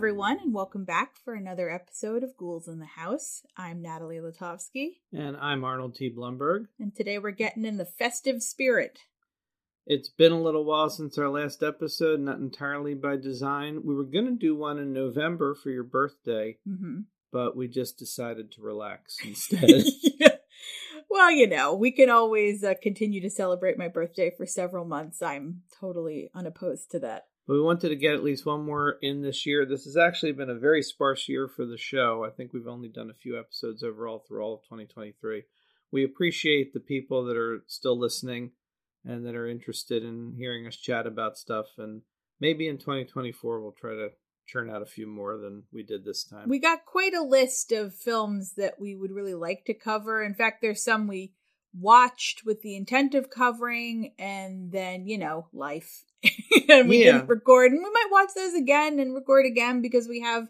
everyone, 0.00 0.38
and 0.42 0.54
welcome 0.54 0.82
back 0.82 1.14
for 1.22 1.34
another 1.34 1.68
episode 1.68 2.22
of 2.22 2.34
Ghouls 2.34 2.66
in 2.68 2.78
the 2.78 2.86
House. 2.86 3.42
I'm 3.54 3.82
Natalie 3.82 4.16
Latovsky, 4.16 4.92
And 5.12 5.36
I'm 5.36 5.62
Arnold 5.62 5.94
T. 5.94 6.08
Blumberg. 6.08 6.68
and 6.78 6.96
today 6.96 7.18
we're 7.18 7.32
getting 7.32 7.66
in 7.66 7.76
the 7.76 7.84
festive 7.84 8.42
spirit. 8.42 9.00
It's 9.86 10.08
been 10.08 10.32
a 10.32 10.40
little 10.40 10.64
while 10.64 10.88
since 10.88 11.18
our 11.18 11.28
last 11.28 11.62
episode, 11.62 12.18
not 12.18 12.38
entirely 12.38 12.94
by 12.94 13.16
design. 13.16 13.82
We 13.84 13.94
were 13.94 14.04
going 14.04 14.24
to 14.24 14.36
do 14.36 14.56
one 14.56 14.78
in 14.78 14.94
November 14.94 15.54
for 15.54 15.68
your 15.68 15.84
birthday, 15.84 16.56
hmm 16.66 17.00
but 17.30 17.54
we 17.54 17.68
just 17.68 17.98
decided 17.98 18.50
to 18.52 18.62
relax 18.62 19.18
instead. 19.24 19.84
Well, 21.12 21.32
you 21.32 21.48
know, 21.48 21.74
we 21.74 21.90
can 21.90 22.08
always 22.08 22.62
uh, 22.62 22.74
continue 22.80 23.20
to 23.22 23.30
celebrate 23.30 23.76
my 23.76 23.88
birthday 23.88 24.30
for 24.30 24.46
several 24.46 24.84
months. 24.84 25.20
I'm 25.20 25.62
totally 25.80 26.30
unopposed 26.36 26.92
to 26.92 27.00
that. 27.00 27.26
But 27.46 27.54
we 27.54 27.60
wanted 27.60 27.88
to 27.88 27.96
get 27.96 28.14
at 28.14 28.22
least 28.22 28.46
one 28.46 28.64
more 28.64 28.96
in 29.02 29.22
this 29.22 29.44
year. 29.46 29.66
This 29.66 29.84
has 29.84 29.96
actually 29.96 30.32
been 30.32 30.50
a 30.50 30.58
very 30.58 30.82
sparse 30.82 31.28
year 31.28 31.48
for 31.48 31.66
the 31.66 31.78
show. 31.78 32.24
I 32.24 32.30
think 32.30 32.52
we've 32.52 32.68
only 32.68 32.88
done 32.88 33.10
a 33.10 33.14
few 33.14 33.38
episodes 33.38 33.82
overall 33.82 34.24
through 34.26 34.42
all 34.42 34.54
of 34.54 34.62
2023. 34.62 35.44
We 35.92 36.04
appreciate 36.04 36.72
the 36.72 36.80
people 36.80 37.24
that 37.24 37.36
are 37.36 37.64
still 37.66 37.98
listening 37.98 38.52
and 39.04 39.26
that 39.26 39.34
are 39.34 39.48
interested 39.48 40.04
in 40.04 40.34
hearing 40.36 40.66
us 40.66 40.76
chat 40.76 41.06
about 41.06 41.36
stuff. 41.36 41.66
And 41.78 42.02
maybe 42.38 42.68
in 42.68 42.78
2024, 42.78 43.60
we'll 43.60 43.72
try 43.72 43.94
to 43.94 44.10
churn 44.46 44.70
out 44.70 44.82
a 44.82 44.86
few 44.86 45.06
more 45.06 45.36
than 45.36 45.64
we 45.72 45.82
did 45.82 46.04
this 46.04 46.24
time. 46.24 46.48
We 46.48 46.58
got 46.58 46.84
quite 46.84 47.14
a 47.14 47.22
list 47.22 47.72
of 47.72 47.94
films 47.94 48.54
that 48.56 48.80
we 48.80 48.94
would 48.94 49.12
really 49.12 49.34
like 49.34 49.64
to 49.66 49.74
cover. 49.74 50.22
In 50.22 50.34
fact, 50.34 50.60
there's 50.60 50.84
some 50.84 51.06
we 51.06 51.32
watched 51.72 52.44
with 52.44 52.62
the 52.62 52.76
intent 52.76 53.14
of 53.14 53.30
covering, 53.30 54.12
and 54.18 54.72
then, 54.72 55.06
you 55.06 55.18
know, 55.18 55.46
life. 55.52 56.04
and 56.68 56.88
we 56.88 57.04
Yeah. 57.04 57.12
didn't 57.12 57.28
record. 57.28 57.72
And 57.72 57.82
we 57.82 57.90
might 57.90 58.08
watch 58.10 58.30
those 58.34 58.54
again 58.54 58.98
and 58.98 59.14
record 59.14 59.46
again 59.46 59.80
because 59.80 60.08
we 60.08 60.20
have 60.20 60.48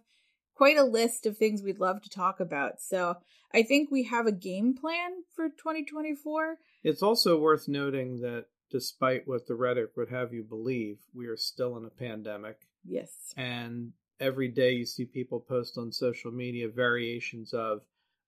quite 0.54 0.76
a 0.76 0.84
list 0.84 1.26
of 1.26 1.36
things 1.38 1.62
we'd 1.62 1.78
love 1.78 2.02
to 2.02 2.10
talk 2.10 2.40
about. 2.40 2.80
So 2.80 3.16
I 3.52 3.62
think 3.62 3.90
we 3.90 4.04
have 4.04 4.26
a 4.26 4.32
game 4.32 4.74
plan 4.76 5.10
for 5.34 5.48
2024. 5.48 6.58
It's 6.84 7.02
also 7.02 7.38
worth 7.38 7.68
noting 7.68 8.20
that 8.20 8.46
despite 8.70 9.26
what 9.26 9.46
the 9.46 9.54
rhetoric 9.54 9.96
would 9.96 10.10
have 10.10 10.32
you 10.32 10.42
believe, 10.42 10.98
we 11.14 11.26
are 11.26 11.36
still 11.36 11.76
in 11.76 11.84
a 11.84 11.90
pandemic. 11.90 12.56
Yes. 12.84 13.32
And 13.36 13.92
every 14.20 14.48
day 14.48 14.72
you 14.72 14.86
see 14.86 15.04
people 15.04 15.40
post 15.40 15.76
on 15.78 15.92
social 15.92 16.30
media 16.30 16.68
variations 16.68 17.52
of, 17.52 17.80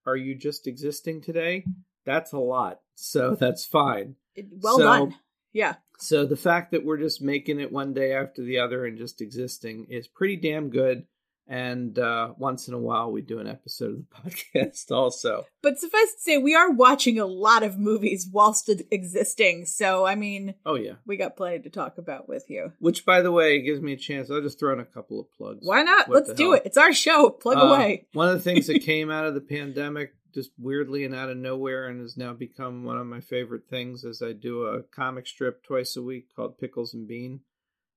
Are 0.05 0.17
you 0.17 0.35
just 0.35 0.67
existing 0.67 1.21
today? 1.23 1.65
That's 2.05 2.33
a 2.33 2.39
lot. 2.39 2.81
So 2.97 3.37
that's 3.37 3.65
fine. 3.65 4.17
Well 4.61 4.79
So- 4.79 4.83
done. 4.83 5.15
Yeah. 5.53 5.77
So 6.03 6.27
the 6.27 6.37
fact 6.37 6.73
that 6.73 6.85
we're 6.85 6.99
just 6.99 7.23
making 7.23 7.61
it 7.61 7.71
one 7.73 7.95
day 7.95 8.13
after 8.13 8.43
the 8.43 8.59
other 8.59 8.85
and 8.87 8.99
just 8.99 9.21
existing 9.21 9.87
is 9.89 10.09
pretty 10.09 10.37
damn 10.37 10.69
good. 10.71 11.07
And 11.49 11.99
uh, 11.99 12.35
once 12.39 12.69
in 12.69 12.75
a 12.75 12.79
while, 12.79 13.11
we 13.11 13.21
do 13.21 13.41
an 13.41 13.49
episode 13.49 13.91
of 13.91 14.25
the 14.25 14.31
podcast 14.31 14.91
also. 14.93 15.45
But 15.61 15.77
suffice 15.79 16.15
to 16.15 16.21
say, 16.21 16.39
we 16.39 16.55
are 16.55 16.71
watching 16.71 17.19
a 17.19 17.27
lot 17.27 17.63
of 17.65 17.79
movies 17.79 18.29
whilst 18.33 18.71
existing. 18.91 19.67
So, 19.67 20.07
I 20.07 20.15
mean, 20.15 20.55
Oh, 20.65 20.77
yeah. 20.77 20.95
we 21.05 21.17
got 21.17 21.37
plenty 21.37 21.59
to 21.61 21.69
talk 21.71 21.99
about 21.99 22.29
with 22.29 22.45
you. 22.49 22.73
Which, 22.79 23.05
by 23.05 23.23
the 23.23 23.33
way, 23.33 23.61
gives 23.61 23.81
me 23.81 23.93
a 23.93 23.97
chance. 23.97 24.31
I'll 24.31 24.41
just 24.41 24.59
throw 24.61 24.73
in 24.73 24.81
a 24.81 24.85
couple 24.85 25.21
of 25.21 25.31
plugs. 25.33 25.67
Why 25.67 25.83
not? 25.83 26.09
What 26.09 26.27
Let's 26.29 26.35
do 26.35 26.51
hell? 26.53 26.55
it. 26.55 26.63
It's 26.65 26.79
our 26.79 26.93
show. 26.93 27.31
Plug 27.31 27.59
Uh, 27.59 27.61
away. 27.63 28.07
One 28.13 28.29
of 28.29 28.35
the 28.35 28.41
things 28.41 28.69
that 28.69 28.79
came 28.83 29.11
out 29.11 29.27
of 29.27 29.35
the 29.35 29.41
pandemic, 29.41 30.15
just 30.33 30.51
weirdly 30.59 31.05
and 31.05 31.15
out 31.15 31.31
of 31.31 31.37
nowhere, 31.37 31.87
and 31.87 32.01
has 32.01 32.17
now 32.17 32.33
become 32.33 32.85
one 32.85 32.99
of 32.99 33.07
my 33.07 33.21
favorite 33.21 33.69
things, 33.69 34.05
as 34.05 34.23
I 34.23 34.33
do 34.33 34.65
a 34.65 34.83
comic 34.83 35.27
strip 35.27 35.63
twice 35.63 35.97
a 35.97 36.03
week 36.03 36.29
called 36.35 36.59
Pickles 36.59 36.95
and 36.95 37.07
Bean. 37.07 37.41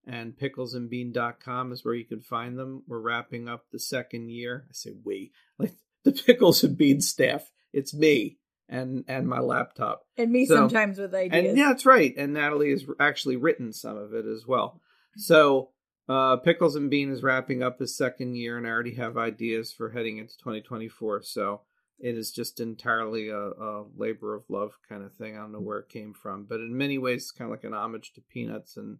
And 0.07 0.37
picklesandbean.com 0.37 1.71
is 1.71 1.83
where 1.83 1.95
you 1.95 2.05
can 2.05 2.21
find 2.21 2.59
them. 2.59 2.83
We're 2.87 2.99
wrapping 2.99 3.49
up 3.49 3.65
the 3.71 3.79
second 3.79 4.29
year. 4.29 4.65
I 4.69 4.73
say 4.73 4.91
we, 5.03 5.31
like 5.57 5.73
the 6.03 6.11
Pickles 6.11 6.63
and 6.63 6.77
Bean 6.77 7.01
staff. 7.01 7.51
It's 7.73 7.93
me 7.93 8.37
and 8.69 9.03
and 9.07 9.27
my 9.27 9.39
laptop. 9.39 10.03
And 10.17 10.31
me 10.31 10.45
so- 10.45 10.55
sometimes 10.55 10.99
with 10.99 11.13
ideas. 11.13 11.49
And 11.49 11.57
yeah, 11.57 11.69
that's 11.69 11.85
right. 11.85 12.13
And 12.17 12.33
Natalie 12.33 12.71
has 12.71 12.85
actually 12.99 13.37
written 13.37 13.73
some 13.73 13.97
of 13.97 14.13
it 14.13 14.25
as 14.25 14.45
well. 14.47 14.79
So 15.17 15.69
uh, 16.07 16.37
Pickles 16.37 16.75
and 16.75 16.89
Bean 16.89 17.11
is 17.11 17.23
wrapping 17.23 17.63
up 17.63 17.79
his 17.79 17.97
second 17.97 18.35
year, 18.35 18.57
and 18.57 18.67
I 18.67 18.69
already 18.69 18.95
have 18.95 19.17
ideas 19.17 19.71
for 19.71 19.89
heading 19.89 20.17
into 20.17 20.37
2024. 20.37 21.23
So 21.23 21.61
it 21.99 22.17
is 22.17 22.31
just 22.31 22.59
entirely 22.59 23.29
a, 23.29 23.37
a 23.37 23.85
labor 23.95 24.35
of 24.35 24.43
love 24.49 24.73
kind 24.87 25.03
of 25.03 25.13
thing. 25.13 25.35
I 25.35 25.39
don't 25.39 25.51
know 25.51 25.59
where 25.59 25.79
it 25.79 25.89
came 25.89 26.13
from, 26.13 26.45
but 26.47 26.59
in 26.59 26.77
many 26.77 26.97
ways, 26.97 27.23
it's 27.23 27.31
kind 27.31 27.49
of 27.49 27.57
like 27.57 27.63
an 27.63 27.73
homage 27.73 28.13
to 28.13 28.21
Peanuts 28.21 28.77
and 28.77 28.97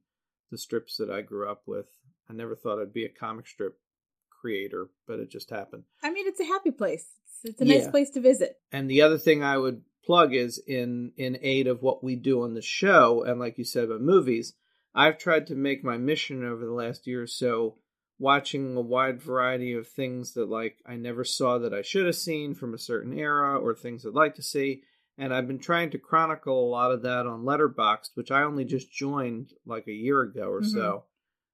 the 0.52 0.58
strips 0.58 0.98
that 0.98 1.10
I 1.10 1.22
grew 1.22 1.50
up 1.50 1.64
with. 1.66 1.88
I 2.30 2.34
never 2.34 2.56
thought 2.56 2.82
I'd 2.82 2.94
be 2.94 3.06
a 3.06 3.10
comic 3.10 3.48
strip 3.48 3.78
creator, 4.30 4.88
but 5.08 5.20
it 5.20 5.30
just 5.30 5.50
happened. 5.50 5.84
I 6.04 6.12
mean, 6.12 6.28
it's 6.28 6.40
a 6.40 6.46
happy 6.46 6.72
place. 6.72 7.08
It's, 7.44 7.52
it's 7.52 7.62
a 7.62 7.66
nice 7.66 7.88
place 7.88 8.10
to 8.12 8.22
visit. 8.22 8.58
And 8.72 8.90
the 8.90 9.02
other 9.02 9.18
thing 9.18 9.44
I 9.44 9.58
would 9.58 9.82
plug 10.06 10.34
is 10.34 10.62
in 10.66 11.12
in 11.18 11.38
aid 11.42 11.68
of 11.68 11.82
what 11.82 12.04
we 12.04 12.16
do 12.16 12.44
on 12.44 12.54
the 12.54 12.62
show, 12.62 13.24
and 13.24 13.40
like 13.40 13.58
you 13.58 13.64
said 13.64 13.86
about 13.86 14.02
movies, 14.02 14.54
I've 14.94 15.18
tried 15.18 15.48
to 15.48 15.56
make 15.56 15.84
my 15.84 15.98
mission 15.98 16.46
over 16.46 16.66
the 16.66 16.72
last 16.72 17.08
year 17.08 17.24
or 17.24 17.28
so 17.28 17.78
watching 18.18 18.76
a 18.76 18.82
wide 18.82 19.22
variety 19.22 19.74
of 19.74 19.88
things 19.88 20.34
that 20.34 20.50
like 20.50 20.78
I 20.86 20.96
never 20.96 21.24
saw 21.24 21.58
that 21.60 21.74
I 21.74 21.82
should 21.82 22.06
have 22.06 22.16
seen 22.16 22.56
from 22.56 22.74
a 22.74 22.80
certain 22.80 23.18
era 23.18 23.60
or 23.60 23.76
things 23.76 24.06
I'd 24.06 24.14
like 24.14 24.36
to 24.36 24.44
see. 24.44 24.84
And 25.18 25.34
I've 25.34 25.48
been 25.48 25.60
trying 25.60 25.92
to 25.92 25.98
chronicle 25.98 26.66
a 26.66 26.70
lot 26.70 26.92
of 26.92 27.02
that 27.04 27.26
on 27.26 27.44
Letterboxd, 27.44 28.12
which 28.16 28.32
I 28.32 28.44
only 28.44 28.66
just 28.66 28.92
joined 28.92 29.54
like 29.66 29.88
a 29.88 29.94
year 29.94 30.22
ago 30.22 30.50
or 30.50 30.62
mm-hmm. 30.62 30.70
so. 30.70 31.04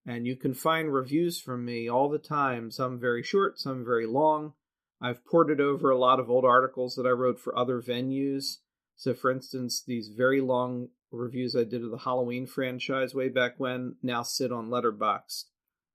And 0.05 0.25
you 0.25 0.35
can 0.35 0.55
find 0.55 0.91
reviews 0.91 1.39
from 1.39 1.63
me 1.63 1.87
all 1.87 2.09
the 2.09 2.17
time, 2.17 2.71
some 2.71 2.99
very 2.99 3.21
short, 3.21 3.59
some 3.59 3.85
very 3.85 4.07
long. 4.07 4.53
I've 4.99 5.25
ported 5.25 5.61
over 5.61 5.91
a 5.91 5.97
lot 5.97 6.19
of 6.19 6.29
old 6.29 6.45
articles 6.45 6.95
that 6.95 7.05
I 7.05 7.11
wrote 7.11 7.39
for 7.39 7.57
other 7.57 7.81
venues. 7.81 8.57
So, 8.95 9.13
for 9.13 9.29
instance, 9.31 9.83
these 9.85 10.09
very 10.09 10.41
long 10.41 10.89
reviews 11.11 11.55
I 11.55 11.63
did 11.63 11.83
of 11.83 11.91
the 11.91 11.97
Halloween 11.99 12.47
franchise 12.47 13.13
way 13.13 13.29
back 13.29 13.59
when 13.59 13.95
now 14.01 14.23
sit 14.23 14.51
on 14.51 14.69
Letterboxd 14.69 15.45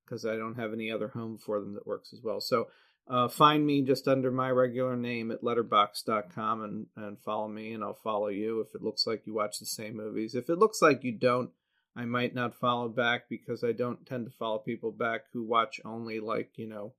because 0.07 0.25
I 0.25 0.37
don't 0.37 0.57
have 0.57 0.73
any 0.73 0.91
other 0.91 1.09
home 1.09 1.39
for 1.39 1.61
them 1.61 1.75
that 1.75 1.87
works 1.87 2.13
as 2.13 2.21
well. 2.23 2.41
So, 2.41 2.69
uh, 3.09 3.29
find 3.29 3.65
me 3.65 3.83
just 3.83 4.09
under 4.09 4.33
my 4.33 4.51
regular 4.51 4.97
name 4.97 5.31
at 5.31 5.43
letterboxd.com 5.43 6.63
and, 6.63 6.87
and 6.97 7.19
follow 7.21 7.47
me, 7.47 7.73
and 7.73 7.85
I'll 7.85 7.95
follow 7.95 8.29
you 8.29 8.61
if 8.61 8.75
it 8.75 8.83
looks 8.83 9.07
like 9.07 9.27
you 9.27 9.35
watch 9.35 9.59
the 9.59 9.67
same 9.67 9.97
movies. 9.97 10.35
If 10.35 10.51
it 10.51 10.59
looks 10.59 10.83
like 10.83 11.05
you 11.05 11.13
don't, 11.13 11.51
I 11.95 12.05
might 12.05 12.35
not 12.35 12.57
follow 12.57 12.89
back 12.89 13.29
because 13.31 13.63
I 13.63 13.73
don't 13.73 14.05
tend 14.05 14.27
to 14.27 14.33
follow 14.33 14.59
people 14.59 14.91
back 14.91 15.23
who 15.33 15.45
watch 15.45 15.81
only, 15.85 16.19
like, 16.19 16.51
you 16.57 16.67
know, 16.67 16.95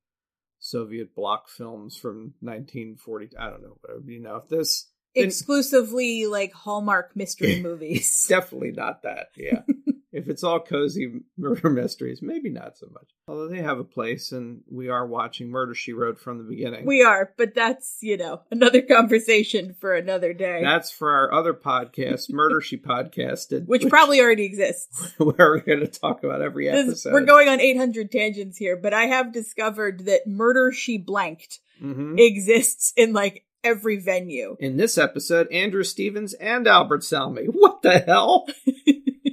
Soviet 0.60 1.14
bloc 1.14 1.50
films 1.50 1.98
from 1.98 2.34
1940. 2.40 3.32
I 3.38 3.50
don't 3.50 3.62
know, 3.62 3.78
whatever. 3.82 4.10
You 4.10 4.22
know, 4.22 4.38
if 4.38 4.48
this. 4.48 4.90
Exclusively 5.14 6.26
like 6.28 6.54
Hallmark 6.54 7.16
mystery 7.16 7.62
movies. 7.64 8.26
Definitely 8.30 8.72
not 8.72 9.04
that. 9.04 9.28
Yeah. 9.36 9.62
if 10.12 10.28
it's 10.30 10.44
all 10.44 10.60
cozy 10.60 11.22
murder 11.38 11.70
mysteries, 11.72 12.22
maybe 12.22 12.50
not 12.50 12.78
so 12.78 12.88
much. 12.94 13.10
Although 13.28 13.50
they 13.50 13.62
have 13.62 13.78
a 13.80 13.84
place, 13.84 14.32
and 14.32 14.62
we 14.72 14.88
are 14.90 15.06
watching 15.06 15.50
Murder 15.50 15.76
She 15.76 15.92
Wrote 15.94 16.18
from 16.20 16.38
the 16.38 16.44
beginning. 16.46 16.86
We 16.86 17.04
are, 17.04 17.34
but 17.38 17.54
that's, 17.54 17.98
you 18.02 18.16
know, 18.18 18.42
another 18.52 18.82
conversation 18.82 19.76
for 19.80 19.94
another 19.94 20.34
day. 20.34 20.62
That's 20.64 20.92
for 20.92 21.12
our 21.12 21.34
other 21.34 21.54
podcast, 21.54 22.32
Murder 22.32 22.62
She 22.62 22.78
Podcasted, 22.78 23.66
which, 23.68 23.88
probably 23.90 24.22
already 24.22 24.46
exists. 24.46 25.14
where 25.18 25.34
we're 25.38 25.60
going 25.60 25.82
to 25.82 25.88
talk 25.88 26.24
about 26.24 26.42
every 26.42 26.70
This- 26.70 26.88
episode. 26.88 27.14
we're 27.14 27.26
going 27.26 27.50
on 27.50 27.60
800 27.60 28.12
tangents 28.12 28.58
here, 28.58 28.78
but 28.78 28.94
I 28.94 29.08
have 29.08 29.34
discovered 29.34 30.06
that 30.06 30.26
Murder 30.28 30.72
She 30.72 30.98
Blanked 30.98 31.60
Mhm. 31.84 32.18
exists 32.20 32.92
in 32.98 33.14
like 33.14 33.44
every 33.64 33.98
venue. 34.00 34.56
In 34.60 34.78
this 34.78 34.98
episode, 34.98 35.52
Andrew 35.52 35.84
Stevens 35.84 36.34
and 36.36 36.66
Albert 36.68 37.04
Salmi. 37.04 37.46
What 37.46 37.82
the 37.82 38.00
hell? 38.00 38.48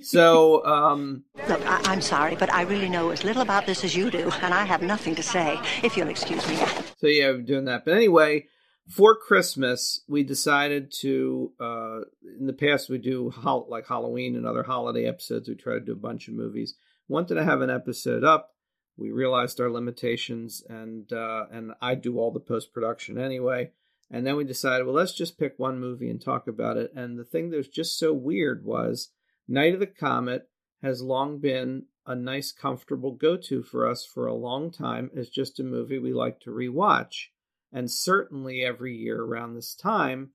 So, 0.05 0.65
um, 0.65 1.25
Look, 1.49 1.61
I- 1.67 1.83
I'm 1.85 2.01
sorry, 2.01 2.37
but 2.37 2.53
I 2.53 2.63
really 2.63 2.89
know 2.89 3.11
as 3.11 3.25
little 3.25 3.43
about 3.43 3.67
this 3.67 3.85
as 3.85 3.97
you 3.97 4.11
do, 4.11 4.31
and 4.43 4.55
I 4.55 4.65
have 4.65 4.83
nothing 4.83 5.15
to 5.17 5.23
say, 5.23 5.59
if 5.83 5.97
you'll 5.97 6.09
excuse 6.09 6.47
me. 6.49 6.57
So 6.99 7.07
yeah, 7.07 7.31
we're 7.31 7.43
doing 7.43 7.65
that. 7.67 7.85
But 7.85 7.95
anyway, 7.95 8.47
for 8.89 9.15
Christmas, 9.17 10.03
we 10.09 10.23
decided 10.23 10.93
to. 11.01 11.53
Uh, 11.61 12.01
in 12.39 12.47
the 12.47 12.53
past, 12.53 12.89
we 12.91 12.99
do 12.99 13.31
hol- 13.31 13.67
like 13.69 13.87
Halloween 13.89 14.37
and 14.37 14.47
other 14.47 14.63
holiday 14.63 15.07
episodes. 15.07 15.49
We 15.49 15.55
try 15.55 15.75
to 15.75 15.81
do 15.81 15.93
a 15.93 15.97
bunch 15.97 16.29
of 16.29 16.35
movies. 16.35 16.75
Wanted 17.09 17.35
to 17.35 17.45
have 17.45 17.61
an 17.61 17.71
episode 17.71 18.25
up. 18.25 18.51
We 18.97 19.11
realized 19.11 19.61
our 19.61 19.71
limitations, 19.71 20.63
and 20.69 21.13
uh, 21.13 21.47
and 21.51 21.73
I 21.81 21.95
do 21.95 22.19
all 22.19 22.31
the 22.31 22.41
post 22.41 22.73
production 22.73 23.19
anyway. 23.19 23.73
And 24.11 24.27
then 24.27 24.37
we 24.37 24.45
decided, 24.45 24.85
well, 24.87 24.95
let's 24.95 25.15
just 25.15 25.39
pick 25.39 25.55
one 25.59 25.81
movie 25.81 26.11
and 26.11 26.21
talk 26.21 26.47
about 26.47 26.77
it. 26.77 26.93
And 26.95 27.19
the 27.19 27.25
thing 27.25 27.51
that 27.51 27.57
was 27.57 27.69
just 27.69 27.99
so 27.99 28.13
weird 28.13 28.65
was 28.65 29.11
Night 29.47 29.75
of 29.75 29.81
the 29.81 29.87
Comet 29.87 30.49
has 30.83 31.03
long 31.03 31.39
been 31.39 31.87
a 32.07 32.15
nice, 32.15 32.53
comfortable 32.53 33.13
go 33.13 33.37
to 33.37 33.63
for 33.63 33.89
us 33.89 34.05
for 34.05 34.27
a 34.27 34.35
long 34.35 34.71
time 34.71 35.11
as 35.17 35.31
just 35.31 35.59
a 35.59 35.65
movie 35.65 35.99
we 35.99 36.13
like 36.13 36.41
to 36.41 36.51
rewatch. 36.51 37.27
And 37.73 37.91
certainly 37.91 38.63
every 38.63 38.95
year 38.97 39.23
around 39.23 39.55
this 39.55 39.75
time. 39.75 40.31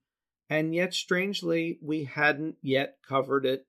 And 0.50 0.74
yet, 0.74 0.94
strangely, 0.96 1.78
we 1.82 2.06
hadn't 2.06 2.56
yet 2.62 2.98
covered 3.08 3.46
it 3.46 3.68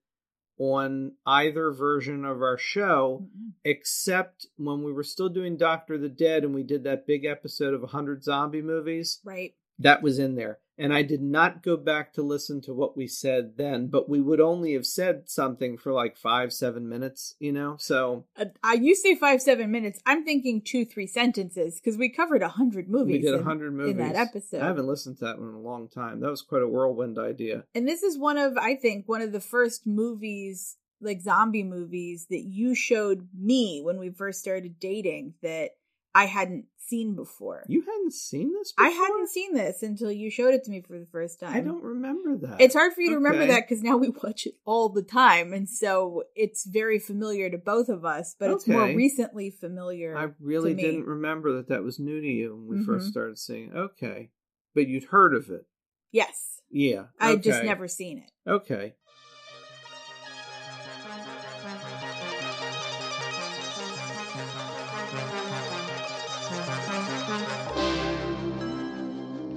on 0.57 1.13
either 1.25 1.71
version 1.71 2.25
of 2.25 2.41
our 2.41 2.57
show, 2.57 3.23
mm-hmm. 3.23 3.49
except 3.63 4.47
when 4.57 4.83
we 4.83 4.91
were 4.91 5.03
still 5.03 5.29
doing 5.29 5.57
Doctor 5.57 5.97
the 5.97 6.09
Dead 6.09 6.43
and 6.43 6.53
we 6.53 6.63
did 6.63 6.83
that 6.83 7.07
big 7.07 7.25
episode 7.25 7.73
of 7.73 7.81
100 7.81 8.23
zombie 8.23 8.61
movies. 8.61 9.19
Right. 9.23 9.53
That 9.79 10.01
was 10.01 10.19
in 10.19 10.35
there. 10.35 10.59
And 10.77 10.93
I 10.93 11.03
did 11.03 11.21
not 11.21 11.61
go 11.61 11.77
back 11.77 12.13
to 12.13 12.21
listen 12.21 12.61
to 12.61 12.73
what 12.73 12.97
we 12.97 13.07
said 13.07 13.57
then, 13.57 13.87
but 13.87 14.09
we 14.09 14.19
would 14.19 14.39
only 14.39 14.73
have 14.73 14.85
said 14.85 15.29
something 15.29 15.77
for 15.77 15.93
like 15.93 16.17
five, 16.17 16.53
seven 16.53 16.89
minutes, 16.89 17.35
you 17.39 17.51
know? 17.51 17.75
So. 17.79 18.25
Uh, 18.37 18.45
uh, 18.63 18.77
you 18.79 18.95
say 18.95 19.15
five, 19.15 19.41
seven 19.41 19.71
minutes. 19.71 19.99
I'm 20.05 20.23
thinking 20.23 20.61
two, 20.61 20.85
three 20.85 21.07
sentences 21.07 21.79
because 21.79 21.97
we 21.97 22.09
covered 22.09 22.41
a 22.41 22.49
hundred 22.49 22.89
movies. 22.89 23.23
We 23.23 23.31
did 23.31 23.39
a 23.39 23.43
hundred 23.43 23.73
movies 23.73 23.91
in 23.91 23.97
that 23.97 24.15
episode. 24.15 24.61
I 24.61 24.67
haven't 24.67 24.87
listened 24.87 25.17
to 25.19 25.25
that 25.25 25.39
one 25.39 25.49
in 25.49 25.55
a 25.55 25.59
long 25.59 25.87
time. 25.87 26.19
That 26.19 26.31
was 26.31 26.41
quite 26.41 26.63
a 26.63 26.67
whirlwind 26.67 27.19
idea. 27.19 27.65
And 27.75 27.87
this 27.87 28.01
is 28.01 28.17
one 28.17 28.37
of, 28.37 28.57
I 28.57 28.75
think, 28.75 29.07
one 29.07 29.21
of 29.21 29.31
the 29.31 29.39
first 29.39 29.85
movies, 29.85 30.77
like 30.99 31.21
zombie 31.21 31.63
movies, 31.63 32.27
that 32.29 32.43
you 32.43 32.75
showed 32.75 33.27
me 33.37 33.81
when 33.83 33.99
we 33.99 34.09
first 34.09 34.39
started 34.39 34.79
dating 34.79 35.35
that 35.41 35.71
I 36.13 36.25
hadn't 36.25 36.65
seen 36.77 37.15
before. 37.15 37.63
You 37.69 37.81
hadn't 37.81 38.13
seen 38.13 38.51
this 38.53 38.73
before? 38.73 38.87
I 38.89 38.91
hadn't 38.91 39.29
seen 39.29 39.53
this 39.53 39.81
until 39.81 40.11
you 40.11 40.29
showed 40.29 40.53
it 40.53 40.63
to 40.65 40.71
me 40.71 40.81
for 40.81 40.99
the 40.99 41.05
first 41.05 41.39
time. 41.39 41.55
I 41.55 41.61
don't 41.61 41.83
remember 41.83 42.35
that. 42.47 42.59
It's 42.59 42.75
hard 42.75 42.93
for 42.93 43.01
you 43.01 43.09
to 43.11 43.15
remember 43.15 43.47
that 43.47 43.61
because 43.67 43.81
now 43.81 43.95
we 43.97 44.09
watch 44.09 44.45
it 44.45 44.55
all 44.65 44.89
the 44.89 45.03
time, 45.03 45.53
and 45.53 45.69
so 45.69 46.23
it's 46.35 46.65
very 46.65 46.99
familiar 46.99 47.49
to 47.49 47.57
both 47.57 47.87
of 47.87 48.03
us. 48.03 48.35
But 48.37 48.51
it's 48.51 48.67
more 48.67 48.87
recently 48.87 49.49
familiar. 49.51 50.17
I 50.17 50.29
really 50.39 50.73
didn't 50.73 51.05
remember 51.05 51.53
that 51.57 51.69
that 51.69 51.83
was 51.83 51.97
new 51.99 52.19
to 52.19 52.27
you 52.27 52.55
when 52.55 52.79
we 52.79 52.83
first 52.83 53.07
Mhm. 53.07 53.11
started 53.11 53.37
seeing 53.39 53.69
it. 53.69 53.75
Okay. 53.75 54.31
But 54.75 54.87
you'd 54.87 55.05
heard 55.05 55.33
of 55.33 55.49
it. 55.49 55.65
Yes, 56.11 56.61
Yeah. 56.69 57.07
I'd 57.19 57.43
just 57.43 57.63
never 57.63 57.87
seen 57.87 58.17
it. 58.17 58.31
Okay. 58.49 58.95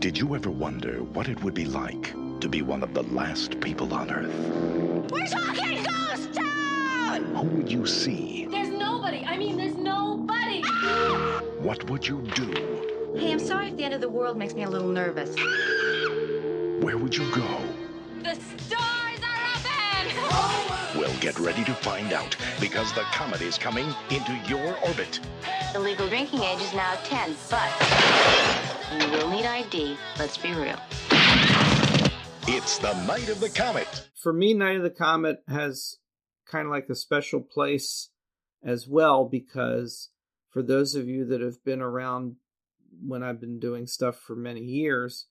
Did 0.05 0.19
you 0.19 0.35
ever 0.35 0.51
wonder 0.51 1.03
what 1.15 1.31
it 1.31 1.43
would 1.43 1.55
be 1.55 1.65
like 1.65 2.13
to 2.41 2.47
be 2.47 2.61
one 2.61 2.83
of 2.83 2.93
the 2.93 3.05
last 3.05 3.59
people 3.63 3.95
on 3.95 4.11
Earth? 4.11 5.11
We're 5.11 5.27
talking 5.29 5.83
Ghost 5.83 6.35
Town! 6.35 7.25
Who 7.35 7.47
would 7.57 7.73
you 7.73 7.87
see? 7.87 8.45
There's 8.45 8.69
nobody. 8.69 9.25
I 9.25 9.39
mean, 9.39 9.57
there's 9.57 9.77
nobody. 9.77 10.63
What 11.59 11.89
would 11.89 12.07
you 12.07 12.21
do? 12.35 12.53
Hey, 13.17 13.33
I'm 13.33 13.39
sorry 13.39 13.69
if 13.69 13.79
the 13.79 13.85
end 13.85 13.95
of 13.95 14.03
the 14.03 14.11
world 14.11 14.37
makes 14.37 14.53
me 14.53 14.65
a 14.65 14.69
little 14.69 14.91
nervous. 14.91 15.31
Where 16.85 16.99
would 16.99 17.17
you 17.17 17.25
go? 17.35 17.49
The 18.23 18.35
stars 18.35 19.21
are 19.31 19.41
open! 19.57 21.01
Well, 21.01 21.17
get 21.21 21.39
ready 21.39 21.65
to 21.65 21.73
find 21.73 22.13
out 22.13 22.37
because 22.61 22.93
the 22.93 23.07
comet 23.15 23.41
is 23.41 23.57
coming 23.57 23.87
into 24.11 24.39
your 24.47 24.77
orbit. 24.87 25.19
The 25.73 25.81
legal 25.81 26.07
drinking 26.09 26.41
age 26.41 26.61
is 26.61 26.75
now 26.75 26.95
10, 27.05 27.35
but 27.49 28.74
you 29.01 29.11
will 29.11 29.31
need 29.31 29.45
ID. 29.45 29.97
Let's 30.19 30.37
be 30.37 30.53
real. 30.53 30.79
It's 32.47 32.79
the 32.79 32.93
night 33.07 33.29
of 33.29 33.41
the 33.41 33.51
comet. 33.51 34.09
For 34.21 34.33
me, 34.33 34.55
Night 34.55 34.77
of 34.77 34.83
the 34.83 34.91
Comet 34.91 35.43
has 35.49 35.97
kind 36.47 36.67
of 36.67 36.71
like 36.71 36.89
a 36.89 36.95
special 36.95 37.41
place 37.41 38.11
as 38.63 38.87
well 38.89 39.25
because 39.25 40.11
for 40.51 40.63
those 40.63 40.95
of 40.95 41.09
you 41.09 41.25
that 41.27 41.41
have 41.41 41.65
been 41.65 41.81
around 41.81 42.37
when 43.05 43.23
I've 43.23 43.41
been 43.41 43.59
doing 43.59 43.87
stuff 43.87 44.19
for 44.19 44.37
many 44.37 44.61
years, 44.61 45.27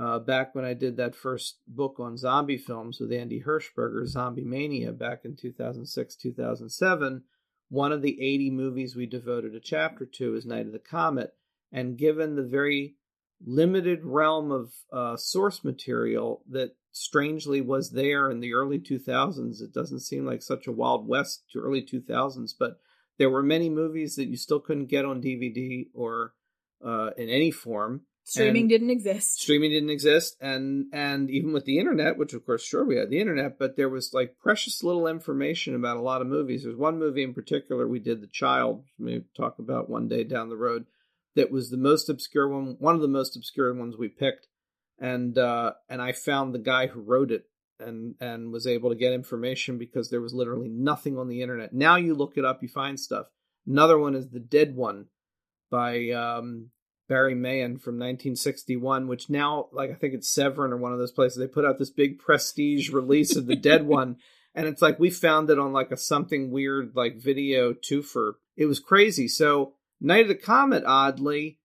uh, 0.00 0.18
back 0.18 0.54
when 0.54 0.64
I 0.64 0.74
did 0.74 0.96
that 0.96 1.14
first 1.14 1.58
book 1.68 1.96
on 2.00 2.16
zombie 2.16 2.56
films 2.56 2.98
with 2.98 3.12
Andy 3.12 3.42
Hershberger, 3.42 4.06
Zombie 4.06 4.44
Mania, 4.44 4.92
back 4.92 5.24
in 5.24 5.36
2006, 5.36 6.16
2007, 6.16 7.22
one 7.68 7.92
of 7.92 8.02
the 8.02 8.20
80 8.20 8.50
movies 8.50 8.96
we 8.96 9.06
devoted 9.06 9.54
a 9.54 9.60
chapter 9.60 10.06
to 10.06 10.34
is 10.34 10.46
Night 10.46 10.66
of 10.66 10.72
the 10.72 10.78
Comet. 10.78 11.34
And 11.70 11.98
given 11.98 12.36
the 12.36 12.42
very 12.42 12.96
limited 13.44 14.00
realm 14.04 14.50
of 14.50 14.72
uh, 14.92 15.16
source 15.16 15.64
material 15.64 16.42
that 16.50 16.74
strangely 16.92 17.60
was 17.60 17.90
there 17.90 18.30
in 18.30 18.40
the 18.40 18.52
early 18.54 18.78
2000s, 18.78 19.62
it 19.62 19.72
doesn't 19.72 20.00
seem 20.00 20.26
like 20.26 20.42
such 20.42 20.66
a 20.66 20.72
wild 20.72 21.06
west 21.08 21.42
to 21.52 21.58
early 21.58 21.82
2000s, 21.82 22.52
but 22.58 22.78
there 23.18 23.30
were 23.30 23.42
many 23.42 23.68
movies 23.70 24.16
that 24.16 24.26
you 24.28 24.36
still 24.36 24.60
couldn't 24.60 24.86
get 24.86 25.04
on 25.04 25.22
DVD 25.22 25.86
or 25.94 26.32
uh, 26.84 27.10
in 27.16 27.28
any 27.28 27.50
form. 27.50 28.02
Streaming 28.24 28.62
And- 28.62 28.68
didn't 28.70 28.90
exist. 28.90 29.40
streaming 29.40 29.70
didn't 29.72 29.90
exist 29.90 30.36
and 30.40 30.86
and 30.92 31.28
even 31.28 31.52
with 31.52 31.64
the 31.64 31.78
internet 31.80 32.16
which 32.16 32.34
of 32.34 32.46
course 32.46 32.62
sure 32.62 32.84
we 32.84 32.94
had 32.96 33.10
the 33.10 33.18
internet 33.18 33.58
but 33.58 33.76
there 33.76 33.88
was 33.88 34.14
like 34.14 34.38
precious 34.40 34.84
little 34.84 35.08
information 35.08 35.74
about 35.74 35.96
a 35.96 36.00
lot 36.02 36.20
of 36.20 36.28
movies. 36.28 36.62
There's 36.62 36.76
one 36.76 37.00
movie 37.00 37.24
in 37.24 37.34
particular 37.34 37.88
we 37.88 37.98
did 37.98 38.20
the 38.20 38.28
child 38.28 38.84
maybe 38.96 39.24
talk 39.36 39.58
about 39.58 39.90
one 39.90 40.06
day 40.06 40.22
down 40.22 40.50
the 40.50 40.56
road 40.56 40.86
that 41.34 41.50
was 41.50 41.70
the 41.70 41.76
most 41.76 42.08
obscure 42.08 42.48
one 42.48 42.76
one 42.78 42.94
of 42.94 43.00
the 43.00 43.08
most 43.08 43.36
obscure 43.36 43.72
ones 43.74 43.96
we 43.96 44.08
picked 44.08 44.46
and 44.98 45.38
uh 45.38 45.72
and 45.88 46.00
i 46.02 46.12
found 46.12 46.54
the 46.54 46.58
guy 46.58 46.86
who 46.86 47.00
wrote 47.00 47.30
it 47.30 47.44
and 47.80 48.14
and 48.20 48.52
was 48.52 48.66
able 48.66 48.90
to 48.90 48.96
get 48.96 49.12
information 49.12 49.78
because 49.78 50.10
there 50.10 50.20
was 50.20 50.34
literally 50.34 50.68
nothing 50.68 51.18
on 51.18 51.28
the 51.28 51.42
internet 51.42 51.72
now 51.72 51.96
you 51.96 52.14
look 52.14 52.36
it 52.36 52.44
up 52.44 52.62
you 52.62 52.68
find 52.68 52.98
stuff 52.98 53.26
another 53.66 53.98
one 53.98 54.14
is 54.14 54.30
the 54.30 54.40
dead 54.40 54.76
one 54.76 55.06
by 55.70 56.10
um 56.10 56.70
Barry 57.08 57.34
Mahon 57.34 57.76
from 57.76 57.96
1961, 57.96 59.06
which 59.06 59.28
now, 59.28 59.68
like, 59.70 59.90
I 59.90 59.94
think 59.94 60.14
it's 60.14 60.32
Severin 60.32 60.72
or 60.72 60.78
one 60.78 60.94
of 60.94 60.98
those 60.98 61.12
places, 61.12 61.36
they 61.36 61.46
put 61.46 61.66
out 61.66 61.78
this 61.78 61.90
big 61.90 62.18
prestige 62.18 62.88
release 62.88 63.36
of 63.36 63.44
the 63.44 63.54
dead 63.54 63.86
one. 63.86 64.16
And 64.54 64.66
it's 64.66 64.80
like 64.80 64.98
we 64.98 65.10
found 65.10 65.50
it 65.50 65.58
on 65.58 65.74
like 65.74 65.90
a 65.90 65.96
something 65.98 66.50
weird, 66.50 66.92
like 66.94 67.20
video 67.20 67.74
twofer. 67.74 68.34
It 68.56 68.64
was 68.64 68.80
crazy. 68.80 69.28
So, 69.28 69.74
Night 70.02 70.22
of 70.22 70.28
the 70.28 70.34
Comet, 70.34 70.82
oddly, 70.84 71.60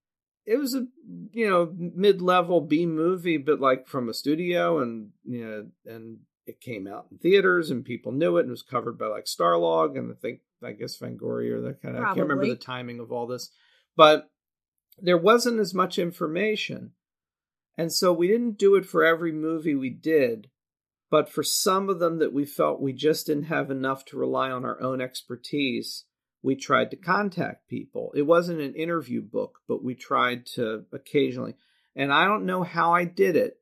it 0.45 0.57
was 0.57 0.75
a, 0.75 0.86
you 1.31 1.50
know, 1.50 1.74
mid 1.75 2.22
level 2.22 2.62
B 2.62 2.86
movie, 2.86 3.38
but 3.38 3.60
like 3.60 3.88
from 3.88 4.07
a 4.07 4.13
studio 4.13 4.80
and, 4.80 5.10
you 5.25 5.45
know, 5.45 5.68
and 5.92 6.19
it 6.45 6.62
came 6.62 6.88
out 6.88 7.07
in 7.12 7.18
theaters 7.18 7.69
and 7.72 7.84
people 7.84 8.12
knew 8.12 8.38
it 8.38 8.42
and 8.42 8.50
it 8.50 8.51
was 8.51 8.62
covered 8.62 8.98
by 8.98 9.08
like 9.08 9.25
Starlog 9.25 9.98
and 9.98 10.12
I 10.12 10.15
think, 10.15 10.39
I 10.63 10.72
guess 10.72 10.98
Fangoria 10.98 11.53
or 11.53 11.62
that 11.62 11.82
kind 11.82 11.98
of, 11.98 12.03
I 12.03 12.08
can't 12.08 12.20
remember 12.20 12.48
the 12.48 12.56
timing 12.56 13.00
of 13.00 13.12
all 13.12 13.27
this. 13.27 13.50
But 13.98 14.29
there 15.00 15.17
wasn't 15.17 15.60
as 15.60 15.74
much 15.74 16.00
information. 16.00 16.91
And 17.77 17.91
so 17.91 18.13
we 18.13 18.27
didn't 18.27 18.58
do 18.58 18.75
it 18.75 18.86
for 18.86 19.03
every 19.03 19.32
movie 19.32 19.75
we 19.75 19.89
did, 19.89 20.50
but 21.12 21.29
for 21.29 21.44
some 21.44 21.89
of 21.89 22.00
them 22.00 22.20
that 22.20 22.34
we 22.34 22.46
felt 22.46 22.82
we 22.82 22.94
just 22.94 23.27
didn't 23.27 23.44
have 23.44 23.70
enough 23.70 24.06
to 24.06 24.17
rely 24.17 24.50
on 24.50 24.65
our 24.65 24.82
own 24.82 25.01
expertise, 25.01 26.06
we 26.41 26.56
tried 26.56 26.91
to 26.91 26.98
contact 26.98 27.67
people. 27.67 28.12
It 28.15 28.24
wasn't 28.24 28.62
an 28.62 28.75
interview 28.75 29.22
book, 29.22 29.60
but 29.67 29.84
we 29.84 29.96
tried 29.96 30.46
to 30.56 30.86
occasionally. 30.91 31.56
And 31.96 32.13
I 32.13 32.25
don't 32.25 32.46
know 32.46 32.63
how 32.63 32.94
I 32.94 33.06
did 33.06 33.36
it, 33.36 33.60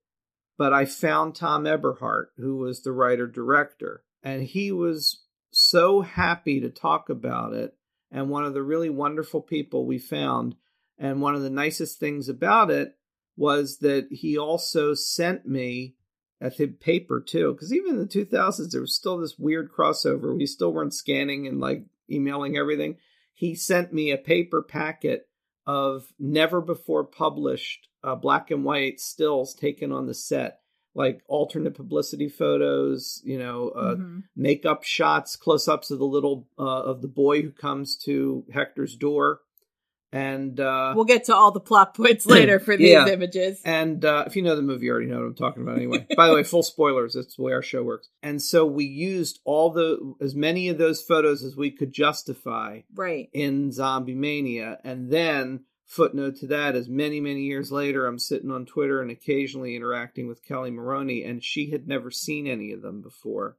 but 0.57 0.73
I 0.73 0.85
found 0.85 1.35
Thom 1.35 1.65
Eberhardt, 1.65 2.31
who 2.37 2.57
was 2.57 2.81
the 2.81 2.91
writer 2.91 3.27
director, 3.27 4.03
and 4.21 4.43
he 4.43 4.71
was 4.71 5.23
so 5.51 6.01
happy 6.01 6.59
to 6.59 6.69
talk 6.69 7.09
about 7.09 7.53
it 7.53 7.75
and 8.11 8.29
one 8.29 8.45
of 8.45 8.53
the 8.53 8.63
really 8.63 8.89
wonderful 8.89 9.41
people 9.41 9.85
we 9.85 9.97
found. 9.97 10.55
And 10.97 11.21
one 11.21 11.35
of 11.35 11.41
the 11.41 11.49
nicest 11.49 11.99
things 11.99 12.29
about 12.29 12.71
it 12.71 12.97
was 13.35 13.79
that 13.79 14.07
he 14.11 14.37
also 14.37 14.93
sent 14.93 15.45
me 15.45 15.95
a 16.39 16.49
th- 16.49 16.79
paper 16.79 17.19
too, 17.19 17.53
because 17.53 17.73
even 17.73 17.95
in 17.95 17.99
the 17.99 18.05
2000s, 18.05 18.71
there 18.71 18.81
was 18.81 18.95
still 18.95 19.17
this 19.17 19.37
weird 19.37 19.71
crossover. 19.71 20.37
We 20.37 20.45
still 20.45 20.71
weren't 20.71 20.93
scanning 20.93 21.47
and 21.47 21.59
like 21.59 21.85
emailing 22.09 22.57
everything. 22.57 22.97
He 23.33 23.55
sent 23.55 23.93
me 23.93 24.11
a 24.11 24.17
paper 24.17 24.61
packet 24.61 25.27
of 25.67 26.05
never 26.19 26.61
before 26.61 27.03
published 27.03 27.89
uh, 28.03 28.15
black 28.15 28.51
and 28.51 28.63
white 28.63 28.99
stills 28.99 29.53
taken 29.55 29.91
on 29.91 30.05
the 30.05 30.13
set, 30.13 30.59
like 30.93 31.23
alternate 31.27 31.73
publicity 31.75 32.29
photos, 32.29 33.21
you 33.25 33.37
know, 33.39 33.69
uh, 33.69 33.95
Mhm. 33.95 34.23
makeup 34.35 34.83
shots, 34.83 35.35
close 35.35 35.67
ups 35.67 35.89
of 35.89 35.97
the 35.99 36.05
little 36.05 36.47
uh, 36.59 36.83
of 36.83 37.01
the 37.01 37.07
boy 37.07 37.41
who 37.41 37.51
comes 37.51 37.97
to 37.97 38.45
Hector's 38.53 38.95
door, 38.95 39.41
and 40.15 40.59
uh, 40.59 40.93
We'll 40.95 41.05
get 41.05 41.25
to 41.25 41.35
all 41.35 41.51
the 41.51 41.59
plot 41.59 41.93
points 41.95 42.25
later 42.37 42.59
for 42.59 42.75
these 42.77 42.89
Yeah. 42.89 43.07
images. 43.07 43.61
and 43.65 44.03
uh, 44.03 44.23
if 44.25 44.35
you 44.35 44.41
know 44.41 44.55
the 44.55 44.61
movie, 44.61 44.85
you 44.85 44.91
already 44.91 45.07
know 45.07 45.17
what 45.19 45.25
I'm 45.25 45.35
talking 45.35 45.61
about 45.63 45.77
anyway. 45.77 46.07
By 46.15 46.27
the 46.27 46.33
way, 46.33 46.43
full 46.43 46.63
spoilers. 46.63 47.13
That's 47.13 47.35
the 47.35 47.41
way 47.43 47.53
our 47.53 47.61
show 47.61 47.83
works. 47.83 48.09
And 48.23 48.41
so 48.41 48.65
we 48.65 48.85
used 48.85 49.39
all 49.43 49.71
the 49.71 50.15
as 50.21 50.33
many 50.35 50.69
of 50.69 50.77
those 50.77 51.01
photos 51.01 51.43
as 51.43 51.55
we 51.55 51.69
could 51.71 51.91
justify 51.93 52.81
Right. 52.93 53.29
in 53.33 53.71
Zombie 53.71 54.15
Mania, 54.15 54.79
and 54.83 55.11
then 55.11 55.65
footnote 55.85 56.35
to 56.37 56.47
that 56.47 56.75
is 56.75 56.89
many 56.89 57.19
many 57.19 57.41
years 57.41 57.71
later, 57.71 58.07
I'm 58.07 58.17
sitting 58.17 58.49
on 58.51 58.65
Twitter 58.65 59.01
and 59.01 59.11
occasionally 59.11 59.75
interacting 59.75 60.27
with 60.27 60.43
Kelli 60.43 60.73
Maroney, 60.73 61.23
and 61.23 61.43
she 61.43 61.69
had 61.71 61.87
never 61.87 62.09
seen 62.09 62.47
any 62.47 62.71
of 62.71 62.81
them 62.81 63.01
before. 63.01 63.57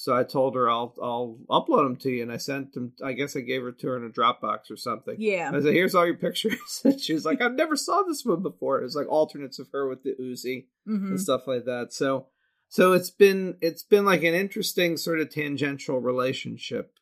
So 0.00 0.14
I 0.14 0.22
told 0.22 0.54
her 0.54 0.70
I'll 0.70 0.94
I'll 1.02 1.38
upload 1.50 1.82
them 1.84 1.96
to 1.96 2.10
you, 2.10 2.22
and 2.22 2.30
I 2.30 2.36
sent 2.36 2.72
them. 2.72 2.92
I 3.04 3.14
guess 3.14 3.34
I 3.34 3.40
gave 3.40 3.62
her 3.62 3.72
to 3.72 3.86
her 3.88 3.96
in 3.96 4.04
a 4.04 4.08
Dropbox 4.08 4.70
or 4.70 4.76
something. 4.76 5.16
Yeah. 5.18 5.50
I 5.52 5.60
said, 5.60 5.72
"Here's 5.74 5.96
all 5.96 6.06
your 6.06 6.14
pictures." 6.14 6.80
and 6.84 7.00
she 7.00 7.14
was 7.14 7.24
like, 7.24 7.42
"I've 7.42 7.56
never 7.56 7.74
saw 7.74 8.04
this 8.04 8.24
one 8.24 8.40
before." 8.40 8.78
It 8.78 8.84
was 8.84 8.94
like 8.94 9.08
alternates 9.08 9.58
of 9.58 9.66
her 9.72 9.88
with 9.88 10.04
the 10.04 10.14
Uzi 10.14 10.66
Mhm. 10.86 11.08
and 11.08 11.20
stuff 11.20 11.48
like 11.48 11.64
that. 11.64 11.92
So, 11.92 12.28
So 12.68 12.92
it's 12.92 13.10
been 13.10 13.56
it's 13.60 13.82
been 13.82 14.04
like 14.04 14.22
an 14.22 14.34
interesting 14.34 14.96
sort 14.98 15.18
of 15.18 15.30
tangential 15.30 15.98
relationship 15.98 16.92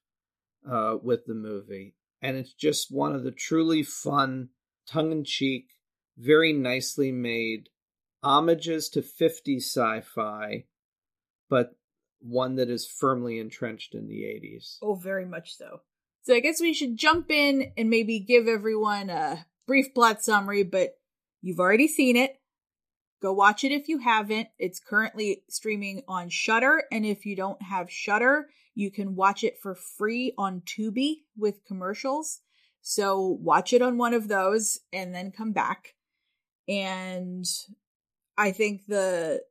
uh, 0.67 0.97
with 1.03 1.26
the 1.26 1.35
movie, 1.35 1.97
and 2.23 2.38
it's 2.38 2.55
just 2.55 2.91
one 2.91 3.15
of 3.15 3.25
the 3.25 3.31
truly 3.31 3.83
fun, 3.83 4.49
tongue 4.88 5.12
in 5.12 5.23
cheek, 5.23 5.67
very 6.17 6.55
nicely 6.55 7.12
made 7.12 7.69
homages 8.23 8.88
to 8.88 9.03
50 9.03 9.57
sci-fi, 9.59 10.65
but 11.50 11.76
one 12.21 12.57
that 12.57 12.71
is 12.71 12.87
firmly 12.87 13.39
entrenched 13.39 13.95
in 13.95 14.09
the 14.09 14.23
80s. 14.23 14.77
Oh, 14.83 14.95
very 14.95 15.27
much 15.27 15.57
so. 15.57 15.81
So 16.23 16.35
I 16.35 16.41
guess 16.41 16.61
we 16.61 16.75
should 16.75 16.97
jump 16.97 17.31
in 17.31 17.73
and 17.77 17.89
maybe 17.89 18.19
give 18.19 18.49
everyone 18.49 19.11
a 19.11 19.47
brief 19.67 19.95
plot 19.95 20.23
summary, 20.23 20.65
but 20.65 20.95
you've 21.41 21.61
already 21.61 21.89
seen 21.89 22.17
it. 22.17 22.41
Go 23.23 23.33
watch 23.33 23.65
it 23.65 23.73
if 23.73 23.89
you 23.89 23.99
haven't. 23.99 24.49
It's 24.59 24.81
currently 24.81 25.43
streaming 25.49 26.03
on 26.07 26.29
Shudder, 26.29 26.85
and 26.93 27.07
if 27.07 27.25
you 27.25 27.37
don't 27.37 27.63
have 27.63 27.91
Shudder, 27.91 28.49
you 28.75 28.91
can 28.91 29.17
watch 29.17 29.43
it 29.43 29.59
for 29.63 29.75
free 29.75 30.35
on 30.37 30.61
Tubi 30.61 31.23
with 31.37 31.65
commercials. 31.67 32.41
So 32.83 33.39
watch 33.41 33.73
it 33.73 33.83
on 33.83 33.99
one 33.99 34.15
of 34.15 34.29
those 34.29 34.79
and 34.93 35.15
then 35.15 35.33
come 35.33 35.53
back. 35.53 35.95
And 36.69 37.45
I 38.37 38.53
think 38.53 38.83
the 38.87 39.43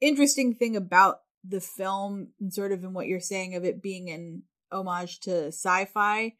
interesting 0.00 0.54
thing 0.54 0.76
about 0.76 1.20
the 1.48 1.60
film 1.60 2.28
and 2.40 2.52
sort 2.52 2.72
of 2.72 2.84
in 2.84 2.92
what 2.92 3.06
you're 3.06 3.20
saying 3.20 3.54
of 3.54 3.64
it 3.64 3.82
being 3.82 4.10
an 4.10 4.42
homage 4.72 5.20
to 5.20 5.48
sci-fi 5.48 6.34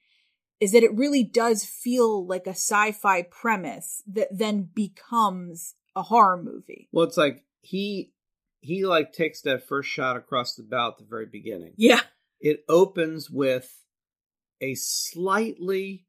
is 0.60 0.72
that 0.72 0.82
it 0.82 0.96
really 0.96 1.22
does 1.22 1.64
feel 1.64 2.26
like 2.26 2.46
a 2.46 2.50
sci-fi 2.50 3.22
premise 3.22 4.02
that 4.06 4.28
then 4.30 4.68
becomes 4.74 5.74
a 5.94 6.02
horror 6.02 6.42
movie. 6.42 6.88
Well, 6.92 7.06
it's 7.06 7.16
like 7.16 7.44
he 7.60 8.12
he 8.60 8.84
like 8.86 9.12
takes 9.12 9.42
that 9.42 9.66
first 9.66 9.88
shot 9.88 10.16
across 10.16 10.54
the 10.54 10.62
bow 10.62 10.88
at 10.88 10.98
the 10.98 11.04
very 11.08 11.26
beginning. 11.26 11.74
Yeah. 11.76 12.00
It 12.40 12.64
opens 12.68 13.30
with 13.30 13.72
a 14.60 14.74
slightly 14.74 16.06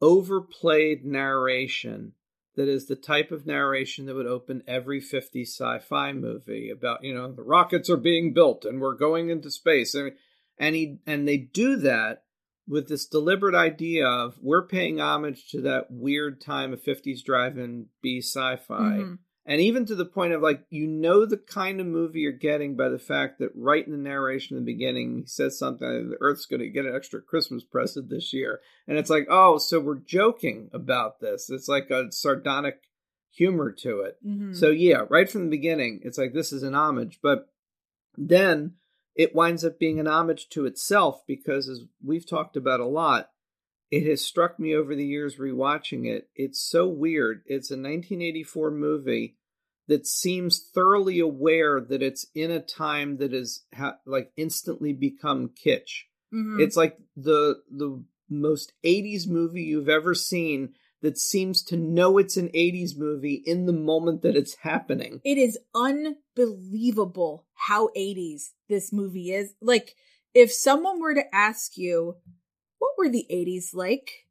overplayed 0.00 1.04
narration 1.04 2.12
that 2.56 2.68
is 2.68 2.86
the 2.86 2.96
type 2.96 3.30
of 3.30 3.46
narration 3.46 4.06
that 4.06 4.14
would 4.14 4.26
open 4.26 4.62
every 4.66 5.00
50 5.00 5.42
sci-fi 5.42 6.12
movie 6.12 6.70
about, 6.70 7.04
you 7.04 7.14
know, 7.14 7.30
the 7.30 7.42
rockets 7.42 7.90
are 7.90 7.98
being 7.98 8.32
built 8.32 8.64
and 8.64 8.80
we're 8.80 8.96
going 8.96 9.30
into 9.30 9.50
space. 9.50 9.94
And, 9.94 10.12
and 10.58 10.74
he 10.74 10.98
and 11.06 11.28
they 11.28 11.36
do 11.36 11.76
that 11.76 12.22
with 12.66 12.88
this 12.88 13.06
deliberate 13.06 13.54
idea 13.54 14.06
of 14.06 14.36
we're 14.40 14.66
paying 14.66 15.00
homage 15.00 15.48
to 15.50 15.60
that 15.62 15.86
weird 15.90 16.40
time 16.40 16.72
of 16.72 16.82
50s 16.82 17.22
drive-in 17.24 17.86
B 18.02 18.18
sci-fi. 18.18 18.74
Mm-hmm. 18.74 19.14
And 19.48 19.60
even 19.60 19.86
to 19.86 19.94
the 19.94 20.04
point 20.04 20.32
of 20.32 20.42
like, 20.42 20.66
you 20.70 20.88
know, 20.88 21.24
the 21.24 21.36
kind 21.36 21.80
of 21.80 21.86
movie 21.86 22.20
you're 22.20 22.32
getting 22.32 22.74
by 22.76 22.88
the 22.88 22.98
fact 22.98 23.38
that 23.38 23.52
right 23.54 23.86
in 23.86 23.92
the 23.92 23.98
narration 23.98 24.56
in 24.56 24.64
the 24.64 24.72
beginning, 24.72 25.18
he 25.18 25.26
says 25.26 25.56
something, 25.56 26.10
the 26.10 26.16
Earth's 26.20 26.46
going 26.46 26.60
to 26.60 26.68
get 26.68 26.84
an 26.84 26.94
extra 26.96 27.22
Christmas 27.22 27.62
present 27.62 28.10
this 28.10 28.32
year. 28.32 28.60
And 28.88 28.98
it's 28.98 29.10
like, 29.10 29.28
oh, 29.30 29.58
so 29.58 29.78
we're 29.78 30.00
joking 30.00 30.68
about 30.72 31.20
this. 31.20 31.48
It's 31.48 31.68
like 31.68 31.90
a 31.90 32.10
sardonic 32.10 32.80
humor 33.30 33.70
to 33.82 34.00
it. 34.00 34.16
Mm-hmm. 34.26 34.54
So, 34.54 34.70
yeah, 34.70 35.04
right 35.08 35.30
from 35.30 35.44
the 35.44 35.56
beginning, 35.56 36.00
it's 36.02 36.18
like 36.18 36.32
this 36.32 36.52
is 36.52 36.64
an 36.64 36.74
homage. 36.74 37.20
But 37.22 37.46
then 38.16 38.74
it 39.14 39.34
winds 39.34 39.64
up 39.64 39.78
being 39.78 40.00
an 40.00 40.08
homage 40.08 40.48
to 40.50 40.66
itself 40.66 41.22
because, 41.24 41.68
as 41.68 41.82
we've 42.04 42.28
talked 42.28 42.56
about 42.56 42.80
a 42.80 42.86
lot, 42.86 43.30
it 43.90 44.08
has 44.08 44.24
struck 44.24 44.58
me 44.58 44.74
over 44.74 44.94
the 44.94 45.06
years 45.06 45.36
rewatching 45.36 46.06
it. 46.06 46.28
It's 46.34 46.60
so 46.60 46.88
weird. 46.88 47.42
It's 47.46 47.70
a 47.70 47.74
1984 47.74 48.70
movie 48.70 49.36
that 49.88 50.06
seems 50.06 50.68
thoroughly 50.74 51.20
aware 51.20 51.80
that 51.80 52.02
it's 52.02 52.26
in 52.34 52.50
a 52.50 52.60
time 52.60 53.18
that 53.18 53.32
is 53.32 53.64
ha- 53.72 53.98
like 54.04 54.32
instantly 54.36 54.92
become 54.92 55.50
kitsch. 55.50 56.04
Mhm. 56.34 56.60
It's 56.60 56.76
like 56.76 56.98
the 57.16 57.62
the 57.70 58.02
most 58.28 58.72
80s 58.82 59.28
movie 59.28 59.62
you've 59.62 59.88
ever 59.88 60.14
seen 60.14 60.74
that 61.02 61.18
seems 61.18 61.62
to 61.62 61.76
know 61.76 62.18
it's 62.18 62.36
an 62.36 62.50
80s 62.54 62.96
movie 62.96 63.42
in 63.46 63.66
the 63.66 63.72
moment 63.72 64.22
that 64.22 64.34
it's 64.34 64.56
happening. 64.56 65.20
It 65.24 65.38
is 65.38 65.58
unbelievable 65.74 67.46
how 67.54 67.90
80s 67.94 68.54
this 68.68 68.92
movie 68.92 69.32
is. 69.32 69.54
Like, 69.60 69.94
if 70.34 70.52
someone 70.52 71.00
were 71.00 71.14
to 71.14 71.34
ask 71.34 71.76
you, 71.76 72.16
what 72.78 72.92
were 72.98 73.08
the 73.08 73.26
80s 73.30 73.74
like? 73.74 74.26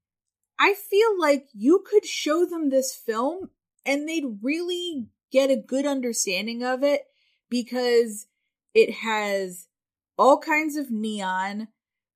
I 0.59 0.73
feel 0.73 1.19
like 1.19 1.47
you 1.53 1.83
could 1.85 2.05
show 2.05 2.45
them 2.45 2.69
this 2.69 2.95
film 2.95 3.49
and 3.85 4.07
they'd 4.07 4.39
really 4.41 5.07
get 5.31 5.49
a 5.49 5.57
good 5.57 5.85
understanding 5.85 6.63
of 6.63 6.83
it 6.83 7.01
because 7.49 8.27
it 8.73 8.91
has 8.91 9.67
all 10.17 10.39
kinds 10.39 10.77
of 10.77 10.91
neon, 10.91 11.67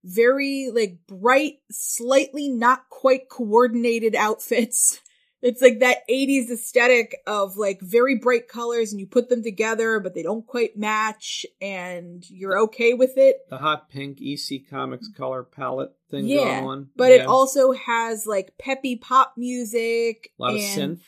very 0.03 0.69
like 0.73 0.99
bright, 1.07 1.55
slightly 1.69 2.47
not 2.47 2.89
quite 2.89 3.29
coordinated 3.29 4.15
outfits. 4.15 5.01
It's 5.41 5.61
like 5.61 5.79
that 5.79 5.99
80s 6.09 6.49
aesthetic 6.51 7.15
of 7.25 7.55
like 7.55 7.79
very 7.81 8.15
bright 8.15 8.47
colors 8.47 8.91
and 8.91 8.99
you 8.99 9.07
put 9.07 9.29
them 9.29 9.41
together, 9.41 9.99
but 9.99 10.13
they 10.13 10.23
don't 10.23 10.45
quite 10.45 10.77
match 10.77 11.45
and 11.61 12.29
you're 12.29 12.59
okay 12.63 12.93
with 12.93 13.17
it. 13.17 13.37
The 13.49 13.57
hot 13.57 13.89
pink 13.89 14.19
EC 14.21 14.69
Comics 14.69 15.07
color 15.15 15.43
palette 15.43 15.91
thing 16.11 16.25
Yeah. 16.27 16.37
going 16.37 16.65
on. 16.65 16.89
But 16.95 17.11
Yeah. 17.11 17.15
it 17.23 17.25
also 17.27 17.71
has 17.71 18.25
like 18.27 18.57
peppy 18.57 18.97
pop 18.97 19.33
music. 19.37 20.31
a 20.39 20.41
lot 20.41 20.53
of 20.55 20.59
synth. 20.59 20.99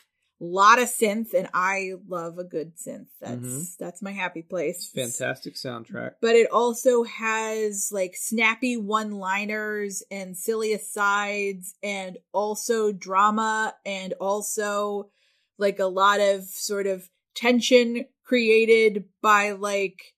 Lot 0.43 0.79
of 0.79 0.89
synth, 0.89 1.33
and 1.35 1.47
I 1.53 1.91
love 2.07 2.39
a 2.39 2.43
good 2.43 2.75
synth. 2.75 3.09
That's 3.19 3.45
Mhm. 3.45 3.77
that's 3.77 4.01
my 4.01 4.11
happy 4.11 4.41
place. 4.41 4.89
Fantastic 4.89 5.53
soundtrack. 5.53 6.15
But 6.19 6.35
it 6.35 6.49
also 6.51 7.03
has 7.03 7.91
like 7.91 8.15
snappy 8.15 8.75
one-liners 8.75 10.01
and 10.09 10.35
silly 10.35 10.73
asides, 10.73 11.75
and 11.83 12.17
also 12.33 12.91
drama, 12.91 13.75
and 13.85 14.13
also 14.19 15.11
like 15.57 15.77
a 15.79 15.85
lot 15.85 16.19
of 16.19 16.45
sort 16.45 16.87
of 16.87 17.09
tension 17.35 18.05
created 18.23 19.05
by 19.21 19.51
like 19.51 20.15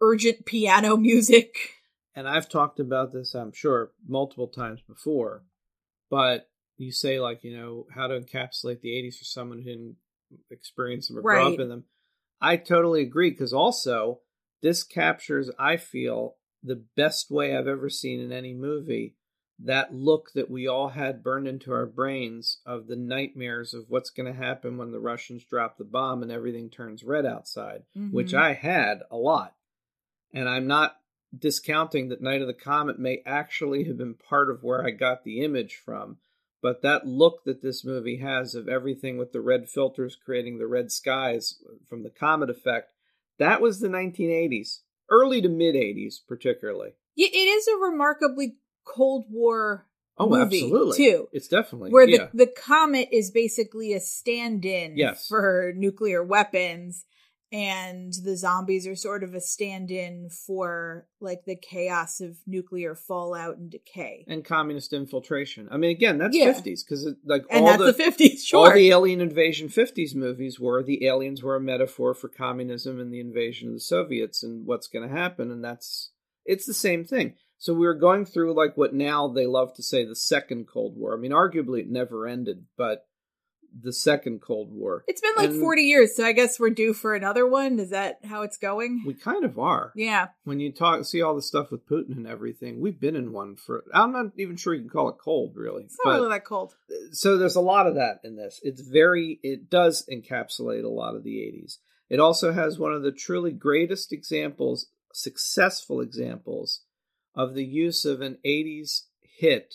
urgent 0.00 0.46
piano 0.46 0.96
music. 1.08 1.56
and 2.14 2.28
I've 2.28 2.48
talked 2.48 2.78
about 2.80 3.12
this, 3.12 3.34
I'm 3.34 3.52
sure, 3.52 3.92
multiple 4.06 4.48
times 4.48 4.80
before, 4.82 5.44
but 6.08 6.48
you 6.78 6.92
say, 6.92 7.20
like, 7.20 7.44
you 7.44 7.56
know, 7.56 7.86
how 7.94 8.06
to 8.06 8.20
encapsulate 8.20 8.80
the 8.80 8.90
80s 8.90 9.18
for 9.18 9.24
someone 9.24 9.58
who 9.58 9.64
didn't 9.64 9.96
experience 10.50 11.08
them 11.08 11.18
or 11.18 11.22
grow 11.22 11.44
Right. 11.44 11.54
up 11.54 11.60
in 11.60 11.68
them. 11.68 11.84
I 12.40 12.56
totally 12.56 13.02
agree 13.02 13.30
because 13.30 13.52
also 13.52 14.20
this 14.62 14.82
captures, 14.82 15.50
I 15.58 15.76
feel, 15.76 16.36
the 16.62 16.84
best 16.96 17.30
way 17.30 17.56
I've 17.56 17.68
ever 17.68 17.88
seen 17.88 18.20
in 18.20 18.32
any 18.32 18.52
movie 18.52 19.14
that 19.58 19.94
look 19.94 20.32
that 20.34 20.50
we 20.50 20.66
all 20.66 20.88
had 20.88 21.22
burned 21.22 21.48
into 21.48 21.72
our 21.72 21.86
brains 21.86 22.60
of 22.66 22.88
the 22.88 22.96
nightmares 22.96 23.72
of 23.72 23.88
what's 23.88 24.10
going 24.10 24.30
to 24.30 24.38
happen 24.38 24.76
when 24.76 24.90
the 24.90 25.00
Russians 25.00 25.44
drop 25.44 25.78
the 25.78 25.84
bomb 25.84 26.22
and 26.22 26.30
everything 26.30 26.68
turns 26.68 27.02
red 27.04 27.24
outside, 27.24 27.84
which 28.10 28.32
Mhm. 28.32 28.38
I 28.38 28.52
had 28.52 29.02
a 29.10 29.16
lot. 29.16 29.54
And 30.34 30.48
I'm 30.48 30.66
not 30.66 31.00
discounting 31.36 32.08
that 32.08 32.20
Night 32.20 32.42
of 32.42 32.48
the 32.48 32.54
Comet 32.54 32.98
may 32.98 33.22
actually 33.24 33.84
have 33.84 33.96
been 33.96 34.14
part 34.14 34.50
of 34.50 34.62
where 34.62 34.84
I 34.84 34.90
got 34.90 35.24
the 35.24 35.40
image 35.40 35.76
from. 35.76 36.18
But 36.62 36.82
that 36.82 37.06
look 37.06 37.44
that 37.44 37.62
this 37.62 37.84
movie 37.84 38.16
has 38.18 38.54
of 38.54 38.68
everything 38.68 39.18
with 39.18 39.32
the 39.32 39.40
red 39.40 39.68
filters 39.68 40.16
creating 40.16 40.58
the 40.58 40.66
red 40.66 40.90
skies 40.90 41.62
from 41.88 42.02
the 42.02 42.10
comet 42.10 42.50
effect, 42.50 42.92
that 43.38 43.60
was 43.60 43.80
the 43.80 43.88
1980s, 43.88 44.80
early 45.10 45.40
to 45.42 45.48
mid 45.48 45.74
80s, 45.74 46.16
particularly. 46.26 46.90
Yeah, 47.14 47.28
it 47.32 47.36
is 47.36 47.68
a 47.68 47.76
remarkably 47.76 48.56
Cold 48.84 49.26
War 49.30 49.86
Oh, 50.18 50.30
movie 50.30 50.62
absolutely. 50.62 50.96
too. 50.96 51.28
It's 51.32 51.48
definitely 51.48 51.90
where 51.90 52.08
yeah. 52.08 52.28
the, 52.32 52.46
the 52.46 52.52
comet 52.52 53.08
is 53.12 53.30
basically 53.30 53.92
a 53.92 54.00
stand-in 54.00 54.96
Yes. 54.96 55.28
for 55.28 55.74
nuclear 55.76 56.22
weapons 56.24 57.04
and 57.52 58.12
the 58.24 58.36
zombies 58.36 58.86
are 58.86 58.96
sort 58.96 59.22
of 59.22 59.34
a 59.34 59.40
stand-in 59.40 60.28
for 60.28 61.06
like 61.20 61.44
the 61.46 61.56
chaos 61.56 62.20
of 62.20 62.36
nuclear 62.46 62.94
fallout 62.94 63.56
and 63.56 63.70
decay 63.70 64.24
and 64.26 64.44
communist 64.44 64.92
infiltration. 64.92 65.68
I 65.70 65.76
mean, 65.76 65.90
again, 65.90 66.18
that's 66.18 66.36
Yeah. 66.36 66.52
50s 66.52 66.80
because 66.84 67.08
like 67.24 67.44
and 67.50 67.64
all 67.64 67.78
that's 67.78 67.96
the, 67.96 68.02
50s 68.02 68.44
sure 68.44 68.66
All 68.66 68.74
the 68.74 68.90
alien 68.90 69.20
invasion 69.20 69.68
50s 69.68 70.14
movies 70.14 70.58
were 70.58 70.82
the 70.82 71.06
aliens 71.06 71.42
were 71.42 71.56
a 71.56 71.60
metaphor 71.60 72.14
for 72.14 72.28
communism 72.28 73.00
and 73.00 73.12
the 73.12 73.20
invasion 73.20 73.68
of 73.68 73.74
the 73.74 73.80
Soviets 73.80 74.42
and 74.42 74.66
what's 74.66 74.88
going 74.88 75.08
to 75.08 75.14
happen. 75.14 75.50
And 75.50 75.64
that's, 75.64 76.10
it's 76.44 76.66
the 76.66 76.74
same 76.74 77.04
thing. 77.04 77.34
So 77.58 77.72
we 77.72 77.86
were 77.86 77.94
going 77.94 78.26
through 78.26 78.54
like 78.54 78.76
what 78.76 78.92
now 78.92 79.28
they 79.28 79.46
love 79.46 79.72
to 79.74 79.82
say 79.82 80.04
the 80.04 80.14
second 80.14 80.66
Cold 80.66 80.96
War. 80.96 81.16
I 81.16 81.20
mean, 81.20 81.32
arguably 81.32 81.80
it 81.80 81.88
never 81.88 82.26
ended, 82.26 82.64
but 82.76 83.06
the 83.82 83.92
second 83.92 84.40
Cold 84.40 84.68
War. 84.72 85.04
it's 85.06 85.20
been 85.20 85.32
like 85.36 85.50
And 85.50 85.60
40 85.60 85.82
years 85.82 86.16
so 86.16 86.24
i 86.24 86.32
guess 86.32 86.58
we're 86.58 86.70
due 86.70 86.94
for 86.94 87.14
another 87.14 87.46
one 87.46 87.78
is 87.78 87.90
that 87.90 88.18
how 88.24 88.42
it's 88.42 88.56
going 88.56 89.02
We 89.06 89.14
kind 89.14 89.44
of 89.44 89.58
are. 89.58 89.92
yeah 89.94 90.28
When 90.44 90.60
you 90.60 90.72
talk, 90.72 91.04
see 91.04 91.20
all 91.22 91.34
the 91.34 91.42
stuff 91.42 91.70
with 91.70 91.86
Putin 91.88 92.16
and 92.16 92.26
everything, 92.26 92.80
we've 92.80 93.00
been 93.00 93.16
in 93.16 93.32
one 93.32 93.56
for, 93.56 93.84
I'm 93.92 94.12
not 94.12 94.26
even 94.38 94.56
sure 94.56 94.72
you 94.74 94.80
can 94.80 94.88
call 94.90 95.08
it 95.10 95.16
cold, 95.22 95.52
really. 95.56 95.84
it's 95.84 95.96
not 96.04 96.12
but- 96.12 96.16
really 96.20 96.30
that 96.30 96.44
cold 96.44 96.74
so 97.12 97.36
there's 97.36 97.56
a 97.56 97.60
lot 97.60 97.86
of 97.86 97.94
that 97.96 98.20
in 98.24 98.36
this. 98.36 98.60
It's 98.62 98.80
very 98.80 99.38
it 99.42 99.68
does 99.70 100.04
encapsulate 100.10 100.84
a 100.84 100.88
lot 100.88 101.14
of 101.14 101.22
the 101.24 101.36
80s. 101.36 101.76
It 102.08 102.20
also 102.20 102.52
has 102.52 102.78
one 102.78 102.92
of 102.92 103.02
the 103.02 103.12
truly 103.12 103.52
greatest 103.52 104.12
examples, 104.12 104.86
successful 105.12 106.00
examples, 106.00 106.82
of 107.34 107.54
the 107.54 107.64
use 107.64 108.04
of 108.04 108.20
an 108.20 108.38
80s 108.46 109.02
hit 109.20 109.74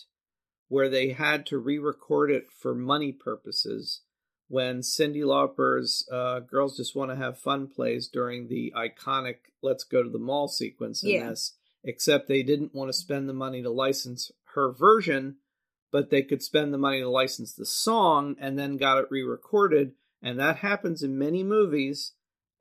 where 0.72 0.88
they 0.88 1.10
had 1.10 1.44
to 1.44 1.58
re 1.58 1.78
record 1.78 2.30
it 2.30 2.50
for 2.50 2.74
money 2.74 3.12
purposes 3.12 4.00
when 4.48 4.80
Cyndi 4.80 5.22
Lauper's 5.22 6.08
uh, 6.10 6.40
Girls 6.40 6.78
Just 6.78 6.96
Want 6.96 7.10
to 7.10 7.16
Have 7.16 7.38
Fun 7.38 7.68
plays 7.68 8.08
during 8.08 8.48
the 8.48 8.72
iconic 8.74 9.36
Let's 9.62 9.84
Go 9.84 10.02
to 10.02 10.08
the 10.08 10.18
Mall 10.18 10.48
sequence 10.48 11.02
in 11.02 11.10
Yeah. 11.10 11.28
this, 11.28 11.56
except 11.84 12.26
they 12.26 12.42
didn't 12.42 12.74
want 12.74 12.88
to 12.88 12.94
spend 12.94 13.28
the 13.28 13.34
money 13.34 13.62
to 13.62 13.68
license 13.68 14.32
her 14.54 14.72
version, 14.72 15.36
but 15.90 16.08
they 16.08 16.22
could 16.22 16.42
spend 16.42 16.72
the 16.72 16.78
money 16.78 17.00
to 17.00 17.08
license 17.10 17.52
the 17.52 17.66
song 17.66 18.34
and 18.40 18.58
then 18.58 18.78
got 18.78 18.96
it 18.96 19.08
re 19.10 19.22
recorded. 19.22 19.92
And 20.22 20.38
that 20.38 20.56
happens 20.56 21.02
in 21.02 21.18
many 21.18 21.44
movies. 21.44 22.12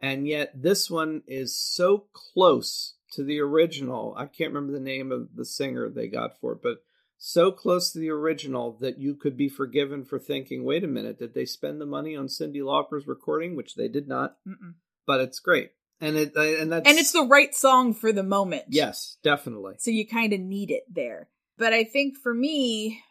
And 0.01 0.27
yet 0.27 0.51
this 0.61 0.91
one 0.91 1.23
is 1.27 1.57
so 1.57 2.07
close 2.11 2.95
to 3.13 3.23
the 3.23 3.39
original. 3.39 4.13
I 4.17 4.25
can't 4.25 4.51
remember 4.53 4.73
the 4.73 4.83
name 4.83 5.13
of 5.13 5.29
the 5.33 5.45
singer 5.45 5.87
they 5.87 6.09
got 6.09 6.37
for 6.41 6.51
it, 6.53 6.59
but 6.61 6.83
so 7.23 7.51
close 7.51 7.91
to 7.91 7.99
the 7.99 8.09
original 8.09 8.75
that 8.81 8.97
you 8.97 9.13
could 9.13 9.37
be 9.37 9.47
forgiven 9.47 10.03
for 10.03 10.17
thinking, 10.17 10.63
wait 10.63 10.83
a 10.83 10.87
minute, 10.87 11.19
did 11.19 11.35
they 11.35 11.45
spend 11.45 11.79
the 11.79 11.85
money 11.85 12.15
on 12.15 12.25
Cyndi 12.25 12.63
Lauper's 12.63 13.05
recording? 13.05 13.55
Which 13.55 13.75
they 13.75 13.87
did 13.87 14.07
not, 14.07 14.37
Mm-mm. 14.47 14.73
but 15.05 15.21
it's 15.21 15.39
great. 15.39 15.69
And 16.01 16.17
it 16.17 16.35
and 16.35 16.71
that's 16.71 16.89
And 16.89 16.97
it's 16.97 17.11
the 17.11 17.27
right 17.29 17.53
song 17.53 17.93
for 17.93 18.11
the 18.11 18.23
moment. 18.23 18.63
yes, 18.69 19.17
definitely. 19.21 19.75
So 19.77 19.91
you 19.91 20.07
kind 20.07 20.33
of 20.33 20.39
need 20.39 20.71
it 20.71 20.83
there. 20.91 21.29
But 21.59 21.73
I 21.73 21.83
think 21.83 22.17
for 22.17 22.33
me, 22.33 23.03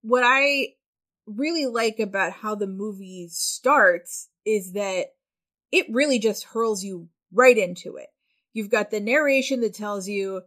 what 0.00 0.22
I 0.24 0.68
really 1.26 1.66
like 1.66 2.00
about 2.00 2.32
how 2.32 2.54
the 2.54 2.66
movie 2.66 3.28
starts 3.30 4.30
is 4.46 4.72
that 4.72 5.08
it 5.70 5.86
really 5.90 6.18
just 6.18 6.44
hurls 6.44 6.82
you 6.82 7.08
right 7.34 7.58
into 7.58 7.96
it. 7.96 8.08
You've 8.54 8.70
got 8.70 8.90
the 8.90 9.00
narration 9.00 9.60
that 9.60 9.74
tells 9.74 10.08
you 10.08 10.40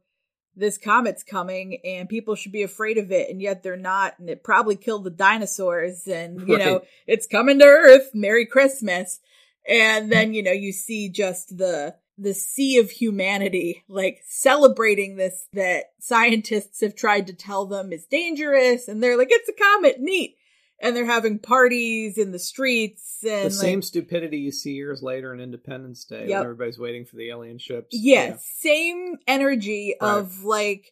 this 0.56 0.78
comet's 0.78 1.24
coming 1.24 1.80
and 1.84 2.10
people 2.10 2.36
should 2.36 2.52
be 2.52 2.64
afraid 2.64 2.98
of 2.98 3.12
it 3.12 3.30
and 3.30 3.42
yet 3.42 3.62
they're 3.62 3.78
not 3.78 4.18
and 4.20 4.30
it 4.30 4.44
probably 4.44 4.76
killed 4.76 5.04
the 5.04 5.10
dinosaurs 5.10 6.08
and 6.08 6.48
you 6.48 6.58
know 6.58 6.82
it's 7.08 7.28
coming 7.28 7.60
to 7.60 7.66
earth. 7.66 8.12
Merry 8.14 8.46
christmas. 8.46 9.20
And 9.68 10.12
then 10.12 10.34
you 10.34 10.44
know 10.44 10.52
you 10.52 10.72
see 10.72 11.10
just 11.10 11.58
the 11.58 11.96
the 12.18 12.34
sea 12.34 12.78
of 12.78 12.90
humanity 12.90 13.84
like 13.90 14.22
celebrating 14.26 15.18
this 15.18 15.48
that 15.54 15.92
scientists 16.00 16.82
have 16.82 16.96
tried 16.96 17.28
to 17.28 17.34
tell 17.34 17.66
them 17.66 17.92
is 17.92 18.06
dangerous 18.06 18.88
and 18.88 19.04
they're 19.04 19.18
like 19.18 19.30
it's 19.32 19.50
a 19.50 19.54
comet. 19.54 20.00
Neat 20.00 20.38
and 20.80 20.96
they're 20.96 21.06
having 21.06 21.40
parties 21.40 22.18
in 22.18 22.32
the 22.32 22.40
streets 22.40 23.18
and 23.24 23.32
The 23.32 23.44
like, 23.46 23.52
same 23.54 23.82
stupidity 23.82 24.38
you 24.40 24.52
see 24.52 24.72
years 24.74 25.02
later 25.02 25.34
in 25.34 25.40
Independence 25.40 26.04
Day 26.06 26.28
Yep. 26.28 26.30
when 26.30 26.44
everybody's 26.44 26.78
waiting 26.80 27.06
for 27.06 27.16
the 27.16 27.30
alien 27.30 27.58
ships. 27.58 27.88
Yes, 27.92 28.46
same 28.60 29.18
energy 29.28 29.96
Right. 30.02 30.18
of 30.18 30.44
like 30.44 30.92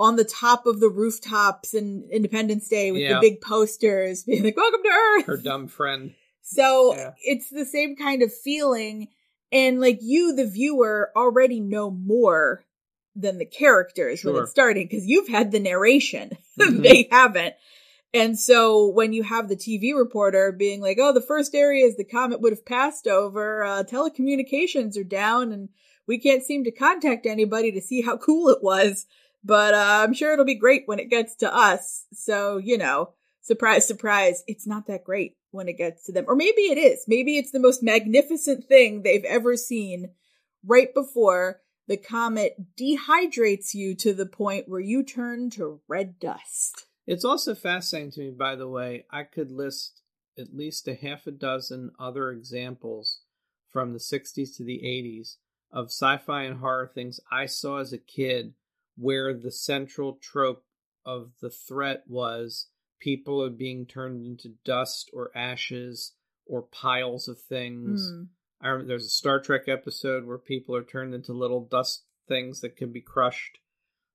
on 0.00 0.16
the 0.16 0.24
top 0.24 0.66
of 0.66 0.78
the 0.80 0.88
rooftops 0.88 1.74
in 1.74 2.08
Independence 2.12 2.68
Day 2.68 2.92
with 2.92 3.00
Yeah. 3.02 3.14
the 3.14 3.20
big 3.30 3.40
posters 3.40 4.22
being 4.24 4.44
like, 4.44 4.56
Welcome 4.56 4.82
to 4.84 4.88
Earth. 4.90 5.26
Her 5.26 5.36
dumb 5.36 5.66
friend. 5.68 6.14
So 6.42 6.94
Yeah. 6.94 7.12
it's 7.24 7.50
the 7.50 7.64
same 7.66 7.96
kind 7.96 8.22
of 8.22 8.32
feeling. 8.32 9.08
And 9.50 9.80
like 9.80 9.98
you, 10.02 10.34
the 10.34 10.46
viewer, 10.46 11.10
already 11.16 11.58
know 11.60 11.90
more 11.90 12.64
than 13.16 13.38
the 13.38 13.44
characters 13.46 14.22
when 14.22 14.36
it's 14.36 14.50
starting 14.52 14.86
because 14.86 15.04
you've 15.06 15.28
had 15.28 15.50
the 15.50 15.58
narration. 15.58 16.36
Mhm. 16.60 16.82
they 16.82 17.08
haven't. 17.10 17.54
And 18.14 18.38
so 18.38 18.88
when 18.88 19.12
you 19.12 19.22
have 19.22 19.48
the 19.48 19.56
TV 19.56 19.94
reporter 19.94 20.50
being 20.50 20.80
like, 20.80 20.98
oh, 21.00 21.12
the 21.12 21.20
first 21.20 21.54
areas 21.54 21.96
the 21.96 22.04
comet 22.04 22.40
would 22.40 22.52
have 22.52 22.64
passed 22.64 23.06
over, 23.06 23.62
uh, 23.62 23.84
telecommunications 23.84 24.98
are 24.98 25.04
down 25.04 25.52
and 25.52 25.68
we 26.06 26.18
can't 26.18 26.42
seem 26.42 26.64
to 26.64 26.70
contact 26.70 27.26
anybody 27.26 27.70
to 27.72 27.80
see 27.80 28.00
how 28.00 28.16
cool 28.26 28.48
it 28.48 28.62
was. 28.62 29.06
But 29.44 29.74
uh, 29.74 30.04
I'm 30.04 30.14
sure 30.14 30.32
it'll 30.32 30.44
be 30.44 30.54
great 30.54 30.84
when 30.86 30.98
it 30.98 31.10
gets 31.10 31.36
to 31.36 31.54
us. 31.54 32.06
So, 32.12 32.56
you 32.56 32.78
know, 32.78 33.10
surprise, 33.42 33.86
surprise, 33.86 34.42
it's 34.46 34.66
not 34.66 34.86
that 34.86 35.04
great 35.04 35.36
when 35.50 35.68
it 35.68 35.78
gets 35.78 36.04
to 36.06 36.12
them. 36.12 36.24
Or 36.26 36.34
maybe 36.34 36.62
it 36.62 36.78
is. 36.78 37.04
Maybe 37.06 37.36
it's 37.36 37.52
the 37.52 37.60
most 37.60 37.82
magnificent 37.82 38.64
thing 38.64 39.02
they've 39.02 39.24
ever 39.24 39.56
seen 39.56 40.10
right 40.64 40.92
before 40.92 41.60
the 41.86 41.96
comet 41.96 42.56
dehydrates 42.76 43.74
you 43.74 43.94
to 43.94 44.12
the 44.12 44.26
point 44.26 44.68
where 44.68 44.80
you 44.80 45.02
turn 45.02 45.50
to 45.50 45.80
red 45.88 46.18
dust. 46.18 46.87
It's 47.08 47.24
also 47.24 47.54
fascinating 47.54 48.10
to 48.12 48.20
me, 48.20 48.30
by 48.32 48.54
the 48.54 48.68
way, 48.68 49.06
I 49.10 49.22
could 49.22 49.50
list 49.50 50.02
at 50.38 50.54
least 50.54 50.86
a 50.86 50.94
half 50.94 51.26
a 51.26 51.30
dozen 51.30 51.90
other 51.98 52.30
examples 52.30 53.20
from 53.66 53.94
the 53.94 53.98
60s 53.98 54.54
to 54.58 54.62
the 54.62 54.82
80s 54.84 55.36
of 55.72 55.86
sci 55.86 56.18
fi 56.18 56.42
and 56.42 56.58
horror 56.58 56.86
things 56.86 57.18
I 57.32 57.46
saw 57.46 57.78
as 57.78 57.94
a 57.94 57.98
kid 57.98 58.52
where 58.98 59.32
the 59.32 59.50
central 59.50 60.18
trope 60.20 60.66
of 61.06 61.30
the 61.40 61.48
threat 61.48 62.04
was 62.06 62.68
people 63.00 63.42
are 63.42 63.48
being 63.48 63.86
turned 63.86 64.26
into 64.26 64.56
dust 64.62 65.08
or 65.14 65.30
ashes 65.34 66.12
or 66.44 66.60
piles 66.60 67.26
of 67.26 67.40
things. 67.40 68.10
Hmm. 68.10 68.24
I 68.60 68.68
remember 68.68 68.88
there's 68.88 69.06
a 69.06 69.08
Star 69.08 69.40
Trek 69.40 69.62
episode 69.66 70.26
where 70.26 70.36
people 70.36 70.76
are 70.76 70.84
turned 70.84 71.14
into 71.14 71.32
little 71.32 71.64
dust 71.64 72.04
things 72.28 72.60
that 72.60 72.76
can 72.76 72.92
be 72.92 73.00
crushed 73.00 73.60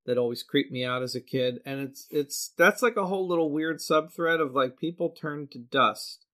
that 0.05 0.17
always 0.17 0.43
creeped 0.43 0.71
me 0.71 0.83
out 0.83 1.01
as 1.03 1.15
a 1.15 1.21
kid. 1.21 1.59
And 1.65 1.79
it's 1.79 2.07
it's 2.09 2.51
that's 2.57 2.81
like 2.81 2.97
a 2.97 3.05
whole 3.05 3.27
little 3.27 3.51
weird 3.51 3.79
subthread 3.79 4.41
of 4.41 4.53
like 4.53 4.77
people 4.77 5.09
turn 5.09 5.47
to 5.51 5.59
dust. 5.59 6.25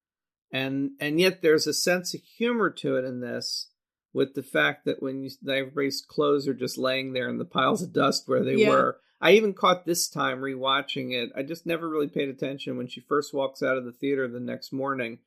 And 0.51 0.91
and 0.99 1.19
yet 1.19 1.41
there's 1.41 1.67
a 1.67 1.73
sense 1.73 2.13
of 2.13 2.21
humor 2.21 2.69
to 2.71 2.97
it 2.97 3.05
in 3.05 3.19
this 3.21 3.69
with 4.13 4.34
the 4.34 4.43
fact 4.43 4.86
that 4.86 5.01
when 5.03 5.21
you 5.23 5.29
everybody's 5.47 6.01
clothes 6.01 6.47
are 6.47 6.53
just 6.53 6.77
laying 6.77 7.13
there 7.13 7.29
in 7.29 7.38
the 7.38 7.45
piles 7.45 7.82
of 7.84 7.93
dust 7.93 8.23
where 8.27 8.43
they 8.43 8.55
Yeah. 8.55 8.69
were. 8.69 8.99
I 9.21 9.32
even 9.32 9.53
caught 9.53 9.86
this 9.86 10.08
time 10.08 10.39
rewatching 10.39 11.12
it. 11.12 11.29
I 11.36 11.43
just 11.43 11.65
never 11.65 11.89
really 11.89 12.08
paid 12.08 12.29
attention 12.29 12.77
when 12.77 12.88
she 12.88 13.01
first 13.01 13.34
walks 13.34 13.62
out 13.62 13.77
of 13.77 13.84
the 13.84 13.91
theater 13.91 14.27
the 14.27 14.39
next 14.39 14.71
morning 14.71 15.19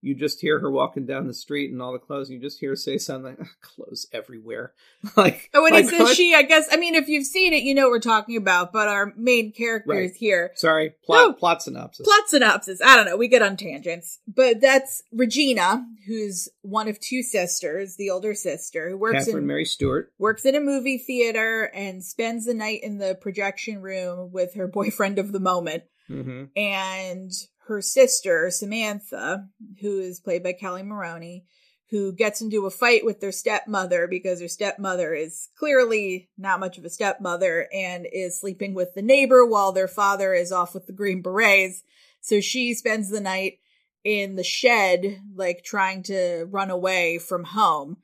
you 0.00 0.14
just 0.14 0.40
hear 0.40 0.60
her 0.60 0.70
walking 0.70 1.06
down 1.06 1.26
the 1.26 1.34
street 1.34 1.72
and 1.72 1.82
all 1.82 1.92
the 1.92 1.98
clothes 1.98 2.28
and 2.28 2.40
you 2.40 2.46
just 2.48 2.60
hear 2.60 2.70
her 2.70 2.76
say 2.76 2.98
something 2.98 3.36
like 3.36 3.38
"Ah, 3.42 3.54
clothes 3.60 4.06
everywhere 4.12 4.72
like 5.16 5.50
And 5.52 5.62
when 5.62 5.74
he 5.74 5.82
says 5.84 6.14
she, 6.14 6.34
I 6.34 6.42
guess, 6.42 6.68
I 6.70 6.76
mean, 6.76 6.94
if 6.94 7.08
you've 7.08 7.26
seen 7.26 7.52
it, 7.52 7.62
you 7.62 7.74
know 7.74 7.82
what 7.84 7.90
we're 7.92 8.00
talking 8.00 8.36
about, 8.36 8.72
but 8.72 8.88
our 8.88 9.12
main 9.16 9.52
characters 9.52 9.88
Right. 10.10 10.16
here. 10.16 10.52
Sorry, 10.54 10.94
plot 11.04 11.28
No. 11.28 11.32
plot 11.32 11.62
synopsis. 11.62 12.04
Plot 12.06 12.28
synopsis. 12.28 12.80
I 12.84 12.96
don't 12.96 13.06
know. 13.06 13.16
We 13.16 13.28
get 13.28 13.42
on 13.42 13.56
tangents, 13.56 14.18
but 14.28 14.60
that's 14.60 15.02
Regina, 15.12 15.84
who's 16.06 16.48
one 16.62 16.88
of 16.88 17.00
two 17.00 17.22
sisters, 17.22 17.96
the 17.96 18.10
older 18.10 18.34
sister, 18.34 18.90
who 18.90 18.96
works 18.96 19.24
Catherine 19.26 19.44
in 19.44 19.46
Mary 19.46 19.64
Stewart. 19.64 20.12
works 20.18 20.44
in 20.44 20.54
a 20.54 20.60
movie 20.60 20.98
theater 20.98 21.70
and 21.74 22.04
spends 22.04 22.44
the 22.46 22.54
night 22.54 22.80
in 22.82 22.98
the 22.98 23.14
projection 23.20 23.80
room 23.82 24.30
with 24.32 24.54
her 24.54 24.66
boyfriend 24.68 25.18
of 25.18 25.32
the 25.32 25.40
moment 25.40 25.82
hmm 26.06 26.44
and 26.56 27.30
her 27.68 27.80
sister 27.82 28.50
Samantha, 28.50 29.46
who 29.80 30.00
is 30.00 30.20
played 30.20 30.42
by 30.42 30.54
Kelli 30.54 30.84
Maroney, 30.84 31.44
who 31.90 32.12
gets 32.12 32.40
into 32.40 32.66
a 32.66 32.70
fight 32.70 33.04
with 33.04 33.20
their 33.20 33.32
stepmother 33.32 34.06
because 34.06 34.40
her 34.40 34.48
stepmother 34.48 35.14
is 35.14 35.48
clearly 35.58 36.28
not 36.36 36.60
much 36.60 36.76
of 36.76 36.84
a 36.84 36.90
stepmother 36.90 37.68
and 37.72 38.06
is 38.12 38.40
sleeping 38.40 38.74
with 38.74 38.94
the 38.94 39.02
neighbor 39.02 39.44
while 39.44 39.72
their 39.72 39.88
father 39.88 40.34
is 40.34 40.52
off 40.52 40.74
with 40.74 40.86
the 40.86 40.92
Green 40.92 41.22
Berets. 41.22 41.82
So 42.20 42.40
she 42.40 42.74
spends 42.74 43.08
the 43.08 43.20
night 43.20 43.58
in 44.04 44.36
the 44.36 44.44
shed, 44.44 45.20
like 45.34 45.62
trying 45.64 46.02
to 46.04 46.46
run 46.50 46.70
away 46.70 47.18
from 47.18 47.44
home. 47.44 47.98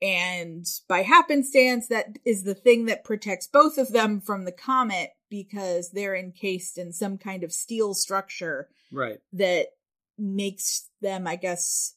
And 0.00 0.64
by 0.88 1.02
happenstance, 1.02 1.88
that 1.88 2.18
is 2.24 2.44
the 2.44 2.54
thing 2.54 2.86
that 2.86 3.04
protects 3.04 3.48
both 3.48 3.78
of 3.78 3.92
them 3.92 4.20
from 4.20 4.44
the 4.44 4.52
comet 4.52 5.10
because 5.30 5.90
they're 5.90 6.16
encased 6.16 6.78
in 6.78 6.92
some 6.92 7.18
kind 7.18 7.42
of 7.44 7.52
steel 7.52 7.94
structure 7.94 8.68
Right. 8.92 9.18
that 9.32 9.68
makes 10.16 10.88
them, 11.00 11.26
I 11.26 11.36
guess, 11.36 11.94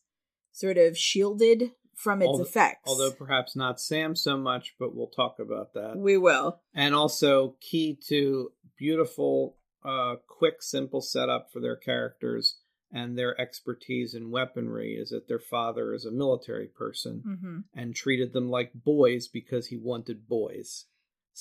sort 0.52 0.78
of 0.78 0.98
shielded 0.98 1.72
from 1.96 2.22
its 2.22 2.30
Although- 2.30 2.44
effects. 2.44 2.82
Although 2.88 3.12
perhaps 3.12 3.56
not 3.56 3.80
Sam 3.80 4.15
so 4.15 4.38
much, 4.38 4.76
but 4.80 4.96
we'll 4.96 5.08
talk 5.08 5.38
about 5.39 5.74
that. 5.74 5.98
we 5.98 6.17
will. 6.17 6.62
and 6.74 6.94
also 6.96 7.56
key 7.62 7.98
to 8.08 8.52
beautiful, 8.78 9.58
uh, 9.84 10.15
quick, 10.28 10.62
simple 10.62 11.02
setup 11.02 11.52
for 11.52 11.60
their 11.60 11.76
characters 11.76 12.58
and 12.94 13.17
their 13.17 13.39
expertise 13.39 14.13
in 14.13 14.30
weaponry 14.32 14.96
is 14.96 15.10
that 15.12 15.28
their 15.28 15.39
father 15.39 15.94
is 15.94 16.04
a 16.06 16.12
military 16.12 16.67
person 16.67 17.22
hmm 17.39 17.60
and 17.80 17.96
treated 17.96 18.34
them 18.34 18.50
like 18.50 18.72
boys 18.74 19.28
because 19.28 19.67
he 19.67 19.78
wanted 19.78 20.28
boys. 20.28 20.86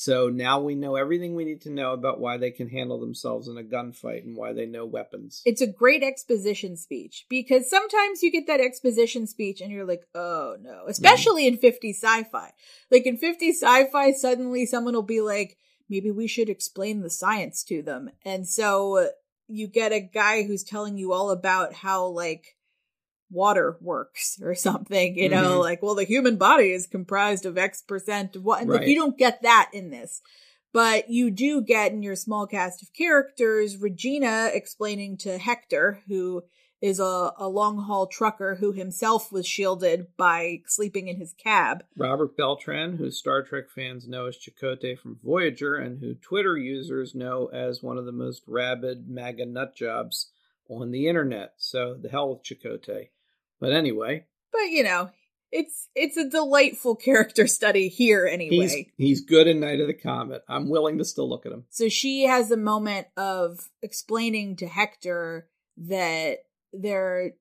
So 0.00 0.30
now 0.30 0.60
we 0.60 0.76
know 0.76 0.96
everything 0.96 1.34
we 1.34 1.44
need 1.44 1.60
to 1.60 1.70
know 1.70 1.92
about 1.92 2.20
why 2.20 2.38
they 2.38 2.52
can 2.52 2.70
handle 2.70 2.98
themselves 2.98 3.48
in 3.48 3.58
a 3.58 3.62
gunfight 3.62 4.24
and 4.24 4.34
why 4.34 4.54
they 4.54 4.64
know 4.64 4.86
weapons. 4.86 5.42
It's 5.44 5.60
a 5.60 5.66
great 5.66 6.02
exposition 6.02 6.78
speech 6.78 7.26
because 7.28 7.68
sometimes 7.68 8.22
you 8.22 8.32
get 8.32 8.46
that 8.46 8.62
exposition 8.62 9.26
speech 9.26 9.60
and 9.60 9.70
you're 9.70 9.84
like, 9.84 10.06
oh 10.14 10.56
no, 10.58 10.70
mm-hmm. 10.70 10.88
especially 10.88 11.46
in 11.46 11.58
50 11.58 11.90
sci 11.92 12.22
fi. 12.32 12.50
Like 12.90 13.04
in 13.04 13.18
50 13.18 13.50
sci 13.50 13.84
fi, 13.92 14.12
suddenly 14.12 14.64
someone 14.64 14.94
will 14.94 15.02
be 15.02 15.20
like, 15.20 15.58
maybe 15.90 16.10
we 16.10 16.26
should 16.26 16.48
explain 16.48 17.02
the 17.02 17.10
science 17.10 17.62
to 17.64 17.82
them. 17.82 18.08
And 18.24 18.48
so 18.48 18.96
uh, 18.96 19.06
you 19.48 19.66
get 19.66 19.92
a 19.92 20.00
guy 20.00 20.44
who's 20.44 20.64
telling 20.64 20.96
you 20.96 21.12
all 21.12 21.28
about 21.28 21.74
how, 21.74 22.06
like, 22.06 22.56
water 23.30 23.76
works 23.80 24.38
or 24.42 24.54
something, 24.68 25.16
you 25.16 25.28
know, 25.28 25.58
Mhm. 25.58 25.60
like, 25.60 25.82
well, 25.82 25.94
the 25.94 26.04
human 26.04 26.36
body 26.36 26.72
is 26.72 26.86
comprised 26.86 27.46
of 27.46 27.58
X 27.58 27.82
percent 27.82 28.36
of 28.36 28.44
what, 28.44 28.60
and 28.62 28.70
like, 28.70 28.86
you 28.86 28.94
don't 28.96 29.18
get 29.18 29.42
that 29.42 29.70
in 29.72 29.90
this. 29.90 30.20
But 30.72 31.10
you 31.10 31.32
do 31.32 31.62
get 31.62 31.90
in 31.92 32.02
your 32.02 32.14
small 32.14 32.46
cast 32.46 32.80
of 32.82 32.92
characters, 32.92 33.76
Regina 33.76 34.50
explaining 34.54 35.16
to 35.18 35.36
Hector, 35.36 36.00
who 36.06 36.44
is 36.80 37.00
a, 37.00 37.32
a 37.36 37.48
long 37.48 37.76
haul 37.82 38.06
trucker 38.06 38.54
who 38.54 38.72
himself 38.72 39.30
was 39.32 39.46
shielded 39.46 40.06
by 40.16 40.62
sleeping 40.66 41.08
in 41.08 41.16
his 41.16 41.34
cab. 41.34 41.84
Robert 41.96 42.36
Beltran, 42.36 42.96
who 42.96 43.10
Star 43.10 43.42
Trek 43.42 43.64
fans 43.68 44.08
know 44.08 44.26
as 44.26 44.38
Chakotay 44.38 44.96
from 44.98 45.18
Voyager, 45.22 45.74
and 45.76 45.98
who 45.98 46.14
Twitter 46.14 46.56
users 46.56 47.14
know 47.14 47.48
as 47.52 47.82
one 47.82 47.98
of 47.98 48.06
the 48.06 48.12
most 48.12 48.42
rabid 48.46 49.08
MAGA 49.08 49.46
nut 49.46 49.74
jobs 49.74 50.30
on 50.70 50.90
the 50.90 51.08
internet. 51.08 51.54
So 51.58 51.94
the 52.00 52.08
hell 52.08 52.30
with 52.30 52.44
Chakotay. 52.44 53.08
But 53.60 53.72
anyway, 53.72 54.24
But 54.52 54.70
you 54.70 54.82
know, 54.82 55.10
it's 55.52 55.88
it's 55.94 56.16
a 56.16 56.28
delightful 56.28 56.96
character 56.96 57.46
study 57.46 57.88
here 57.88 58.26
anyway. 58.26 58.56
he's 58.56 58.86
he's 58.96 59.20
good 59.20 59.46
in 59.46 59.60
Night 59.60 59.80
of 59.80 59.86
the 59.86 59.94
Comet. 59.94 60.42
I'm 60.48 60.68
willing 60.68 60.98
to 60.98 61.04
still 61.04 61.28
look 61.28 61.46
at 61.46 61.52
him. 61.52 61.64
So 61.70 61.88
she 61.88 62.24
has 62.24 62.50
a 62.50 62.56
moment 62.56 63.08
of 63.16 63.68
explaining 63.82 64.56
to 64.56 64.66
Hector 64.66 65.48
that 65.76 66.38
their 66.72 67.32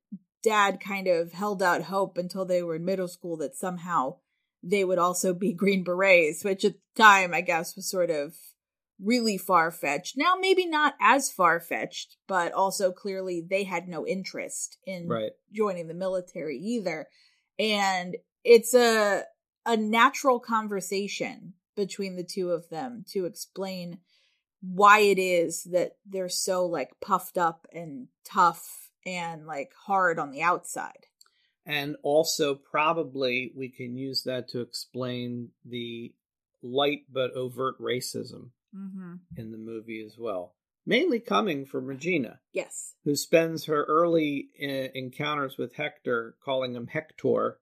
dad 0.44 0.80
kind 0.80 1.08
of 1.08 1.34
held 1.34 1.62
out 1.62 1.84
hope 1.84 2.18
until 2.18 2.46
they 2.46 2.64
were 2.64 2.76
in 2.76 2.86
middle 2.86 3.08
school 3.08 3.38
that 3.38 3.56
somehow 3.56 4.16
they 4.64 4.84
would 4.84 5.00
also 5.00 5.34
be 5.34 5.54
Green 5.62 5.84
Berets, 5.84 6.44
which 6.44 6.66
at 6.66 6.74
the 6.74 7.02
time, 7.02 7.34
I 7.34 7.42
guess, 7.42 7.76
was 7.76 7.90
sort 7.90 8.10
of 8.10 8.36
really 9.02 9.38
far 9.38 9.72
fetched. 9.72 10.18
Now, 10.18 10.36
maybe 10.40 10.66
not 10.66 10.96
as 11.00 11.32
far 11.32 11.60
fetched, 11.60 12.18
but 12.28 12.52
also 12.52 12.92
clearly 12.92 13.42
they 13.42 13.64
had 13.64 13.88
no 13.88 14.06
interest 14.06 14.78
in 14.86 15.08
Right. 15.08 15.32
joining 15.52 15.88
the 15.88 15.94
military 15.94 16.58
either. 16.58 17.08
And 17.58 18.18
it's 18.44 18.74
a 18.74 19.24
a 19.66 19.78
natural 19.78 20.40
conversation 20.40 21.54
between 21.76 22.16
the 22.16 22.24
two 22.24 22.52
of 22.52 22.70
them 22.70 23.04
to 23.10 23.26
explain 23.26 24.00
why 24.62 25.00
it 25.00 25.20
is 25.20 25.64
that 25.64 25.94
they're 26.06 26.30
so 26.30 26.66
like 26.66 26.90
puffed 27.02 27.38
up 27.38 27.68
and 27.72 28.08
tough 28.26 28.90
and 29.06 29.46
like 29.46 29.72
hard 29.86 30.18
on 30.18 30.32
the 30.32 30.42
outside. 30.42 31.06
And 31.66 31.98
also, 32.04 32.56
probably, 32.56 33.52
we 33.56 33.70
can 33.70 33.96
use 33.96 34.24
that 34.24 34.48
to 34.50 34.62
explain 34.62 35.50
the 35.64 36.14
light 36.64 37.02
but 37.12 37.32
overt 37.34 37.80
racism 37.80 38.50
Mm-hmm. 38.76 39.16
in 39.38 39.52
the 39.52 39.58
movie 39.58 40.04
as 40.06 40.16
well. 40.18 40.56
Mainly 40.86 41.20
coming 41.20 41.66
from 41.66 41.86
Regina, 41.86 42.40
Yes. 42.54 42.96
who 43.04 43.16
spends 43.16 43.66
her 43.66 43.84
early 43.86 44.50
uh, 44.62 44.90
encounters 44.96 45.58
with 45.58 45.76
Hector 45.76 46.36
calling 46.44 46.76
him 46.76 46.88
Hector 46.88 47.60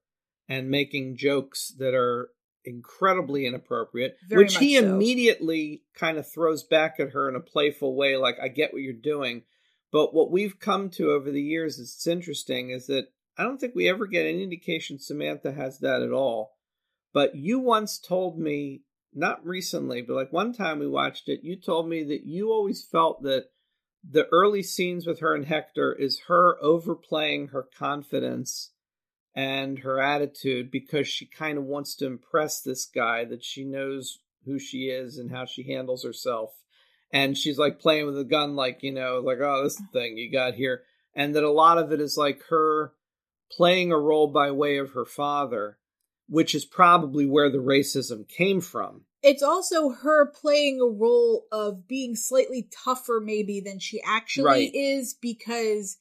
and 0.47 0.69
making 0.69 1.17
jokes 1.17 1.73
that 1.77 1.93
are 1.93 2.29
incredibly 2.63 3.45
inappropriate, 3.45 4.17
Very 4.29 4.43
which 4.43 4.57
he 4.57 4.77
so. 4.77 4.85
immediately 4.85 5.83
kind 5.95 6.17
of 6.17 6.29
throws 6.31 6.63
back 6.63 6.99
at 6.99 7.11
her 7.11 7.27
in 7.29 7.35
a 7.35 7.41
playful 7.41 7.95
way, 7.95 8.17
like, 8.17 8.37
I 8.41 8.47
get 8.49 8.73
what 8.73 8.81
you're 8.81 8.93
doing. 8.93 9.43
But 9.91 10.13
what 10.13 10.31
we've 10.31 10.59
come 10.59 10.89
to 10.91 11.11
over 11.11 11.31
the 11.31 11.41
years 11.41 11.79
is 11.79 11.93
it's 11.95 12.07
interesting 12.07 12.69
is 12.71 12.87
that 12.87 13.07
I 13.37 13.43
don't 13.43 13.57
think 13.57 13.73
we 13.75 13.89
ever 13.89 14.05
get 14.05 14.25
any 14.25 14.43
indication 14.43 14.99
Samantha 14.99 15.53
has 15.53 15.79
that 15.79 16.01
at 16.01 16.11
all. 16.11 16.57
But 17.13 17.35
you 17.35 17.59
once 17.59 17.97
told 17.97 18.37
me, 18.37 18.81
not 19.17 19.45
recently, 19.45 20.01
but 20.01 20.15
like 20.15 20.31
one 20.31 20.53
time 20.53 20.79
we 20.79 20.87
watched 20.87 21.27
it, 21.27 21.41
you 21.43 21.55
told 21.55 21.89
me 21.89 22.03
that 22.03 22.25
you 22.25 22.51
always 22.51 22.83
felt 22.83 23.23
that 23.23 23.45
the 24.09 24.27
early 24.31 24.63
scenes 24.63 25.05
with 25.05 25.19
her 25.19 25.35
and 25.35 25.45
Hector 25.45 25.93
is 25.93 26.21
her 26.27 26.57
overplaying 26.61 27.47
her 27.47 27.67
confidence 27.77 28.71
and 29.35 29.79
her 29.79 29.99
attitude 29.99 30.71
because 30.71 31.07
she 31.07 31.25
kind 31.25 31.57
of 31.57 31.63
wants 31.63 31.95
to 31.95 32.05
impress 32.05 32.61
this 32.61 32.85
guy 32.85 33.25
that 33.25 33.43
she 33.43 33.63
knows 33.63 34.19
who 34.45 34.57
she 34.59 34.89
is 34.89 35.17
and 35.17 35.31
how 35.31 35.45
she 35.45 35.63
handles 35.63 36.03
herself. 36.03 36.51
And 37.11 37.37
she's 37.37 37.57
like 37.57 37.79
playing 37.79 38.05
with 38.05 38.19
a 38.19 38.23
gun, 38.23 38.55
like, 38.55 38.83
you 38.83 38.93
know, 38.93 39.21
like, 39.23 39.39
oh, 39.41 39.63
this 39.63 39.81
thing 39.93 40.17
you 40.17 40.31
got 40.31 40.53
here. 40.55 40.83
And 41.15 41.35
that 41.35 41.43
a 41.43 41.51
lot 41.51 41.77
of 41.77 41.91
it 41.91 41.99
is 41.99 42.17
like 42.17 42.41
her 42.49 42.93
playing 43.51 43.91
a 43.91 43.97
role 43.97 44.27
by 44.27 44.51
way 44.51 44.77
of 44.77 44.91
her 44.91 45.05
father, 45.05 45.77
which 46.27 46.53
is 46.53 46.65
probably 46.65 47.25
where 47.25 47.49
the 47.49 47.57
racism 47.57 48.27
came 48.27 48.61
from. 48.61 49.01
It's 49.23 49.43
also 49.43 49.89
her 49.89 50.27
playing 50.27 50.79
a 50.79 50.85
role 50.85 51.47
of 51.51 51.87
being 51.87 52.15
slightly 52.15 52.69
tougher, 52.71 53.19
maybe, 53.23 53.59
than 53.59 53.79
she 53.79 54.01
actually 54.01 54.45
Right. 54.45 54.75
is, 54.75 55.13
because 55.13 55.97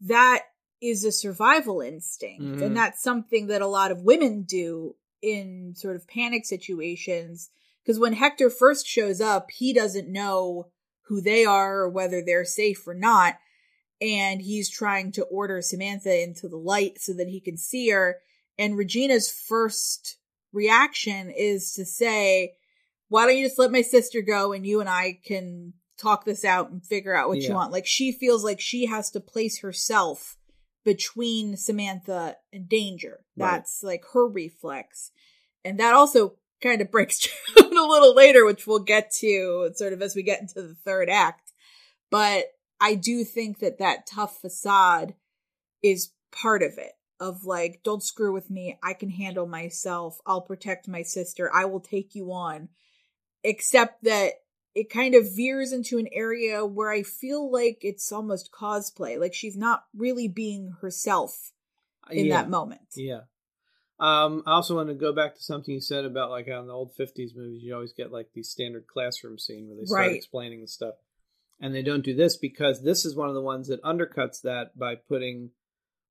that 0.00 0.44
is 0.80 1.04
a 1.04 1.12
survival 1.12 1.80
instinct. 1.80 2.58
Mhm. 2.58 2.66
And 2.66 2.76
that's 2.76 3.02
something 3.02 3.46
that 3.46 3.62
a 3.62 3.66
lot 3.66 3.90
of 3.90 4.02
women 4.02 4.42
do 4.42 4.96
in 5.22 5.74
sort 5.76 5.96
of 5.96 6.06
panic 6.08 6.44
situations. 6.44 7.50
Because 7.82 7.98
when 7.98 8.12
Hector 8.12 8.50
first 8.50 8.86
shows 8.86 9.20
up, 9.20 9.50
he 9.50 9.72
doesn't 9.72 10.08
know 10.08 10.70
who 11.02 11.20
they 11.20 11.44
are 11.44 11.80
or 11.80 11.88
whether 11.88 12.22
they're 12.22 12.44
safe 12.44 12.86
or 12.86 12.94
not. 12.94 13.38
And 14.00 14.42
he's 14.42 14.68
trying 14.68 15.12
to 15.12 15.24
order 15.24 15.62
Samantha 15.62 16.20
into 16.22 16.48
the 16.48 16.56
light 16.56 17.00
so 17.00 17.12
that 17.14 17.28
he 17.28 17.40
can 17.40 17.56
see 17.56 17.90
her. 17.90 18.20
And 18.58 18.76
Regina's 18.76 19.30
first 19.30 20.18
reaction 20.52 21.30
is 21.30 21.72
to 21.74 21.84
say, 21.84 22.54
why 23.08 23.26
don't 23.26 23.36
you 23.36 23.46
just 23.46 23.58
let 23.58 23.72
my 23.72 23.82
sister 23.82 24.22
go 24.22 24.52
and 24.52 24.66
you 24.66 24.80
and 24.80 24.88
I 24.88 25.18
can 25.24 25.74
talk 25.98 26.24
this 26.24 26.44
out 26.44 26.70
and 26.70 26.84
figure 26.84 27.14
out 27.14 27.28
what 27.28 27.38
you 27.38 27.54
want? 27.54 27.72
Like 27.72 27.86
she 27.86 28.12
feels 28.12 28.44
like 28.44 28.60
she 28.60 28.86
has 28.86 29.10
to 29.10 29.20
place 29.20 29.60
herself 29.60 30.36
between 30.84 31.56
Samantha 31.56 32.36
and 32.52 32.68
danger. 32.68 33.20
Right. 33.36 33.50
That's 33.52 33.82
like 33.82 34.02
her 34.12 34.26
reflex. 34.26 35.10
And 35.64 35.78
that 35.78 35.94
also 35.94 36.36
kind 36.62 36.80
of 36.80 36.90
breaks 36.90 37.28
down 37.56 37.76
a 37.76 37.86
little 37.86 38.14
later, 38.14 38.44
which 38.44 38.66
we'll 38.66 38.78
get 38.78 39.10
to 39.20 39.70
sort 39.74 39.92
of 39.92 40.02
as 40.02 40.16
we 40.16 40.22
get 40.22 40.40
into 40.40 40.62
the 40.62 40.76
third 40.84 41.10
act. 41.10 41.52
But 42.10 42.46
I 42.80 42.94
do 42.94 43.24
think 43.24 43.60
that 43.60 43.78
that 43.78 44.06
tough 44.06 44.40
facade 44.40 45.14
is 45.82 46.12
part 46.32 46.62
of 46.62 46.78
it 46.78 46.92
of 47.22 47.44
like, 47.44 47.80
don't 47.84 48.02
screw 48.02 48.32
with 48.32 48.50
me. 48.50 48.76
I 48.82 48.94
can 48.94 49.08
handle 49.08 49.46
myself. 49.46 50.18
I'll 50.26 50.40
protect 50.40 50.88
my 50.88 51.02
sister. 51.02 51.48
I 51.54 51.66
will 51.66 51.80
take 51.80 52.16
you 52.16 52.32
on. 52.32 52.68
Except 53.44 54.02
that 54.04 54.32
it 54.74 54.90
kind 54.90 55.14
of 55.14 55.34
veers 55.34 55.72
into 55.72 55.98
an 55.98 56.08
area 56.12 56.66
where 56.66 56.90
I 56.90 57.02
feel 57.02 57.50
like 57.50 57.78
it's 57.82 58.10
almost 58.10 58.50
cosplay. 58.52 59.20
Like 59.20 59.34
she's 59.34 59.56
not 59.56 59.84
really 59.96 60.26
being 60.26 60.74
herself 60.80 61.52
in 62.10 62.26
Yeah. 62.26 62.42
that 62.42 62.50
moment. 62.50 62.88
Yeah. 62.96 63.20
Um, 64.00 64.42
I 64.46 64.52
also 64.52 64.74
want 64.74 64.88
to 64.88 64.94
go 64.94 65.12
back 65.12 65.36
to 65.36 65.42
something 65.42 65.72
you 65.72 65.80
said 65.80 66.04
about 66.04 66.30
like 66.30 66.48
on 66.48 66.66
the 66.66 66.72
old 66.72 66.92
fifties 66.96 67.34
movies, 67.36 67.62
you 67.62 67.72
always 67.72 67.92
get 67.92 68.10
like 68.10 68.30
the 68.34 68.42
standard 68.42 68.86
classroom 68.88 69.38
scene 69.38 69.68
where 69.68 69.76
they 69.76 69.84
start 69.84 70.06
Right. 70.06 70.16
explaining 70.16 70.60
the 70.62 70.66
stuff. 70.66 70.94
And 71.60 71.72
they 71.72 71.82
don't 71.82 72.04
do 72.04 72.14
this 72.14 72.36
because 72.36 72.82
this 72.82 73.04
is 73.04 73.14
one 73.14 73.28
of 73.28 73.34
the 73.34 73.40
ones 73.40 73.68
that 73.68 73.80
undercuts 73.84 74.42
that 74.42 74.76
by 74.76 74.96
putting 74.96 75.50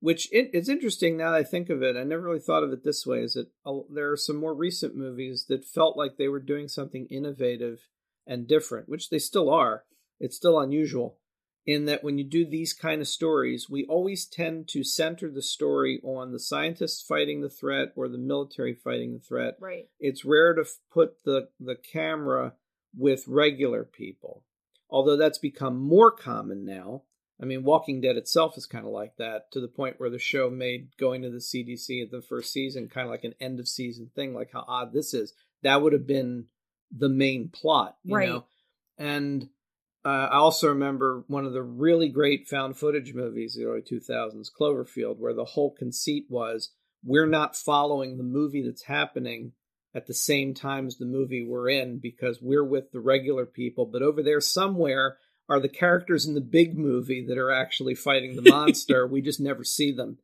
which 0.01 0.27
it, 0.33 0.49
it's 0.53 0.69
interesting 0.69 1.15
now 1.15 1.31
that 1.31 1.37
I 1.37 1.43
think 1.43 1.69
of 1.69 1.81
it. 1.81 1.95
I 1.95 2.03
never 2.03 2.23
really 2.23 2.39
thought 2.39 2.63
of 2.63 2.73
it 2.73 2.83
this 2.83 3.05
way. 3.05 3.19
Is 3.19 3.33
that 3.33 3.47
uh, 3.65 3.79
there 3.89 4.11
are 4.11 4.17
some 4.17 4.35
more 4.35 4.53
recent 4.53 4.95
movies 4.95 5.45
that 5.47 5.63
felt 5.63 5.95
like 5.95 6.17
they 6.17 6.27
were 6.27 6.39
doing 6.39 6.67
something 6.67 7.07
innovative 7.09 7.87
and 8.27 8.47
different, 8.47 8.89
which 8.89 9.09
they 9.09 9.19
still 9.19 9.49
are. 9.49 9.85
It's 10.19 10.35
still 10.35 10.59
unusual 10.59 11.17
in 11.65 11.85
that 11.85 12.03
when 12.03 12.17
you 12.17 12.23
do 12.23 12.45
these 12.45 12.73
kind 12.73 13.01
of 13.01 13.07
stories, 13.07 13.69
we 13.69 13.85
always 13.85 14.25
tend 14.25 14.67
to 14.69 14.83
center 14.83 15.29
the 15.29 15.41
story 15.41 16.01
on 16.03 16.31
the 16.31 16.39
scientists 16.39 17.01
fighting 17.01 17.41
the 17.41 17.49
threat 17.49 17.89
or 17.95 18.07
the 18.07 18.17
military 18.17 18.73
fighting 18.73 19.13
the 19.13 19.19
threat. 19.19 19.57
Right. 19.59 19.87
It's 19.99 20.25
rare 20.25 20.55
to 20.55 20.61
f- 20.61 20.77
put 20.91 21.23
the, 21.23 21.49
the 21.59 21.75
camera 21.75 22.53
with 22.97 23.27
regular 23.27 23.83
people, 23.83 24.43
although 24.89 25.17
that's 25.17 25.37
become 25.37 25.79
more 25.79 26.11
common 26.11 26.65
now. 26.65 27.03
I 27.41 27.45
mean, 27.45 27.63
Walking 27.63 28.01
Dead 28.01 28.17
itself 28.17 28.57
is 28.57 28.65
kind 28.67 28.85
of 28.85 28.91
like 28.91 29.17
that 29.17 29.51
to 29.51 29.59
the 29.59 29.67
point 29.67 29.99
where 29.99 30.09
the 30.09 30.19
show 30.19 30.49
made 30.49 30.95
going 30.97 31.23
to 31.23 31.29
the 31.29 31.37
CDC 31.37 32.03
at 32.03 32.11
the 32.11 32.21
first 32.21 32.53
season 32.53 32.87
kind 32.87 33.07
of 33.07 33.11
like 33.11 33.23
an 33.23 33.33
end 33.41 33.59
of 33.59 33.67
season 33.67 34.11
thing, 34.15 34.33
like 34.33 34.51
how 34.53 34.63
odd 34.67 34.93
this 34.93 35.13
is. 35.13 35.33
That 35.63 35.81
would 35.81 35.93
have 35.93 36.05
been 36.05 36.45
the 36.95 37.09
main 37.09 37.49
plot, 37.49 37.97
you 38.03 38.15
Right. 38.15 38.29
know? 38.29 38.45
And 38.97 39.49
uh, 40.05 40.29
I 40.31 40.35
also 40.37 40.69
remember 40.69 41.23
one 41.27 41.45
of 41.45 41.53
the 41.53 41.63
really 41.63 42.09
great 42.09 42.47
found 42.47 42.77
footage 42.77 43.13
movies, 43.13 43.55
the 43.55 43.65
early 43.65 43.81
2000s, 43.81 44.49
Cloverfield, 44.51 45.17
where 45.17 45.33
the 45.33 45.45
whole 45.45 45.71
conceit 45.71 46.25
was 46.29 46.71
we're 47.03 47.27
not 47.27 47.55
following 47.55 48.17
the 48.17 48.23
movie 48.23 48.61
that's 48.61 48.83
happening 48.83 49.53
at 49.93 50.07
the 50.07 50.13
same 50.13 50.53
time 50.53 50.87
as 50.87 50.97
the 50.97 51.05
movie 51.05 51.43
we're 51.43 51.69
in 51.69 51.97
because 51.97 52.39
we're 52.41 52.63
with 52.63 52.91
the 52.91 52.99
regular 52.99 53.45
people, 53.45 53.85
but 53.85 54.01
over 54.01 54.21
there 54.23 54.39
somewhere 54.39 55.17
are 55.49 55.59
the 55.59 55.69
characters 55.69 56.25
in 56.25 56.33
the 56.33 56.41
big 56.41 56.77
movie 56.77 57.25
that 57.27 57.37
are 57.37 57.51
actually 57.51 57.95
fighting 57.95 58.35
the 58.35 58.49
monster. 58.49 59.05
we 59.11 59.21
just 59.21 59.39
never 59.39 59.63
see 59.63 59.91
them. 59.91 60.17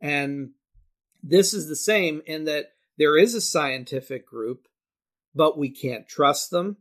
And 0.00 0.50
this 1.22 1.54
is 1.54 1.68
the 1.68 1.76
same 1.76 2.22
in 2.26 2.44
that 2.44 2.72
there 2.98 3.16
is 3.16 3.34
a 3.34 3.40
scientific 3.40 4.26
group, 4.26 4.66
but 5.34 5.58
we 5.58 5.70
can't 5.70 6.08
trust 6.08 6.50
them. 6.50 6.78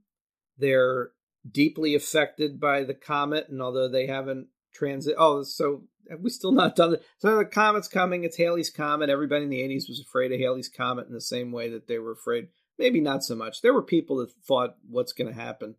They're 0.57 1.11
deeply 1.49 1.95
affected 1.95 2.59
by 2.59 2.83
the 2.83 2.93
comet, 2.93 3.49
and 3.49 3.61
although 3.61 3.89
they 3.89 4.07
haven't 4.07 4.47
transit. 4.73 5.15
Oh, 5.17 5.43
so 5.43 5.83
have 6.09 6.21
we 6.21 6.29
still 6.29 6.51
not 6.51 6.75
done 6.75 6.95
it? 6.95 7.03
So 7.19 7.37
the 7.37 7.45
comet's 7.45 7.87
coming. 7.87 8.23
It's 8.23 8.37
Halley's 8.37 8.69
comet. 8.69 9.09
Everybody 9.09 9.43
in 9.43 9.49
the 9.49 9.61
'80s 9.61 9.87
was 9.87 10.03
afraid 10.05 10.31
of 10.31 10.39
Halley's 10.39 10.69
comet 10.69 11.07
in 11.07 11.13
the 11.13 11.21
same 11.21 11.51
way 11.51 11.69
that 11.69 11.87
they 11.87 11.99
were 11.99 12.11
afraid. 12.11 12.47
Maybe 12.77 13.01
not 13.01 13.23
so 13.23 13.35
much. 13.35 13.61
There 13.61 13.73
were 13.73 13.83
people 13.83 14.17
that 14.17 14.31
thought, 14.31 14.77
"What's 14.87 15.13
going 15.13 15.33
to 15.33 15.39
happen?" 15.39 15.75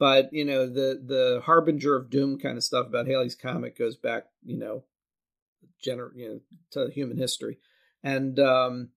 But 0.00 0.32
you 0.32 0.46
know, 0.46 0.66
the 0.66 0.98
the 1.04 1.42
harbinger 1.44 1.94
of 1.94 2.08
doom 2.08 2.38
kind 2.38 2.56
of 2.56 2.64
stuff 2.64 2.86
about 2.86 3.06
Halley's 3.06 3.34
comet 3.34 3.76
goes 3.76 3.96
back, 3.96 4.24
you 4.42 4.56
know, 4.56 4.84
gener- 5.86 6.16
you 6.16 6.28
know, 6.28 6.40
to 6.70 6.90
human 6.90 7.18
history, 7.18 7.58
and 8.02 8.40
um, 8.40 8.88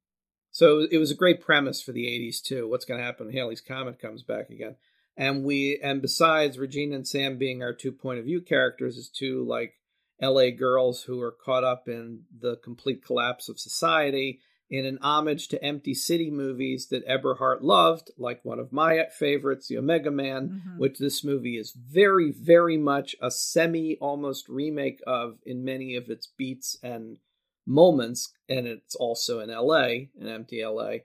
so 0.49 0.87
it 0.89 0.97
was 0.97 1.11
a 1.11 1.15
great 1.15 1.41
premise 1.41 1.81
for 1.81 1.91
the 1.91 2.05
'80s 2.05 2.41
too. 2.41 2.69
What's 2.69 2.85
going 2.85 3.01
to 3.01 3.05
happen 3.05 3.25
when 3.25 3.35
Haley's 3.35 3.59
comet 3.59 3.99
comes 3.99 4.23
back 4.23 4.49
again? 4.49 4.77
And 5.17 5.43
we, 5.43 5.77
and 5.83 6.01
besides 6.01 6.57
Regina 6.57 6.95
and 6.95 7.07
Sam 7.07 7.37
being 7.37 7.61
our 7.61 7.73
two 7.73 7.91
point 7.91 8.19
of 8.19 8.25
view 8.25 8.39
characters, 8.39 8.97
as 8.97 9.09
two 9.09 9.45
like 9.45 9.73
LA 10.21 10.51
girls 10.51 11.03
who 11.03 11.19
are 11.21 11.33
caught 11.33 11.65
up 11.65 11.89
in 11.89 12.21
the 12.39 12.55
complete 12.63 13.05
collapse 13.05 13.49
of 13.49 13.59
society 13.59 14.39
in 14.69 14.85
an 14.85 14.97
homage 15.01 15.49
to 15.49 15.63
empty 15.63 15.93
city 15.93 16.31
movies 16.31 16.87
that 16.87 17.03
Eberhardt 17.05 17.63
loved, 17.63 18.11
like 18.17 18.43
one 18.43 18.59
of 18.59 18.71
my 18.73 19.05
favorites, 19.11 19.67
The 19.67 19.77
Omega 19.77 20.09
Man, 20.09 20.63
Mhm. 20.65 20.79
which 20.79 20.97
this 20.97 21.23
movie 21.23 21.57
is 21.57 21.71
very, 21.73 22.31
very 22.31 22.77
much 22.77 23.15
a 23.21 23.29
semi 23.29 23.97
almost 23.97 24.49
remake 24.49 25.01
of 25.05 25.39
in 25.45 25.63
many 25.63 25.95
of 25.95 26.09
its 26.09 26.27
beats 26.27 26.77
and 26.81 27.19
moments. 27.65 28.33
And 28.49 28.67
it's 28.67 28.95
also 28.95 29.39
in 29.39 29.49
LA, 29.49 30.09
an 30.19 30.27
empty 30.27 30.61
LA. 30.61 31.01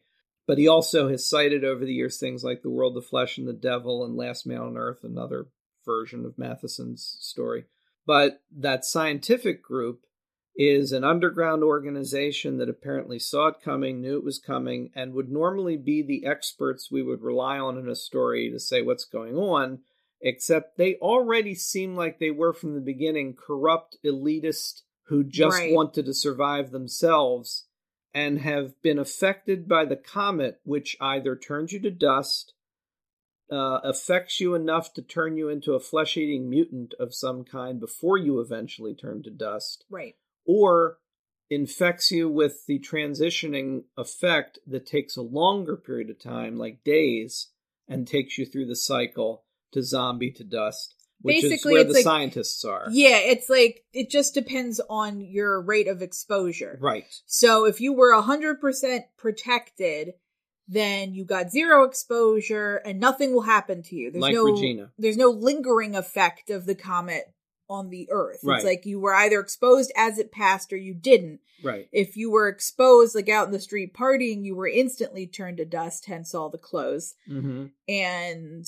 But 0.46 0.58
he 0.58 0.66
also 0.66 1.08
has 1.08 1.28
cited 1.28 1.62
over 1.62 1.84
the 1.84 1.92
years 1.92 2.18
things 2.18 2.42
like 2.42 2.62
The 2.62 2.70
World 2.70 2.96
of 2.96 3.04
Flesh 3.04 3.36
and 3.36 3.46
the 3.46 3.52
Devil 3.52 4.04
and 4.04 4.16
Last 4.16 4.46
Man 4.46 4.60
on 4.60 4.76
Earth, 4.78 5.04
another 5.04 5.48
version 5.84 6.24
of 6.24 6.38
Matheson's 6.38 7.18
story. 7.20 7.66
But 8.06 8.42
that 8.50 8.86
scientific 8.86 9.62
group 9.62 10.06
is 10.58 10.90
an 10.90 11.04
underground 11.04 11.62
organization 11.62 12.58
that 12.58 12.68
apparently 12.68 13.16
saw 13.16 13.46
it 13.46 13.60
coming, 13.64 14.00
knew 14.00 14.18
it 14.18 14.24
was 14.24 14.40
coming, 14.40 14.90
and 14.92 15.14
would 15.14 15.30
normally 15.30 15.76
be 15.76 16.02
the 16.02 16.26
experts 16.26 16.90
we 16.90 17.00
would 17.00 17.22
rely 17.22 17.60
on 17.60 17.78
in 17.78 17.88
a 17.88 17.94
story 17.94 18.50
to 18.50 18.58
say 18.58 18.82
what's 18.82 19.04
going 19.04 19.36
on, 19.36 19.78
except 20.20 20.76
they 20.76 20.96
already 20.96 21.54
seem 21.54 21.94
like 21.94 22.18
they 22.18 22.32
were 22.32 22.52
from 22.52 22.74
the 22.74 22.80
beginning 22.80 23.36
corrupt 23.36 23.96
elitists 24.04 24.82
who 25.04 25.22
just 25.22 25.58
Right. 25.58 25.72
wanted 25.72 26.06
to 26.06 26.12
survive 26.12 26.72
themselves 26.72 27.66
and 28.12 28.40
have 28.40 28.82
been 28.82 28.98
affected 28.98 29.68
by 29.68 29.84
the 29.84 29.96
comet, 29.96 30.60
which 30.64 30.96
either 31.00 31.36
turns 31.36 31.72
you 31.72 31.78
to 31.78 31.90
dust, 31.92 32.52
uh, 33.48 33.78
affects 33.84 34.40
you 34.40 34.56
enough 34.56 34.92
to 34.94 35.02
turn 35.02 35.36
you 35.36 35.48
into 35.48 35.74
a 35.74 35.80
flesh 35.80 36.16
eating 36.16 36.50
mutant 36.50 36.94
of 36.98 37.14
some 37.14 37.44
kind 37.44 37.78
before 37.78 38.18
you 38.18 38.40
eventually 38.40 38.92
turn 38.94 39.22
to 39.22 39.30
dust, 39.30 39.84
Right. 39.88 40.16
Or 40.48 40.98
infects 41.50 42.10
you 42.10 42.28
with 42.28 42.66
the 42.66 42.78
transitioning 42.80 43.84
effect 43.96 44.58
that 44.66 44.84
takes 44.86 45.16
a 45.16 45.22
longer 45.22 45.76
period 45.76 46.10
of 46.10 46.18
time, 46.18 46.58
like 46.58 46.82
days, 46.82 47.48
and 47.86 48.06
takes 48.08 48.36
you 48.36 48.44
through 48.44 48.66
the 48.66 48.76
cycle 48.76 49.44
to 49.72 49.82
zombie 49.82 50.30
to 50.32 50.44
dust, 50.44 50.94
which 51.22 51.42
Basically, 51.42 51.74
is 51.74 51.76
where 51.76 51.84
the 51.84 51.92
like- 51.94 52.02
scientists 52.04 52.64
are. 52.64 52.86
Yeah, 52.90 53.18
it's 53.18 53.48
like 53.48 53.84
it 53.92 54.10
just 54.10 54.34
depends 54.34 54.80
on 54.90 55.20
your 55.20 55.60
rate 55.60 55.88
of 55.88 56.02
exposure. 56.02 56.78
Right. 56.80 57.06
So 57.26 57.64
if 57.64 57.80
you 57.80 57.92
were 57.92 58.12
100% 58.20 59.00
protected, 59.16 60.14
then 60.66 61.14
you 61.14 61.24
got 61.24 61.50
zero 61.50 61.84
exposure 61.84 62.76
and 62.84 63.00
nothing 63.00 63.32
will 63.32 63.42
happen 63.42 63.82
to 63.84 63.96
you. 63.96 64.10
There's 64.10 64.20
Like 64.22 64.34
no 64.34 64.44
Regina. 64.44 64.92
there's 64.98 65.16
no 65.16 65.30
lingering 65.30 65.94
effect 65.96 66.50
of 66.50 66.66
the 66.66 66.74
comet 66.74 67.32
on 67.68 67.90
the 67.90 68.08
earth. 68.10 68.40
Right. 68.42 68.56
It's 68.56 68.64
like 68.64 68.86
you 68.86 69.00
were 69.00 69.14
either 69.14 69.40
exposed 69.40 69.92
as 69.96 70.18
it 70.18 70.32
passed 70.32 70.72
or 70.72 70.76
you 70.76 70.94
didn't. 70.94 71.40
Right. 71.62 71.88
If 71.92 72.16
you 72.16 72.30
were 72.30 72.48
exposed 72.48 73.14
like 73.14 73.28
out 73.28 73.46
in 73.46 73.52
the 73.52 73.60
street 73.60 73.94
partying, 73.94 74.44
you 74.44 74.54
were 74.54 74.68
instantly 74.68 75.26
turned 75.26 75.58
to 75.58 75.64
dust, 75.64 76.06
hence 76.06 76.34
all 76.34 76.48
the 76.48 76.58
clothes. 76.58 77.14
Mm-hmm. 77.28 77.66
And 77.88 78.66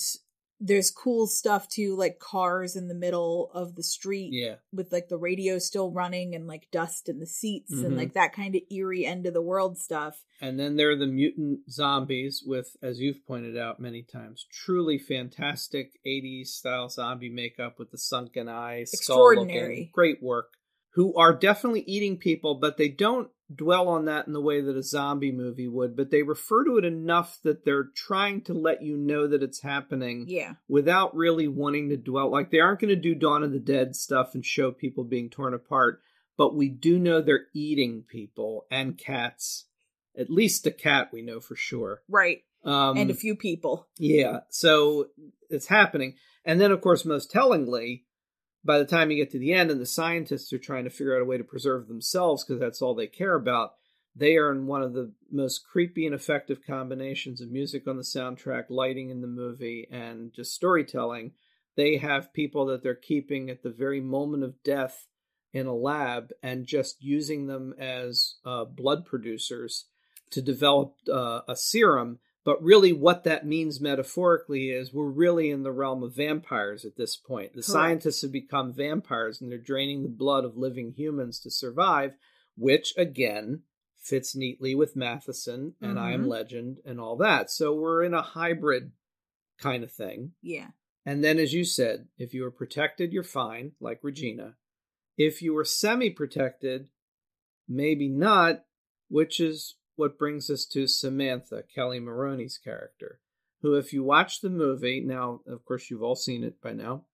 there's 0.63 0.91
cool 0.91 1.25
stuff 1.25 1.67
too, 1.67 1.95
like 1.95 2.19
cars 2.19 2.75
in 2.75 2.87
the 2.87 2.93
middle 2.93 3.49
of 3.53 3.75
the 3.75 3.81
street 3.83 4.29
Yeah. 4.31 4.55
with 4.71 4.91
like 4.91 5.09
the 5.09 5.17
radio 5.17 5.57
still 5.57 5.89
running 5.91 6.35
and 6.35 6.45
like 6.45 6.69
dust 6.71 7.09
in 7.09 7.19
the 7.19 7.25
seats 7.25 7.73
Mhm. 7.73 7.85
and 7.85 7.97
like 7.97 8.13
that 8.13 8.31
kind 8.33 8.55
of 8.55 8.61
eerie 8.69 9.05
end 9.05 9.25
of 9.25 9.33
the 9.33 9.41
world 9.41 9.79
stuff. 9.79 10.23
And 10.39 10.59
then 10.59 10.75
there 10.75 10.91
are 10.91 10.95
the 10.95 11.07
mutant 11.07 11.69
zombies 11.71 12.43
with, 12.45 12.77
as 12.81 12.99
you've 12.99 13.25
pointed 13.25 13.57
out 13.57 13.79
many 13.79 14.03
times, 14.03 14.45
truly 14.51 14.97
fantastic 14.99 15.99
80s 16.05 16.53
style 16.53 16.89
zombie 16.89 17.29
makeup 17.29 17.79
with 17.79 17.89
the 17.91 17.97
sunken 17.97 18.47
eyes. 18.47 18.91
skull 18.91 19.31
Extraordinary. 19.31 19.89
Great 19.93 20.21
work. 20.21 20.53
Who 20.93 21.13
are 21.15 21.33
definitely 21.35 21.81
eating 21.87 22.17
people, 22.17 22.55
but 22.55 22.77
they 22.77 22.89
don't 22.89 23.31
dwell 23.55 23.87
on 23.87 24.05
that 24.05 24.27
in 24.27 24.33
the 24.33 24.41
way 24.41 24.61
that 24.61 24.75
a 24.77 24.83
zombie 24.83 25.31
movie 25.31 25.67
would, 25.67 25.95
but 25.95 26.11
they 26.11 26.23
refer 26.23 26.63
to 26.65 26.77
it 26.77 26.85
enough 26.85 27.39
that 27.43 27.65
they're 27.65 27.89
trying 27.95 28.41
to 28.41 28.53
let 28.53 28.81
you 28.81 28.95
know 28.97 29.27
that 29.27 29.43
it's 29.43 29.61
happening 29.61 30.25
Yeah. 30.27 30.53
without 30.67 31.15
really 31.15 31.47
wanting 31.47 31.89
to 31.89 31.97
dwell. 31.97 32.29
Like 32.31 32.51
they 32.51 32.59
aren't 32.59 32.79
going 32.79 32.89
to 32.89 32.95
do 32.95 33.15
Dawn 33.15 33.43
of 33.43 33.51
the 33.51 33.59
Dead 33.59 33.95
stuff 33.95 34.33
and 34.35 34.45
show 34.45 34.71
people 34.71 35.03
being 35.03 35.29
torn 35.29 35.53
apart, 35.53 36.01
but 36.37 36.55
we 36.55 36.69
do 36.69 36.97
know 36.99 37.21
they're 37.21 37.47
eating 37.53 38.03
people 38.07 38.65
and 38.71 38.97
cats. 38.97 39.65
At 40.17 40.29
least 40.29 40.65
a 40.67 40.71
cat, 40.71 41.09
we 41.13 41.21
know 41.21 41.39
for 41.39 41.55
sure. 41.55 42.01
Right. 42.09 42.43
Um, 42.63 42.97
and 42.97 43.09
a 43.09 43.15
few 43.15 43.35
people. 43.35 43.87
yeah, 43.97 44.41
so 44.49 45.07
it's 45.49 45.67
happening. 45.67 46.15
And 46.45 46.59
then, 46.61 46.71
of 46.71 46.81
course, 46.81 47.05
most 47.05 47.31
tellingly, 47.31 48.05
by 48.63 48.77
the 48.77 48.85
time 48.85 49.09
you 49.09 49.17
get 49.17 49.31
to 49.31 49.39
the 49.39 49.53
end 49.53 49.71
and 49.71 49.81
the 49.81 49.85
scientists 49.85 50.53
are 50.53 50.59
trying 50.59 50.83
to 50.83 50.89
figure 50.89 51.15
out 51.15 51.21
a 51.21 51.25
way 51.25 51.37
to 51.37 51.43
preserve 51.43 51.87
themselves 51.87 52.43
because 52.43 52.59
that's 52.59 52.81
all 52.81 52.93
they 52.93 53.07
care 53.07 53.35
about, 53.35 53.73
they 54.15 54.35
are 54.35 54.51
in 54.51 54.67
one 54.67 54.83
of 54.83 54.93
the 54.93 55.13
most 55.31 55.65
creepy 55.65 56.05
and 56.05 56.13
effective 56.13 56.59
combinations 56.65 57.41
of 57.41 57.49
music 57.49 57.87
on 57.87 57.97
the 57.97 58.03
soundtrack, 58.03 58.65
lighting 58.69 59.09
in 59.09 59.21
the 59.21 59.27
movie, 59.27 59.87
and 59.89 60.33
just 60.33 60.53
storytelling. 60.53 61.31
They 61.77 61.97
have 61.97 62.33
people 62.33 62.65
that 62.67 62.83
they're 62.83 62.95
keeping 62.95 63.49
at 63.49 63.63
the 63.63 63.69
very 63.69 64.01
moment 64.01 64.43
of 64.43 64.61
death 64.63 65.07
in 65.53 65.65
a 65.65 65.73
lab 65.73 66.31
and 66.43 66.65
just 66.65 67.01
using 67.01 67.47
them 67.47 67.73
as 67.79 68.35
uh, 68.45 68.65
blood 68.65 69.05
producers 69.05 69.85
to 70.31 70.41
develop 70.41 70.95
uh, 71.11 71.41
a 71.47 71.55
serum. 71.55 72.19
But 72.43 72.61
really, 72.63 72.91
what 72.91 73.23
that 73.25 73.45
means 73.45 73.79
metaphorically 73.79 74.69
is 74.69 74.91
we're 74.93 75.05
really 75.11 75.51
in 75.51 75.61
the 75.61 75.71
realm 75.71 76.01
of 76.01 76.15
vampires 76.15 76.85
at 76.85 76.95
this 76.97 77.15
point. 77.15 77.51
The 77.51 77.57
Correct. 77.57 77.67
scientists 77.67 78.23
have 78.23 78.31
become 78.31 78.73
vampires 78.73 79.39
and 79.41 79.51
they're 79.51 79.59
draining 79.59 80.01
the 80.01 80.09
blood 80.09 80.43
of 80.43 80.57
living 80.57 80.93
humans 80.93 81.39
to 81.41 81.51
survive, 81.51 82.15
which 82.55 82.93
again 82.97 83.61
fits 83.97 84.35
neatly 84.35 84.73
with 84.73 84.95
Matheson 84.95 85.75
and 85.79 85.99
I 85.99 86.13
Am 86.13 86.23
Mhm. 86.23 86.29
Legend 86.29 86.77
and 86.83 86.99
all 86.99 87.15
that. 87.17 87.51
So 87.51 87.75
we're 87.75 88.03
in 88.03 88.15
a 88.15 88.23
hybrid 88.23 88.91
kind 89.59 89.83
of 89.83 89.91
thing. 89.91 90.33
Yeah. 90.41 90.71
And 91.05 91.23
then, 91.23 91.37
as 91.37 91.53
you 91.53 91.63
said, 91.63 92.07
if 92.17 92.33
you 92.33 92.43
are 92.45 92.51
protected, 92.51 93.13
you're 93.13 93.23
fine, 93.23 93.73
like 93.79 94.03
Regina. 94.03 94.57
If 95.17 95.43
you 95.43 95.53
were 95.53 95.65
semi 95.65 96.09
protected, 96.09 96.89
maybe 97.67 98.09
not, 98.09 98.65
which 99.09 99.39
is 99.39 99.75
what 100.01 100.19
brings 100.19 100.49
us 100.49 100.65
to 100.65 100.87
Samantha, 100.87 101.63
Kelli 101.75 102.01
Maroney's 102.01 102.57
character, 102.57 103.19
who, 103.61 103.75
if 103.75 103.93
you 103.93 104.03
watch 104.03 104.41
the 104.41 104.49
movie, 104.49 104.99
now, 104.99 105.39
of 105.47 105.63
course, 105.63 105.89
you've 105.89 106.03
all 106.03 106.15
seen 106.15 106.43
it 106.43 106.61
by 106.61 106.73
now, 106.73 107.05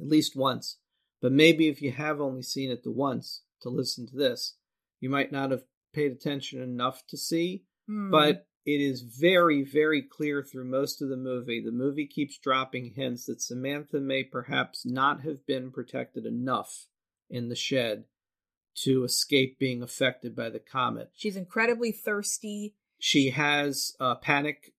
at 0.00 0.08
least 0.08 0.34
once, 0.34 0.78
but 1.22 1.30
maybe 1.30 1.68
if 1.68 1.80
you 1.80 1.92
have 1.92 2.20
only 2.20 2.42
seen 2.42 2.70
it 2.70 2.82
the 2.82 2.90
once 2.90 3.42
to 3.62 3.68
listen 3.68 4.06
to 4.08 4.16
this, 4.16 4.56
you 5.00 5.08
might 5.08 5.30
not 5.30 5.50
have 5.50 5.64
paid 5.92 6.10
attention 6.10 6.60
enough 6.60 7.06
to 7.06 7.16
see 7.16 7.64
Hmm. 7.86 8.10
but 8.10 8.46
it 8.64 8.80
is 8.80 9.02
very, 9.02 9.62
very 9.62 10.02
clear 10.02 10.42
through 10.42 10.64
most 10.64 11.00
of 11.00 11.08
the 11.08 11.16
movie. 11.16 11.60
The 11.60 11.70
movie 11.70 12.06
keeps 12.06 12.36
dropping 12.36 12.94
hints 12.94 13.26
that 13.26 13.40
Samantha 13.40 14.00
may 14.00 14.24
perhaps 14.24 14.84
not 14.84 15.20
have 15.20 15.46
been 15.46 15.70
protected 15.70 16.26
enough 16.26 16.88
in 17.30 17.48
the 17.48 17.54
shed 17.54 18.04
to 18.84 19.04
escape 19.04 19.58
being 19.58 19.82
affected 19.82 20.34
by 20.36 20.50
the 20.50 20.58
comet. 20.60 21.10
she's 21.14 21.36
incredibly 21.36 21.92
thirsty. 21.92 22.74
She 22.98 23.30
has 23.30 23.94
uh, 24.00 24.14
panic 24.16 24.72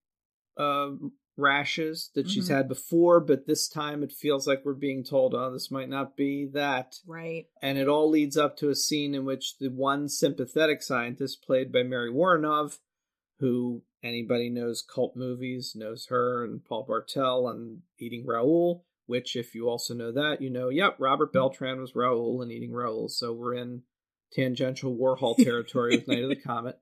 uh, 0.56 0.90
rashes 1.36 2.10
that 2.14 2.28
she's 2.28 2.48
Mhm. 2.48 2.54
had 2.56 2.68
before, 2.68 3.20
but 3.20 3.46
this 3.46 3.68
time 3.68 4.02
it 4.02 4.10
feels 4.10 4.46
like 4.46 4.64
we're 4.64 4.74
being 4.74 5.04
told, 5.04 5.34
oh, 5.34 5.52
this 5.52 5.70
might 5.70 5.88
not 5.88 6.16
be 6.16 6.46
that 6.46 6.96
Right. 7.06 7.46
and 7.62 7.78
it 7.78 7.86
all 7.86 8.10
leads 8.10 8.36
up 8.36 8.56
to 8.56 8.70
a 8.70 8.74
scene 8.74 9.14
in 9.14 9.24
which 9.24 9.58
the 9.58 9.68
one 9.68 10.08
sympathetic 10.08 10.82
scientist 10.82 11.42
played 11.42 11.70
by 11.70 11.84
Mary 11.84 12.10
Woronov, 12.10 12.80
who 13.38 13.82
anybody 14.02 14.50
knows 14.50 14.82
cult 14.82 15.14
movies 15.14 15.74
knows 15.76 16.06
her 16.06 16.44
and 16.44 16.64
Paul 16.64 16.82
Bartel 16.84 17.46
and 17.48 17.82
Eating 18.00 18.26
Raoul, 18.26 18.84
which 19.08 19.36
if 19.36 19.54
you 19.54 19.68
also 19.68 19.94
know 19.94 20.12
that, 20.12 20.40
you 20.42 20.50
know, 20.50 20.68
yep, 20.68 20.96
Robert 20.98 21.30
hmm. 21.32 21.38
Beltran 21.38 21.80
was 21.80 21.96
Raoul 21.96 22.42
and 22.42 22.52
Eating 22.52 22.72
Raoul, 22.72 23.08
so 23.08 23.32
we're 23.32 23.54
in 23.54 23.82
tangential 24.32 24.94
Warhol 24.94 25.36
territory 25.42 25.96
with 25.96 26.06
Night 26.06 26.22
of 26.22 26.28
the 26.28 26.36
Comet. 26.36 26.78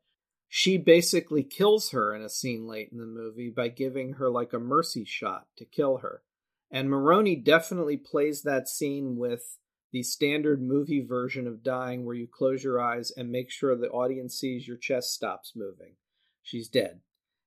She 0.48 0.76
basically 0.76 1.42
kills 1.42 1.90
her 1.90 2.14
in 2.14 2.22
a 2.22 2.28
scene 2.28 2.66
late 2.66 2.90
in 2.92 2.98
the 2.98 3.06
movie 3.06 3.50
by 3.50 3.68
giving 3.68 4.14
her 4.14 4.28
like 4.28 4.52
a 4.52 4.58
mercy 4.58 5.04
shot 5.04 5.46
to 5.56 5.64
kill 5.64 5.98
her. 5.98 6.22
And 6.70 6.90
Maroney 6.90 7.36
definitely 7.36 7.96
plays 7.96 8.42
that 8.42 8.68
scene 8.68 9.16
with 9.16 9.58
the 9.92 10.02
standard 10.02 10.60
movie 10.60 11.04
version 11.04 11.46
of 11.46 11.62
dying 11.62 12.04
where 12.04 12.14
you 12.14 12.26
close 12.26 12.64
your 12.64 12.80
eyes 12.80 13.12
and 13.16 13.30
make 13.30 13.50
sure 13.50 13.76
the 13.76 13.88
audience 13.88 14.34
sees 14.34 14.66
your 14.66 14.76
chest 14.76 15.12
stops 15.12 15.52
moving. 15.54 15.94
She's 16.42 16.68
dead. 16.68 17.00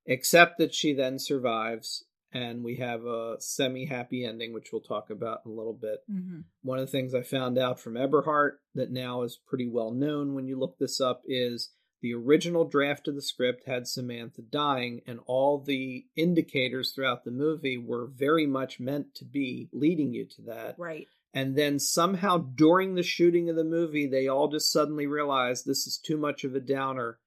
Except 0.05 0.57
that 0.57 0.73
she 0.73 0.93
then 0.93 1.19
survives 1.19 2.05
and 2.31 2.63
we 2.63 2.77
have 2.77 3.05
a 3.05 3.35
semi 3.39 3.85
happy 3.85 4.25
ending, 4.25 4.53
which 4.53 4.69
we'll 4.71 4.81
talk 4.81 5.09
about 5.09 5.41
in 5.45 5.51
a 5.51 5.55
little 5.55 5.73
bit. 5.73 5.99
Mm-hmm. 6.11 6.41
One 6.61 6.79
of 6.79 6.85
the 6.85 6.91
things 6.91 7.13
I 7.13 7.21
found 7.21 7.57
out 7.57 7.79
from 7.79 7.97
Eberhardt 7.97 8.59
that 8.75 8.91
now 8.91 9.23
is 9.23 9.39
pretty 9.47 9.67
well 9.67 9.91
known 9.91 10.33
when 10.33 10.47
you 10.47 10.57
look 10.59 10.77
this 10.77 11.01
up 11.01 11.21
is 11.25 11.71
the 12.01 12.13
original 12.13 12.65
draft 12.65 13.07
of 13.07 13.15
the 13.15 13.21
script 13.21 13.67
had 13.67 13.87
Samantha 13.87 14.41
dying, 14.41 15.01
and 15.05 15.19
all 15.25 15.59
the 15.59 16.05
indicators 16.15 16.93
throughout 16.93 17.25
the 17.25 17.31
movie 17.31 17.77
were 17.77 18.07
very 18.07 18.47
much 18.47 18.79
meant 18.79 19.15
to 19.15 19.25
be 19.25 19.69
leading 19.73 20.13
you 20.13 20.25
to 20.25 20.41
that. 20.43 20.75
Right. 20.77 21.07
And 21.33 21.55
then 21.55 21.77
somehow 21.77 22.37
during 22.37 22.95
the 22.95 23.03
shooting 23.03 23.49
of 23.49 23.55
the 23.55 23.63
movie, 23.63 24.07
they 24.07 24.27
all 24.27 24.47
just 24.47 24.71
suddenly 24.71 25.07
realized 25.07 25.65
this 25.65 25.85
is 25.85 25.97
too 25.97 26.17
much 26.17 26.43
of 26.43 26.55
a 26.55 26.59
downer 26.59 27.19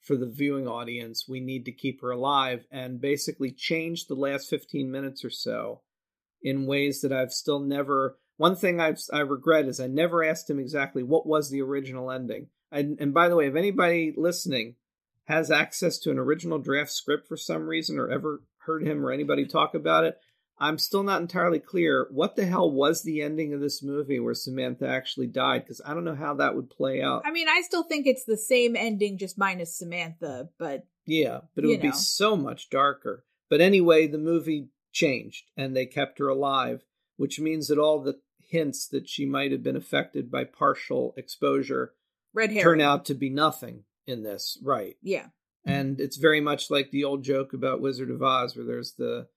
for 0.00 0.16
the 0.16 0.26
viewing 0.26 0.66
audience. 0.66 1.26
We 1.28 1.40
need 1.40 1.64
to 1.66 1.72
keep 1.72 2.00
her 2.00 2.10
alive 2.10 2.66
and 2.70 3.00
basically 3.00 3.50
change 3.50 4.06
the 4.06 4.14
last 4.14 4.48
15 4.48 4.90
minutes 4.90 5.24
or 5.24 5.30
so 5.30 5.82
in 6.42 6.66
ways 6.66 7.00
that 7.02 7.12
I've 7.12 7.32
still 7.32 7.60
never. 7.60 8.18
One 8.36 8.56
thing 8.56 8.80
I've, 8.80 9.00
I 9.12 9.20
regret 9.20 9.66
is 9.66 9.80
I 9.80 9.86
never 9.86 10.24
asked 10.24 10.48
him 10.48 10.58
exactly 10.58 11.02
what 11.02 11.26
was 11.26 11.50
the 11.50 11.60
original 11.60 12.10
ending. 12.10 12.46
And, 12.72 12.98
and 13.00 13.12
by 13.12 13.28
the 13.28 13.36
way, 13.36 13.46
if 13.46 13.56
anybody 13.56 14.14
listening 14.16 14.76
has 15.24 15.50
access 15.50 15.98
to 15.98 16.10
an 16.10 16.18
original 16.18 16.58
draft 16.58 16.90
script 16.90 17.28
for 17.28 17.36
some 17.36 17.66
reason 17.66 17.98
or 17.98 18.08
ever 18.08 18.42
heard 18.66 18.86
him 18.86 19.04
or 19.04 19.12
anybody 19.12 19.46
talk 19.46 19.74
about 19.74 20.04
it, 20.04 20.18
I'm 20.60 20.78
still 20.78 21.02
not 21.02 21.22
entirely 21.22 21.58
clear 21.58 22.06
what 22.10 22.36
the 22.36 22.44
hell 22.44 22.70
was 22.70 23.02
the 23.02 23.22
ending 23.22 23.54
of 23.54 23.60
this 23.60 23.82
movie 23.82 24.20
where 24.20 24.34
Samantha 24.34 24.86
actually 24.86 25.26
died 25.26 25.62
because 25.62 25.80
I 25.84 25.94
don't 25.94 26.04
know 26.04 26.14
how 26.14 26.34
that 26.34 26.54
would 26.54 26.68
play 26.68 27.00
out. 27.00 27.22
I 27.24 27.30
mean, 27.30 27.48
I 27.48 27.62
still 27.62 27.82
think 27.82 28.06
it's 28.06 28.24
the 28.24 28.36
same 28.36 28.76
ending, 28.76 29.16
just 29.16 29.38
minus 29.38 29.74
Samantha, 29.74 30.50
but 30.58 30.86
Yeah, 31.06 31.40
but 31.54 31.64
it 31.64 31.68
would 31.68 31.80
be 31.80 31.92
so 31.92 32.36
much 32.36 32.68
darker. 32.68 33.24
But 33.48 33.60
anyway, 33.60 34.06
the 34.06 34.18
movie 34.18 34.68
changed 34.92 35.50
and 35.56 35.74
they 35.74 35.86
kept 35.86 36.18
her 36.18 36.28
alive, 36.28 36.84
which 37.16 37.40
means 37.40 37.68
that 37.68 37.78
all 37.78 38.00
the 38.00 38.20
hints 38.38 38.86
that 38.88 39.08
she 39.08 39.24
might 39.24 39.52
have 39.52 39.62
been 39.62 39.76
affected 39.76 40.30
by 40.30 40.44
partial 40.44 41.14
exposure 41.16 41.94
red 42.34 42.50
hair 42.52 42.62
turn 42.62 42.80
out 42.80 43.04
to 43.06 43.14
be 43.14 43.30
nothing 43.30 43.84
in 44.06 44.22
this. 44.22 44.58
Right. 44.62 44.96
Yeah. 45.02 45.26
And 45.64 46.00
it's 46.00 46.16
very 46.16 46.40
much 46.40 46.70
like 46.70 46.90
the 46.90 47.04
old 47.04 47.22
joke 47.22 47.52
about 47.52 47.80
Wizard 47.80 48.10
of 48.10 48.22
Oz, 48.22 48.56
where 48.56 48.64
there's 48.64 48.94
the 48.94 49.28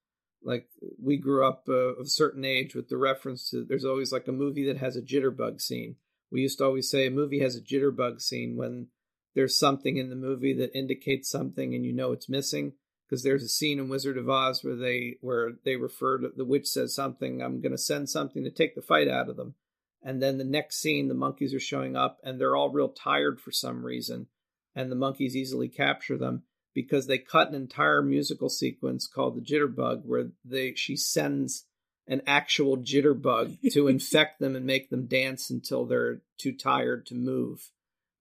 like 0.43 0.67
we 1.01 1.17
grew 1.17 1.45
up 1.45 1.65
uh, 1.67 1.95
of 1.95 2.05
a 2.05 2.09
certain 2.09 2.45
age 2.45 2.75
with 2.75 2.89
the 2.89 2.97
reference 2.97 3.49
to 3.49 3.63
there's 3.63 3.85
always 3.85 4.11
like 4.11 4.27
a 4.27 4.33
movie 4.33 4.65
that 4.65 4.77
has 4.77 4.95
a 4.95 5.01
jitterbug 5.01 5.61
scene. 5.61 5.95
We 6.31 6.41
used 6.41 6.57
to 6.59 6.65
always 6.65 6.89
say 6.89 7.05
a 7.05 7.11
movie 7.11 7.39
has 7.39 7.55
a 7.55 7.61
jitterbug 7.61 8.21
scene 8.21 8.55
when 8.55 8.87
there's 9.35 9.57
something 9.57 9.97
in 9.97 10.09
the 10.09 10.15
movie 10.15 10.53
that 10.53 10.77
indicates 10.77 11.29
something 11.29 11.73
and 11.73 11.85
you 11.85 11.93
know 11.93 12.11
it's 12.11 12.29
missing. 12.29 12.73
Because 13.09 13.23
there's 13.23 13.43
a 13.43 13.49
scene 13.49 13.77
in 13.77 13.89
Wizard 13.89 14.17
of 14.17 14.29
Oz 14.29 14.63
where 14.63 14.75
they 14.75 15.17
where 15.21 15.51
they 15.65 15.75
refer 15.75 16.19
to 16.19 16.29
the 16.35 16.45
witch 16.45 16.67
says 16.67 16.95
something 16.95 17.41
I'm 17.41 17.61
going 17.61 17.73
to 17.73 17.77
send 17.77 18.09
something 18.09 18.43
to 18.43 18.49
take 18.49 18.75
the 18.75 18.81
fight 18.81 19.07
out 19.07 19.29
of 19.29 19.35
them. 19.35 19.55
And 20.01 20.21
then 20.21 20.37
the 20.37 20.43
next 20.43 20.81
scene 20.81 21.09
the 21.09 21.13
monkeys 21.13 21.53
are 21.53 21.59
showing 21.59 21.95
up 21.95 22.17
and 22.23 22.39
they're 22.39 22.55
all 22.55 22.69
real 22.69 22.89
tired 22.89 23.39
for 23.39 23.51
some 23.51 23.85
reason 23.85 24.27
and 24.75 24.91
the 24.91 24.95
monkeys 24.95 25.35
easily 25.35 25.67
capture 25.67 26.17
them 26.17 26.43
because 26.73 27.07
they 27.07 27.17
cut 27.17 27.49
an 27.49 27.55
entire 27.55 28.01
musical 28.01 28.49
sequence 28.49 29.07
called 29.07 29.35
the 29.35 29.41
jitterbug 29.41 30.05
where 30.05 30.29
they 30.43 30.73
she 30.73 30.95
sends 30.95 31.65
an 32.07 32.21
actual 32.27 32.77
jitterbug 32.77 33.57
to 33.71 33.87
infect 33.87 34.39
them 34.39 34.55
and 34.55 34.65
make 34.65 34.89
them 34.89 35.05
dance 35.05 35.49
until 35.49 35.85
they're 35.85 36.21
too 36.37 36.51
tired 36.51 37.05
to 37.05 37.15
move 37.15 37.71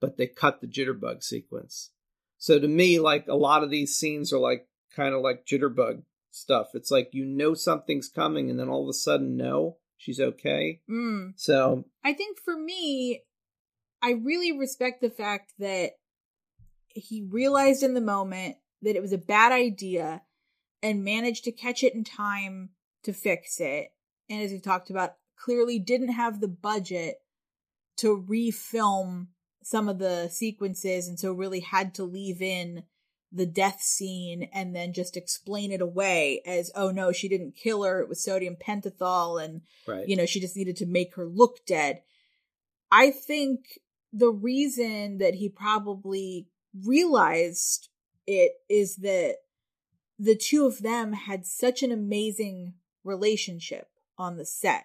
but 0.03 0.17
they 0.17 0.27
cut 0.27 0.61
the 0.61 0.67
jitterbug 0.67 1.23
sequence. 1.23 1.93
So 2.37 2.59
to 2.59 2.69
me 2.69 2.99
like 2.99 3.29
a 3.29 3.37
lot 3.37 3.63
of 3.63 3.71
these 3.71 3.97
scenes 3.97 4.33
are 4.33 4.39
like 4.39 4.67
kind 4.95 5.15
of 5.15 5.23
like 5.23 5.47
jitterbug 5.47 6.03
stuff. 6.31 6.69
It's 6.75 6.91
like 6.91 7.11
you 7.13 7.25
know 7.25 7.55
something's 7.55 8.09
coming 8.09 8.51
and 8.51 8.59
then 8.59 8.69
all 8.69 8.83
of 8.83 8.89
a 8.89 8.95
sudden 8.95 9.37
no 9.37 9.77
she's 9.97 10.21
okay. 10.21 10.81
Mm. 10.91 11.33
so 11.37 11.85
I 12.05 12.13
think 12.13 12.39
for 12.45 12.57
me, 12.57 13.23
I 14.03 14.11
really 14.11 14.59
respect 14.59 15.01
the 15.01 15.11
fact 15.11 15.53
that 15.61 15.93
he 16.95 17.23
realized 17.23 17.83
in 17.83 17.95
the 17.95 18.01
moment 18.01 18.57
that 18.83 18.97
it 18.97 19.03
was 19.03 19.13
a 19.13 19.19
bad 19.19 19.53
idea 19.53 20.23
and 20.83 21.05
managed 21.05 21.45
to 21.45 21.53
catch 21.53 21.83
it 21.83 21.95
in 21.95 22.05
time 22.05 22.71
to 23.05 23.13
fix 23.13 23.61
it. 23.61 23.93
And 24.29 24.43
as 24.43 24.51
we 24.51 24.61
talked 24.61 24.91
about, 24.91 25.15
clearly 25.37 25.79
didn't 25.79 26.13
have 26.13 26.41
the 26.41 26.49
budget 26.49 27.17
to 27.99 28.25
refilm 28.29 29.29
some 29.63 29.89
of 29.89 29.99
the 29.99 30.29
sequences 30.29 31.07
and 31.07 31.19
so 31.19 31.33
really 31.33 31.61
had 31.61 31.95
to 31.95 32.05
leave 32.05 32.43
in 32.43 32.85
the 33.31 33.47
death 33.47 33.81
scene 33.81 34.49
and 34.53 34.77
then 34.77 34.93
just 34.93 35.17
explain 35.17 35.73
it 35.73 35.81
away 35.81 36.43
as 36.45 36.71
oh 36.75 36.91
no 36.91 37.13
she 37.13 37.29
didn't 37.29 37.57
kill 37.57 37.83
her. 37.83 38.01
It 38.01 38.09
was 38.09 38.23
sodium 38.23 38.57
pentothal 38.57 39.43
and 39.43 39.63
right. 39.87 40.07
you 40.07 40.17
know 40.17 40.27
she 40.27 40.41
just 40.41 40.57
needed 40.57 40.77
to 40.77 40.87
make 40.87 41.15
her 41.15 41.27
look 41.27 41.65
dead. 41.67 42.03
I 42.91 43.11
think 43.11 43.79
the 44.13 44.31
reason 44.31 45.19
that 45.19 45.35
he 45.35 45.49
probably 45.49 46.49
realized 46.85 47.89
it 48.27 48.53
is 48.69 48.97
that 48.97 49.37
the 50.19 50.37
two 50.37 50.67
of 50.67 50.83
them 50.83 51.13
had 51.13 51.47
such 51.47 51.83
an 51.83 51.93
amazing 51.93 52.75
relationship 53.05 53.89
on 54.19 54.37
the 54.37 54.45
set. 54.45 54.85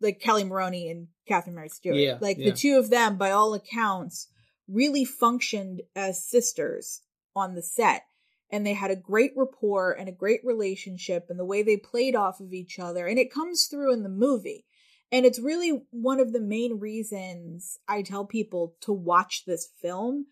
Like 0.00 0.20
Kelli 0.20 0.46
Maroney 0.46 0.90
and 0.90 1.08
catherine 1.26 1.54
mary 1.54 1.68
stewart. 1.68 1.96
Yeah, 1.96 2.18
like 2.20 2.36
yeah. 2.38 2.50
the 2.50 2.56
two 2.56 2.76
of 2.76 2.90
them 2.90 3.16
by 3.16 3.30
all 3.30 3.54
accounts 3.54 4.28
really 4.68 5.04
functioned 5.04 5.82
as 5.96 6.24
sisters 6.24 7.02
on 7.34 7.54
the 7.54 7.62
set. 7.62 8.02
And 8.50 8.66
they 8.66 8.74
had 8.74 8.90
a 8.90 8.96
great 8.96 9.32
rapport 9.36 9.92
and 9.92 10.08
a 10.08 10.12
great 10.12 10.40
relationship 10.44 11.26
and 11.28 11.38
the 11.38 11.44
way 11.44 11.62
they 11.62 11.76
played 11.76 12.14
off 12.14 12.40
of 12.40 12.52
each 12.52 12.78
other. 12.78 13.06
And 13.06 13.18
it 13.18 13.32
comes 13.32 13.66
through 13.66 13.92
in 13.92 14.02
the 14.02 14.08
movie. 14.08 14.66
And 15.10 15.24
it's 15.24 15.40
really 15.40 15.82
one 15.90 16.20
of 16.20 16.32
the 16.32 16.40
main 16.40 16.78
reasons 16.78 17.78
I 17.88 18.02
tell 18.02 18.24
people 18.26 18.74
to 18.82 18.92
watch 18.92 19.44
this 19.46 19.68
film 19.80 20.26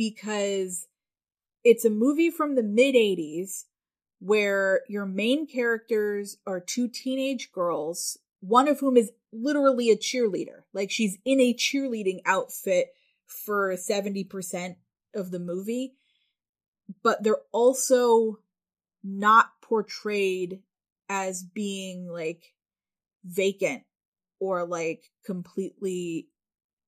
because 0.00 0.86
it's 1.62 1.84
a 1.84 1.90
movie 1.90 2.30
from 2.30 2.54
the 2.54 2.62
mid 2.62 2.94
80s 2.94 3.64
where 4.18 4.80
your 4.88 5.04
main 5.04 5.46
characters 5.46 6.38
are 6.46 6.58
two 6.58 6.88
teenage 6.88 7.52
girls, 7.52 8.16
one 8.40 8.66
of 8.66 8.80
whom 8.80 8.96
is 8.96 9.12
literally 9.30 9.90
a 9.90 9.96
cheerleader. 9.96 10.62
Like 10.72 10.90
she's 10.90 11.18
in 11.26 11.38
a 11.38 11.52
cheerleading 11.52 12.20
outfit 12.24 12.94
for 13.26 13.74
70% 13.74 14.76
of 15.14 15.30
the 15.30 15.38
movie, 15.38 15.96
but 17.02 17.22
they're 17.22 17.42
also 17.52 18.38
not 19.04 19.50
portrayed 19.60 20.60
as 21.10 21.42
being 21.42 22.08
like 22.08 22.54
vacant 23.22 23.82
or 24.38 24.64
like 24.64 25.10
completely 25.26 26.28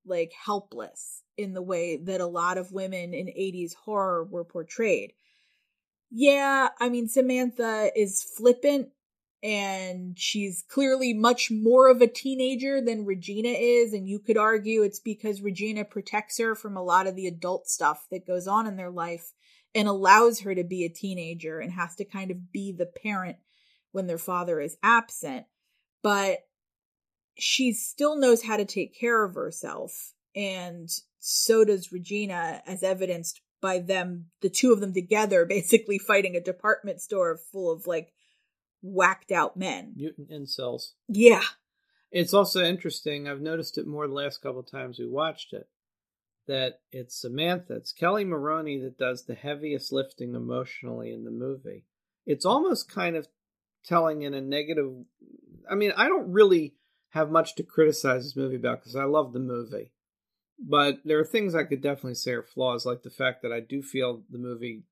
like 0.07 0.33
helpless 0.33 1.23
in 1.37 1.55
the 1.55 1.63
way 1.63 1.97
that 1.97 2.21
a 2.21 2.27
lot 2.27 2.59
of 2.59 2.73
women 2.73 3.15
in 3.15 3.27
80s 3.27 3.75
horror 3.75 4.25
were 4.25 4.45
portrayed. 4.45 5.13
Yeah, 6.11 6.69
I 6.79 6.89
mean 6.89 7.09
Samantha 7.09 7.91
is 7.97 8.23
flippant 8.23 8.89
and 9.43 10.17
she's 10.19 10.63
clearly 10.69 11.13
much 11.15 11.51
more 11.51 11.91
of 11.91 12.01
a 12.01 12.07
teenager 12.07 12.81
than 12.81 13.07
Regina 13.07 13.49
is 13.49 13.93
and 13.93 14.09
you 14.09 14.19
could 14.19 14.37
argue 14.37 14.83
it's 14.83 15.01
because 15.01 15.43
Regina 15.43 15.85
protects 15.85 16.39
her 16.39 16.55
from 16.55 16.77
a 16.77 16.83
lot 16.83 17.07
of 17.07 17.17
the 17.17 17.27
adult 17.27 17.67
stuff 17.67 18.07
that 18.11 18.27
goes 18.27 18.47
on 18.47 18.67
in 18.67 18.77
their 18.77 18.91
life 18.91 19.33
and 19.75 19.89
allows 19.89 20.41
her 20.41 20.55
to 20.55 20.65
be 20.65 20.85
a 20.85 20.89
teenager 20.89 21.59
and 21.59 21.73
has 21.73 21.97
to 21.97 22.05
kind 22.05 22.31
of 22.31 22.53
be 22.53 22.73
the 22.73 22.87
parent 22.87 23.37
when 23.93 24.07
their 24.07 24.19
father 24.19 24.61
is 24.61 24.77
absent. 24.83 25.47
But 26.03 26.41
she 27.37 27.73
still 27.73 28.17
knows 28.17 28.43
how 28.43 28.57
to 28.57 28.65
take 28.65 28.99
care 28.99 29.25
of 29.25 29.35
herself. 29.35 30.15
And 30.35 30.91
so 31.19 31.65
does 31.65 31.93
Regina, 31.93 32.63
as 32.67 32.83
evidenced 32.83 33.41
by 33.61 33.79
them, 33.79 34.27
the 34.41 34.51
two 34.51 34.73
of 34.73 34.81
them 34.81 34.93
together, 34.93 35.45
basically 35.49 35.99
fighting 35.99 36.37
a 36.37 36.41
department 36.41 37.01
store 37.01 37.39
full 37.51 37.71
of 37.71 37.87
like 37.87 38.13
whacked 38.83 39.31
out 39.31 39.57
men. 39.57 39.95
mutant 39.97 40.31
incels 40.31 40.93
Yeah. 41.09 41.43
It's 42.11 42.35
also 42.35 42.63
interesting. 42.63 43.27
I've 43.27 43.41
noticed 43.41 43.79
it 43.79 43.87
more 43.87 44.07
the 44.07 44.13
last 44.13 44.43
couple 44.43 44.61
of 44.61 44.71
times 44.71 44.99
we 44.99 45.07
watched 45.07 45.55
it. 45.55 45.67
That 46.49 46.81
it's 46.91 47.19
Samantha, 47.19 47.77
it's 47.77 47.95
Kelli 47.95 48.27
Maroney 48.27 48.79
that 48.81 48.99
does 48.99 49.25
the 49.25 49.35
heaviest 49.35 49.93
lifting 49.93 50.35
emotionally 50.35 51.13
in 51.13 51.25
the 51.25 51.31
movie. 51.31 51.85
It's 52.27 52.45
almost 52.45 52.93
kind 52.93 53.17
of 53.17 53.29
telling 53.85 54.23
in 54.23 54.35
a 54.35 54.41
negative. 54.41 54.93
I 55.71 55.77
mean, 55.77 55.93
I 55.97 56.09
don't 56.09 56.33
really 56.33 56.75
have 57.13 57.31
much 57.31 57.55
to 57.57 57.63
criticize 57.63 58.25
this 58.25 58.37
movie 58.37 58.57
about 58.57 58.81
because 58.81 58.97
I 58.97 59.05
love 59.05 59.33
the 59.33 59.39
movie, 59.39 59.93
but 60.59 60.99
there 61.05 61.19
are 61.19 61.25
things 61.25 61.55
I 61.55 61.65
could 61.65 61.81
definitely 61.83 62.15
say 62.15 62.33
are 62.33 62.43
flaws, 62.43 62.85
like 62.87 63.03
the 63.03 63.11
fact 63.11 63.43
that 63.43 63.53
I 63.53 63.61
do 63.61 63.83
feel 63.83 64.23
the 64.31 64.39
movie 64.39 64.85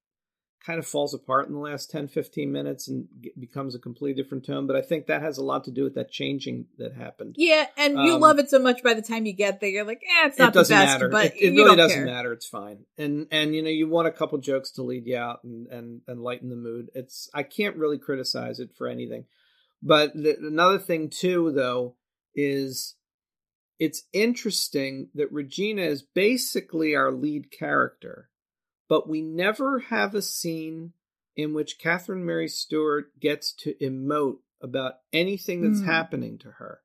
kind 0.64 0.79
of 0.79 0.87
falls 0.87 1.14
apart 1.14 1.49
in 1.49 1.55
the 1.55 1.59
last 1.59 1.91
10 1.91 2.07
15 2.09 2.53
minutes 2.53 2.87
and 2.87 3.09
becomes 3.39 3.75
a 3.75 3.79
completely 3.79 4.23
different 4.23 4.45
tone 4.45 4.66
but 4.66 4.77
i 4.77 4.83
think 4.83 5.07
that 5.07 5.23
has 5.23 5.39
a 5.39 5.43
lot 5.43 5.64
to 5.64 5.71
do 5.71 5.85
with 5.85 5.95
that 5.95 6.11
changing 6.11 6.66
that 6.77 6.93
happened. 6.95 7.35
Yeah, 7.39 7.66
and 7.79 7.95
you 7.95 8.16
Um, 8.16 8.21
love 8.21 8.39
it 8.39 8.51
so 8.51 8.59
much 8.59 8.83
by 8.83 8.93
the 8.93 9.01
time 9.01 9.25
you 9.25 9.33
get 9.33 9.61
there, 9.61 9.71
you're 9.71 9.87
like, 9.87 10.03
eh, 10.03 10.27
it's 10.27 10.39
not 10.39 10.53
the 10.53 10.59
doesn't 10.61 10.77
best, 10.77 10.93
matter. 10.93 11.09
but 11.09 11.27
it, 11.35 11.41
it 11.41 11.53
you 11.55 11.64
really 11.64 11.77
doesn't 11.77 11.97
care. 11.97 12.05
matter. 12.05 12.35
It's 12.35 12.47
fine. 12.47 12.85
And 12.99 13.27
and 13.31 13.55
you 13.55 13.62
know 13.62 13.71
you 13.71 13.89
want 13.89 14.09
a 14.09 14.12
couple 14.12 14.37
jokes 14.37 14.71
to 14.73 14.83
lead 14.83 15.07
you 15.07 15.16
out 15.16 15.43
and 15.45 15.66
and 15.68 16.03
and 16.07 16.21
lighten 16.21 16.51
the 16.51 16.57
mood. 16.57 16.91
It's 16.95 17.31
i 17.33 17.43
can't 17.43 17.77
really 17.77 17.97
criticize 17.99 18.61
it 18.61 18.68
for 18.77 18.87
anything. 18.87 19.25
But 19.83 20.12
the, 20.12 20.37
another 20.43 20.79
thing 20.79 21.09
too 21.09 21.53
though 21.53 21.97
is 22.35 22.97
it's 23.78 24.03
interesting 24.12 25.09
that 25.14 25.33
regina 25.33 25.83
is 25.83 26.03
basically 26.03 26.95
our 26.95 27.11
lead 27.12 27.51
character 27.51 28.28
but 28.89 29.09
we 29.09 29.22
never 29.22 29.78
have 29.78 30.14
a 30.14 30.22
scene 30.22 30.93
in 31.37 31.55
which 31.55 31.78
Catherine 31.78 32.26
Mary 32.26 32.49
Stewart 32.49 33.18
gets 33.20 33.53
to 33.53 33.74
emote 33.74 34.39
about 34.61 34.95
anything 35.12 35.62
that's 35.62 35.81
Mm. 35.81 35.85
happening 35.87 36.39
to 36.39 36.51
her. 36.51 36.83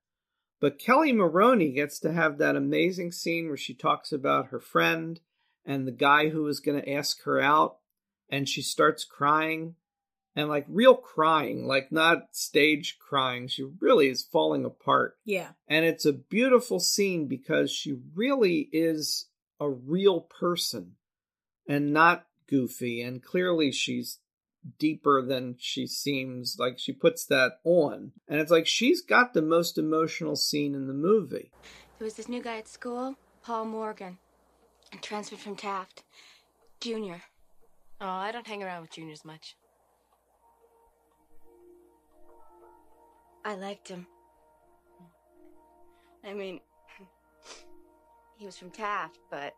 But 0.62 0.78
Kelli 0.80 1.14
Maroney 1.14 1.72
gets 1.72 2.00
to 2.02 2.14
have 2.14 2.38
that 2.38 2.56
amazing 2.56 3.12
scene 3.12 3.48
where 3.48 3.58
she 3.58 3.74
talks 3.74 4.12
about 4.12 4.48
her 4.50 4.60
friend 4.60 5.20
and 5.66 5.88
the 5.88 5.92
guy 5.92 6.30
who 6.30 6.48
is 6.48 6.60
going 6.60 6.80
to 6.80 6.90
ask 6.90 7.24
her 7.24 7.42
out, 7.42 7.80
and 8.30 8.48
she 8.48 8.62
starts 8.62 9.04
crying 9.04 9.76
and 10.36 10.50
like 10.50 10.66
real 10.68 10.96
crying, 10.96 11.66
like 11.66 11.92
not 11.92 12.36
stage 12.36 12.98
crying. 13.00 13.48
She 13.48 13.66
really 13.80 14.08
is 14.08 14.24
falling 14.24 14.66
apart. 14.66 15.18
Yeah. 15.24 15.50
And 15.68 15.86
it's 15.86 16.06
a 16.06 16.14
beautiful 16.14 16.80
scene 16.80 17.28
because 17.28 17.72
she 17.72 17.98
really 18.14 18.70
is 18.72 19.28
a 19.60 19.70
real 19.70 20.20
person 20.20 20.94
and 21.68 21.94
not 21.94 22.26
goofy. 22.48 23.02
And 23.02 23.24
clearly 23.24 23.72
she's 23.72 24.20
deeper 24.78 25.22
than 25.22 25.56
she 25.58 25.88
seems. 25.88 26.58
Like 26.60 26.80
she 26.80 26.92
puts 26.92 27.26
that 27.28 27.60
on. 27.64 28.12
And 28.28 28.40
it's 28.40 28.52
like 28.52 28.68
she's 28.68 29.02
got 29.02 29.34
the 29.34 29.42
most 29.42 29.78
emotional 29.78 30.36
scene 30.36 30.76
in 30.76 30.88
the 30.88 30.94
movie. 30.94 31.52
There 31.98 32.06
was 32.06 32.16
this 32.16 32.28
new 32.28 32.42
guy 32.42 32.58
at 32.58 32.68
school, 32.68 33.16
Paul 33.42 33.66
Morgan, 33.66 34.18
transferred 35.02 35.40
from 35.40 35.56
Taft. 35.56 36.04
Junior. 36.82 37.22
Oh, 38.02 38.08
I 38.08 38.34
don't 38.34 38.46
hang 38.46 38.62
around 38.62 38.82
with 38.82 38.92
juniors 38.92 39.24
much. 39.24 39.56
I 43.46 43.54
liked 43.54 43.88
him. 43.88 44.08
I 46.24 46.34
mean, 46.34 46.60
he 48.38 48.46
was 48.48 48.58
from 48.58 48.72
Taft, 48.72 49.20
but 49.30 49.56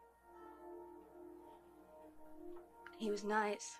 he 3.00 3.10
was 3.10 3.24
nice. 3.24 3.78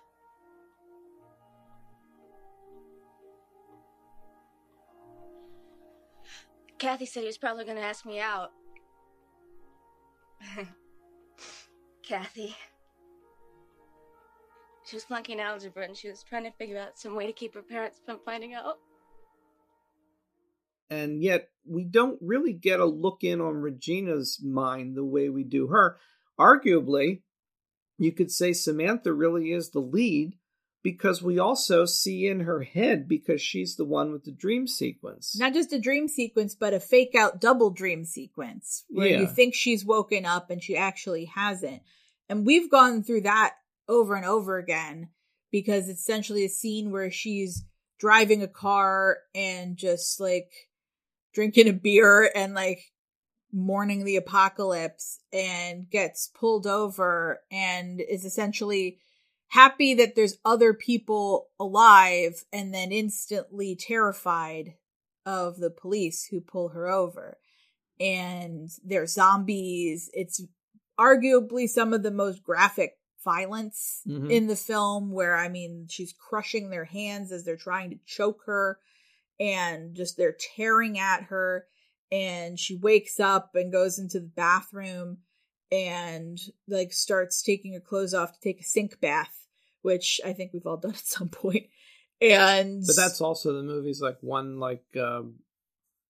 Kathy 6.78 7.04
said 7.04 7.20
he 7.20 7.26
was 7.26 7.36
probably 7.36 7.66
going 7.66 7.76
to 7.76 7.82
ask 7.82 8.06
me 8.06 8.18
out. 8.18 8.52
Kathy. 12.02 12.56
She 14.86 14.96
was 14.96 15.04
flunking 15.04 15.38
algebra 15.40 15.84
and 15.84 15.94
she 15.94 16.08
was 16.08 16.22
trying 16.22 16.44
to 16.44 16.52
figure 16.52 16.78
out 16.78 16.98
some 16.98 17.14
way 17.14 17.26
to 17.26 17.32
keep 17.34 17.52
her 17.52 17.60
parents 17.62 18.00
from 18.06 18.20
finding 18.24 18.54
out. 18.54 18.78
And 20.90 21.22
yet 21.22 21.50
we 21.66 21.84
don't 21.84 22.18
really 22.22 22.52
get 22.52 22.80
a 22.80 22.86
look 22.86 23.22
in 23.22 23.40
on 23.40 23.54
Regina's 23.54 24.40
mind 24.42 24.96
the 24.96 25.04
way 25.04 25.28
we 25.28 25.44
do 25.44 25.68
her. 25.68 25.98
Arguably, 26.38 27.22
you 27.98 28.12
could 28.12 28.30
say 28.30 28.52
Samantha 28.52 29.12
really 29.12 29.52
is 29.52 29.70
the 29.70 29.80
lead 29.80 30.36
because 30.82 31.20
we 31.20 31.38
also 31.38 31.84
see 31.84 32.28
in 32.28 32.40
her 32.40 32.62
head 32.62 33.08
because 33.08 33.42
she's 33.42 33.76
the 33.76 33.84
one 33.84 34.12
with 34.12 34.24
the 34.24 34.32
dream 34.32 34.66
sequence. 34.66 35.36
Not 35.38 35.52
just 35.52 35.72
a 35.72 35.80
dream 35.80 36.08
sequence, 36.08 36.54
but 36.54 36.72
a 36.72 36.80
fake 36.80 37.14
out 37.14 37.40
double 37.40 37.70
dream 37.70 38.04
sequence 38.04 38.84
where 38.88 39.08
you 39.08 39.26
think 39.26 39.54
she's 39.54 39.84
woken 39.84 40.24
up 40.24 40.50
and 40.50 40.62
she 40.62 40.76
actually 40.76 41.26
hasn't. 41.26 41.82
And 42.28 42.46
we've 42.46 42.70
gone 42.70 43.02
through 43.02 43.22
that 43.22 43.54
over 43.88 44.14
and 44.14 44.24
over 44.24 44.58
again 44.58 45.08
because 45.50 45.88
it's 45.88 46.00
essentially 46.00 46.44
a 46.44 46.48
scene 46.48 46.90
where 46.90 47.10
she's 47.10 47.64
driving 47.98 48.42
a 48.42 48.48
car 48.48 49.18
and 49.34 49.76
just 49.76 50.20
like 50.20 50.67
drinking 51.32 51.68
a 51.68 51.72
beer 51.72 52.30
and 52.34 52.54
like 52.54 52.80
mourning 53.52 54.04
the 54.04 54.16
apocalypse 54.16 55.20
and 55.32 55.88
gets 55.90 56.28
pulled 56.38 56.66
over 56.66 57.40
and 57.50 58.00
is 58.00 58.24
essentially 58.24 58.98
happy 59.48 59.94
that 59.94 60.14
there's 60.14 60.36
other 60.44 60.74
people 60.74 61.48
alive 61.58 62.44
and 62.52 62.74
then 62.74 62.92
instantly 62.92 63.74
terrified 63.74 64.74
of 65.24 65.56
the 65.58 65.70
police 65.70 66.26
who 66.26 66.40
pull 66.40 66.68
her 66.70 66.88
over. 66.88 67.38
And 67.98 68.68
they're 68.84 69.06
zombies. 69.06 70.10
It's 70.12 70.42
arguably 70.98 71.68
some 71.68 71.92
of 71.94 72.02
the 72.02 72.10
most 72.10 72.42
graphic 72.42 72.98
violence 73.24 74.02
Mhm. 74.06 74.30
in 74.30 74.46
the 74.46 74.56
film 74.56 75.10
where 75.10 75.36
i 75.36 75.48
mean 75.48 75.86
she's 75.90 76.12
crushing 76.12 76.70
their 76.70 76.84
hands 76.84 77.32
as 77.32 77.44
they're 77.44 77.56
trying 77.56 77.90
to 77.90 77.98
choke 78.06 78.42
her 78.46 78.78
and 79.40 79.94
just 79.94 80.16
they're 80.16 80.36
tearing 80.56 80.98
at 80.98 81.24
her 81.24 81.66
and 82.10 82.58
she 82.58 82.76
wakes 82.76 83.20
up 83.20 83.54
and 83.54 83.72
goes 83.72 83.98
into 83.98 84.20
the 84.20 84.32
bathroom 84.34 85.18
and 85.70 86.38
like 86.66 86.92
starts 86.92 87.42
taking 87.42 87.74
her 87.74 87.80
clothes 87.80 88.14
off 88.14 88.32
to 88.32 88.40
take 88.40 88.60
a 88.60 88.64
sink 88.64 89.00
bath 89.00 89.46
which 89.82 90.20
i 90.24 90.32
think 90.32 90.52
we've 90.52 90.66
all 90.66 90.76
done 90.76 90.92
at 90.92 90.98
some 90.98 91.28
point. 91.28 91.66
And 92.20 92.82
But 92.84 92.96
that's 92.96 93.20
also 93.20 93.52
the 93.52 93.62
movie's 93.62 94.00
like 94.00 94.18
one 94.20 94.58
like 94.58 94.84
um 95.00 95.36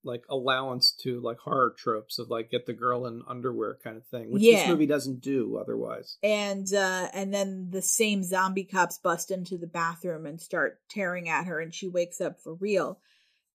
like 0.05 0.24
allowance 0.31 0.93
to 1.03 1.20
like 1.20 1.39
horror 1.39 1.74
tropes 1.76 2.18
of 2.18 2.31
like 2.31 2.51
get 2.51 2.64
the 2.64 2.72
girl 2.72 3.05
in 3.07 3.22
underwear 3.29 3.79
kind 3.85 3.97
of 3.97 4.07
thing, 4.07 4.31
which 4.31 4.43
this 4.43 4.66
movie 4.68 4.87
doesn't 4.87 5.20
do 5.20 5.59
otherwise. 5.59 6.16
and 6.22 6.72
uh 6.72 7.09
and 7.12 7.35
then 7.35 7.68
the 7.70 7.83
same 7.83 8.22
zombie 8.22 8.64
cops 8.64 8.99
bust 8.99 9.31
into 9.31 9.59
the 9.59 9.66
bathroom 9.66 10.24
and 10.24 10.41
start 10.41 10.81
tearing 10.89 11.29
at 11.29 11.47
her 11.47 11.61
and 11.61 11.74
she 11.74 11.89
wakes 11.89 12.20
up 12.20 12.41
for 12.41 12.55
real 12.55 13.01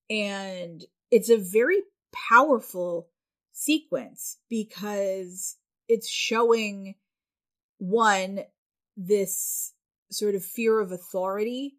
and 0.09 0.83
it's 1.11 1.29
a 1.29 1.37
very 1.37 1.79
powerful 2.29 3.07
sequence 3.51 4.37
because 4.49 5.57
it's 5.87 6.09
showing 6.09 6.95
one 7.77 8.41
this 8.97 9.73
sort 10.11 10.35
of 10.35 10.43
fear 10.43 10.79
of 10.79 10.91
authority. 10.91 11.75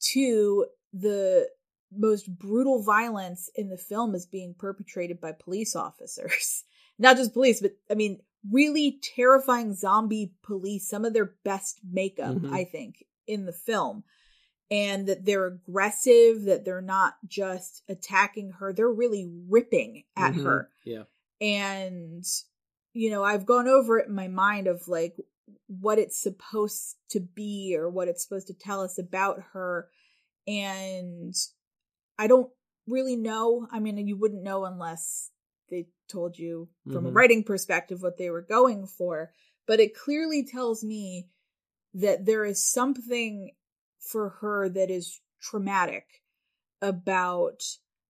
Two 0.00 0.66
the 0.92 1.48
most 1.96 2.28
brutal 2.38 2.82
violence 2.82 3.50
in 3.54 3.68
the 3.68 3.76
film 3.78 4.14
is 4.14 4.26
being 4.26 4.54
perpetrated 4.58 5.20
by 5.20 5.32
police 5.32 5.74
officers. 5.76 6.64
Not 6.98 7.16
just 7.16 7.32
police 7.32 7.60
but 7.60 7.72
i 7.90 7.94
mean 7.94 8.18
really 8.50 8.98
terrifying 9.14 9.72
zombie 9.74 10.32
police 10.42 10.88
some 10.88 11.04
of 11.04 11.12
their 11.12 11.34
best 11.44 11.78
makeup 11.88 12.34
Mhm. 12.36 12.52
i 12.52 12.64
think 12.64 13.04
in 13.28 13.46
the 13.46 13.52
film 13.52 14.02
and 14.70 15.06
that 15.08 15.24
they're 15.24 15.46
aggressive 15.46 16.42
that 16.44 16.64
they're 16.64 16.82
not 16.82 17.14
just 17.26 17.82
attacking 17.88 18.50
her 18.52 18.72
they're 18.72 18.88
really 18.92 19.30
ripping 19.48 20.04
at 20.16 20.34
Mhm. 20.34 20.44
her 20.44 20.70
Yeah. 20.84 21.04
and 21.40 22.24
you 22.92 23.10
know 23.10 23.22
i've 23.22 23.46
gone 23.46 23.68
over 23.68 23.98
it 23.98 24.08
in 24.08 24.14
my 24.14 24.28
mind 24.28 24.66
of 24.66 24.86
like 24.88 25.16
what 25.66 25.98
it's 25.98 26.18
supposed 26.18 26.96
to 27.10 27.20
be 27.20 27.74
or 27.78 27.88
what 27.88 28.08
it's 28.08 28.22
supposed 28.22 28.48
to 28.48 28.54
tell 28.54 28.80
us 28.82 28.98
about 28.98 29.40
her 29.52 29.88
and 30.46 31.34
i 32.18 32.26
don't 32.26 32.50
really 32.86 33.16
know 33.16 33.66
i 33.70 33.78
mean 33.78 34.06
you 34.06 34.16
wouldn't 34.16 34.42
know 34.42 34.64
unless 34.64 35.30
they 35.70 35.86
told 36.08 36.38
you 36.38 36.68
from 36.90 37.06
a 37.06 37.10
Mhm. 37.10 37.14
writing 37.14 37.44
perspective 37.44 38.02
what 38.02 38.16
they 38.16 38.30
were 38.30 38.42
going 38.42 38.86
for 38.86 39.32
but 39.66 39.80
it 39.80 39.94
clearly 39.94 40.44
tells 40.44 40.82
me 40.82 41.28
that 41.94 42.24
there 42.24 42.44
is 42.44 42.62
something 42.64 43.50
for 44.10 44.30
her 44.40 44.68
that 44.68 44.90
is 44.90 45.20
traumatic 45.40 46.04
about 46.80 47.62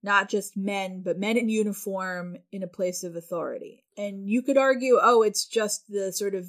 not 0.02 0.28
just 0.28 0.56
men, 0.56 1.02
but 1.04 1.18
men 1.18 1.36
in 1.36 1.48
uniform 1.48 2.36
in 2.52 2.62
a 2.62 2.68
place 2.68 3.02
of 3.02 3.16
authority. 3.16 3.84
And 3.96 4.28
you 4.28 4.42
could 4.42 4.56
argue, 4.56 4.98
oh, 5.02 5.22
it's 5.22 5.44
just 5.44 5.84
the 5.88 6.12
sort 6.12 6.34
of 6.34 6.46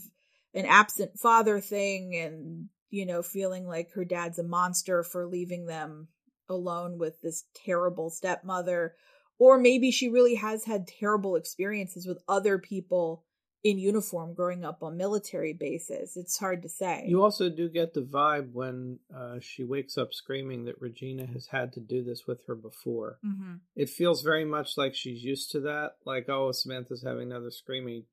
an 0.54 0.66
absent 0.66 1.18
father 1.20 1.60
thing 1.60 2.16
and, 2.16 2.70
you 2.89 3.06
know, 3.06 3.24
feeling 3.24 3.68
like 3.68 3.91
her 3.93 4.06
dad's 4.06 4.39
a 4.39 4.43
monster 4.43 5.04
for 5.04 5.26
leaving 5.26 5.66
them 5.66 6.10
alone 6.47 6.97
with 6.97 7.22
this 7.22 7.45
terrible 7.56 8.10
stepmother. 8.10 8.95
Or 9.39 9.58
maybe 9.58 9.91
she 9.91 10.10
really 10.10 10.36
has 10.36 10.66
had 10.66 10.88
terrible 10.88 11.36
experiences 11.36 12.06
with 12.06 12.20
other 12.28 12.60
people 12.60 13.24
in 13.64 13.78
uniform 13.78 14.34
growing 14.34 14.64
up 14.64 14.82
on 14.82 14.95
military 14.95 15.53
bases. 15.53 16.16
It's 16.16 16.38
hard 16.38 16.62
to 16.64 16.70
say. 16.70 17.05
You 17.07 17.24
also 17.24 17.49
do 17.49 17.68
get 17.68 17.93
the 17.93 18.01
vibe 18.01 18.53
when 18.53 18.99
uh, 19.14 19.39
she 19.41 19.64
wakes 19.64 19.97
up 19.97 20.14
screaming 20.14 20.66
that 20.66 20.82
Regina 20.82 21.26
has 21.26 21.47
had 21.47 21.74
to 21.74 21.80
do 21.80 22.03
this 22.03 22.26
with 22.26 22.45
her 22.47 22.55
before. 22.55 23.20
hmm 23.22 23.55
It 23.76 23.89
feels 23.89 24.22
very 24.22 24.45
much 24.45 24.78
like 24.78 24.95
she's 24.95 25.24
used 25.24 25.51
to 25.51 25.60
that. 25.62 25.95
Like, 26.05 26.30
oh, 26.30 26.51
Samantha's 26.51 27.03
having 27.03 27.32
another 27.32 27.49
screamy 27.49 28.05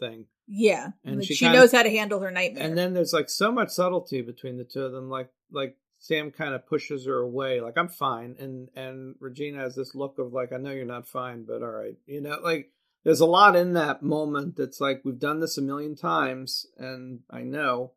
thing. 0.00 0.26
Yeah, 0.48 0.90
And 1.04 1.18
like 1.18 1.26
she 1.28 1.34
she, 1.34 1.48
knows 1.48 1.70
how 1.70 1.84
to 1.84 1.90
handle 1.90 2.18
her 2.20 2.30
nightmare. 2.32 2.64
And 2.64 2.76
then 2.76 2.92
there's 2.92 3.12
like 3.12 3.30
so 3.30 3.52
much 3.52 3.68
subtlety 3.68 4.22
between 4.22 4.56
the 4.56 4.64
two 4.64 4.82
of 4.82 4.90
them. 4.90 5.08
Like 5.08 5.30
like 5.52 5.76
Sam 6.00 6.32
kind 6.32 6.54
of 6.54 6.66
pushes 6.66 7.06
her 7.06 7.18
away, 7.18 7.60
like 7.60 7.78
I'm 7.78 7.88
fine, 7.88 8.34
and 8.40 8.68
and 8.74 9.14
Regina 9.20 9.58
has 9.58 9.76
this 9.76 9.94
look 9.94 10.18
of 10.18 10.32
like 10.32 10.52
I 10.52 10.56
know 10.56 10.72
you're 10.72 10.86
not 10.86 11.06
fine, 11.06 11.44
but 11.44 11.62
all 11.62 11.70
right, 11.70 11.94
you 12.06 12.20
know, 12.20 12.38
like 12.42 12.72
there's 13.04 13.20
a 13.20 13.26
lot 13.26 13.56
in 13.56 13.72
that 13.74 14.02
moment 14.02 14.56
that's 14.56 14.80
like 14.80 15.02
we've 15.04 15.18
done 15.18 15.40
this 15.40 15.56
a 15.58 15.62
million 15.62 15.96
times, 15.96 16.66
and 16.76 17.20
I 17.30 17.42
know, 17.42 17.92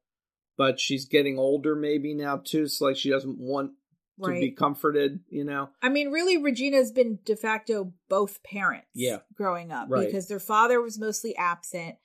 but 0.58 0.80
she's 0.80 1.06
getting 1.06 1.38
older 1.38 1.76
maybe 1.76 2.14
now 2.14 2.38
too, 2.44 2.68
so 2.68 2.86
like 2.86 2.98
she 2.98 3.10
doesn't 3.10 3.38
want 3.40 3.72
to 4.24 4.32
be 4.40 4.52
comforted, 4.52 5.22
you 5.30 5.44
know. 5.44 5.70
I 5.82 5.90
mean, 5.90 6.12
really, 6.12 6.38
Regina's 6.38 6.92
been 6.92 7.20
de 7.26 7.36
facto 7.36 7.94
both 8.10 8.44
parents. 8.44 8.88
Yeah. 8.94 9.18
growing 9.36 9.72
up 9.72 9.88
Right. 9.90 10.06
because 10.06 10.28
their 10.28 10.40
father 10.40 10.82
was 10.82 11.00
mostly 11.00 11.36
absent. 11.36 11.96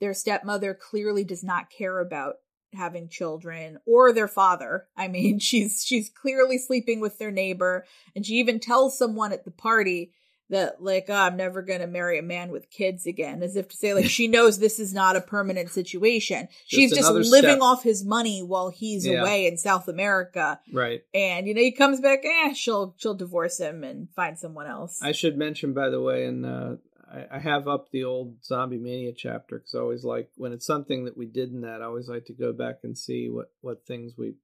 Their 0.00 0.14
stepmother 0.14 0.72
clearly 0.74 1.22
does 1.24 1.44
not 1.44 1.68
care 1.70 2.00
about 2.00 2.36
having 2.72 3.08
children 3.08 3.78
or 3.86 4.12
their 4.12 4.26
father. 4.28 4.86
I 4.96 5.08
mean, 5.08 5.38
she's 5.40 5.84
she's 5.84 6.08
clearly 6.08 6.56
sleeping 6.58 6.98
with 7.00 7.18
their 7.18 7.30
neighbor, 7.30 7.84
and 8.16 8.24
she 8.24 8.34
even 8.36 8.58
tells 8.58 8.96
someone 8.98 9.32
at 9.32 9.44
the 9.44 9.50
party 9.50 10.12
that 10.50 10.82
like 10.82 11.06
oh, 11.08 11.14
I'm 11.14 11.36
never 11.36 11.62
going 11.62 11.80
to 11.80 11.86
marry 11.86 12.18
a 12.18 12.22
man 12.22 12.50
with 12.50 12.70
kids 12.70 13.06
again 13.06 13.42
as 13.42 13.56
if 13.56 13.68
to 13.68 13.76
say 13.76 13.94
like 13.94 14.06
she 14.10 14.28
knows 14.28 14.58
this 14.58 14.78
is 14.78 14.92
not 14.92 15.16
a 15.16 15.20
permanent 15.20 15.70
situation. 15.70 16.48
She's 16.66 16.92
just 16.92 17.10
living 17.10 17.30
step. 17.30 17.60
off 17.62 17.82
his 17.82 18.04
money 18.04 18.42
while 18.42 18.68
he's 18.68 19.06
Yeah. 19.06 19.20
away 19.22 19.46
in 19.46 19.56
South 19.56 19.88
America 19.88 20.60
Right. 20.72 21.02
and 21.14 21.46
you 21.46 21.54
know 21.54 21.60
he 21.62 21.72
comes 21.72 22.00
back 22.00 22.20
eh 22.24 22.52
she'll 22.52 22.94
she'll 22.98 23.14
divorce 23.14 23.58
him 23.58 23.82
and 23.84 24.08
find 24.14 24.38
someone 24.38 24.66
else 24.66 25.00
I 25.02 25.12
should 25.12 25.36
mention, 25.38 25.72
by 25.72 25.88
the 25.88 26.00
way, 26.00 26.26
and 26.26 26.44
uh, 26.44 26.76
I, 27.10 27.36
I 27.36 27.38
have 27.38 27.66
up 27.68 27.90
the 27.90 28.04
old 28.04 28.40
Zombiemania 28.42 29.14
chapter 29.16 29.58
because 29.58 29.74
I 29.74 29.78
always 29.80 30.04
like 30.04 30.30
when 30.36 30.52
it's 30.52 30.66
something 30.66 31.04
that 31.06 31.16
we 31.16 31.26
did 31.26 31.50
in 31.52 31.62
that. 31.62 31.80
I 31.82 31.86
always 31.86 32.08
like 32.08 32.26
to 32.26 32.32
go 32.34 32.52
back 32.52 32.80
and 32.82 32.96
see 32.96 33.28
what 33.28 33.50
what 33.62 33.86
things 33.86 34.12
we 34.16 34.34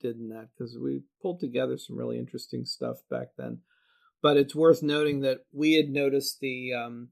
did 0.00 0.16
in 0.16 0.28
that 0.30 0.48
because 0.56 0.76
we 0.78 1.02
pulled 1.22 1.40
together 1.40 1.76
some 1.78 1.96
really 1.96 2.18
interesting 2.18 2.64
stuff 2.64 2.98
back 3.10 3.28
then. 3.38 3.58
But 4.24 4.38
it's 4.38 4.54
worth 4.54 4.82
noting 4.82 5.20
that 5.20 5.40
we 5.52 5.74
had 5.74 5.90
noticed 5.90 6.40
the 6.40 6.72
um, 6.72 7.10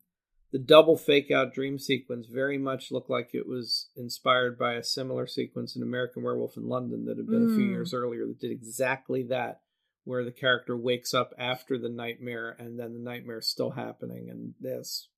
the 0.50 0.58
double 0.58 0.96
fake 0.96 1.30
out 1.30 1.52
dream 1.52 1.78
sequence 1.78 2.26
very 2.26 2.56
much 2.56 2.90
looked 2.90 3.10
like 3.10 3.34
it 3.34 3.46
was 3.46 3.90
inspired 3.96 4.58
by 4.58 4.76
a 4.76 4.82
similar 4.82 5.26
sequence 5.26 5.76
in 5.76 5.82
American 5.82 6.22
Werewolf 6.22 6.56
in 6.56 6.70
London 6.70 7.04
that 7.04 7.18
had 7.18 7.26
been 7.26 7.50
a 7.50 7.54
few 7.54 7.66
Mm. 7.66 7.70
years 7.70 7.92
earlier 7.92 8.26
that 8.26 8.40
did 8.40 8.50
exactly 8.50 9.24
that 9.24 9.60
where 10.04 10.24
the 10.24 10.32
character 10.32 10.74
wakes 10.74 11.12
up 11.12 11.34
after 11.36 11.76
the 11.76 11.90
nightmare 11.90 12.56
and 12.58 12.78
then 12.80 12.94
the 12.94 12.98
nightmare 13.10 13.38
is 13.40 13.46
still 13.46 13.72
happening 13.72 14.30
and 14.30 14.54
this 14.58 15.08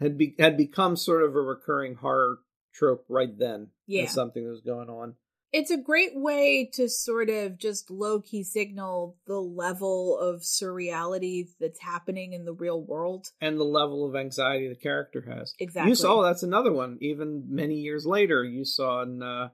had 0.00 0.16
be- 0.16 0.36
had 0.38 0.56
become 0.56 0.94
sort 0.96 1.24
of 1.24 1.34
a 1.34 1.40
recurring 1.40 1.96
horror 1.96 2.38
trope 2.72 3.04
right 3.08 3.36
then 3.36 3.70
Yeah. 3.88 4.06
something 4.06 4.44
that 4.44 4.50
was 4.50 4.60
going 4.62 4.88
on 4.88 5.16
it's 5.52 5.70
a 5.70 5.76
great 5.76 6.12
way 6.14 6.68
to 6.74 6.88
sort 6.88 7.28
of 7.28 7.58
just 7.58 7.90
low-key 7.90 8.42
signal 8.42 9.16
the 9.26 9.38
level 9.38 10.18
of 10.18 10.40
surreality 10.40 11.48
that's 11.60 11.80
happening 11.80 12.32
in 12.32 12.44
the 12.44 12.52
real 12.52 12.80
world 12.82 13.28
and 13.40 13.58
the 13.58 13.64
level 13.64 14.08
of 14.08 14.16
anxiety 14.16 14.68
the 14.68 14.74
character 14.74 15.24
has 15.28 15.54
Exactly. 15.58 15.90
you 15.90 15.94
saw 15.94 16.22
that's 16.22 16.42
another 16.42 16.72
one 16.72 16.98
even 17.00 17.44
many 17.48 17.74
years 17.74 18.06
later 18.06 18.44
you 18.44 18.64
saw 18.64 19.02
in 19.02 19.22
uh 19.22 19.48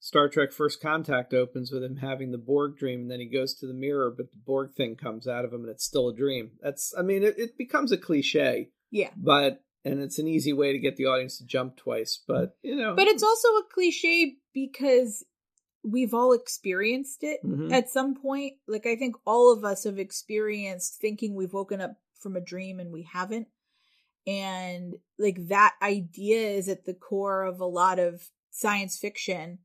Star 0.00 0.28
Trek 0.28 0.52
First 0.52 0.80
Contact 0.80 1.34
opens 1.34 1.72
with 1.72 1.82
him 1.82 1.96
having 1.96 2.30
the 2.30 2.38
Borg 2.38 2.76
dream, 2.76 3.00
and 3.00 3.10
then 3.10 3.18
he 3.18 3.26
goes 3.26 3.54
to 3.56 3.66
the 3.66 3.74
mirror, 3.74 4.14
but 4.16 4.30
the 4.30 4.38
Borg 4.46 4.72
thing 4.72 4.94
comes 4.94 5.26
out 5.26 5.44
of 5.44 5.52
him, 5.52 5.62
and 5.62 5.70
it's 5.70 5.84
still 5.84 6.08
a 6.08 6.14
dream. 6.14 6.52
That's, 6.62 6.94
I 6.96 7.02
mean, 7.02 7.24
it, 7.24 7.34
it 7.36 7.58
becomes 7.58 7.90
a 7.90 7.96
cliche, 7.96 8.68
yeah 8.92 9.10
but 9.16 9.60
and 9.84 10.00
it's 10.00 10.18
an 10.18 10.26
easy 10.26 10.52
way 10.52 10.72
to 10.72 10.78
get 10.78 10.96
the 10.96 11.06
audience 11.06 11.38
to 11.38 11.46
jump 11.46 11.76
twice. 11.76 12.22
But 12.26 12.56
you 12.62 12.76
know, 12.76 12.94
but 12.94 13.08
it's 13.08 13.22
also 13.22 13.48
a 13.48 13.64
cliche 13.72 14.36
because 14.66 15.24
we've 15.84 16.12
all 16.14 16.32
experienced 16.32 17.22
it 17.22 17.40
Mhm. 17.44 17.72
at 17.72 17.88
some 17.88 18.14
point. 18.14 18.54
Like 18.66 18.84
i 18.86 18.96
think 18.96 19.16
all 19.24 19.52
of 19.52 19.64
us 19.64 19.84
have 19.84 19.98
experienced 19.98 21.00
thinking 21.00 21.34
we've 21.34 21.52
woken 21.52 21.80
up 21.80 21.96
from 22.20 22.36
a 22.36 22.40
dream 22.40 22.80
and 22.80 22.92
we 22.92 23.02
haven't. 23.04 23.48
And 24.26 24.96
like 25.18 25.48
that 25.48 25.74
idea 25.80 26.48
is 26.50 26.68
at 26.68 26.84
the 26.84 26.94
core 26.94 27.44
of 27.44 27.60
a 27.60 27.66
lot 27.66 27.98
of 27.98 28.30
science 28.50 28.98
fiction 28.98 29.58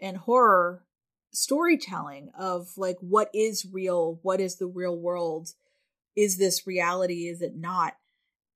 and 0.00 0.16
horror 0.16 0.84
storytelling 1.32 2.30
of 2.38 2.76
like 2.76 2.98
what 3.00 3.30
is 3.32 3.64
real 3.72 4.18
what 4.22 4.40
is 4.40 4.56
the 4.56 4.66
real 4.66 4.96
world? 4.98 5.54
Is 6.14 6.36
this 6.36 6.66
reality? 6.66 7.28
Is 7.28 7.40
it 7.40 7.56
not? 7.56 7.94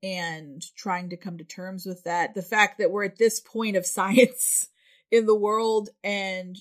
And 0.03 0.63
trying 0.77 1.09
to 1.11 1.17
come 1.17 1.39
to 1.39 1.45
terms 1.45 1.87
with 1.87 2.05
that. 2.05 2.35
The 2.35 2.43
fact 2.43 2.79
that 2.79 2.91
we're 2.91 3.05
at 3.05 3.17
this 3.19 3.41
point 3.41 3.77
of 3.77 3.87
science 3.97 4.69
in 5.11 5.27
the 5.27 5.35
world 5.35 5.91
and 6.03 6.57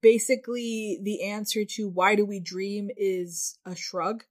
basically 0.00 1.00
the 1.02 1.22
answer 1.24 1.64
to 1.64 1.88
why 1.88 2.14
do 2.14 2.24
we 2.24 2.38
dream 2.40 2.90
is 2.96 3.58
a 3.64 3.74
shrug. 3.74 4.24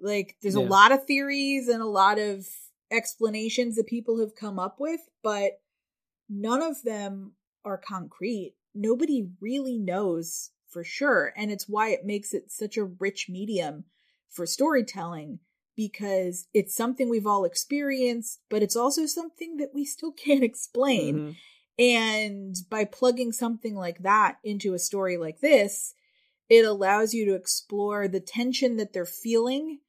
Like 0.00 0.36
there's 0.42 0.54
a 0.54 0.60
lot 0.70 0.92
of 0.92 1.04
theories 1.06 1.68
and 1.68 1.82
a 1.82 1.86
lot 1.86 2.18
of 2.18 2.46
explanations 2.90 3.76
that 3.76 3.86
people 3.86 4.20
have 4.20 4.34
come 4.34 4.58
up 4.58 4.76
with 4.78 5.00
but 5.22 5.60
none 6.28 6.62
of 6.62 6.82
them 6.84 7.32
are 7.64 7.78
concrete. 7.78 8.54
Nobody 8.74 9.28
really 9.40 9.76
knows 9.78 10.50
for 10.68 10.84
sure 10.84 11.32
and 11.36 11.50
it's 11.50 11.68
why 11.68 11.88
it 11.88 12.04
makes 12.04 12.32
it 12.32 12.50
such 12.50 12.76
a 12.76 12.84
rich 12.84 13.28
medium 13.28 13.84
for 14.30 14.46
storytelling 14.46 15.40
because 15.74 16.46
it's 16.54 16.74
something 16.74 17.08
we've 17.08 17.26
all 17.26 17.44
experienced 17.44 18.40
but 18.48 18.62
it's 18.62 18.76
also 18.76 19.06
something 19.06 19.56
that 19.56 19.70
we 19.74 19.84
still 19.84 20.12
can't 20.12 20.44
explain. 20.44 21.20
Mhm. 21.20 21.36
And 21.78 22.56
by 22.70 22.84
plugging 22.84 23.32
something 23.32 23.74
like 23.74 23.98
that 24.02 24.38
into 24.42 24.74
a 24.74 24.78
story 24.78 25.16
like 25.16 25.40
this, 25.40 25.94
it 26.48 26.64
allows 26.64 27.14
you 27.14 27.26
to 27.26 27.34
explore 27.34 28.08
the 28.08 28.20
tension 28.20 28.76
that 28.76 28.92
they're 28.92 29.04
feeling 29.04 29.80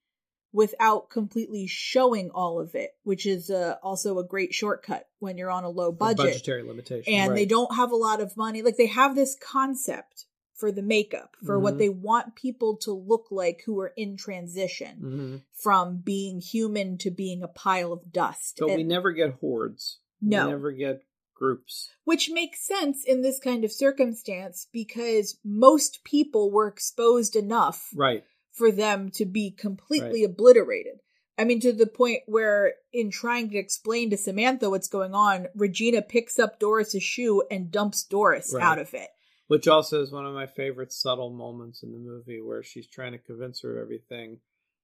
without 0.51 1.09
completely 1.09 1.67
showing 1.67 2.31
all 2.31 2.59
of 2.59 2.73
it, 2.73 2.91
which 3.03 3.25
is 3.25 3.49
uh, 3.49 3.75
also 3.83 4.17
a 4.17 4.23
great 4.23 4.53
shortcut 4.53 5.07
when 5.19 5.37
you're 5.37 5.51
on 5.51 5.63
a 5.63 5.69
low 5.69 5.91
budget 5.91 6.17
budgetary 6.17 6.63
limitation, 6.63 7.13
and 7.13 7.37
they 7.37 7.45
don't 7.45 7.75
have 7.75 7.91
a 7.91 7.95
lot 7.95 8.19
of 8.19 8.35
money. 8.35 8.61
Like 8.61 8.75
they 8.77 8.87
have 8.87 9.15
this 9.15 9.35
concept 9.39 10.25
for 10.55 10.71
the 10.73 10.81
makeup, 10.81 11.35
for 11.45 11.57
Mhm. 11.57 11.61
what 11.61 11.77
they 11.77 11.87
want 11.87 12.35
people 12.35 12.75
to 12.77 12.91
look 12.91 13.27
like 13.31 13.61
who 13.65 13.79
are 13.79 13.93
in 13.95 14.17
transition 14.17 14.99
Mhm. 15.01 15.43
from 15.53 15.97
being 15.97 16.41
human 16.41 16.97
to 16.97 17.11
being 17.11 17.41
a 17.43 17.47
pile 17.47 17.93
of 17.93 18.11
dust. 18.11 18.57
But 18.59 18.75
we 18.75 18.83
never 18.83 19.11
get 19.11 19.35
hordes. 19.35 19.99
No. 20.21 20.47
we 20.47 20.51
never 20.51 20.71
get 20.73 21.01
groups. 21.39 21.89
Which 22.03 22.29
makes 22.29 22.59
sense 22.67 23.03
in 23.05 23.21
this 23.21 23.39
kind 23.39 23.63
of 23.63 23.71
circumstance 23.71 24.67
because 24.71 25.39
most 25.43 26.03
people 26.03 26.51
were 26.51 26.67
exposed 26.67 27.35
enough 27.35 27.89
Right. 27.95 28.23
for 28.51 28.71
them 28.71 29.09
to 29.11 29.25
be 29.25 29.49
completely 29.51 30.25
Right. 30.25 30.29
obliterated. 30.29 30.99
I 31.37 31.45
mean, 31.45 31.61
to 31.61 31.71
the 31.71 31.87
point 31.87 32.23
where, 32.25 32.73
in 32.91 33.09
trying 33.09 33.49
to 33.51 33.57
explain 33.57 34.09
to 34.09 34.17
Samantha 34.17 34.69
what's 34.69 34.89
going 34.89 35.13
on, 35.15 35.47
Regina 35.55 36.01
picks 36.01 36.37
up 36.37 36.59
Doris's 36.59 37.01
shoe 37.01 37.43
and 37.49 37.71
dumps 37.71 38.03
Doris 38.03 38.51
Right. 38.53 38.61
out 38.63 38.77
of 38.79 38.93
it. 38.93 39.09
Which 39.47 39.67
also 39.67 40.01
is 40.01 40.11
one 40.11 40.25
of 40.25 40.33
my 40.33 40.45
favorite 40.47 40.91
subtle 40.91 41.29
moments 41.31 41.81
in 41.81 41.93
the 41.93 41.97
movie 41.97 42.41
where 42.41 42.61
she's 42.61 42.85
trying 42.87 43.13
to 43.13 43.17
convince 43.17 43.61
her 43.61 43.77
of 43.77 43.81
everything 43.83 44.41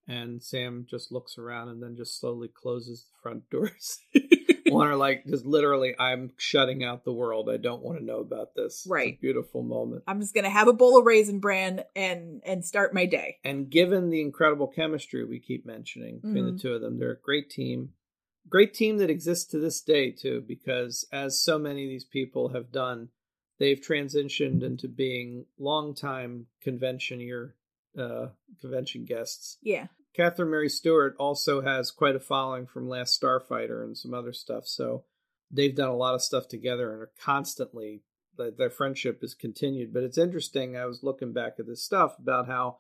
and 0.08 0.42
Sam 0.42 0.86
just 0.90 1.12
looks 1.12 1.38
around 1.38 1.70
and 1.70 1.82
then 1.84 1.96
just 1.96 2.20
slowly 2.20 2.48
closes 2.48 3.04
the 3.06 3.18
front 3.22 3.50
doors. 3.50 4.00
want 4.72 4.90
her 4.90 4.96
like 4.96 5.26
just 5.26 5.46
literally 5.46 5.96
I'm 6.00 6.32
shutting 6.38 6.84
out 6.84 7.04
the 7.06 7.14
world. 7.14 7.50
I 7.50 7.58
don't 7.58 7.82
want 7.84 8.00
to 8.00 8.04
know 8.06 8.20
about 8.20 8.56
this. 8.56 8.86
Right. 8.90 9.20
beautiful 9.22 9.62
moment. 9.64 10.04
I'm 10.08 10.20
just 10.22 10.34
gonna 10.34 10.50
have 10.50 10.68
a 10.68 10.74
bowl 10.74 10.98
of 11.00 11.06
raisin 11.06 11.40
bran 11.40 11.84
and 11.96 12.42
and 12.46 12.64
start 12.66 12.94
my 12.94 13.06
day. 13.06 13.38
And 13.44 13.70
given 13.70 14.10
the 14.10 14.22
incredible 14.22 14.68
chemistry 14.68 15.24
we 15.26 15.40
keep 15.40 15.66
mentioning 15.66 16.20
between 16.20 16.46
Mhm. 16.46 16.54
the 16.54 16.60
two 16.60 16.74
of 16.74 16.82
them, 16.82 16.98
they're 17.00 17.12
a 17.12 17.20
great 17.20 17.50
team. 17.50 17.94
Great 18.48 18.74
team 18.74 18.98
that 18.98 19.10
exists 19.10 19.46
to 19.52 19.60
this 19.60 19.82
day 19.82 20.12
too, 20.12 20.42
because 20.48 21.08
as 21.12 21.42
so 21.42 21.58
many 21.58 21.84
of 21.84 21.90
these 21.90 22.06
people 22.06 22.50
have 22.50 22.72
done, 22.72 23.10
they've 23.58 23.80
transitioned 23.82 24.62
into 24.64 24.88
being 24.88 25.46
longtime 25.58 26.48
conventioneer 26.62 27.56
uh 27.98 28.28
convention 28.62 29.06
guests. 29.06 29.58
Yeah. 29.62 29.88
Catherine 30.16 30.52
Mary 30.52 30.70
Stewart 30.70 31.16
also 31.20 31.62
has 31.62 31.92
quite 31.92 32.16
a 32.16 32.20
following 32.20 32.66
from 32.66 32.88
Last 32.88 33.20
Starfighter 33.22 33.84
and 33.84 33.98
some 33.98 34.14
other 34.14 34.34
stuff. 34.34 34.66
So 34.66 35.04
they've 35.52 35.76
done 35.76 35.90
a 35.90 35.96
lot 35.96 36.16
of 36.16 36.22
stuff 36.22 36.48
together 36.48 36.92
and 36.92 37.02
are 37.02 37.12
constantly 37.20 38.04
their- 38.38 38.70
friendship 38.70 39.24
is 39.24 39.34
continued. 39.34 39.94
But 39.94 40.04
it's 40.04 40.18
interesting. 40.18 40.78
I 40.78 40.86
was 40.86 41.04
looking 41.04 41.34
back 41.34 41.54
at 41.60 41.68
this 41.68 41.84
stuff 41.84 42.18
about 42.20 42.48
how 42.48 42.78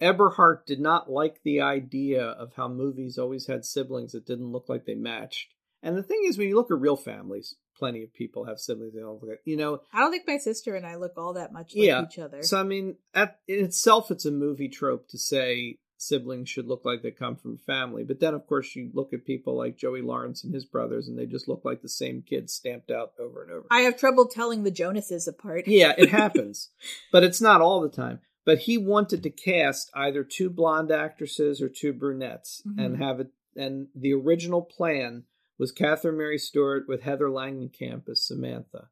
Eberhardt 0.00 0.66
did 0.66 0.80
not 0.80 1.10
like 1.10 1.42
the 1.42 1.60
idea 1.60 2.24
of 2.24 2.54
how 2.54 2.68
movies 2.68 3.18
always 3.18 3.46
had 3.46 3.64
siblings 3.64 4.12
that 4.12 4.26
didn't 4.26 4.52
look 4.52 4.68
like 4.68 4.84
they 4.84 4.94
matched. 4.94 5.54
And 5.82 5.96
the 5.96 6.02
thing 6.02 6.22
is, 6.26 6.38
when 6.38 6.48
you 6.48 6.56
look 6.56 6.70
at 6.70 6.80
real 6.80 6.96
families, 6.96 7.54
plenty 7.76 8.02
of 8.02 8.12
people 8.12 8.46
have 8.46 8.58
siblings 8.58 8.94
they 8.94 9.00
don't 9.00 9.14
look 9.14 9.28
like. 9.28 9.40
You 9.44 9.56
know, 9.56 9.80
I 9.92 10.00
don't 10.00 10.10
think 10.10 10.26
my 10.26 10.38
sister 10.38 10.74
and 10.74 10.86
I 10.86 10.96
look 10.96 11.12
all 11.16 11.34
that 11.34 11.52
much 11.52 11.74
like 11.74 11.86
yeah. 11.86 12.02
each 12.02 12.18
other. 12.18 12.42
So 12.42 12.58
I 12.58 12.62
mean, 12.62 12.96
at 13.12 13.38
in 13.46 13.64
itself, 13.64 14.10
it's 14.10 14.24
a 14.24 14.30
movie 14.30 14.68
trope 14.68 15.08
to 15.08 15.18
say 15.18 15.78
siblings 16.06 16.48
should 16.48 16.66
look 16.66 16.84
like 16.84 17.02
they 17.02 17.10
come 17.10 17.36
from 17.36 17.58
family. 17.58 18.04
But 18.04 18.20
then, 18.20 18.34
of 18.34 18.46
course, 18.46 18.74
you 18.76 18.90
look 18.94 19.12
at 19.12 19.24
people 19.24 19.56
like 19.56 19.76
Joey 19.76 20.02
Lawrence 20.02 20.44
and 20.44 20.52
his 20.54 20.64
brothers, 20.64 21.08
and 21.08 21.18
they 21.18 21.26
just 21.26 21.48
look 21.48 21.64
like 21.64 21.82
the 21.82 21.88
same 21.88 22.22
kids 22.22 22.52
stamped 22.52 22.90
out 22.90 23.12
over 23.18 23.42
and 23.42 23.50
over. 23.52 23.66
I 23.70 23.80
have 23.80 23.96
trouble 23.98 24.26
telling 24.26 24.62
the 24.62 24.70
Jonases 24.70 25.26
apart. 25.28 25.66
yeah, 25.66 25.94
it 25.98 26.08
happens, 26.22 26.70
but 27.12 27.24
it's 27.24 27.40
not 27.40 27.60
all 27.60 27.80
the 27.80 27.88
time. 27.88 28.20
But 28.46 28.58
he 28.60 28.76
wanted 28.76 29.22
to 29.22 29.30
cast 29.30 29.90
either 29.94 30.22
two 30.22 30.50
blonde 30.50 30.90
actresses 30.90 31.62
or 31.62 31.68
two 31.70 31.92
brunettes, 31.94 32.62
and 32.78 32.96
Mhm. 32.96 32.98
have 32.98 33.20
it. 33.20 33.28
And 33.56 33.88
the 33.94 34.12
original 34.12 34.60
plan 34.62 35.24
was 35.58 35.72
Catherine 35.72 36.18
Mary 36.18 36.36
Stewart 36.38 36.86
with 36.88 37.02
Heather 37.02 37.28
Langenkamp 37.28 38.08
as 38.08 38.20
Samantha. 38.22 38.88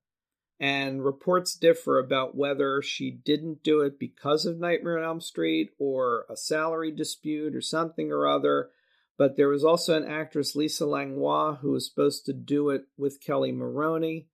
And 0.62 1.04
reports 1.04 1.56
differ 1.56 1.98
about 1.98 2.36
whether 2.36 2.80
she 2.82 3.10
didn't 3.10 3.64
do 3.64 3.80
it 3.80 3.98
because 3.98 4.46
of 4.46 4.60
Nightmare 4.60 4.98
on 4.98 5.04
Elm 5.04 5.20
Street 5.20 5.70
or 5.76 6.24
a 6.30 6.36
salary 6.36 6.92
dispute 6.92 7.56
or 7.56 7.60
something 7.60 8.12
or 8.12 8.28
other. 8.28 8.70
But 9.18 9.36
there 9.36 9.48
was 9.48 9.64
also 9.64 9.96
an 9.96 10.08
actress, 10.08 10.54
Lisa 10.54 10.86
Langlois, 10.86 11.56
who 11.56 11.72
was 11.72 11.88
supposed 11.88 12.26
to 12.26 12.32
do 12.32 12.70
it 12.70 12.84
with 12.96 13.20
Kelli 13.20 13.52
Maroney. 13.52 14.28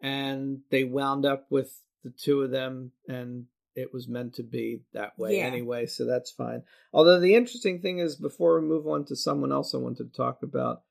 And 0.00 0.60
they 0.70 0.84
wound 0.84 1.26
up 1.26 1.46
with 1.50 1.82
the 2.04 2.10
two 2.10 2.42
of 2.42 2.52
them, 2.52 2.92
and 3.08 3.46
it 3.74 3.92
was 3.92 4.06
meant 4.06 4.34
to 4.34 4.44
be 4.44 4.82
that 4.92 5.18
way 5.18 5.38
Yeah. 5.38 5.46
anyway, 5.46 5.86
so 5.86 6.04
that's 6.04 6.30
fine. 6.30 6.62
Although 6.92 7.18
the 7.18 7.34
interesting 7.34 7.80
thing 7.80 7.98
is, 7.98 8.14
before 8.14 8.60
we 8.60 8.66
move 8.66 8.86
on 8.86 9.06
to 9.06 9.16
someone 9.16 9.50
else 9.50 9.74
I 9.74 9.78
wanted 9.78 10.12
to 10.12 10.16
talk 10.16 10.44
about, 10.44 10.82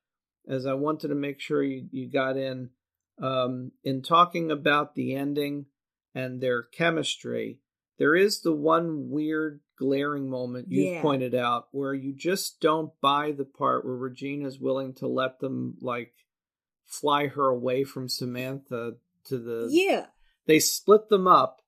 as 0.46 0.66
I 0.66 0.74
wanted 0.74 1.08
to 1.08 1.14
make 1.14 1.40
sure 1.40 1.62
you, 1.62 1.88
you 1.90 2.06
got 2.06 2.36
in 2.36 2.70
um, 3.18 3.72
in 3.82 4.02
talking 4.02 4.50
about 4.50 4.94
the 4.94 5.14
ending 5.14 5.66
and 6.14 6.40
their 6.40 6.62
chemistry. 6.62 7.60
There 7.98 8.14
is 8.16 8.40
the 8.40 8.52
one 8.52 9.08
weird 9.10 9.60
glaring 9.78 10.28
moment 10.28 10.68
you've 10.70 10.94
Yeah. 10.94 11.02
pointed 11.02 11.34
out 11.34 11.68
where 11.72 11.94
you 11.94 12.12
just 12.14 12.60
don't 12.60 12.92
buy 13.00 13.32
the 13.32 13.44
part 13.44 13.84
where 13.84 13.94
Regina's 13.96 14.58
willing 14.60 14.94
to 14.94 15.06
let 15.08 15.40
them 15.40 15.76
like 15.80 16.12
fly 16.84 17.26
her 17.28 17.48
away 17.48 17.84
from 17.84 18.08
Samantha 18.08 18.96
to 19.24 19.38
the 19.38 19.68
Yeah. 19.70 20.06
they 20.46 20.58
split 20.60 21.08
them 21.08 21.26
up 21.26 21.62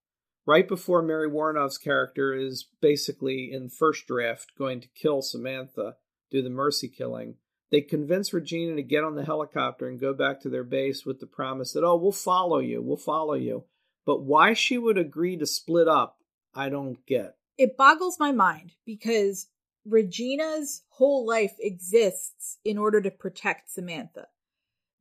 right 0.44 0.68
before 0.68 1.02
Mary 1.02 1.28
Woronov's 1.28 1.78
character 1.78 2.34
is 2.34 2.68
basically 2.80 3.50
in 3.50 3.68
first 3.68 4.06
draft 4.06 4.52
going 4.56 4.80
to 4.80 4.88
kill 4.88 5.22
Samantha, 5.22 5.96
do 6.30 6.42
the 6.42 6.50
mercy 6.50 6.88
killing. 6.88 7.36
They 7.70 7.80
convince 7.80 8.32
Regina 8.32 8.76
to 8.76 8.82
get 8.82 9.04
on 9.04 9.16
the 9.16 9.24
helicopter 9.24 9.88
and 9.88 10.00
go 10.00 10.14
back 10.14 10.40
to 10.42 10.48
their 10.48 10.64
base 10.64 11.04
with 11.04 11.20
the 11.20 11.26
promise 11.26 11.72
that, 11.72 11.84
oh, 11.84 11.96
we'll 11.96 12.12
follow 12.12 12.58
you, 12.58 12.80
we'll 12.80 12.96
follow 12.96 13.34
you. 13.34 13.64
But 14.04 14.22
why 14.22 14.52
she 14.52 14.78
would 14.78 14.98
agree 14.98 15.36
to 15.36 15.46
split 15.46 15.88
up, 15.88 16.18
I 16.54 16.68
don't 16.68 17.04
get. 17.06 17.36
It 17.58 17.76
boggles 17.76 18.20
my 18.20 18.32
mind 18.32 18.72
because 18.84 19.48
Regina's 19.84 20.82
whole 20.90 21.26
life 21.26 21.54
exists 21.58 22.58
in 22.64 22.78
order 22.78 23.00
to 23.00 23.10
protect 23.10 23.70
Samantha. 23.70 24.28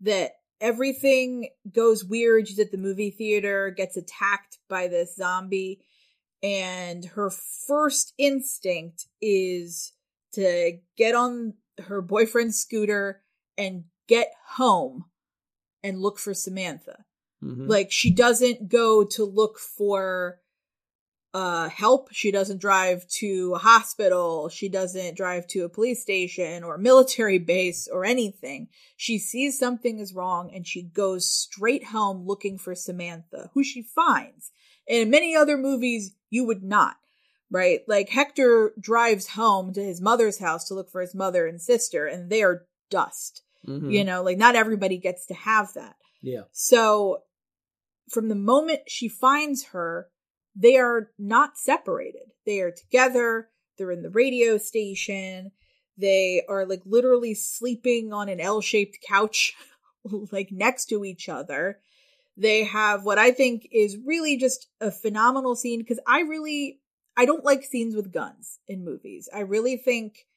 That 0.01 0.31
everything 0.59 1.49
goes 1.71 2.03
weird. 2.03 2.47
She's 2.47 2.59
at 2.59 2.71
the 2.71 2.77
movie 2.77 3.11
theater, 3.11 3.69
gets 3.69 3.97
attacked 3.97 4.57
by 4.69 4.87
this 4.87 5.15
zombie, 5.15 5.81
and 6.41 7.05
her 7.05 7.29
first 7.29 8.13
instinct 8.17 9.07
is 9.21 9.93
to 10.33 10.79
get 10.97 11.15
on 11.15 11.53
her 11.83 12.01
boyfriend's 12.01 12.59
scooter 12.59 13.21
and 13.57 13.85
get 14.07 14.31
home 14.47 15.05
and 15.83 16.01
look 16.01 16.17
for 16.19 16.33
Samantha. 16.33 17.05
Mhm. 17.43 17.69
Like 17.69 17.91
she 17.91 18.11
doesn't 18.11 18.69
go 18.69 19.03
to 19.03 19.23
look 19.23 19.59
for 19.59 20.39
uh 21.33 21.67
help. 21.67 22.09
She 22.13 22.31
doesn't 22.31 22.59
drive 22.61 23.05
to 23.19 23.53
a 23.55 23.57
hospital. 23.59 24.47
She 24.47 24.69
doesn't 24.69 25.17
drive 25.17 25.47
to 25.47 25.65
a 25.65 25.69
police 25.69 26.01
station 26.01 26.63
or 26.63 26.77
military 26.77 27.39
base 27.39 27.89
or 27.91 28.05
anything. 28.05 28.69
She 28.95 29.19
sees 29.19 29.59
something 29.59 29.99
is 29.99 30.13
wrong 30.13 30.51
and 30.53 30.65
she 30.65 30.81
goes 30.83 31.29
straight 31.29 31.85
home 31.85 32.25
looking 32.25 32.57
for 32.57 32.73
Samantha, 32.73 33.51
who 33.53 33.63
she 33.63 33.81
finds. 33.81 34.51
And 34.87 34.99
in 34.99 35.09
many 35.09 35.35
other 35.35 35.57
movies, 35.57 36.15
you 36.29 36.45
would 36.45 36.63
not, 36.63 36.95
right? 37.51 37.81
Like 37.87 38.09
Hector 38.09 38.73
drives 38.79 39.27
home 39.29 39.73
to 39.73 39.83
his 39.83 40.01
mother's 40.01 40.39
house 40.39 40.65
to 40.67 40.73
look 40.73 40.89
for 40.91 41.01
his 41.01 41.15
mother 41.15 41.45
and 41.47 41.61
sister, 41.61 42.05
and 42.07 42.29
they 42.29 42.43
are 42.43 42.65
dust. 42.89 43.43
Mhm. 43.67 43.91
You 43.91 44.03
know, 44.03 44.21
like 44.23 44.37
not 44.37 44.55
everybody 44.55 44.97
gets 44.97 45.25
to 45.27 45.33
have 45.33 45.73
that. 45.73 45.95
yeah. 46.21 46.43
So 46.51 47.23
from 48.09 48.29
the 48.29 48.35
moment 48.35 48.81
she 48.87 49.07
finds 49.09 49.65
her, 49.67 50.09
they 50.55 50.77
are 50.77 51.11
not 51.17 51.57
separated. 51.57 52.31
They 52.45 52.59
are 52.61 52.71
together. 52.71 53.49
They're 53.77 53.91
in 53.91 54.03
the 54.03 54.09
radio 54.11 54.57
station. 54.57 55.51
They 55.97 56.43
are 56.47 56.65
like 56.65 56.81
literally 56.85 57.33
sleeping 57.33 58.13
on 58.13 58.29
an 58.29 58.39
L 58.39 58.61
shaped 58.61 58.99
couch, 59.07 59.53
like 60.31 60.49
next 60.51 60.85
to 60.87 61.03
each 61.03 61.27
other. 61.29 61.79
They 62.37 62.65
have 62.65 63.03
what 63.03 63.17
I 63.17 63.31
think 63.31 63.67
is 63.71 63.97
really 64.05 64.37
just 64.37 64.67
a 64.81 64.91
phenomenal 64.91 65.55
scene 65.55 65.79
because 65.79 65.99
I 66.05 66.21
really, 66.21 66.79
I 67.17 67.25
don't 67.25 67.45
like 67.45 67.63
scenes 67.63 67.95
with 67.95 68.11
guns 68.11 68.59
in 68.67 68.83
movies. 68.83 69.29
I 69.33 69.39
really 69.39 69.77
think 69.77 70.27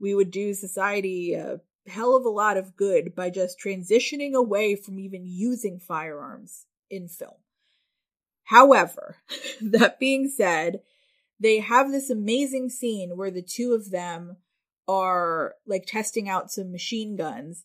we 0.00 0.14
would 0.14 0.30
do 0.30 0.54
society 0.54 1.34
a 1.34 1.60
hell 1.86 2.16
of 2.16 2.24
a 2.24 2.30
lot 2.30 2.56
of 2.56 2.76
good 2.76 3.14
by 3.14 3.30
just 3.30 3.58
transitioning 3.58 4.34
away 4.34 4.76
from 4.76 4.98
even 4.98 5.26
using 5.26 5.78
firearms 5.78 6.66
in 6.90 7.08
film. 7.08 7.36
However, 8.44 9.16
that 9.60 9.98
being 9.98 10.28
said, 10.28 10.80
they 11.40 11.58
have 11.58 11.90
this 11.90 12.10
amazing 12.10 12.70
scene 12.70 13.16
where 13.16 13.30
the 13.30 13.42
two 13.42 13.72
of 13.72 13.90
them 13.90 14.36
are 14.86 15.54
like 15.66 15.86
testing 15.86 16.28
out 16.28 16.50
some 16.50 16.70
machine 16.70 17.16
guns. 17.16 17.64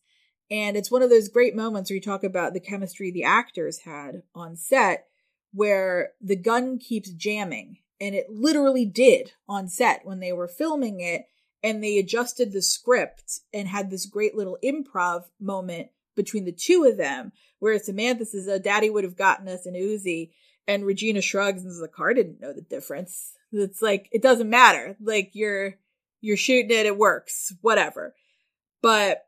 And 0.49 0.76
it's 0.76 0.89
one 0.89 1.03
of 1.03 1.10
those 1.10 1.30
great 1.30 1.55
moments 1.55 1.89
where 1.89 1.95
you 1.95 2.01
talk 2.01 2.24
about 2.24 2.53
the 2.53 2.60
chemistry 2.60 3.12
the 3.12 3.24
actors 3.24 3.80
had 3.80 4.24
on 4.34 4.55
set, 4.55 5.05
where 5.53 6.14
the 6.22 6.36
gun 6.36 6.80
keeps 6.80 7.12
jamming. 7.12 7.78
And 8.02 8.16
it 8.16 8.30
literally 8.30 8.86
did 8.86 9.34
on 9.47 9.68
set 9.68 10.06
when 10.06 10.20
they 10.20 10.32
were 10.32 10.47
filming 10.47 11.02
it. 11.02 11.28
And 11.62 11.84
they 11.84 11.97
adjusted 11.97 12.54
the 12.54 12.62
script 12.62 13.41
and 13.54 13.68
had 13.68 13.89
this 13.89 14.06
great 14.06 14.36
little 14.36 14.58
improv 14.64 15.24
moment 15.41 15.89
between 16.16 16.45
the 16.45 16.54
two 16.54 16.86
of 16.86 16.97
them, 16.97 17.32
where 17.60 17.78
Samantha 17.80 18.26
says, 18.26 18.47
oh, 18.47 18.60
Daddy 18.60 18.89
would 18.89 19.04
have 19.04 19.18
gotten 19.18 19.47
us 19.47 19.66
an 19.66 19.74
Uzi. 19.74 20.32
And 20.68 20.86
Regina 20.86 21.22
shrugs 21.22 21.64
and 21.64 21.72
says, 21.72 21.82
the 21.82 21.88
car 21.88 22.14
didn't 22.14 22.39
know 22.39 22.54
the 22.54 22.62
difference. 22.62 23.34
It's 23.52 23.82
like, 23.82 24.08
it 24.12 24.22
doesn't 24.22 24.50
matter. 24.50 24.95
Like, 25.02 25.32
you're, 25.34 25.76
you're 26.22 26.38
shooting 26.38 26.72
it, 26.72 26.86
it 26.86 26.97
works, 26.97 27.54
whatever. 27.62 28.16
But 28.82 29.26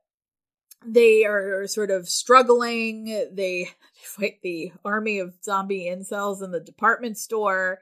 they 0.85 1.25
are 1.25 1.67
sort 1.67 1.91
of 1.91 2.07
struggling. 2.07 3.05
They 3.31 3.69
fight 4.03 4.39
the 4.41 4.71
army 4.83 5.19
of 5.19 5.35
zombie 5.43 5.89
incels 5.91 6.43
in 6.43 6.51
the 6.51 6.59
department 6.59 7.17
store 7.17 7.79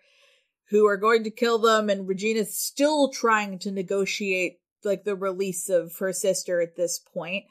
who 0.70 0.86
are 0.88 0.98
going 0.98 1.24
to 1.24 1.32
kill 1.32 1.58
them. 1.60 1.90
And 1.90 2.08
Regina's 2.08 2.58
still 2.58 3.10
trying 3.10 3.60
to 3.60 3.72
negotiate 3.72 4.60
like 4.84 5.04
the 5.04 5.16
release 5.16 5.68
of 5.70 5.98
her 5.98 6.14
sister 6.14 6.62
at 6.62 6.76
this 6.76 7.00
point 7.00 7.46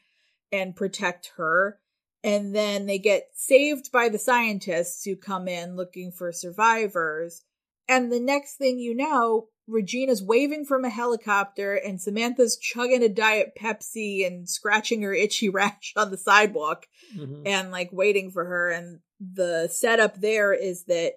and 0.53 0.75
protect 0.77 1.33
her. 1.37 1.79
And 2.25 2.55
then 2.55 2.87
they 2.87 2.99
get 2.99 3.29
saved 3.35 3.93
by 3.93 4.09
the 4.09 4.19
scientists 4.19 5.05
who 5.05 5.14
come 5.16 5.47
in 5.47 5.77
looking 5.77 6.11
for 6.11 6.33
survivors. 6.33 7.43
And 7.89 8.11
the 8.12 8.21
next 8.21 8.57
thing 8.57 8.79
you 8.79 8.95
know, 8.95 9.49
Regina's 9.66 10.23
waving 10.23 10.64
from 10.64 10.85
a 10.85 10.91
helicopter 10.91 11.75
and 11.75 12.01
Samantha's 12.01 12.57
chugging 12.57 13.03
a 13.03 13.09
Diet 13.09 13.53
Pepsi 13.61 14.27
and 14.27 14.49
scratching 14.49 15.03
her 15.03 15.12
itchy 15.14 15.49
rash 15.51 15.93
on 15.97 16.11
the 16.11 16.16
sidewalk 16.16 16.87
Mhm. 17.16 17.43
and 17.47 17.71
like 17.71 17.91
waiting 17.93 18.31
for 18.31 18.45
her. 18.47 18.71
And 18.71 19.01
the 19.21 19.69
setup 19.71 20.21
there 20.21 20.53
is 20.53 20.85
that 20.85 21.14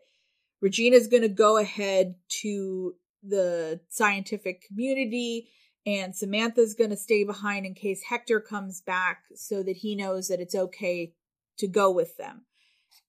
Regina's 0.62 1.08
going 1.08 1.24
to 1.24 1.30
go 1.30 1.58
ahead 1.58 2.16
to 2.42 2.96
the 3.24 3.80
scientific 3.90 4.62
community 4.68 5.50
and 5.86 6.16
Samantha's 6.16 6.76
going 6.76 6.92
to 6.92 6.98
stay 6.98 7.24
behind 7.24 7.66
in 7.66 7.74
case 7.74 8.04
Hector 8.04 8.40
comes 8.40 8.82
back 8.82 9.24
so 9.36 9.64
that 9.64 9.78
he 9.78 9.96
knows 9.96 10.28
that 10.28 10.40
it's 10.40 10.56
okay 10.56 11.14
to 11.58 11.68
go 11.68 11.90
with 11.90 12.18
them. 12.18 12.46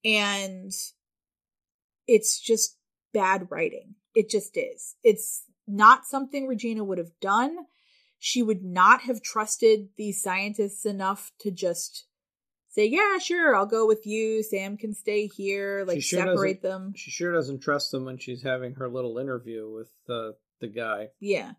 And 0.03 0.71
it's 2.07 2.39
just 2.39 2.77
bad 3.13 3.47
writing. 3.49 3.95
It 4.15 4.29
just 4.29 4.57
is. 4.57 4.95
It's 5.03 5.43
not 5.67 6.05
something 6.05 6.47
Regina 6.47 6.83
would 6.83 6.97
have 6.97 7.19
done. 7.21 7.57
She 8.19 8.41
would 8.41 8.63
not 8.63 9.01
have 9.01 9.21
trusted 9.21 9.89
these 9.97 10.21
scientists 10.21 10.85
enough 10.85 11.31
to 11.39 11.51
just 11.51 12.05
say, 12.73 12.85
"Yeah, 12.87 13.17
sure, 13.19 13.55
I'll 13.55 13.65
go 13.65 13.87
with 13.87 14.05
you. 14.05 14.43
Sam 14.43 14.77
can 14.77 14.93
stay 14.93 15.27
here." 15.27 15.85
Like 15.87 16.01
sure 16.01 16.19
separate 16.19 16.61
them. 16.61 16.93
She 16.95 17.11
sure 17.11 17.33
doesn't 17.33 17.59
trust 17.59 17.91
them 17.91 18.05
when 18.05 18.17
she's 18.17 18.43
having 18.43 18.75
her 18.75 18.89
little 18.89 19.17
interview 19.17 19.69
with 19.69 19.91
uh, 20.09 20.31
the 20.59 20.67
guy. 20.67 21.09
Yeah. 21.19 21.53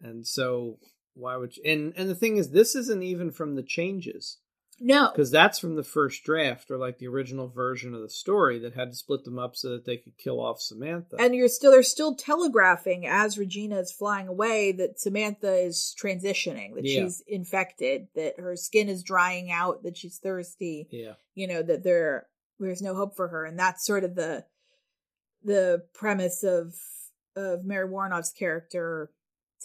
And 0.00 0.26
so 0.26 0.78
why 1.14 1.36
would 1.36 1.56
you, 1.56 1.62
and 1.64 1.92
and 1.96 2.08
the 2.08 2.14
thing 2.14 2.36
is 2.36 2.50
this 2.50 2.74
isn't 2.74 3.02
even 3.02 3.30
from 3.30 3.54
the 3.54 3.62
changes. 3.62 4.38
No. 4.78 5.10
because 5.10 5.30
that's 5.30 5.58
from 5.58 5.74
the 5.76 5.82
first 5.82 6.22
draft 6.24 6.70
or 6.70 6.76
like 6.76 6.98
the 6.98 7.06
original 7.08 7.48
version 7.48 7.94
of 7.94 8.02
the 8.02 8.10
story 8.10 8.58
that 8.58 8.74
had 8.74 8.90
to 8.90 8.96
split 8.96 9.24
them 9.24 9.38
up 9.38 9.56
so 9.56 9.70
that 9.70 9.84
they 9.86 9.96
could 9.96 10.18
kill 10.18 10.38
off 10.38 10.60
Samantha. 10.60 11.16
And 11.18 11.34
you're 11.34 11.48
still 11.48 11.70
they're 11.70 11.82
still 11.82 12.14
telegraphing 12.14 13.06
as 13.06 13.38
Regina 13.38 13.78
is 13.78 13.90
flying 13.90 14.28
away 14.28 14.72
that 14.72 15.00
Samantha 15.00 15.54
is 15.54 15.94
transitioning, 15.98 16.74
that 16.74 16.84
Yeah. 16.84 17.04
she's 17.04 17.22
infected, 17.26 18.08
that 18.14 18.38
her 18.38 18.54
skin 18.56 18.88
is 18.88 19.02
drying 19.02 19.50
out, 19.50 19.82
that 19.84 19.96
she's 19.96 20.18
thirsty. 20.18 20.88
yeah, 20.90 21.14
You 21.34 21.46
know, 21.46 21.62
that 21.62 21.82
there 21.82 22.26
there's 22.58 22.82
no 22.82 22.94
hope 22.94 23.16
for 23.16 23.28
her. 23.28 23.44
And 23.44 23.58
that's 23.58 23.84
sort 23.86 24.04
of 24.04 24.14
the 24.14 24.44
the 25.42 25.84
premise 25.94 26.42
of 26.42 26.74
of 27.34 27.64
Mary 27.64 27.88
Woronov's 27.88 28.32
character 28.32 29.10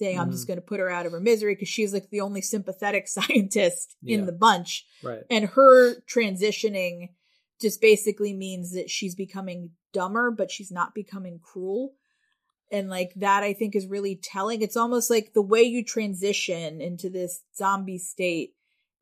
saying, 0.01 0.17
I'm 0.19 0.25
Mm-hmm. 0.25 0.31
just 0.31 0.47
gonna 0.47 0.61
put 0.61 0.79
her 0.79 0.89
out 0.89 1.05
of 1.05 1.11
her 1.11 1.19
misery 1.19 1.53
because 1.53 1.69
she's 1.69 1.93
like 1.93 2.09
the 2.09 2.21
only 2.21 2.41
sympathetic 2.41 3.07
scientist 3.17 3.95
Yeah. 4.01 4.17
in 4.17 4.25
the 4.25 4.31
bunch. 4.31 4.85
right. 5.03 5.23
And 5.29 5.45
her 5.49 6.01
transitioning 6.01 7.09
just 7.61 7.79
basically 7.81 8.33
means 8.33 8.73
that 8.73 8.89
she's 8.89 9.13
becoming 9.15 9.71
dumber, 9.93 10.31
but 10.31 10.49
she's 10.49 10.71
not 10.71 10.95
becoming 10.95 11.39
cruel. 11.39 11.93
And 12.71 12.89
like 12.89 13.11
that, 13.17 13.43
I 13.43 13.53
think 13.53 13.75
is 13.75 13.85
really 13.85 14.15
telling. 14.15 14.61
It's 14.61 14.77
almost 14.77 15.09
like 15.09 15.33
the 15.33 15.41
way 15.41 15.61
you 15.61 15.83
transition 15.83 16.81
into 16.81 17.09
this 17.09 17.43
zombie 17.55 17.97
state 17.99 18.53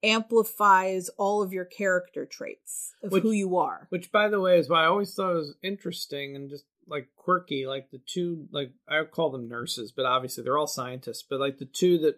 amplifies 0.03 1.09
all 1.17 1.41
of 1.41 1.53
your 1.53 1.65
character 1.65 2.25
traits 2.25 2.93
of 3.03 3.11
Which- 3.11 3.23
who 3.23 3.31
you 3.31 3.57
are. 3.57 3.87
Which, 3.89 4.11
by 4.11 4.27
the 4.27 4.39
way, 4.39 4.57
is 4.59 4.69
why 4.69 4.83
I 4.83 4.87
always 4.87 5.13
thought 5.13 5.31
it 5.31 5.35
was 5.35 5.55
interesting 5.63 6.35
and 6.35 6.49
just 6.49 6.65
like 6.89 7.09
quirky. 7.15 7.65
Like 7.65 7.91
the 7.91 8.01
two, 8.05 8.47
like 8.51 8.71
I 8.87 9.03
call 9.03 9.29
them 9.29 9.47
nurses, 9.47 9.91
but 9.91 10.05
obviously 10.05 10.43
they're 10.43 10.57
all 10.57 10.67
scientists. 10.67 11.23
But 11.27 11.39
like 11.39 11.57
the 11.57 11.65
two 11.65 11.97
that 11.99 12.15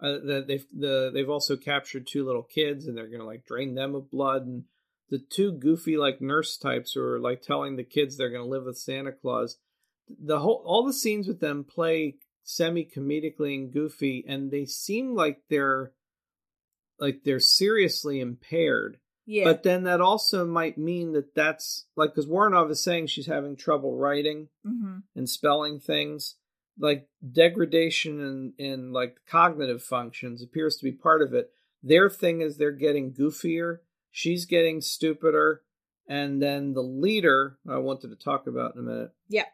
uh, 0.00 0.18
that 0.26 0.46
they've 0.48 0.66
the 0.72 1.10
they've 1.12 1.30
also 1.30 1.56
captured 1.56 2.06
two 2.06 2.24
little 2.24 2.42
kids 2.42 2.86
and 2.86 2.96
they're 2.96 3.08
gonna 3.08 3.26
like 3.26 3.46
drain 3.46 3.74
them 3.74 3.94
of 3.94 4.10
blood 4.10 4.46
and 4.46 4.64
the 5.10 5.18
two 5.18 5.52
goofy 5.52 5.96
like 5.96 6.20
nurse 6.20 6.56
types 6.56 6.92
who 6.92 7.02
are 7.02 7.20
like 7.20 7.42
telling 7.42 7.76
the 7.76 7.84
kids 7.84 8.16
they're 8.16 8.30
gonna 8.30 8.46
live 8.46 8.64
with 8.64 8.78
Santa 8.78 9.12
Claus. 9.12 9.58
The 10.08 10.40
whole 10.40 10.62
all 10.66 10.84
the 10.86 10.92
scenes 10.92 11.28
with 11.28 11.40
them 11.40 11.64
play 11.64 12.16
semi 12.42 12.84
comedically 12.84 13.54
and 13.54 13.72
goofy, 13.72 14.24
and 14.26 14.50
they 14.50 14.64
seem 14.64 15.14
like 15.14 15.42
they're 15.48 15.92
like 16.98 17.20
they're 17.24 17.40
seriously 17.40 18.20
impaired. 18.20 18.98
Yeah. 19.26 19.44
But 19.44 19.62
then 19.62 19.84
that 19.84 20.00
also 20.00 20.44
might 20.44 20.76
mean 20.78 21.12
that 21.12 21.34
that's 21.34 21.86
like 21.96 22.10
because 22.10 22.26
Woronov 22.26 22.70
is 22.70 22.82
saying 22.82 23.06
she's 23.06 23.26
having 23.26 23.56
trouble 23.56 23.96
writing 23.96 24.48
hmm 24.64 24.98
and 25.14 25.28
spelling 25.28 25.78
things. 25.80 26.36
Like 26.78 27.06
degradation 27.30 28.20
in, 28.58 28.64
in 28.64 28.92
like 28.92 29.18
cognitive 29.28 29.82
functions 29.82 30.42
appears 30.42 30.76
to 30.76 30.84
be 30.84 30.92
part 30.92 31.20
of 31.22 31.34
it. 31.34 31.50
Their 31.82 32.08
thing 32.08 32.40
is 32.40 32.56
they're 32.56 32.70
getting 32.72 33.12
goofier. 33.12 33.78
She's 34.10 34.44
getting 34.46 34.80
stupider. 34.80 35.62
And 36.08 36.42
then 36.42 36.72
the 36.72 36.82
leader, 36.82 37.58
I 37.68 37.78
wanted 37.78 38.08
to 38.08 38.16
talk 38.16 38.46
about 38.46 38.74
in 38.74 38.80
a 38.80 38.82
minute, 38.84 39.10
Yeah. 39.28 39.44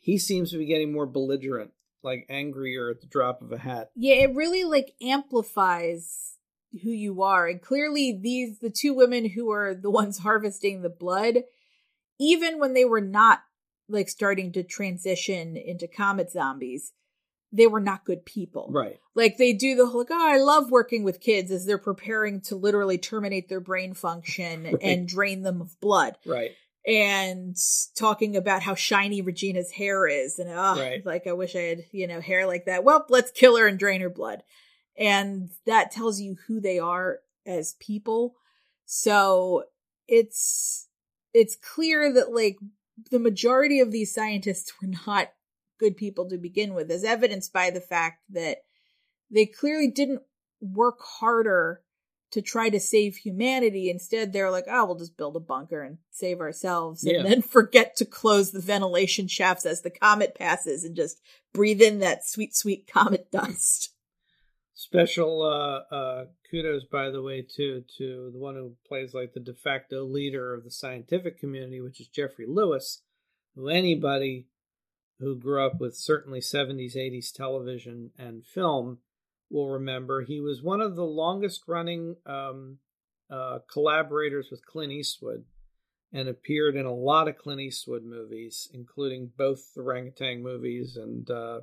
he 0.00 0.18
seems 0.18 0.50
to 0.50 0.58
be 0.58 0.66
getting 0.66 0.92
more 0.92 1.06
belligerent, 1.06 1.72
like 2.02 2.26
angrier 2.28 2.90
at 2.90 3.00
the 3.00 3.06
drop 3.06 3.40
of 3.42 3.52
a 3.52 3.58
hat. 3.58 3.90
Yeah, 3.94 4.14
it 4.16 4.34
really 4.34 4.64
like 4.64 4.94
amplifies 5.00 6.38
who 6.82 6.90
you 6.90 7.22
are. 7.22 7.46
And 7.46 7.60
clearly 7.60 8.18
these 8.20 8.58
the 8.60 8.70
two 8.70 8.94
women 8.94 9.28
who 9.28 9.50
are 9.52 9.74
the 9.74 9.90
ones 9.90 10.18
harvesting 10.22 10.82
the 10.82 10.88
blood, 10.90 11.38
even 12.18 12.58
when 12.58 12.74
they 12.74 12.84
were 12.84 13.00
not 13.00 13.40
like 13.88 14.08
starting 14.08 14.52
to 14.52 14.62
transition 14.62 15.56
into 15.56 15.86
comet 15.86 16.30
zombies, 16.30 16.92
they 17.52 17.66
were 17.66 17.80
not 17.80 18.04
good 18.04 18.24
people. 18.24 18.68
Right. 18.70 18.98
Like 19.14 19.36
they 19.36 19.52
do 19.52 19.74
the 19.74 19.86
whole 19.86 20.00
like, 20.00 20.08
oh, 20.10 20.32
I 20.32 20.38
love 20.38 20.70
working 20.70 21.04
with 21.04 21.20
kids 21.20 21.50
as 21.50 21.66
they're 21.66 21.76
preparing 21.78 22.40
to 22.42 22.56
literally 22.56 22.96
terminate 22.96 23.48
their 23.48 23.60
brain 23.60 23.92
function 23.92 24.62
Right. 24.72 24.76
and 24.80 25.06
drain 25.06 25.42
them 25.42 25.60
of 25.60 25.78
blood. 25.80 26.16
Right. 26.24 26.52
And 26.86 27.54
talking 27.96 28.36
about 28.36 28.62
how 28.62 28.74
shiny 28.74 29.22
Regina's 29.22 29.70
hair 29.70 30.06
is, 30.08 30.38
and 30.40 30.50
oh, 30.50 30.76
Right. 30.80 31.04
like 31.06 31.26
I 31.28 31.32
wish 31.32 31.54
I 31.54 31.60
had, 31.60 31.84
you 31.92 32.08
know, 32.08 32.20
hair 32.20 32.46
like 32.46 32.64
that. 32.64 32.82
Well, 32.82 33.04
let's 33.08 33.30
kill 33.30 33.56
her 33.56 33.68
and 33.68 33.78
drain 33.78 34.00
her 34.00 34.10
blood. 34.10 34.42
And 34.98 35.50
that 35.66 35.90
tells 35.90 36.20
you 36.20 36.36
who 36.46 36.60
they 36.60 36.78
are 36.78 37.20
as 37.46 37.74
people. 37.80 38.34
So 38.84 39.64
it's 40.08 40.88
it's 41.32 41.56
clear 41.56 42.12
that 42.12 42.32
like 42.32 42.58
the 43.10 43.18
majority 43.18 43.80
of 43.80 43.90
these 43.90 44.12
scientists 44.14 44.72
were 44.80 44.88
not 45.06 45.28
good 45.78 45.96
people 45.96 46.28
to 46.28 46.38
begin 46.38 46.74
with, 46.74 46.90
as 46.90 47.04
evidenced 47.04 47.52
by 47.52 47.70
the 47.70 47.80
fact 47.80 48.20
that 48.30 48.58
they 49.30 49.46
clearly 49.46 49.88
didn't 49.90 50.22
work 50.60 50.98
harder 51.00 51.82
to 52.32 52.40
try 52.42 52.68
to 52.70 52.80
save 52.80 53.16
humanity. 53.16 53.90
Instead, 53.90 54.32
they're 54.32 54.50
like, 54.50 54.64
oh, 54.70 54.84
we'll 54.86 54.98
just 54.98 55.16
build 55.16 55.36
a 55.36 55.40
bunker 55.40 55.82
and 55.82 55.98
save 56.10 56.40
ourselves, 56.40 57.02
Yeah. 57.04 57.18
and 57.20 57.26
then 57.26 57.42
forget 57.42 57.96
to 57.96 58.04
close 58.04 58.52
the 58.52 58.60
ventilation 58.60 59.26
shafts 59.26 59.66
as 59.66 59.82
the 59.82 59.90
comet 59.90 60.34
passes 60.34 60.84
and 60.84 60.94
just 60.96 61.20
breathe 61.52 61.82
in 61.82 61.98
that 62.00 62.26
sweet, 62.26 62.54
sweet 62.54 62.86
comet 62.90 63.30
dust. 63.32 63.90
Special 64.82 65.42
uh, 65.42 65.94
uh, 65.94 66.24
kudos, 66.50 66.82
by 66.84 67.08
the 67.08 67.22
way, 67.22 67.40
too, 67.40 67.84
to 67.98 68.30
the 68.32 68.38
one 68.38 68.56
who 68.56 68.74
plays 68.84 69.14
like 69.14 69.32
the 69.32 69.38
de 69.38 69.54
facto 69.54 70.04
leader 70.04 70.52
of 70.52 70.64
the 70.64 70.72
scientific 70.72 71.38
community, 71.38 71.80
which 71.80 72.00
is 72.00 72.08
Geoffrey 72.08 72.46
Lewis, 72.48 73.02
who 73.54 73.68
anybody 73.68 74.48
who 75.20 75.36
grew 75.36 75.64
up 75.64 75.80
with 75.80 75.94
certainly 75.94 76.40
70s, 76.40 76.96
80s 76.96 77.32
television 77.32 78.10
and 78.18 78.44
film 78.44 78.98
will 79.48 79.68
remember. 79.68 80.22
He 80.22 80.40
was 80.40 80.64
one 80.64 80.80
of 80.80 80.96
the 80.96 81.04
longest 81.04 81.62
running 81.68 82.16
um, 82.26 82.78
uh, 83.30 83.60
collaborators 83.72 84.48
with 84.50 84.66
Clint 84.66 84.90
Eastwood 84.90 85.44
and 86.12 86.28
appeared 86.28 86.74
in 86.74 86.86
a 86.86 86.92
lot 86.92 87.28
of 87.28 87.38
Clint 87.38 87.60
Eastwood 87.60 88.02
movies, 88.02 88.68
including 88.74 89.30
both 89.38 89.74
the 89.74 89.82
Orangutan 89.82 90.42
movies 90.42 90.96
and 90.96 91.30
uh, 91.30 91.60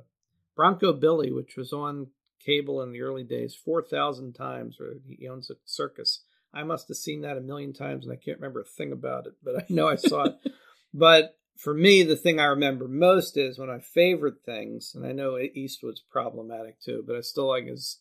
Bronco 0.56 0.94
Billy, 0.94 1.30
which 1.30 1.58
was 1.58 1.74
on 1.74 2.06
cable 2.44 2.82
in 2.82 2.92
the 2.92 3.02
early 3.02 3.24
days 3.24 3.54
4,000 3.54 4.32
times, 4.32 4.78
or 4.80 4.96
he 5.06 5.28
owns 5.28 5.50
a 5.50 5.54
circus. 5.64 6.20
I 6.52 6.64
must 6.64 6.88
have 6.88 6.96
seen 6.96 7.20
that 7.22 7.36
a 7.36 7.40
million 7.40 7.72
times 7.72 8.04
and 8.04 8.12
I 8.12 8.16
can't 8.16 8.38
remember 8.38 8.60
a 8.60 8.64
thing 8.64 8.92
about 8.92 9.26
it, 9.26 9.34
but 9.42 9.56
I 9.56 9.66
know 9.68 9.88
I 9.88 9.96
saw 9.96 10.24
it. 10.24 10.36
But 10.92 11.36
for 11.56 11.74
me, 11.74 12.02
the 12.02 12.16
thing 12.16 12.40
I 12.40 12.46
remember 12.46 12.88
most 12.88 13.36
is 13.36 13.58
one 13.58 13.68
of 13.68 13.76
my 13.76 13.80
favorite 13.80 14.42
things, 14.44 14.92
and 14.94 15.06
I 15.06 15.12
know 15.12 15.38
Eastwood's 15.38 16.00
problematic 16.00 16.80
too, 16.80 17.04
but 17.06 17.14
I 17.14 17.20
still 17.20 17.48
like 17.48 17.68
is 17.68 17.98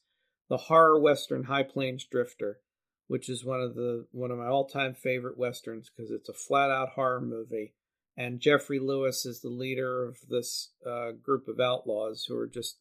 the 0.50 0.58
horror 0.58 1.00
western 1.00 1.44
High 1.44 1.64
Plains 1.64 2.06
Drifter, 2.06 2.62
which 3.08 3.30
is 3.30 3.46
one 3.46 3.62
of 3.62 3.76
the 3.76 4.08
one 4.12 4.32
of 4.32 4.38
my 4.38 4.48
all 4.48 4.66
time 4.66 4.96
favorite 4.96 5.38
westerns 5.38 5.90
because 5.90 6.10
it's 6.10 6.30
a 6.30 6.34
flat 6.34 6.72
out 6.72 6.90
horror 6.96 7.22
movie, 7.22 7.74
and 8.18 8.40
Geoffrey 8.40 8.80
Lewis 8.80 9.26
is 9.26 9.42
the 9.42 9.50
leader 9.50 10.04
of 10.08 10.18
this 10.28 10.72
uh, 10.86 11.12
group 11.12 11.48
of 11.48 11.60
outlaws 11.60 12.26
who 12.28 12.38
are 12.38 12.48
just 12.48 12.78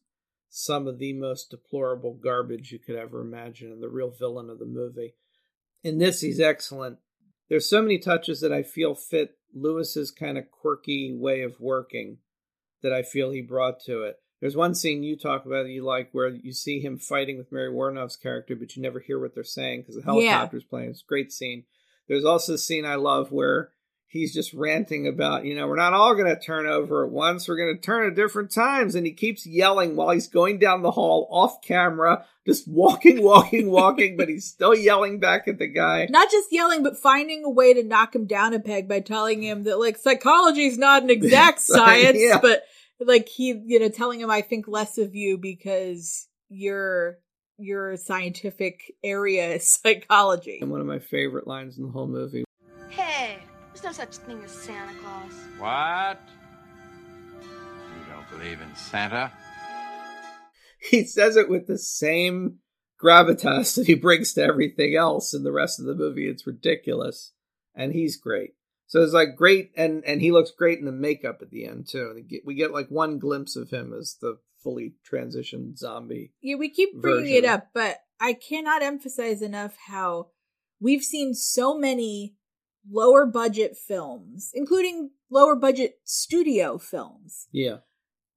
some 0.49 0.87
of 0.87 0.97
the 0.97 1.13
most 1.13 1.51
deplorable 1.51 2.13
garbage 2.13 2.71
you 2.71 2.79
could 2.79 2.95
ever 2.95 3.21
imagine, 3.21 3.71
and 3.71 3.81
the 3.81 3.89
real 3.89 4.09
villain 4.09 4.49
of 4.49 4.59
the 4.59 4.65
movie. 4.65 5.13
In 5.83 5.99
this, 5.99 6.21
he's 6.21 6.39
excellent. 6.39 6.97
There's 7.49 7.69
so 7.69 7.81
many 7.81 7.99
touches 7.99 8.41
that 8.41 8.51
I 8.51 8.63
feel 8.63 8.95
fit 8.95 9.37
Lewis's 9.53 10.11
kind 10.11 10.37
of 10.37 10.51
quirky 10.51 11.15
way 11.15 11.41
of 11.41 11.59
working 11.59 12.17
that 12.81 12.93
I 12.93 13.03
feel 13.03 13.31
he 13.31 13.41
brought 13.41 13.79
to 13.81 14.03
it. 14.03 14.17
There's 14.39 14.55
one 14.55 14.73
scene 14.73 15.03
you 15.03 15.17
talk 15.17 15.45
about 15.45 15.63
that 15.63 15.71
you 15.71 15.83
like 15.83 16.09
where 16.13 16.29
you 16.29 16.53
see 16.53 16.79
him 16.79 16.97
fighting 16.97 17.37
with 17.37 17.51
Mary 17.51 17.71
Woronov's 17.71 18.15
character, 18.15 18.55
but 18.55 18.75
you 18.75 18.81
never 18.81 18.99
hear 18.99 19.19
what 19.19 19.35
they're 19.35 19.43
saying 19.43 19.81
because 19.81 19.95
the 19.95 20.01
helicopter's 20.01 20.63
playing. 20.63 20.91
It's 20.91 21.01
a 21.01 21.07
great 21.09 21.33
scene. 21.33 21.65
There's 22.07 22.25
also 22.25 22.53
a 22.53 22.57
scene 22.57 22.85
I 22.85 22.95
love 22.95 23.31
where 23.31 23.71
he's 24.11 24.33
just 24.33 24.53
ranting 24.53 25.07
about, 25.07 25.45
you 25.45 25.55
know, 25.55 25.67
we're 25.67 25.75
not 25.75 25.93
all 25.93 26.15
going 26.15 26.27
to 26.33 26.39
turn 26.39 26.65
over 26.65 27.05
at 27.05 27.11
once. 27.11 27.47
We're 27.47 27.57
going 27.57 27.75
to 27.75 27.81
turn 27.81 28.07
at 28.07 28.15
different 28.15 28.51
times. 28.51 28.95
And 28.95 29.05
he 29.05 29.13
keeps 29.13 29.45
yelling 29.45 29.95
while 29.95 30.09
he's 30.09 30.27
going 30.27 30.57
down 30.59 30.81
the 30.81 30.91
hall 30.91 31.27
off 31.31 31.61
camera, 31.61 32.25
just 32.45 32.67
walking, 32.67 33.21
walking, 33.23 33.69
walking, 33.69 34.17
but 34.17 34.27
he's 34.27 34.45
still 34.45 34.75
yelling 34.75 35.19
back 35.19 35.47
at 35.47 35.59
the 35.59 35.67
guy. 35.67 36.07
Not 36.09 36.31
just 36.31 36.47
yelling, 36.51 36.81
but 36.83 36.97
finding 36.97 37.43
a 37.45 37.49
way 37.49 37.73
to 37.75 37.83
knock 37.83 38.15
him 38.15 38.25
down 38.25 38.53
a 38.53 38.59
peg 38.59 38.89
by 38.89 38.99
telling 38.99 39.43
him 39.43 39.63
that 39.63 39.79
like 39.79 39.97
psychology 39.97 40.65
is 40.65 40.77
not 40.77 41.03
an 41.03 41.09
exact 41.11 41.59
science, 41.61 42.17
Yeah. 42.19 42.39
but 42.41 42.63
like 42.99 43.29
he, 43.29 43.61
you 43.65 43.79
know, 43.79 43.89
telling 43.89 44.19
him 44.19 44.29
I 44.31 44.41
think 44.41 44.67
less 44.67 44.97
of 44.97 45.13
you 45.15 45.37
because 45.37 46.27
your 46.49 47.19
your 47.59 47.95
scientific 47.97 48.93
area 49.03 49.55
is 49.55 49.69
psychology. 49.83 50.57
And 50.61 50.71
one 50.71 50.81
of 50.81 50.87
my 50.87 50.99
favorite 50.99 51.45
lines 51.45 51.77
in 51.77 51.85
the 51.85 51.91
whole 51.91 52.07
movie. 52.07 52.43
Hey, 52.89 53.37
there's 53.81 53.97
no 53.97 54.03
such 54.03 54.17
thing 54.17 54.41
as 54.43 54.51
Santa 54.51 54.93
Claus. 54.99 55.31
What? 55.57 56.19
You 57.41 58.13
don't 58.13 58.29
believe 58.29 58.59
in 58.61 58.75
Santa? 58.75 59.31
He 60.79 61.05
says 61.05 61.35
it 61.37 61.49
with 61.49 61.67
the 61.67 61.77
same 61.77 62.59
gravitas 63.01 63.75
that 63.75 63.87
he 63.87 63.95
brings 63.95 64.33
to 64.33 64.43
everything 64.43 64.95
else 64.95 65.33
in 65.33 65.43
the 65.43 65.51
rest 65.51 65.79
of 65.79 65.85
the 65.85 65.95
movie. 65.95 66.27
It's 66.27 66.47
ridiculous. 66.47 67.33
And 67.75 67.93
he's 67.93 68.17
great. 68.17 68.55
So 68.87 69.03
it's 69.03 69.13
like 69.13 69.35
great, 69.35 69.71
and 69.77 70.03
and 70.03 70.19
he 70.19 70.31
looks 70.31 70.49
great 70.49 70.79
in 70.79 70.85
the 70.85 70.91
makeup 70.91 71.39
at 71.41 71.51
the 71.51 71.65
end 71.65 71.87
too. 71.87 72.11
And 72.15 72.27
get, 72.27 72.41
we 72.43 72.55
get 72.55 72.73
like 72.73 72.87
one 72.89 73.19
glimpse 73.19 73.55
of 73.55 73.69
him 73.69 73.93
as 73.93 74.17
the 74.19 74.39
fully 74.63 74.95
transitioned 75.09 75.77
zombie. 75.77 76.33
Yeah, 76.41 76.55
we 76.55 76.69
keep 76.69 76.99
bringing 76.99 77.25
version. 77.25 77.43
it 77.43 77.45
up, 77.45 77.67
but 77.73 77.99
I 78.19 78.33
cannot 78.33 78.81
emphasize 78.81 79.43
enough 79.43 79.77
how 79.87 80.29
we've 80.79 81.03
seen 81.03 81.35
so 81.35 81.77
many 81.77 82.35
lower 82.89 83.25
budget 83.25 83.77
films, 83.77 84.51
including 84.53 85.11
lower 85.29 85.55
budget 85.55 85.99
studio 86.03 86.77
films, 86.77 87.47
Yeah. 87.51 87.79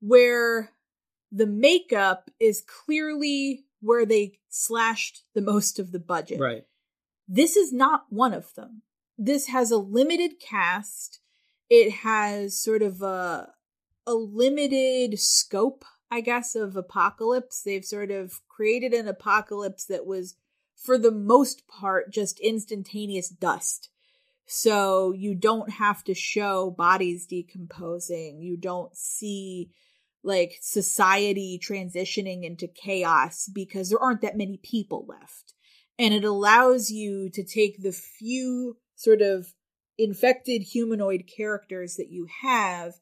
where 0.00 0.72
the 1.30 1.46
makeup 1.46 2.30
is 2.40 2.62
clearly 2.62 3.64
where 3.80 4.04
they 4.06 4.38
slashed 4.48 5.24
the 5.34 5.40
most 5.40 5.78
of 5.78 5.92
the 5.92 5.98
budget. 5.98 6.38
Right. 6.40 6.66
This 7.28 7.56
is 7.56 7.72
not 7.72 8.06
one 8.12 8.34
of 8.34 8.54
them. 8.54 8.82
This 9.18 9.46
has 9.46 9.70
a 9.70 9.78
limited 9.78 10.38
cast. 10.40 11.20
It 11.70 11.90
has 11.92 12.58
sort 12.60 12.82
of 12.82 13.02
a 13.02 13.54
a 14.04 14.14
limited 14.14 15.18
scope, 15.20 15.84
I 16.10 16.20
guess, 16.22 16.56
of 16.56 16.74
apocalypse. 16.76 17.62
They've 17.62 17.84
sort 17.84 18.10
of 18.10 18.40
created 18.48 18.92
an 18.92 19.06
apocalypse 19.06 19.84
that 19.86 20.04
was 20.06 20.34
for 20.74 20.98
the 20.98 21.12
most 21.12 21.68
part 21.68 22.12
just 22.12 22.40
instantaneous 22.40 23.28
dust. 23.28 23.90
So 24.54 25.14
you 25.14 25.34
don't 25.34 25.70
have 25.70 26.04
to 26.04 26.12
show 26.12 26.70
bodies 26.70 27.24
decomposing. 27.24 28.42
You 28.42 28.58
don't 28.58 28.94
see 28.94 29.70
like 30.22 30.58
society 30.60 31.58
transitioning 31.58 32.44
into 32.44 32.68
chaos 32.68 33.48
because 33.50 33.88
there 33.88 33.98
aren't 33.98 34.20
that 34.20 34.36
many 34.36 34.58
people 34.58 35.06
left. 35.08 35.54
And 35.98 36.12
it 36.12 36.22
allows 36.22 36.90
you 36.90 37.30
to 37.30 37.42
take 37.42 37.80
the 37.80 37.92
few 37.92 38.76
sort 38.94 39.22
of 39.22 39.54
infected 39.96 40.60
humanoid 40.60 41.24
characters 41.34 41.96
that 41.96 42.10
you 42.10 42.26
have 42.42 42.92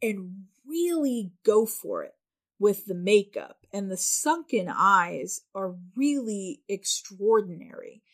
and 0.00 0.44
really 0.64 1.32
go 1.44 1.66
for 1.66 2.04
it 2.04 2.14
with 2.60 2.86
the 2.86 2.94
makeup. 2.94 3.66
And 3.72 3.90
the 3.90 3.96
sunken 3.96 4.68
eyes 4.72 5.40
are 5.52 5.74
really 5.96 6.60
extraordinary 6.68 8.04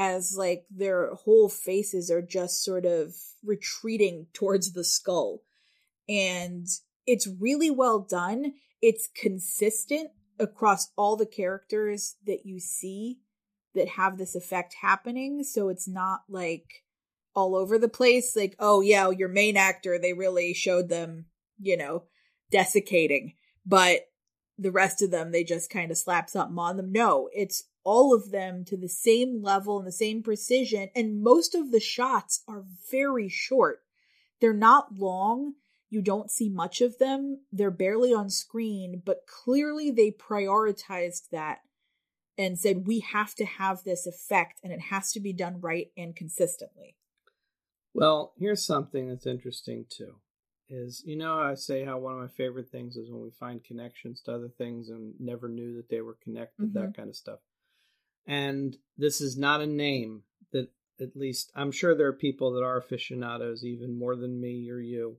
as 0.00 0.36
like 0.38 0.64
their 0.70 1.12
whole 1.12 1.48
faces 1.48 2.08
are 2.08 2.22
just 2.22 2.62
sort 2.62 2.86
of 2.86 3.16
retreating 3.44 4.28
towards 4.32 4.72
the 4.72 4.84
skull. 4.84 5.40
And 6.08 6.68
it's 7.04 7.26
really 7.40 7.68
well 7.68 7.98
done. 7.98 8.52
It's 8.80 9.08
consistent 9.20 10.10
across 10.38 10.92
all 10.96 11.16
the 11.16 11.26
characters 11.26 12.14
that 12.26 12.46
you 12.46 12.60
see 12.60 13.18
that 13.74 13.88
have 13.88 14.18
this 14.18 14.36
effect 14.36 14.76
happening. 14.82 15.42
So 15.42 15.68
it's 15.68 15.88
not 15.88 16.20
like 16.28 16.84
all 17.34 17.56
over 17.56 17.76
the 17.76 17.88
place. 17.88 18.36
Like, 18.36 18.54
oh, 18.60 18.80
yeah, 18.80 19.10
your 19.10 19.28
main 19.28 19.56
actor, 19.56 19.98
they 19.98 20.12
really 20.12 20.54
showed 20.54 20.88
them, 20.88 21.26
you 21.58 21.76
know, 21.76 22.04
desiccating. 22.52 23.34
But 23.66 24.02
the 24.56 24.70
rest 24.70 25.02
of 25.02 25.10
them, 25.10 25.32
they 25.32 25.42
just 25.42 25.70
kind 25.70 25.90
of 25.90 25.98
slap 25.98 26.30
something 26.30 26.56
on 26.56 26.76
them. 26.76 26.92
No, 26.92 27.28
it's 27.32 27.64
all 27.88 28.12
of 28.12 28.30
them 28.30 28.66
to 28.66 28.76
the 28.76 28.88
same 28.88 29.42
level 29.42 29.78
and 29.78 29.86
the 29.86 29.92
same 29.92 30.22
precision. 30.22 30.90
And 30.94 31.22
most 31.22 31.54
of 31.54 31.72
the 31.72 31.80
shots 31.80 32.42
are 32.46 32.64
very 32.90 33.30
short. 33.30 33.80
They're 34.42 34.52
not 34.52 34.94
long. 34.94 35.54
You 35.88 36.02
don't 36.02 36.30
see 36.30 36.50
much 36.50 36.82
of 36.82 36.98
them. 36.98 37.40
They're 37.50 37.70
barely 37.70 38.12
on 38.12 38.28
screen, 38.28 39.00
but 39.02 39.26
clearly 39.26 39.90
they 39.90 40.10
prioritized 40.10 41.30
that 41.32 41.60
and 42.36 42.58
said, 42.58 42.86
we 42.86 43.00
have 43.00 43.34
to 43.36 43.46
have 43.46 43.84
this 43.84 44.06
effect 44.06 44.60
and 44.62 44.70
it 44.70 44.80
has 44.90 45.10
to 45.12 45.20
be 45.20 45.32
done 45.32 45.58
right 45.62 45.86
and 45.96 46.14
consistently. 46.14 46.94
Well, 47.94 48.34
here's 48.38 48.66
something 48.66 49.08
that's 49.08 49.26
interesting 49.26 49.86
too. 49.88 50.16
Is 50.68 51.02
you 51.06 51.16
know 51.16 51.38
I 51.38 51.54
say 51.54 51.86
how 51.86 51.96
one 51.96 52.12
of 52.12 52.20
my 52.20 52.28
favorite 52.28 52.68
things 52.68 52.96
is 52.96 53.10
when 53.10 53.22
we 53.22 53.30
find 53.30 53.64
connections 53.64 54.20
to 54.26 54.34
other 54.34 54.50
things 54.50 54.90
and 54.90 55.14
never 55.18 55.48
knew 55.48 55.74
that 55.76 55.88
they 55.88 56.02
were 56.02 56.18
connected, 56.22 56.74
that 56.74 56.80
mm-hmm. 56.80 56.92
kind 56.92 57.08
of 57.08 57.16
stuff. 57.16 57.38
And 58.28 58.76
this 58.98 59.20
is 59.20 59.38
not 59.38 59.62
a 59.62 59.66
name 59.66 60.22
that 60.52 60.70
at 61.00 61.16
least 61.16 61.50
I'm 61.56 61.72
sure 61.72 61.96
there 61.96 62.08
are 62.08 62.12
people 62.12 62.52
that 62.52 62.62
are 62.62 62.76
aficionados 62.76 63.64
even 63.64 63.98
more 63.98 64.14
than 64.14 64.40
me 64.40 64.70
or 64.70 64.78
you 64.78 65.16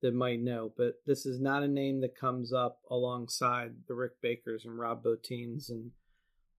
that 0.00 0.14
might 0.14 0.40
know, 0.40 0.72
but 0.76 1.00
this 1.06 1.26
is 1.26 1.40
not 1.40 1.62
a 1.62 1.68
name 1.68 2.00
that 2.02 2.16
comes 2.16 2.52
up 2.52 2.78
alongside 2.90 3.72
the 3.88 3.94
Rick 3.94 4.20
Bakers 4.22 4.64
and 4.64 4.78
Rob 4.78 5.02
Bottins 5.02 5.68
and 5.68 5.90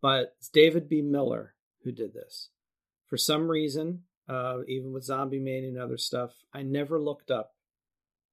but 0.02 0.36
it's 0.38 0.50
David 0.50 0.90
B. 0.90 1.02
Miller 1.02 1.56
who 1.84 1.92
did 1.92 2.14
this. 2.14 2.50
For 3.08 3.18
some 3.18 3.50
reason, 3.50 4.04
uh, 4.28 4.60
even 4.68 4.92
with 4.92 5.08
Zombiemania 5.08 5.70
and 5.70 5.80
other 5.80 5.98
stuff, 5.98 6.32
I 6.54 6.64
never 6.64 7.00
looked 7.00 7.32
up 7.32 7.54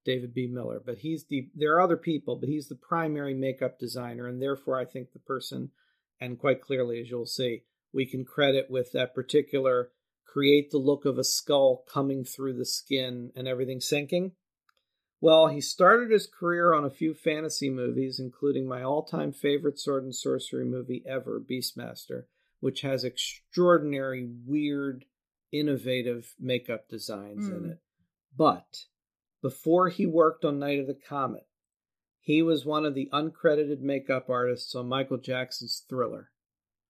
David 0.05 0.35
B. 0.35 0.47
Miller, 0.47 0.83
but 0.85 0.99
he's 0.99 1.27
the 1.27 1.49
there 1.55 1.75
are 1.77 1.81
other 1.81 1.97
people, 1.97 2.37
but 2.37 2.49
he's 2.49 2.69
the 2.69 2.75
primary 2.75 3.35
makeup 3.35 3.79
designer, 3.79 4.27
and 4.27 4.43
therefore 4.43 4.79
I 4.79 4.85
think 4.85 5.13
the 5.13 5.21
person, 5.21 5.71
and 6.25 6.39
quite 6.39 6.61
clearly 6.61 7.01
as 7.01 7.11
you'll 7.11 7.27
see, 7.27 7.63
we 7.93 8.07
can 8.07 8.25
credit 8.25 8.71
with 8.71 8.93
that 8.93 9.15
particular 9.15 9.91
create 10.25 10.71
the 10.71 10.79
look 10.79 11.05
of 11.05 11.19
a 11.19 11.25
skull 11.25 11.85
coming 11.93 12.25
through 12.25 12.55
the 12.55 12.65
skin 12.65 13.31
and 13.37 13.47
everything 13.47 13.81
sinking. 13.81 14.33
Well, 15.21 15.49
he 15.49 15.61
started 15.61 16.11
his 16.11 16.27
career 16.27 16.73
on 16.73 16.85
a 16.85 16.91
few 16.91 17.13
fantasy 17.13 17.69
movies, 17.69 18.19
including 18.19 18.67
my 18.67 18.83
all 18.83 19.05
time 19.05 19.33
favorite 19.33 19.79
sword 19.79 20.05
and 20.05 20.15
sorcery 20.15 20.65
movie 20.65 21.05
ever, 21.07 21.39
Beastmaster, 21.39 22.25
which 22.61 22.81
has 22.81 23.05
extraordinary, 23.05 24.29
weird, 24.47 25.05
innovative 25.53 26.35
makeup 26.41 26.89
designs 26.89 27.47
in 27.47 27.65
Mm. 27.65 27.73
it. 27.73 27.79
But 28.35 28.87
before 29.43 29.91
he 29.91 30.07
worked 30.07 30.45
on 30.45 30.59
Night 30.59 30.81
of 30.81 30.87
the 30.87 30.95
Comet, 30.95 31.47
he 32.25 32.41
was 32.41 32.65
one 32.65 32.87
of 32.87 32.95
the 32.95 33.09
uncredited 33.13 33.81
makeup 33.81 34.31
artists 34.31 34.77
on 34.77 34.89
Michael 34.89 35.19
Jackson's 35.19 35.85
Thriller. 35.89 36.31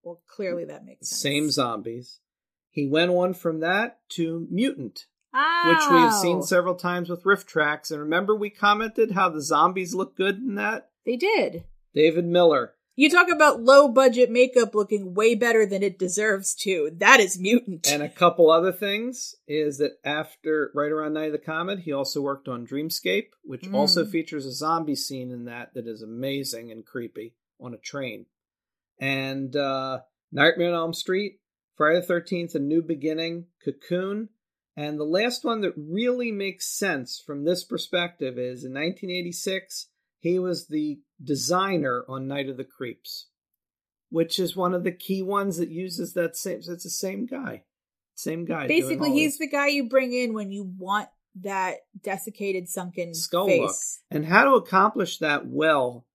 Well, 0.03 0.21
clearly 0.29 0.67
that 0.67 0.85
makes 0.85 1.09
sense. 1.09 1.21
Same 1.21 1.51
zombies. 1.51 2.21
He 2.69 2.87
went 2.87 3.11
on 3.11 3.33
from 3.33 3.61
that 3.61 4.01
to 4.11 4.47
Mutant, 4.51 5.07
which 5.33 5.91
we 5.91 5.97
have 5.97 6.15
seen 6.15 6.39
oh. 6.39 6.43
several 6.43 6.75
times 6.75 7.09
with 7.09 7.25
RiffTrax. 7.25 7.91
And 7.91 8.01
remember, 8.01 8.35
we 8.37 8.51
commented 8.51 9.13
how 9.13 9.31
the 9.31 9.41
zombies 9.41 9.95
look 9.95 10.17
good 10.17 10.37
in 10.37 10.55
that? 10.57 10.91
They 11.07 11.17
did. 11.17 11.65
David 11.95 12.27
Miller. 12.27 12.75
You 12.95 13.09
talk 13.09 13.29
about 13.31 13.63
low 13.63 13.89
budget 13.89 14.31
makeup 14.31 14.75
looking 14.75 15.15
way 15.15 15.35
better 15.35 15.65
than 15.65 15.83
it 15.83 15.99
deserves 15.99 16.55
to. 16.57 16.91
That 16.99 17.21
is 17.21 17.39
mutant. 17.41 17.91
And 17.91 18.03
a 18.03 18.09
couple 18.09 18.51
other 18.51 18.73
things 18.73 19.35
is 19.49 19.79
that 19.79 19.93
after, 20.05 20.71
right 20.75 20.93
around 20.93 21.15
Night 21.15 21.27
of 21.27 21.33
the 21.33 21.39
Comet, 21.39 21.81
he 21.81 21.93
also 21.93 22.21
worked 22.21 22.49
on 22.49 22.67
Dreamscape, 22.67 23.29
which 23.43 23.63
Mm. 23.63 23.75
also 23.75 24.05
features 24.05 24.45
a 24.45 24.53
zombie 24.53 24.95
scene 24.95 25.31
in 25.31 25.47
that 25.47 25.73
that 25.75 25.87
is 25.87 26.03
amazing 26.03 26.71
and 26.71 26.85
creepy 26.85 27.35
on 27.59 27.73
a 27.73 27.79
train. 27.79 28.27
And 28.99 29.57
uh, 29.57 30.01
Nightmare 30.31 30.69
on 30.69 30.75
Elm 30.75 30.95
Street, 30.95 31.41
Friday 31.77 32.01
the 32.01 32.07
13th, 32.07 32.55
A 32.55 32.59
New 32.59 32.83
Beginning, 32.83 33.47
Cocoon. 33.65 34.29
And 34.77 34.99
the 34.99 35.05
last 35.05 35.45
one 35.45 35.61
that 35.63 35.75
really 35.77 36.31
makes 36.33 36.67
sense 36.67 37.23
from 37.25 37.45
this 37.45 37.65
perspective 37.65 38.39
is 38.39 38.65
in 38.65 38.73
1986, 38.73 39.89
he 40.21 40.39
was 40.39 40.69
the 40.69 41.01
designer 41.23 42.05
on 42.09 42.29
Night 42.29 42.49
of 42.49 42.57
the 42.57 42.65
Creeps, 42.65 43.29
which 44.11 44.39
is 44.39 44.57
one 44.57 44.75
of 44.75 44.85
the 44.85 44.93
key 44.93 45.23
ones 45.23 45.57
that 45.57 45.71
uses 45.71 46.15
that 46.15 46.37
same. 46.37 46.59
It's 46.59 46.67
the 46.67 46.91
same 46.91 47.27
guy, 47.27 47.65
same 48.15 48.45
guy. 48.45 48.67
Basically, 48.67 49.13
he's 49.13 49.39
the 49.39 49.49
guy 49.49 49.69
you 49.69 49.89
bring 49.89 50.13
in 50.13 50.35
when 50.35 50.51
you 50.51 50.65
want 50.79 51.09
that 51.41 51.79
desiccated, 52.03 52.69
sunken 52.69 53.15
skull 53.15 53.47
face. 53.47 53.61
look, 53.61 53.77
and 54.11 54.27
how 54.27 54.45
to 54.45 54.53
accomplish 54.53 55.19
that 55.19 55.47
well 55.47 56.07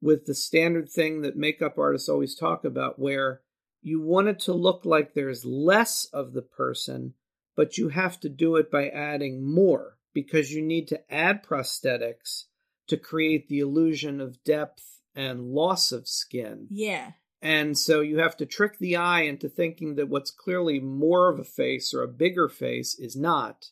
with 0.00 0.26
the 0.26 0.34
standard 0.34 0.90
thing 0.90 1.22
that 1.22 1.36
makeup 1.36 1.78
artists 1.78 2.08
always 2.08 2.34
talk 2.34 2.64
about, 2.64 2.98
where 2.98 3.40
you 3.80 4.00
want 4.02 4.28
it 4.28 4.40
to 4.40 4.52
look 4.52 4.84
like 4.84 5.14
there's 5.14 5.44
less 5.44 6.06
of 6.12 6.32
the 6.34 6.42
person, 6.42 7.14
but 7.56 7.78
you 7.78 7.88
have 7.88 8.20
to 8.20 8.28
do 8.28 8.56
it 8.56 8.70
by 8.70 8.88
adding 8.88 9.42
more 9.42 9.96
because 10.12 10.52
you 10.52 10.62
need 10.62 10.88
to 10.88 11.12
add 11.12 11.42
prosthetics 11.42 12.44
to 12.88 12.96
create 12.96 13.48
the 13.48 13.60
illusion 13.60 14.20
of 14.20 14.42
depth 14.44 15.00
and 15.14 15.52
loss 15.52 15.92
of 15.92 16.08
skin. 16.08 16.66
Yeah. 16.70 17.12
And 17.40 17.76
so 17.76 18.00
you 18.00 18.18
have 18.18 18.36
to 18.38 18.46
trick 18.46 18.78
the 18.78 18.96
eye 18.96 19.22
into 19.22 19.48
thinking 19.48 19.96
that 19.96 20.08
what's 20.08 20.30
clearly 20.30 20.80
more 20.80 21.30
of 21.30 21.38
a 21.38 21.44
face 21.44 21.92
or 21.92 22.02
a 22.02 22.08
bigger 22.08 22.48
face 22.48 22.98
is 22.98 23.16
not. 23.16 23.66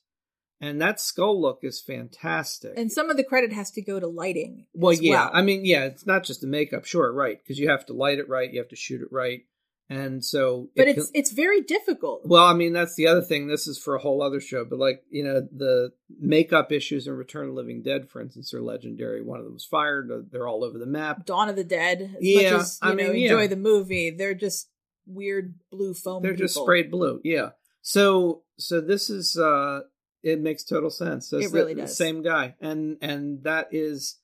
And 0.60 0.80
that 0.80 1.00
skull 1.00 1.40
look 1.40 1.60
is 1.62 1.80
fantastic. 1.80 2.74
And 2.76 2.92
some 2.92 3.10
of 3.10 3.16
the 3.16 3.24
credit 3.24 3.52
has 3.52 3.70
to 3.72 3.82
go 3.82 3.98
to 3.98 4.06
lighting. 4.06 4.66
well, 4.74 4.92
yeah. 4.92 5.24
well. 5.24 5.30
I 5.32 5.42
mean, 5.42 5.64
yeah, 5.64 5.86
it's 5.86 6.06
not 6.06 6.22
just 6.22 6.40
the 6.40 6.46
makeup, 6.46 6.84
sure, 6.84 7.12
right? 7.12 7.38
Because 7.42 7.58
you 7.58 7.70
have 7.70 7.86
to 7.86 7.94
light 7.94 8.18
it 8.18 8.28
right, 8.28 8.52
you 8.52 8.60
have 8.60 8.68
to 8.68 8.76
shoot 8.76 9.00
it 9.00 9.08
right. 9.10 9.42
And 9.90 10.24
so 10.24 10.70
but 10.74 10.88
it 10.88 10.96
it's 10.96 11.10
can- 11.10 11.20
it's 11.20 11.32
very 11.32 11.60
difficult. 11.60 12.22
well, 12.24 12.44
I 12.46 12.54
mean, 12.54 12.72
that's 12.72 12.94
the 12.94 13.06
other 13.08 13.20
thing. 13.20 13.46
This 13.46 13.66
is 13.66 13.78
for 13.78 13.94
a 13.94 13.98
whole 14.00 14.22
other 14.22 14.40
show, 14.40 14.64
but 14.64 14.78
like, 14.78 15.02
you 15.10 15.22
know, 15.22 15.40
the 15.52 15.92
makeup 16.18 16.72
issues 16.72 17.06
in 17.06 17.14
Return 17.14 17.48
of 17.48 17.54
Living 17.54 17.82
Dead, 17.82 18.08
for 18.08 18.20
instance, 18.22 18.54
are 18.54 18.62
legendary. 18.62 19.20
One 19.22 19.38
of 19.38 19.44
them 19.44 19.52
was 19.54 19.64
fired. 19.66 20.10
They're 20.30 20.48
all 20.48 20.64
over 20.64 20.78
the 20.78 20.86
map. 20.86 21.26
Dawn 21.26 21.48
of 21.50 21.56
the 21.56 21.64
Dead. 21.64 22.00
As 22.16 22.22
Yeah, 22.22 22.52
much 22.52 22.60
as 22.62 22.78
you 22.82 22.88
I 22.88 22.94
know, 22.94 22.96
mean, 23.12 23.16
yeah. 23.16 23.22
enjoy 23.32 23.48
the 23.48 23.56
movie, 23.56 24.10
they're 24.10 24.34
just 24.34 24.68
weird 25.06 25.54
blue 25.70 25.92
foam. 25.94 26.22
They're 26.22 26.34
just 26.36 26.54
sprayed 26.54 26.90
blue. 26.90 27.20
Yeah. 27.24 27.50
So 27.82 28.44
so 28.56 28.80
this 28.80 29.10
is 29.10 29.36
uh 29.36 29.80
it 30.22 30.40
makes 30.40 30.62
total 30.64 30.88
sense. 30.90 31.32
It 31.32 31.50
really 31.52 31.74
the, 31.74 31.82
does. 31.82 31.96
Same 31.98 32.22
guy. 32.22 32.54
And 32.60 32.96
and 33.02 33.42
that 33.42 33.68
is 33.72 34.18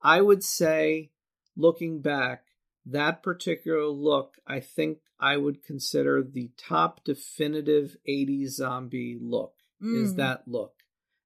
I 0.00 0.20
would 0.22 0.42
say 0.44 1.10
looking 1.56 2.00
back 2.00 2.44
that 2.92 3.22
particular 3.22 3.86
look, 3.86 4.36
I 4.46 4.60
think 4.60 4.98
I 5.18 5.36
would 5.36 5.62
consider 5.64 6.22
the 6.22 6.50
top 6.56 7.04
definitive 7.04 7.96
80s 8.08 8.50
zombie 8.56 9.18
look 9.20 9.54
is 9.80 10.12
Mm. 10.14 10.16
that 10.16 10.48
look. 10.48 10.74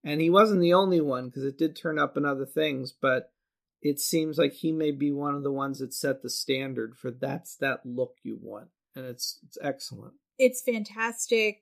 And 0.02 0.20
he 0.20 0.30
wasn't 0.30 0.60
the 0.60 0.74
only 0.74 1.00
one 1.00 1.26
because 1.28 1.44
it 1.44 1.56
did 1.58 1.74
turn 1.76 1.98
up 1.98 2.16
in 2.16 2.24
other 2.24 2.46
things, 2.46 2.92
but 2.92 3.32
it 3.80 3.98
seems 4.00 4.38
like 4.38 4.52
he 4.52 4.72
may 4.72 4.90
be 4.90 5.10
one 5.12 5.34
of 5.34 5.42
the 5.42 5.52
ones 5.52 5.78
that 5.78 5.92
set 5.94 6.22
the 6.22 6.30
standard 6.30 6.96
for 6.96 7.10
that's 7.10 7.56
that 7.56 7.84
look 7.84 8.16
you 8.22 8.38
want. 8.40 8.68
And 8.94 9.06
it's 9.06 9.38
it's 9.44 9.58
excellent. 9.60 10.14
it's 10.38 10.62
fantastic 10.62 11.60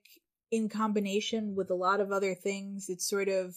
in 0.51 0.69
combination 0.69 1.55
with 1.55 1.69
a 1.71 1.75
lot 1.75 1.99
of 1.99 2.11
other 2.11 2.35
things. 2.35 2.89
It's 2.89 3.07
sort 3.09 3.27
of 3.27 3.55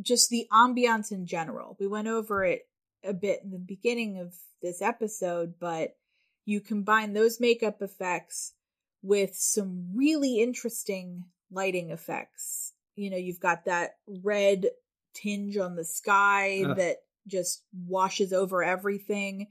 just 0.00 0.30
the 0.30 0.46
ambiance 0.52 1.10
in 1.10 1.26
general. 1.26 1.76
We 1.80 1.86
went 1.86 2.06
over 2.08 2.44
it 2.44 2.68
a 3.04 3.12
bit 3.12 3.40
in 3.42 3.50
the 3.50 3.58
beginning 3.58 4.18
of 4.18 4.34
this 4.62 4.82
episode, 4.82 5.54
but 5.58 5.96
you 6.44 6.60
combine 6.60 7.12
those 7.12 7.40
makeup 7.40 7.82
effects 7.82 8.54
with 9.02 9.34
some 9.34 9.88
really 9.94 10.40
interesting 10.40 11.24
lighting 11.50 11.90
effects. 11.90 12.72
You 12.94 13.10
know, 13.10 13.16
you've 13.16 13.40
got 13.40 13.66
that 13.66 13.96
red 14.22 14.66
tinge 15.14 15.56
on 15.56 15.76
the 15.76 15.84
sky 15.84 16.62
Ugh. 16.64 16.76
that 16.76 16.96
just 17.26 17.62
washes 17.86 18.32
over 18.32 18.62
everything. 18.62 19.48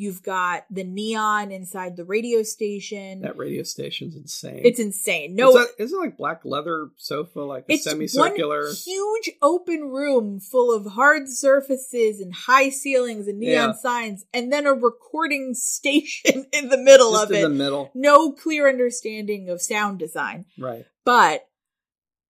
You've 0.00 0.22
got 0.22 0.64
the 0.70 0.82
neon 0.82 1.52
inside 1.52 1.94
the 1.94 2.06
radio 2.06 2.42
station. 2.42 3.20
That 3.20 3.36
radio 3.36 3.62
station's 3.64 4.16
insane. 4.16 4.62
It's 4.64 4.80
insane. 4.80 5.34
No, 5.34 5.54
It's 5.58 5.72
isn't 5.78 5.94
it 5.98 6.00
like 6.00 6.16
black 6.16 6.40
leather 6.46 6.88
sofa, 6.96 7.40
like 7.40 7.66
a 7.68 7.74
it's 7.74 7.84
semicircular? 7.84 8.64
one 8.64 8.74
huge 8.74 9.30
open 9.42 9.82
room 9.90 10.40
full 10.40 10.74
of 10.74 10.92
hard 10.92 11.28
surfaces 11.28 12.18
and 12.18 12.32
high 12.34 12.70
ceilings 12.70 13.28
and 13.28 13.40
neon 13.40 13.52
Yeah. 13.68 13.72
signs, 13.74 14.24
and 14.32 14.50
then 14.50 14.64
a 14.64 14.72
recording 14.72 15.52
station 15.54 16.46
in 16.50 16.70
the 16.70 16.78
middle 16.78 17.12
Just 17.12 17.24
of 17.24 17.30
in 17.32 17.36
it. 17.36 17.42
the 17.42 17.48
middle. 17.50 17.90
No 17.94 18.32
clear 18.32 18.70
understanding 18.70 19.50
of 19.50 19.60
sound 19.60 19.98
design, 19.98 20.46
Right. 20.58 20.86
but 21.04 21.46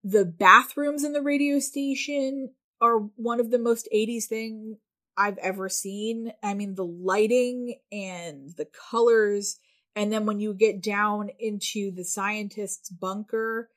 the 0.02 0.24
bathrooms 0.24 1.04
in 1.04 1.12
the 1.12 1.22
radio 1.22 1.60
station 1.60 2.50
are 2.80 2.98
one 3.14 3.38
of 3.38 3.52
the 3.52 3.58
most 3.60 3.88
80s 3.94 4.24
thing 4.26 4.78
I've 5.20 5.38
ever 5.38 5.68
seen. 5.68 6.32
I 6.42 6.54
mean, 6.54 6.74
the 6.76 6.84
lighting 6.86 7.76
and 7.92 8.50
the 8.56 8.66
colors. 8.66 9.58
And 9.96 10.12
then 10.12 10.26
when 10.26 10.40
you 10.40 10.54
get 10.54 10.82
down 10.82 11.30
into 11.38 11.90
the 11.92 12.04
scientist's 12.04 12.90
bunker, 12.90 13.70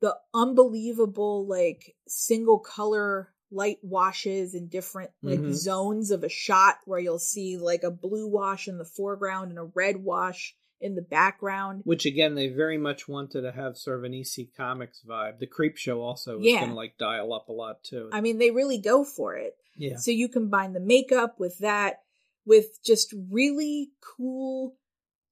the 0.00 0.18
unbelievable, 0.34 1.46
like, 1.46 1.96
single 2.08 2.58
color 2.58 3.34
light 3.50 3.78
washes 3.82 4.54
in 4.54 4.68
different, 4.68 5.10
like, 5.24 5.44
Mhm. 5.44 5.52
zones 5.52 6.10
of 6.10 6.24
a 6.24 6.28
shot 6.28 6.78
where 6.86 7.00
you'll 7.00 7.18
see, 7.18 7.56
like, 7.58 7.82
a 7.84 7.90
blue 7.90 8.26
wash 8.28 8.68
in 8.68 8.78
the 8.78 8.84
foreground 8.84 9.50
and 9.50 9.58
a 9.58 9.64
red 9.64 9.98
wash 9.98 10.56
in 10.82 10.94
the 10.94 11.02
background. 11.02 11.82
Which 11.84 12.04
again, 12.06 12.34
they 12.34 12.48
very 12.48 12.76
much 12.78 13.08
wanted 13.08 13.42
to 13.42 13.52
have 13.52 13.76
sort 13.78 13.98
of 13.98 14.04
an 14.04 14.14
EC 14.14 14.54
Comics 14.56 15.02
vibe. 15.08 15.38
The 15.38 15.46
Creepshow 15.46 15.98
also 15.98 16.36
was 16.38 16.46
Yeah. 16.46 16.58
going 16.60 16.70
to 16.70 16.76
like 16.76 16.98
dial 16.98 17.32
up 17.32 17.48
a 17.48 17.52
lot 17.52 17.82
too. 17.84 18.10
I 18.12 18.20
mean, 18.20 18.38
they 18.38 18.50
really 18.50 18.78
go 18.78 19.04
for 19.04 19.36
it. 19.36 19.56
yeah. 19.76 19.96
So 19.96 20.10
you 20.10 20.28
combine 20.28 20.72
the 20.74 20.80
makeup 20.80 21.38
with 21.38 21.58
that, 21.58 22.00
with 22.44 22.82
just 22.84 23.14
really 23.30 23.92
cool, 24.16 24.76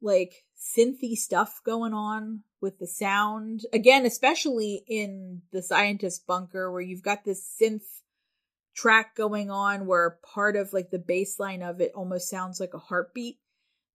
like 0.00 0.44
synthy 0.56 1.14
stuff 1.16 1.60
going 1.64 1.92
on 1.92 2.42
with 2.60 2.78
the 2.78 2.86
sound. 2.86 3.62
Again, 3.72 4.06
especially 4.06 4.84
in 4.86 5.42
the 5.52 5.62
scientist 5.62 6.26
bunker 6.26 6.70
where 6.70 6.80
you've 6.80 7.02
got 7.02 7.24
this 7.24 7.42
synth 7.60 7.82
track 8.74 9.14
going 9.16 9.50
on 9.50 9.86
where 9.86 10.18
part 10.34 10.56
of 10.56 10.72
like 10.72 10.90
the 10.90 10.98
bass 10.98 11.38
line 11.38 11.62
of 11.62 11.80
it 11.80 11.92
almost 11.94 12.28
sounds 12.30 12.60
like 12.60 12.72
a 12.74 12.78
heartbeat. 12.78 13.38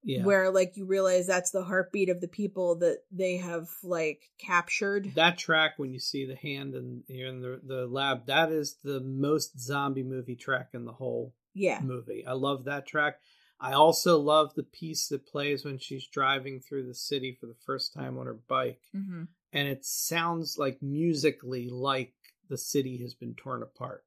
Yeah. 0.05 0.23
Where 0.23 0.51
like 0.51 0.77
you 0.77 0.85
realize 0.85 1.25
that's 1.25 1.49
the 1.49 1.63
heartbeat 1.63 2.09
of 2.09 2.21
the 2.21 2.27
people 2.27 2.75
that 2.75 2.99
they 3.11 3.37
have 3.37 3.67
like 3.83 4.21
captured. 4.37 5.11
that 5.15 5.39
track 5.39 5.73
when 5.77 5.93
you 5.93 5.99
see 5.99 6.27
the 6.27 6.35
hand 6.35 6.75
and 6.75 7.03
you're 7.07 7.29
in 7.29 7.41
the 7.41 7.59
the 7.63 7.87
lab, 7.87 8.27
that 8.27 8.51
is 8.51 8.77
the 8.83 8.99
most 8.99 9.59
zombie 9.59 10.03
movie 10.03 10.35
track 10.35 10.69
in 10.73 10.85
the 10.85 10.93
whole 10.93 11.33
yeah. 11.55 11.79
movie. 11.81 12.23
I 12.25 12.33
love 12.33 12.65
that 12.65 12.85
track. 12.85 13.19
I 13.59 13.73
also 13.73 14.19
love 14.19 14.53
the 14.53 14.63
piece 14.63 15.07
that 15.07 15.25
plays 15.25 15.65
when 15.65 15.79
she's 15.79 16.05
driving 16.05 16.59
through 16.59 16.85
the 16.85 16.93
city 16.93 17.35
for 17.39 17.47
the 17.47 17.57
first 17.65 17.91
time 17.93 18.17
on 18.19 18.27
her 18.27 18.37
bike. 18.47 18.81
hmm 18.91 19.23
And 19.51 19.67
it 19.67 19.85
sounds 19.85 20.57
like 20.59 20.83
musically 20.83 21.69
like 21.69 22.13
the 22.47 22.59
city 22.59 23.01
has 23.01 23.15
been 23.15 23.33
torn 23.33 23.63
apart. 23.63 24.03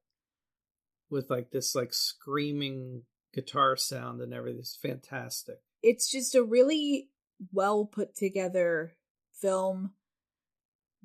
With 1.09 1.29
like 1.29 1.51
this 1.51 1.75
like 1.75 1.93
screaming 1.93 3.01
guitar 3.33 3.75
sound 3.75 4.21
and 4.21 4.33
everything. 4.33 4.59
It's 4.59 4.77
fantastic. 4.77 5.59
It's 5.81 6.09
just 6.09 6.35
a 6.35 6.43
really 6.43 7.09
well 7.51 7.85
put 7.85 8.15
together 8.15 8.93
film. 9.33 9.91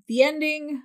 The 0.09 0.23
ending 0.23 0.83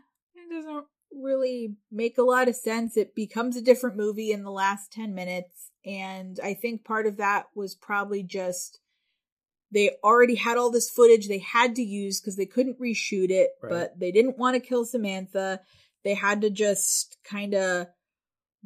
doesn't 0.51 0.85
really 1.11 1.75
make 1.91 2.17
a 2.17 2.23
lot 2.23 2.47
of 2.47 2.55
sense. 2.55 2.97
It 2.97 3.15
becomes 3.15 3.55
a 3.55 3.61
different 3.61 3.97
movie 3.97 4.31
in 4.31 4.43
the 4.43 4.51
last 4.51 4.91
10 4.91 5.13
minutes. 5.13 5.71
And 5.85 6.39
I 6.43 6.53
think 6.53 6.83
part 6.83 7.07
of 7.07 7.17
that 7.17 7.47
was 7.55 7.75
probably 7.75 8.23
just 8.23 8.79
they 9.71 9.91
already 10.03 10.35
had 10.35 10.57
all 10.57 10.71
this 10.71 10.89
footage 10.89 11.27
they 11.27 11.37
had 11.39 11.75
to 11.75 11.83
use 11.83 12.19
because 12.19 12.35
they 12.35 12.47
couldn't 12.47 12.79
reshoot 12.79 13.29
it, 13.29 13.51
Right. 13.61 13.69
but 13.69 13.99
they 13.99 14.11
didn't 14.11 14.37
want 14.37 14.55
to 14.55 14.59
kill 14.67 14.83
Samantha. 14.83 15.61
They 16.03 16.15
had 16.15 16.41
to 16.41 16.49
just 16.49 17.17
kind 17.23 17.53
of 17.53 17.87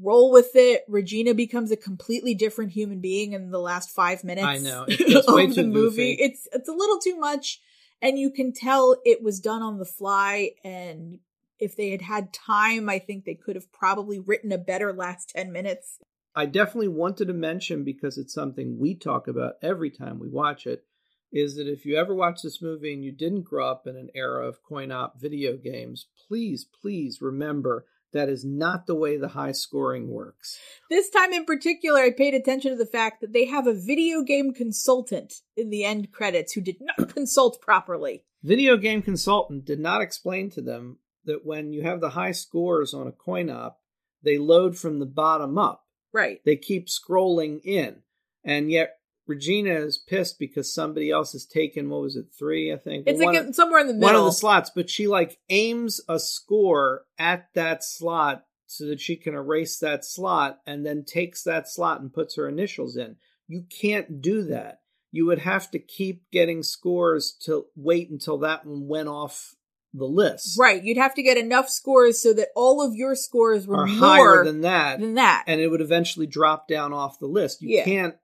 roll 0.01 0.31
with 0.31 0.51
it. 0.55 0.83
Regina 0.87 1.33
becomes 1.33 1.71
a 1.71 1.77
completely 1.77 2.33
different 2.33 2.71
human 2.71 2.99
being 2.99 3.33
in 3.33 3.51
the 3.51 3.59
last 3.59 3.91
five 3.91 4.23
minutes. 4.23 4.45
I 4.45 4.57
know. 4.57 4.85
It's 4.87 5.27
way 5.31 5.47
too 5.47 5.53
the 5.53 5.63
movie. 5.63 6.15
goofy. 6.15 6.23
It's 6.23 6.47
it's 6.51 6.69
a 6.69 6.73
little 6.73 6.99
too 6.99 7.17
much, 7.17 7.59
and 8.01 8.17
you 8.17 8.31
can 8.31 8.53
tell 8.53 8.97
it 9.05 9.21
was 9.21 9.39
done 9.39 9.61
on 9.61 9.77
the 9.77 9.85
fly. 9.85 10.51
And 10.63 11.19
if 11.59 11.75
they 11.75 11.91
had 11.91 12.01
had 12.01 12.33
time, 12.33 12.89
I 12.89 12.99
think 12.99 13.25
they 13.25 13.35
could 13.35 13.55
have 13.55 13.71
probably 13.71 14.19
written 14.19 14.51
a 14.51 14.57
better 14.57 14.93
last 14.93 15.29
ten 15.35 15.51
minutes. 15.51 15.99
I 16.35 16.47
definitely 16.47 16.87
wanted 16.87 17.27
to 17.27 17.33
mention 17.33 17.83
because 17.83 18.17
it's 18.17 18.33
something 18.33 18.79
we 18.79 18.95
talk 18.95 19.27
about 19.27 19.53
every 19.61 19.91
time 19.91 20.17
we 20.17 20.29
watch 20.29 20.65
it 20.65 20.83
is 21.31 21.55
that 21.55 21.67
if 21.67 21.85
you 21.85 21.95
ever 21.95 22.13
watch 22.13 22.41
this 22.41 22.61
movie 22.61 22.93
and 22.93 23.03
you 23.03 23.11
didn't 23.11 23.43
grow 23.43 23.67
up 23.67 23.87
in 23.87 23.95
an 23.95 24.09
era 24.15 24.47
of 24.47 24.63
coin 24.63 24.91
op 24.91 25.19
video 25.19 25.57
games, 25.57 26.07
please, 26.27 26.65
please 26.65 27.21
remember 27.21 27.85
that 28.13 28.29
is 28.29 28.45
not 28.45 28.87
the 28.87 28.95
way 28.95 29.17
the 29.17 29.29
high 29.29 29.51
scoring 29.51 30.09
works. 30.09 30.57
This 30.89 31.09
time 31.09 31.33
in 31.33 31.45
particular, 31.45 31.99
I 31.99 32.11
paid 32.11 32.33
attention 32.33 32.71
to 32.71 32.77
the 32.77 32.85
fact 32.85 33.21
that 33.21 33.33
they 33.33 33.45
have 33.45 33.67
a 33.67 33.73
video 33.73 34.21
game 34.21 34.53
consultant 34.53 35.33
in 35.57 35.69
the 35.69 35.83
end 35.83 36.11
credits 36.11 36.53
who 36.53 36.61
did 36.61 36.77
not 36.79 37.09
consult 37.13 37.61
properly. 37.61 38.23
Video 38.43 38.77
game 38.77 39.01
consultant 39.01 39.65
did 39.65 39.79
not 39.79 40.01
explain 40.01 40.49
to 40.51 40.61
them 40.61 40.99
that 41.25 41.45
when 41.45 41.73
you 41.73 41.83
have 41.83 42.01
the 42.01 42.09
high 42.09 42.31
scores 42.31 42.93
on 42.93 43.07
a 43.07 43.11
coin 43.11 43.49
op, 43.49 43.79
they 44.23 44.37
load 44.37 44.77
from 44.77 44.99
the 44.99 45.05
bottom 45.05 45.57
up. 45.57 45.83
Right. 46.13 46.39
They 46.45 46.55
keep 46.55 46.87
scrolling 46.87 47.61
in. 47.63 48.03
And 48.43 48.69
yet 48.69 48.97
Regina 49.27 49.71
is 49.73 49.97
pissed 49.97 50.37
because 50.39 50.73
somebody 50.73 51.09
else 51.09 51.31
has 51.33 51.45
taken 51.45 51.89
what 51.89 52.01
was 52.01 52.15
it, 52.15 52.25
three, 52.37 52.73
I 52.73 52.77
think. 52.77 53.07
It's 53.07 53.19
One 53.21 53.33
like 53.33 53.43
of- 53.43 53.49
a- 53.49 53.53
somewhere 53.53 53.79
in 53.81 53.87
the 53.87 53.93
middle. 53.93 54.07
one 54.07 54.15
of 54.15 54.25
the 54.25 54.31
slots, 54.31 54.71
but 54.75 54.89
she 54.89 55.07
like 55.07 55.39
aims 55.49 56.01
a 56.09 56.19
score 56.19 57.05
at 57.17 57.47
that 57.55 57.83
slot 57.83 58.43
so 58.65 58.85
that 58.87 58.99
she 58.99 59.15
can 59.15 59.33
erase 59.35 59.77
that 59.79 60.03
slot 60.03 60.59
and 60.65 60.85
then 60.85 61.05
takes 61.05 61.43
that 61.43 61.69
slot 61.69 62.01
and 62.01 62.11
puts 62.13 62.35
her 62.35 62.49
initials 62.49 62.97
in. 62.97 63.15
You 63.47 63.63
can't 63.81 64.21
do 64.21 64.43
that. 64.45 64.79
You 65.11 65.25
would 65.27 65.39
have 65.39 65.69
to 65.71 65.79
keep 65.79 66.23
getting 66.31 66.63
scores 66.63 67.33
to 67.45 67.65
wait 67.75 68.09
until 68.09 68.39
that 68.39 68.65
one 68.65 68.87
went 68.87 69.07
off 69.09 69.53
the 69.93 70.05
list. 70.05 70.57
Right. 70.59 70.83
You'd 70.83 70.97
have 70.97 71.13
to 71.13 71.21
get 71.21 71.37
enough 71.37 71.69
scores 71.69 72.19
so 72.19 72.33
that 72.33 72.47
all 72.55 72.81
of 72.81 72.95
your 72.95 73.13
scores 73.13 73.67
were 73.67 73.85
higher 73.85 74.43
than 74.43 74.61
that. 74.61 74.99
than 74.99 75.13
that. 75.13 75.43
And 75.45 75.61
it 75.61 75.67
would 75.67 75.81
eventually 75.81 76.25
drop 76.25 76.67
down 76.67 76.93
off 76.93 77.19
the 77.19 77.27
list. 77.27 77.61
You 77.61 77.77
Yeah. 77.77 77.83
can't 77.85 78.15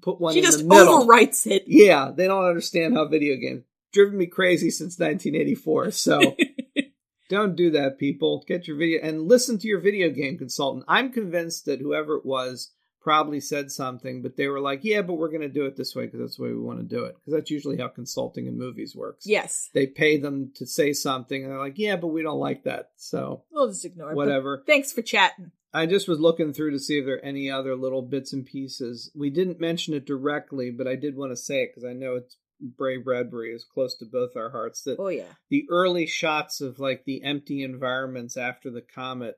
put 0.00 0.20
one 0.20 0.32
she 0.34 0.40
in 0.40 0.44
just 0.44 0.58
the 0.60 0.64
middle. 0.64 1.06
overwrites 1.06 1.46
it. 1.46 1.64
Yeah, 1.66 2.10
they 2.14 2.26
don't 2.26 2.44
understand 2.44 2.94
how 2.94 3.06
video 3.08 3.36
games 3.36 3.64
driven 3.92 4.16
me 4.18 4.26
crazy 4.26 4.70
since 4.70 4.98
1984. 4.98 5.90
So 5.92 6.36
don't 7.28 7.56
do 7.56 7.70
that, 7.70 7.98
people. 7.98 8.44
Get 8.46 8.66
your 8.66 8.76
video 8.76 9.00
and 9.02 9.22
listen 9.28 9.58
to 9.58 9.68
your 9.68 9.80
video 9.80 10.10
game 10.10 10.38
consultant. 10.38 10.84
I'm 10.88 11.12
convinced 11.12 11.66
that 11.66 11.80
whoever 11.80 12.16
it 12.16 12.26
was 12.26 12.72
probably 13.00 13.40
said 13.40 13.70
something, 13.70 14.22
but 14.22 14.36
they 14.36 14.46
were 14.46 14.60
like, 14.60 14.80
"Yeah, 14.84 15.02
but 15.02 15.14
we're 15.14 15.28
going 15.30 15.40
to 15.40 15.48
do 15.48 15.66
it 15.66 15.76
this 15.76 15.94
way 15.94 16.04
because 16.04 16.20
that's 16.20 16.36
the 16.36 16.44
way 16.44 16.50
we 16.50 16.60
want 16.60 16.78
to 16.78 16.84
do 16.84 17.04
it." 17.04 17.16
Because 17.16 17.32
that's 17.32 17.50
usually 17.50 17.76
how 17.78 17.88
consulting 17.88 18.46
in 18.46 18.56
movies 18.58 18.94
works. 18.94 19.26
Yes. 19.26 19.70
They 19.74 19.86
pay 19.86 20.18
them 20.18 20.52
to 20.56 20.66
say 20.66 20.92
something, 20.92 21.42
and 21.42 21.50
they're 21.50 21.58
like, 21.58 21.78
"Yeah, 21.78 21.96
but 21.96 22.08
we 22.08 22.22
don't 22.22 22.38
like 22.38 22.64
that." 22.64 22.90
So 22.96 23.42
We'll 23.50 23.68
just 23.68 23.84
ignore 23.84 24.12
it. 24.12 24.16
whatever. 24.16 24.62
Thanks 24.66 24.92
for 24.92 25.02
chatting. 25.02 25.50
I 25.74 25.86
just 25.86 26.08
was 26.08 26.20
looking 26.20 26.52
through 26.52 26.72
to 26.72 26.78
see 26.78 26.98
if 26.98 27.06
there 27.06 27.16
are 27.16 27.24
any 27.24 27.50
other 27.50 27.74
little 27.74 28.02
bits 28.02 28.32
and 28.32 28.44
pieces. 28.44 29.10
We 29.14 29.30
didn't 29.30 29.60
mention 29.60 29.94
it 29.94 30.04
directly, 30.04 30.70
but 30.70 30.86
I 30.86 30.96
did 30.96 31.16
want 31.16 31.32
to 31.32 31.36
say 31.36 31.62
it 31.62 31.70
because 31.74 31.88
I 31.88 31.94
know 31.94 32.16
it's 32.16 32.36
Ray 32.78 32.98
Bradbury 32.98 33.52
is 33.52 33.64
close 33.64 33.96
to 33.98 34.04
both 34.04 34.36
our 34.36 34.50
hearts. 34.50 34.82
That 34.82 34.98
Oh 34.98 35.08
yeah. 35.08 35.32
the 35.48 35.66
early 35.70 36.06
shots 36.06 36.60
of 36.60 36.78
like 36.78 37.04
the 37.04 37.24
empty 37.24 37.62
environments 37.62 38.36
after 38.36 38.70
the 38.70 38.82
comet, 38.82 39.36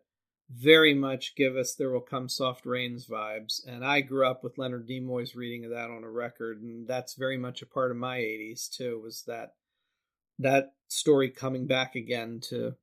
very 0.50 0.92
much 0.92 1.34
give 1.36 1.56
us 1.56 1.74
"There 1.74 1.90
Will 1.90 2.00
Come 2.00 2.28
Soft 2.28 2.66
Rains" 2.66 3.06
vibes, 3.06 3.66
and 3.66 3.84
I 3.84 4.00
grew 4.02 4.26
up 4.26 4.44
with 4.44 4.58
Leonard 4.58 4.88
Nimoy's 4.88 5.34
reading 5.34 5.64
of 5.64 5.70
that 5.70 5.90
on 5.90 6.04
a 6.04 6.10
record, 6.10 6.60
and 6.60 6.86
that's 6.86 7.14
very 7.14 7.38
much 7.38 7.62
a 7.62 7.66
part 7.66 7.90
of 7.90 7.96
my 7.96 8.18
'80s 8.18 8.68
too. 8.68 9.00
Was 9.00 9.22
that 9.26 9.54
that 10.38 10.74
story 10.88 11.30
coming 11.30 11.66
back 11.66 11.94
again 11.94 12.40
to, 12.48 12.74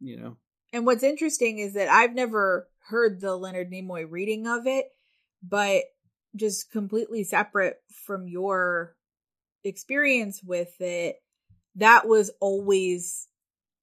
you 0.00 0.16
know, 0.18 0.36
And 0.74 0.84
what's 0.84 1.04
interesting 1.04 1.60
is 1.60 1.74
that 1.74 1.88
I've 1.88 2.16
never 2.16 2.68
heard 2.88 3.20
the 3.20 3.36
Leonard 3.36 3.70
Nimoy 3.70 4.06
reading 4.10 4.48
of 4.48 4.66
it, 4.66 4.86
but 5.40 5.84
just 6.34 6.72
completely 6.72 7.22
separate 7.22 7.76
from 8.04 8.26
your 8.26 8.96
experience 9.62 10.42
with 10.42 10.80
it, 10.80 11.22
that 11.76 12.08
was 12.08 12.32
always 12.40 13.28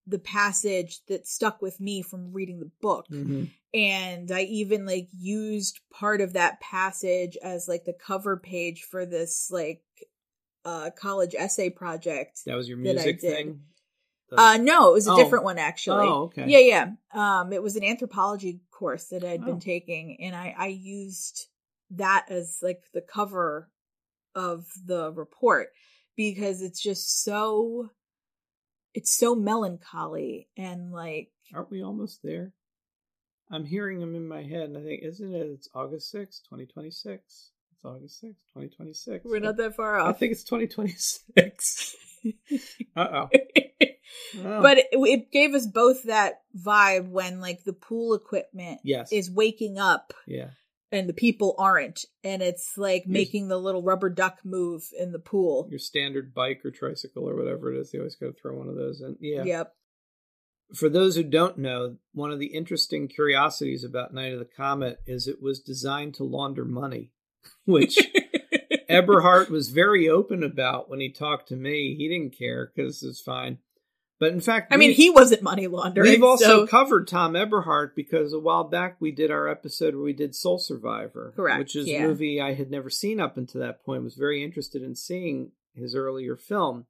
the 0.05 0.19
passage 0.19 0.99
that 1.07 1.25
stuck 1.25 1.61
with 1.61 1.79
me 1.79 2.01
from 2.01 2.33
reading 2.33 2.59
the 2.59 2.71
book. 2.81 3.05
And 3.73 4.29
I 4.29 4.41
even 4.41 4.85
like 4.85 5.07
used 5.17 5.79
part 5.93 6.19
of 6.19 6.33
that 6.33 6.59
passage 6.59 7.37
as 7.41 7.69
like 7.69 7.85
the 7.85 7.93
cover 7.93 8.35
page 8.35 8.83
for 8.83 9.05
this 9.05 9.47
like 9.49 9.81
uh 10.65 10.89
college 10.99 11.35
essay 11.37 11.69
project. 11.69 12.41
that 12.45 12.55
was 12.55 12.67
your 12.67 12.77
that 12.79 12.89
I 12.89 12.93
music 12.93 13.21
did. 13.21 13.33
thing. 13.33 13.61
The- 14.31 14.39
Uh 14.41 14.57
no, 14.57 14.89
it 14.89 14.93
was 14.93 15.07
a 15.07 15.11
Oh. 15.13 15.17
different 15.17 15.43
one 15.45 15.57
actually. 15.59 16.07
Oh, 16.07 16.23
okay. 16.23 16.45
Yeah, 16.47 16.59
yeah. 16.59 16.91
Um 17.13 17.53
it 17.53 17.61
was 17.61 17.75
an 17.75 17.83
anthropology 17.83 18.61
course 18.71 19.05
that 19.09 19.23
I'd 19.23 19.41
Oh. 19.43 19.45
been 19.45 19.59
taking 19.59 20.19
and 20.21 20.35
I 20.35 20.55
I 20.57 20.67
used 20.67 21.47
that 21.91 22.25
as 22.29 22.57
like 22.63 22.81
the 22.93 23.01
cover 23.01 23.69
of 24.33 24.65
the 24.85 25.11
report 25.11 25.69
because 26.15 26.61
it's 26.61 26.81
just 26.81 27.23
so 27.23 27.89
it's 28.93 29.13
so 29.15 29.35
melancholy 29.35 30.47
and 30.57 30.91
like 30.91 31.29
Aren't 31.53 31.69
we 31.71 31.83
almost 31.83 32.21
there? 32.23 32.53
I'm 33.53 33.65
hearing 33.65 33.99
them 33.99 34.15
in 34.15 34.25
my 34.25 34.43
head, 34.43 34.69
and 34.69 34.77
I 34.77 34.81
think, 34.81 35.03
isn't 35.03 35.35
it? 35.35 35.45
It's 35.47 35.67
August 35.75 36.09
sixth, 36.09 36.43
2026. 36.45 37.51
It's 37.73 37.83
August 37.83 38.21
sixth, 38.21 38.39
2026. 38.53 39.25
we're 39.25 39.39
not 39.39 39.57
that 39.57 39.75
far 39.75 39.99
off 39.99 40.15
I 40.15 40.17
think 40.17 40.31
it's 40.31 40.43
2026. 40.45 41.95
uh 42.95 43.27
oh. 44.39 44.61
but 44.61 44.77
it, 44.77 44.87
it 44.91 45.31
gave 45.31 45.53
us 45.53 45.65
both 45.65 46.03
that 46.03 46.41
vibe 46.57 47.09
when 47.09 47.39
like 47.39 47.63
the 47.63 47.73
pool 47.73 48.13
equipment 48.13 48.79
Yes. 48.83 49.11
is 49.11 49.29
waking 49.31 49.77
up 49.77 50.13
yeah. 50.27 50.49
and 50.91 51.07
the 51.07 51.13
people 51.13 51.55
aren't 51.57 52.05
and 52.23 52.41
it's 52.41 52.77
like 52.77 53.05
making 53.07 53.47
the 53.47 53.57
little 53.57 53.81
rubber 53.83 54.09
duck 54.09 54.39
move 54.43 54.83
in 54.97 55.11
the 55.11 55.19
pool 55.19 55.67
Your 55.69 55.79
standard 55.79 56.33
bike 56.33 56.61
or 56.65 56.71
tricycle 56.71 57.27
or 57.29 57.35
whatever 57.35 57.73
it 57.73 57.79
is, 57.79 57.91
they 57.91 57.97
always 57.99 58.15
got 58.15 58.27
to 58.27 58.33
throw 58.33 58.55
one 58.57 58.67
of 58.67 58.75
those 58.75 59.01
in. 59.01 59.17
Yeah. 59.19 59.43
yep 59.43 59.73
For 60.73 60.89
those 60.89 61.15
who 61.15 61.23
don't 61.23 61.57
know, 61.57 61.97
one 62.13 62.31
of 62.31 62.39
the 62.39 62.53
interesting 62.53 63.07
curiosities 63.07 63.83
about 63.83 64.13
Night 64.13 64.33
of 64.33 64.39
the 64.39 64.45
Comet 64.45 64.99
is 65.05 65.27
it 65.27 65.41
was 65.41 65.59
designed 65.59 66.13
to 66.15 66.23
launder 66.23 66.63
money, 66.65 67.11
which 67.65 67.97
Eberhardt 68.89 69.49
was 69.49 69.69
very 69.69 70.07
open 70.09 70.43
about 70.43 70.89
when 70.89 70.99
he 70.99 71.11
talked 71.11 71.47
to 71.49 71.55
me. 71.55 71.95
He 71.97 72.07
didn't 72.09 72.37
care 72.37 72.71
because 72.73 73.03
it's 73.03 73.21
fine. 73.21 73.57
But 74.21 74.33
in 74.33 74.39
fact, 74.39 74.71
i 74.71 74.77
mean 74.77 74.91
he 74.91 75.09
wasn't 75.09 75.41
money 75.41 75.65
laundering 75.65 76.07
We've 76.11 76.23
also 76.23 76.45
so- 76.45 76.67
covered 76.67 77.07
Thom 77.07 77.35
Eberhardt 77.35 77.95
because 77.95 78.33
a 78.33 78.39
while 78.39 78.65
back 78.65 78.97
we 78.99 79.11
did 79.11 79.31
our 79.31 79.49
episode 79.49 79.95
where 79.95 80.03
we 80.03 80.13
did 80.13 80.35
Sole 80.35 80.59
Survivor, 80.59 81.33
Correct, 81.35 81.57
which 81.57 81.75
is 81.75 81.87
yeah. 81.87 82.03
a 82.03 82.07
movie 82.07 82.39
I 82.39 82.53
had 82.53 82.69
never 82.69 82.91
seen 82.91 83.19
up 83.19 83.35
until 83.35 83.61
that 83.61 83.83
point. 83.83 84.03
Was 84.03 84.13
very 84.13 84.43
interested 84.43 84.83
in 84.83 84.93
seeing 84.93 85.53
his 85.73 85.95
earlier 85.95 86.37
film, 86.37 86.85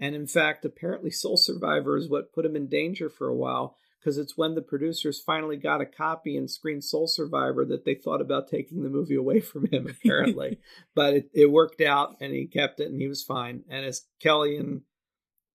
and 0.00 0.16
in 0.16 0.26
fact, 0.26 0.64
apparently 0.64 1.12
Sole 1.12 1.36
Survivor 1.36 1.96
is 1.96 2.08
what 2.08 2.32
put 2.32 2.44
him 2.44 2.56
in 2.56 2.66
danger 2.66 3.08
for 3.08 3.28
a 3.28 3.36
while 3.36 3.76
because 4.00 4.18
it's 4.18 4.36
when 4.36 4.56
the 4.56 4.60
producers 4.60 5.22
finally 5.24 5.56
got 5.56 5.80
a 5.80 5.86
copy 5.86 6.36
and 6.36 6.50
screened 6.50 6.82
Sole 6.82 7.06
Survivor 7.06 7.64
that 7.66 7.84
they 7.84 7.94
thought 7.94 8.20
about 8.20 8.48
taking 8.48 8.82
the 8.82 8.90
movie 8.90 9.14
away 9.14 9.38
from 9.38 9.66
him. 9.66 9.86
Apparently, 10.04 10.58
but 10.92 11.14
it, 11.14 11.30
it 11.32 11.52
worked 11.52 11.80
out 11.80 12.16
and 12.20 12.34
he 12.34 12.46
kept 12.46 12.80
it 12.80 12.90
and 12.90 13.00
he 13.00 13.06
was 13.06 13.22
fine. 13.22 13.62
And 13.70 13.86
as 13.86 14.02
Kelli 14.20 14.58
and 14.58 14.82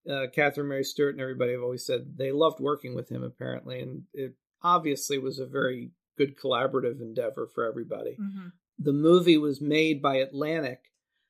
uh, 0.09 0.26
Catherine 0.32 0.68
Mary 0.68 0.84
Stewart 0.84 1.14
and 1.14 1.20
everybody 1.20 1.52
have 1.52 1.62
always 1.62 1.84
said 1.84 2.16
they 2.16 2.32
loved 2.32 2.61
working 2.61 2.94
with 2.94 3.09
him 3.11 3.22
apparently, 3.22 3.80
and 3.80 4.04
it 4.14 4.34
obviously 4.62 5.18
was 5.18 5.38
a 5.38 5.46
very 5.46 5.90
good 6.16 6.36
collaborative 6.36 7.00
endeavor 7.00 7.46
for 7.46 7.64
everybody. 7.64 8.16
Mhm. 8.20 8.52
The 8.78 8.92
movie 8.92 9.38
was 9.38 9.61
made 9.61 10.00
by 10.02 10.16
Atlantic, 10.16 10.80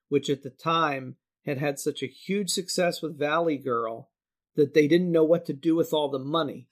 which 0.09 0.31
at 0.31 0.43
the 0.43 0.51
time 0.51 1.17
had 1.45 1.59
had 1.59 1.79
such 1.79 2.03
a 2.03 2.07
huge 2.07 2.51
success 2.51 3.01
with 3.03 3.19
Valley 3.19 3.57
Girl 3.57 4.11
that 4.55 4.75
they 4.75 4.87
didn't 4.89 5.13
know 5.13 5.25
what 5.25 5.47
to 5.47 5.53
do 5.53 5.75
with 5.77 5.93
all 5.93 6.09
the 6.09 6.19
money. 6.19 6.69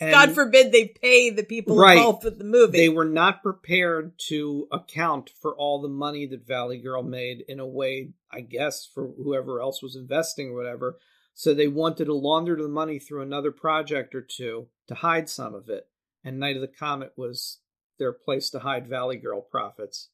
And 0.00 0.10
god 0.10 0.32
forbid 0.34 0.72
they 0.72 0.88
pay 0.88 1.30
the 1.30 1.42
people 1.44 1.76
Right. 1.76 1.98
involved 1.98 2.24
with 2.24 2.38
the 2.38 2.44
movie 2.44 2.78
They 2.78 2.88
were 2.88 3.04
not 3.04 3.42
prepared 3.42 4.18
to 4.28 4.66
account 4.72 5.30
for 5.30 5.54
all 5.54 5.80
the 5.82 5.88
money 5.88 6.26
that 6.26 6.46
Valley 6.46 6.78
Girl 6.78 7.02
made 7.02 7.44
in 7.46 7.60
a 7.60 7.66
way, 7.66 8.12
I 8.30 8.40
guess, 8.40 8.86
for 8.86 9.08
whoever 9.08 9.60
else 9.60 9.82
was 9.82 9.94
investing 9.94 10.48
or 10.48 10.54
whatever. 10.56 10.98
So 11.34 11.54
they 11.54 11.68
wanted 11.68 12.06
to 12.06 12.14
launder 12.14 12.56
the 12.56 12.68
money 12.68 12.98
through 12.98 13.22
another 13.22 13.52
project 13.52 14.14
or 14.14 14.22
two 14.22 14.68
to 14.88 14.94
hide 14.94 15.28
some 15.28 15.54
of 15.54 15.68
it. 15.68 15.88
And 16.24 16.38
Night 16.38 16.56
of 16.56 16.62
the 16.62 16.68
Comet 16.68 17.12
was 17.16 17.58
their 17.98 18.12
place 18.12 18.50
to 18.50 18.60
hide 18.60 18.86
Valley 18.86 19.16
Girl 19.16 19.40
profits, 19.40 20.10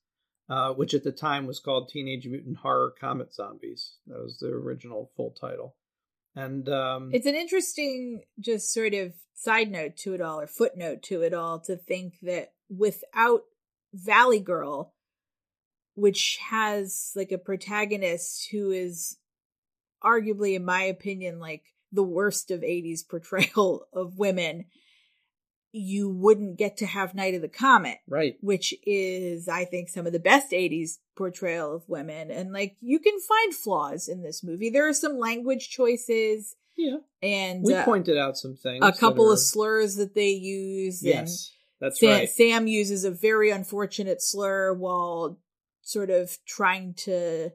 uh, 0.49 0.73
which 0.73 0.95
at 0.95 1.05
the 1.05 1.13
time 1.13 1.47
was 1.47 1.61
called 1.61 1.89
Teenage 1.89 2.27
Mutant 2.27 2.59
Horror 2.59 2.95
Comet 2.99 3.35
Zombies. 3.35 3.97
That 4.07 4.23
was 4.23 4.39
the 4.39 4.49
original 4.49 5.11
full 5.17 5.31
title. 5.31 5.75
And 6.35 6.69
um, 6.69 7.11
it's 7.13 7.27
an 7.27 7.35
interesting 7.35 8.23
just 8.39 8.73
sort 8.73 8.95
of 8.95 9.13
side 9.35 9.71
note 9.71 9.97
to 9.99 10.15
it 10.15 10.21
all 10.21 10.41
or 10.41 10.47
footnote 10.47 11.03
to 11.05 11.23
it 11.23 11.35
all 11.35 11.59
to 11.61 11.77
think 11.77 12.15
that 12.23 12.53
without 12.69 13.43
valley 13.95 14.41
girl 14.41 14.93
which 15.99 16.39
has 16.51 17.11
like 17.17 17.33
a 17.33 17.39
protagonist 17.39 18.49
who 18.53 18.71
is 18.71 19.17
arguably 20.05 20.55
in 20.55 20.65
my 20.65 20.83
opinion 20.83 21.39
like 21.39 21.63
the 21.93 22.03
worst 22.03 22.51
of 22.51 22.61
80s 22.61 23.01
portrayal 23.09 23.87
of 23.93 24.19
women 24.19 24.65
you 25.71 26.09
wouldn't 26.09 26.57
get 26.57 26.79
to 26.79 26.87
have 26.87 27.15
night 27.15 27.35
of 27.35 27.43
the 27.43 27.49
comet 27.49 27.99
right. 28.09 28.37
which 28.41 28.73
is 28.87 29.49
i 29.49 29.65
think 29.65 29.89
some 29.89 30.07
of 30.07 30.13
the 30.13 30.19
best 30.19 30.51
80s 30.51 30.93
portrayal 31.17 31.75
of 31.75 31.89
women 31.89 32.31
and 32.31 32.53
like 32.53 32.77
you 32.81 32.99
can 32.99 33.19
find 33.21 33.55
flaws 33.55 34.09
in 34.09 34.23
this 34.23 34.43
movie 34.43 34.71
there 34.71 34.89
are 34.89 34.95
some 34.95 35.19
language 35.19 35.69
choices 35.69 36.57
Yeah. 36.77 36.99
and 37.23 37.63
We 37.65 37.75
uh, 37.75 37.85
pointed 37.85 38.17
out 38.17 38.39
some 38.39 38.55
things. 38.57 38.81
a 38.83 38.93
couple 38.93 39.29
are- 39.29 39.35
of 39.35 39.41
slurs 39.41 39.97
that 39.97 40.15
they 40.15 40.31
use 40.31 41.03
Yes. 41.03 41.51
and 41.81 41.89
That's 41.89 42.01
Sam, 42.01 42.11
right. 42.11 42.29
Sam 42.31 42.67
uses 42.67 43.05
a 43.05 43.11
very 43.11 43.51
unfortunate 43.51 44.23
slur 44.23 44.73
while 44.75 45.39
sort 45.83 46.09
of 46.11 46.37
trying 46.47 46.95
to 47.05 47.51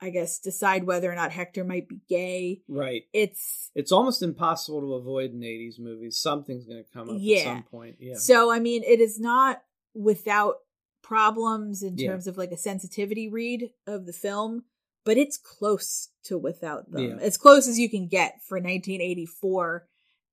i 0.00 0.10
guess 0.10 0.38
decide 0.38 0.84
whether 0.84 1.10
or 1.10 1.14
not 1.14 1.32
hector 1.32 1.64
might 1.64 1.88
be 1.88 2.00
gay 2.08 2.62
Right. 2.68 3.04
it's 3.12 3.70
It's 3.74 3.92
almost 3.92 4.22
impossible 4.22 4.80
to 4.80 4.94
avoid 4.94 5.32
in 5.32 5.40
80s 5.40 5.78
movies. 5.78 6.16
Something's 6.18 6.64
going 6.66 6.82
to 6.84 6.90
come 6.92 7.10
up 7.10 7.16
Yeah. 7.18 7.38
at 7.38 7.44
some 7.44 7.62
point. 7.64 7.96
Yeah. 8.00 8.14
So 8.16 8.50
I 8.50 8.58
mean, 8.60 8.82
it 8.84 9.00
is 9.00 9.18
not 9.20 9.62
without 9.94 10.56
problems 11.02 11.82
in 11.82 11.96
Yeah. 11.98 12.10
terms 12.10 12.26
of 12.26 12.36
like 12.36 12.52
a 12.52 12.56
sensitivity 12.56 13.28
read 13.28 13.70
of 13.86 14.06
the 14.06 14.12
film, 14.12 14.64
but 15.04 15.16
it's 15.16 15.36
close 15.38 16.08
to 16.24 16.36
without 16.38 16.90
them. 16.90 17.02
Yeah. 17.10 17.16
As 17.20 17.36
close 17.36 17.68
as 17.68 17.78
you 17.78 17.88
can 17.88 18.08
get 18.08 18.42
for 18.42 18.58
1984. 18.58 19.86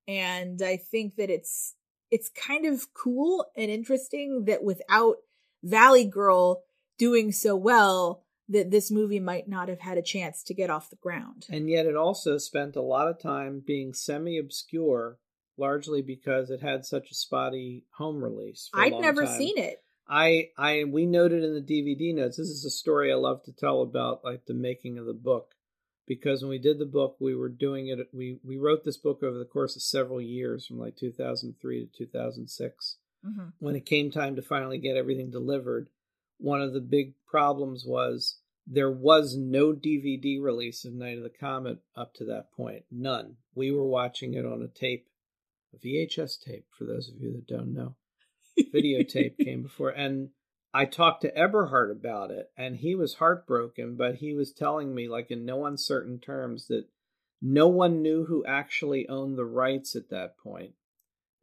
And 0.07 0.61
I 0.61 0.77
think 0.77 1.15
that 1.15 1.29
it's 1.29 1.75
it's 2.11 2.29
kind 2.29 2.65
of 2.65 2.93
cool 2.93 3.45
and 3.55 3.71
interesting 3.71 4.45
that 4.45 4.63
without 4.63 5.17
Valley 5.63 6.05
Girl 6.05 6.63
doing 6.99 7.31
so 7.31 7.55
well, 7.55 8.22
that 8.49 8.71
this 8.71 8.91
movie 8.91 9.19
might 9.19 9.47
not 9.47 9.69
have 9.69 9.79
had 9.79 9.97
a 9.97 10.01
chance 10.01 10.43
to 10.43 10.53
get 10.53 10.69
off 10.69 10.89
the 10.89 10.95
ground. 10.97 11.45
and 11.49 11.69
yet 11.69 11.85
it 11.85 11.95
also 11.95 12.37
spent 12.37 12.75
a 12.75 12.81
lot 12.81 13.07
of 13.07 13.19
time 13.19 13.61
being 13.65 13.93
semi 13.93 14.37
obscure, 14.37 15.17
largely 15.57 16.01
because 16.01 16.49
it 16.49 16.61
had 16.61 16.85
such 16.85 17.09
a 17.11 17.15
spotty 17.15 17.85
home 17.97 18.23
release. 18.23 18.69
for 18.71 18.79
a 18.81 18.83
I'd 18.85 18.99
never 18.99 19.25
time. 19.25 19.37
seen 19.37 19.57
it. 19.57 19.81
I 20.07 20.49
I 20.57 20.83
we 20.83 21.05
noted 21.05 21.43
in 21.43 21.53
the 21.53 21.61
DVD 21.61 22.13
notes. 22.13 22.35
This 22.37 22.49
is 22.49 22.65
a 22.65 22.69
story 22.69 23.11
I 23.11 23.15
love 23.15 23.43
to 23.43 23.53
tell 23.53 23.81
about, 23.81 24.23
like 24.25 24.45
the 24.45 24.53
making 24.53 24.97
of 24.97 25.05
the 25.05 25.13
book, 25.13 25.55
because 26.05 26.41
when 26.41 26.49
we 26.49 26.57
did 26.59 26.77
the 26.77 26.85
book, 26.85 27.15
we 27.21 27.33
were 27.35 27.47
doing 27.47 27.87
it. 27.87 28.09
We 28.11 28.39
we 28.43 28.57
wrote 28.57 28.83
this 28.83 28.97
book 28.97 29.23
over 29.23 29.39
the 29.39 29.45
course 29.45 29.77
of 29.77 29.81
several 29.81 30.19
years, 30.21 30.67
from 30.67 30.77
like 30.79 30.97
2003 30.97 31.85
to 31.85 31.97
2006. 31.97 32.97
Mhm. 33.25 33.53
When 33.59 33.75
it 33.77 33.85
came 33.85 34.11
time 34.11 34.35
to 34.35 34.41
finally 34.41 34.77
get 34.77 34.97
everything 34.97 35.31
delivered, 35.31 35.87
one 36.37 36.61
of 36.61 36.73
the 36.73 36.81
big 36.81 37.13
problems 37.25 37.85
was 37.85 38.37
there 38.65 38.91
was 38.91 39.35
no 39.35 39.73
DVD 39.73 40.41
release 40.41 40.85
of 40.85 40.93
Night 40.93 41.17
of 41.17 41.23
the 41.23 41.29
Comet 41.29 41.79
up 41.95 42.13
to 42.15 42.25
that 42.25 42.51
point. 42.53 42.85
None. 42.91 43.35
We 43.55 43.71
were 43.71 43.87
watching 43.87 44.33
it 44.33 44.45
on 44.45 44.61
a 44.61 44.67
tape, 44.67 45.07
a 45.73 45.77
VHS 45.85 46.41
tape. 46.43 46.65
For 46.77 46.85
those 46.85 47.09
of 47.09 47.15
you 47.19 47.33
that 47.33 47.47
don't 47.47 47.73
know 47.73 47.95
videotape 48.73 49.37
came 49.43 49.63
before 49.63 49.89
and 49.89 50.29
I 50.73 50.85
talked 50.85 51.21
to 51.21 51.37
Eberhardt 51.37 51.91
about 51.91 52.31
it 52.31 52.49
and 52.57 52.77
he 52.77 52.95
was 52.95 53.15
heartbroken, 53.15 53.95
but 53.95 54.15
he 54.15 54.33
was 54.33 54.51
telling 54.51 54.93
me 54.93 55.07
like 55.07 55.29
in 55.29 55.45
no 55.45 55.65
uncertain 55.65 56.19
terms 56.19 56.67
that 56.67 56.85
no 57.41 57.67
one 57.67 58.01
knew 58.01 58.25
who 58.25 58.45
actually 58.45 59.07
owned 59.07 59.37
the 59.37 59.45
rights 59.45 59.95
at 59.95 60.09
that 60.09 60.37
point. 60.37 60.73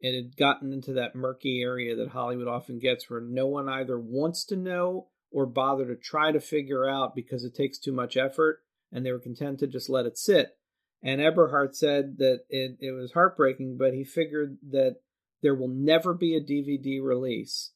It 0.01 0.15
had 0.15 0.35
gotten 0.35 0.73
into 0.73 0.93
that 0.93 1.15
murky 1.15 1.61
area 1.61 1.95
that 1.95 2.09
Hollywood 2.09 2.47
often 2.47 2.79
gets 2.79 3.09
where 3.09 3.21
no 3.21 3.45
one 3.47 3.69
either 3.69 3.99
wants 3.99 4.43
to 4.45 4.55
know 4.55 5.07
or 5.31 5.45
bother 5.45 5.85
to 5.85 5.95
try 5.95 6.31
to 6.31 6.39
figure 6.39 6.89
out 6.89 7.15
because 7.15 7.45
it 7.45 7.55
takes 7.55 7.77
too 7.77 7.91
much 7.91 8.17
effort 8.17 8.59
and 8.91 9.05
they 9.05 9.11
were 9.11 9.19
content 9.19 9.59
to 9.59 9.67
just 9.67 9.89
let 9.89 10.05
it 10.05 10.17
sit. 10.17 10.57
And 11.03 11.21
Eberhardt 11.21 11.75
said 11.75 12.17
that 12.17 12.41
it, 12.49 12.77
it 12.79 12.91
was 12.91 13.13
heartbreaking, 13.13 13.77
but 13.77 13.93
he 13.93 14.03
figured 14.03 14.57
that 14.71 14.97
there 15.41 15.55
will 15.55 15.69
never 15.69 16.13
be 16.13 16.35
a 16.35 16.41
DVD 16.41 17.01
release. 17.01 17.71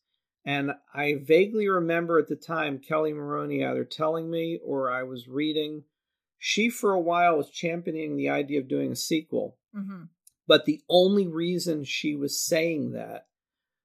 And 0.46 0.72
I 0.94 1.16
vaguely 1.24 1.68
remember 1.68 2.20
at 2.20 2.28
the 2.28 2.36
time 2.36 2.80
Kelli 2.80 3.16
Maroney 3.16 3.66
either 3.66 3.84
telling 3.84 4.30
me 4.30 4.60
or 4.64 4.92
I 4.92 5.04
was 5.04 5.28
reading. 5.28 5.84
She, 6.38 6.70
for 6.70 6.94
a 6.94 7.00
while, 7.00 7.38
was 7.38 7.50
championing 7.50 8.16
the 8.16 8.30
idea 8.30 8.60
of 8.60 8.68
doing 8.68 8.92
a 8.92 8.96
sequel. 8.96 9.58
Mm-hmm. 9.76 10.04
But 10.48 10.66
the 10.66 10.82
only 10.90 11.28
reason 11.28 11.84
she 11.84 12.16
was 12.16 12.40
saying 12.40 12.92
that 12.92 13.28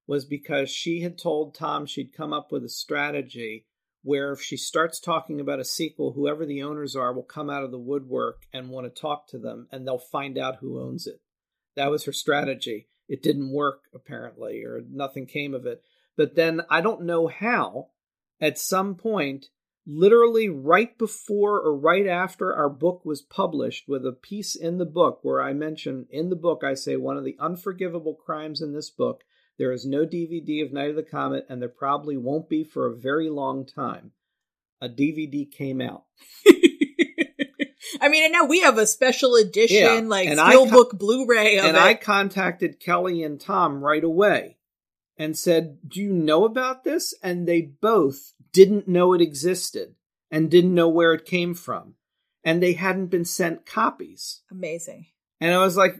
was 0.07 0.24
because 0.24 0.70
she 0.70 1.01
had 1.01 1.16
told 1.16 1.55
Thom 1.55 1.87
she'd 1.87 2.12
come 2.12 2.32
up 2.32 2.51
with 2.51 2.65
a 2.65 2.69
strategy 2.69 3.66
where 4.03 4.32
if 4.32 4.41
she 4.41 4.57
starts 4.57 4.99
talking 4.99 5.41
about 5.41 5.61
a 5.61 5.65
sequel, 5.65 6.12
whoever 6.12 6.47
the 6.47 6.62
owners 6.62 6.97
are 6.97 7.12
will 7.12 7.23
come 7.23 7.51
out 7.51 7.65
of 7.65 7.70
the 7.70 7.78
woodwork 7.78 8.43
and 8.53 8.70
want 8.70 8.93
to 8.93 9.01
talk 9.01 9.28
to 9.28 9.39
them 9.39 9.69
and 9.70 9.87
they'll 9.87 9.99
find 9.99 10.39
out 10.39 10.57
who 10.57 10.81
owns 10.81 11.07
it. 11.07 11.20
That 11.77 11.91
was 11.91 12.05
her 12.05 12.12
strategy. 12.12 12.89
It 13.09 13.23
didn't 13.23 13.53
work, 13.53 13.82
apparently, 13.95 14.65
or 14.65 14.82
nothing 14.89 15.27
came 15.27 15.55
of 15.55 15.66
it. 15.66 15.82
But 16.16 16.35
then 16.35 16.62
I 16.70 16.81
don't 16.81 17.03
know 17.03 17.27
how, 17.27 17.89
at 18.41 18.59
some 18.59 18.95
point, 18.95 19.47
literally 19.91 20.49
right 20.49 20.97
before 20.97 21.61
or 21.61 21.77
right 21.77 22.07
after 22.07 22.55
our 22.55 22.69
book 22.69 23.05
was 23.05 23.23
published, 23.23 23.89
with 23.89 24.07
a 24.07 24.12
piece 24.12 24.55
in 24.55 24.79
the 24.79 24.87
book 24.87 25.21
where 25.23 25.43
I 25.43 25.53
mention 25.53 26.07
in 26.11 26.31
the 26.31 26.37
book, 26.37 26.62
I 26.65 26.75
say 26.75 26.97
one 26.97 27.17
of 27.17 27.25
the 27.25 27.37
unforgivable 27.41 28.15
crimes 28.15 28.62
in 28.62 28.73
this 28.73 28.91
book 28.91 29.25
there 29.59 29.73
is 29.73 29.85
no 29.85 30.07
DVD 30.07 30.65
of 30.65 30.73
Night 30.73 30.89
of 30.89 30.97
the 30.97 31.03
Comet, 31.03 31.45
and 31.51 31.61
there 31.61 31.69
probably 31.69 32.17
won't 32.17 32.49
be 32.49 32.65
for 32.65 32.87
a 32.87 32.97
very 32.97 33.29
long 33.29 33.67
time. 33.67 34.12
A 34.81 34.89
DVD 34.89 35.51
came 35.51 35.83
out. 35.83 36.05
I 38.01 38.09
mean, 38.09 38.25
and 38.25 38.33
now 38.33 38.47
we 38.47 38.61
have 38.61 38.79
a 38.79 38.87
special 38.87 39.35
edition, 39.35 39.77
Yeah, 39.77 40.01
like 40.09 40.29
and 40.29 40.41
I 40.41 40.55
co- 40.55 40.65
steelbook 40.65 40.99
Blu-ray 40.99 41.59
of 41.59 41.67
and 41.67 41.77
it. 41.77 41.83
I 41.83 41.93
contacted 41.93 42.81
Kelli 42.81 43.23
and 43.25 43.39
Thom 43.39 43.85
right 43.85 44.03
away 44.03 44.57
and 45.19 45.37
said, 45.37 45.77
Do 45.87 46.01
you 46.01 46.11
know 46.15 46.47
about 46.47 46.83
this? 46.85 47.15
And 47.23 47.47
they 47.47 47.61
both 47.61 48.33
didn't 48.53 48.89
know 48.89 49.13
it 49.13 49.21
existed 49.21 49.95
and 50.31 50.51
didn't 50.51 50.75
know 50.75 50.89
where 50.89 51.13
it 51.15 51.25
came 51.25 51.55
from. 51.55 51.95
And 52.45 52.63
they 52.63 52.73
hadn't 52.73 53.09
been 53.09 53.25
sent 53.25 53.67
copies. 53.67 54.41
Amazing. 54.51 55.07
And 55.41 55.55
I 55.55 55.59
was 55.59 55.77
like, 55.77 55.97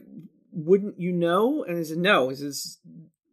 Wouldn't 0.51 0.99
you 0.99 1.11
know? 1.11 1.63
And 1.63 1.77
he 1.77 1.83
said, 1.83 1.97
No, 1.97 2.29
this 2.29 2.41
is 2.41 2.79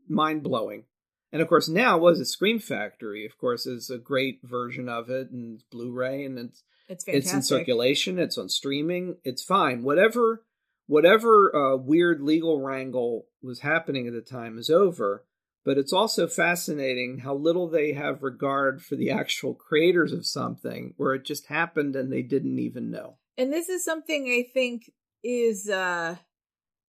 mind 0.09 0.43
blowing. 0.43 0.85
And 1.33 1.43
of 1.43 1.49
course, 1.49 1.69
now 1.69 1.99
was 1.99 2.21
a 2.21 2.25
Scream 2.25 2.59
Factory, 2.59 3.27
of 3.27 3.37
course, 3.39 3.67
is 3.67 3.91
a 3.91 3.99
great 3.99 4.41
version 4.43 4.89
of 4.89 5.11
it 5.11 5.31
and 5.31 5.57
it's 5.57 5.65
Blu 5.65 5.91
ray 5.93 6.25
and 6.25 6.39
it's 6.39 6.63
It's 6.89 7.05
it's 7.07 7.33
in 7.33 7.43
circulation 7.43 8.19
it's 8.19 8.39
on 8.39 8.49
streaming 8.49 9.17
it's 9.25 9.43
fine 9.43 9.83
whatever 9.83 10.43
whatever 10.87 11.55
uh, 11.55 11.77
weird 11.77 12.23
legal 12.23 12.61
wrangle 12.61 13.27
was 13.43 13.61
happening 13.61 14.07
at 14.07 14.15
the 14.15 14.23
time 14.23 14.59
is 14.59 14.71
over 14.71 15.25
but 15.69 15.77
it's 15.77 15.93
also 15.93 16.27
fascinating 16.27 17.19
how 17.19 17.35
little 17.35 17.69
they 17.69 17.93
have 17.93 18.23
regard 18.23 18.83
for 18.83 18.97
the 18.97 19.11
actual 19.11 19.53
creators 19.53 20.15
of 20.15 20.25
something 20.25 20.95
where 20.97 21.13
it 21.13 21.27
just 21.27 21.49
happened 21.49 21.95
and 21.95 22.11
they 22.11 22.23
didn't 22.23 22.59
even 22.59 22.91
know 22.91 23.19
And 23.37 23.53
this 23.53 23.69
is 23.69 23.85
something 23.85 24.29
I 24.29 24.51
think 24.51 24.91
is 25.23 25.69
uh 25.69 26.17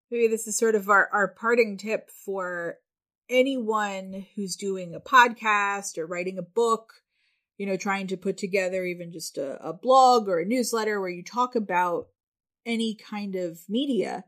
maybe 0.10 0.30
this 0.30 0.48
is 0.48 0.58
sort 0.58 0.76
of 0.76 0.88
our, 0.88 1.10
our 1.12 1.28
parting 1.28 1.76
tip 1.76 2.10
for 2.10 2.78
anyone 3.30 4.26
who's 4.38 4.56
doing 4.56 4.96
a 4.96 5.02
podcast 5.02 5.98
or 5.98 6.06
writing 6.06 6.38
a 6.38 6.42
book, 6.42 6.94
you 7.58 7.66
know, 7.66 7.76
trying 7.76 8.08
to 8.08 8.16
put 8.16 8.38
together 8.38 8.86
even 8.86 9.12
just 9.12 9.38
a, 9.38 9.62
a 9.62 9.74
blog 9.74 10.30
or 10.30 10.40
a 10.40 10.46
newsletter 10.46 11.02
where 11.02 11.10
you 11.10 11.22
talk 11.22 11.54
about 11.54 12.08
any 12.66 12.96
kind 12.96 13.36
of 13.36 13.60
media. 13.68 14.24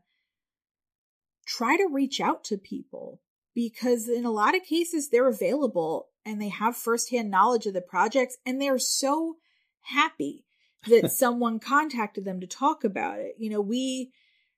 Try 1.46 1.78
to 1.78 1.88
reach 1.90 2.20
out 2.20 2.44
to 2.44 2.58
people 2.58 3.22
because 3.54 4.08
in 4.08 4.24
a 4.24 4.30
lot 4.30 4.56
of 4.56 4.62
cases 4.62 5.08
they're 5.08 5.28
available 5.28 6.08
and 6.24 6.40
they 6.40 6.48
have 6.48 6.76
firsthand 6.76 7.30
knowledge 7.30 7.66
of 7.66 7.74
the 7.74 7.80
projects 7.80 8.38
and 8.46 8.60
they're 8.60 8.78
so 8.78 9.36
happy 9.80 10.44
that 10.88 11.10
someone 11.10 11.58
contacted 11.58 12.24
them 12.24 12.40
to 12.40 12.46
talk 12.46 12.84
about 12.84 13.18
it. 13.18 13.34
You 13.38 13.50
know, 13.50 13.60
we 13.60 14.12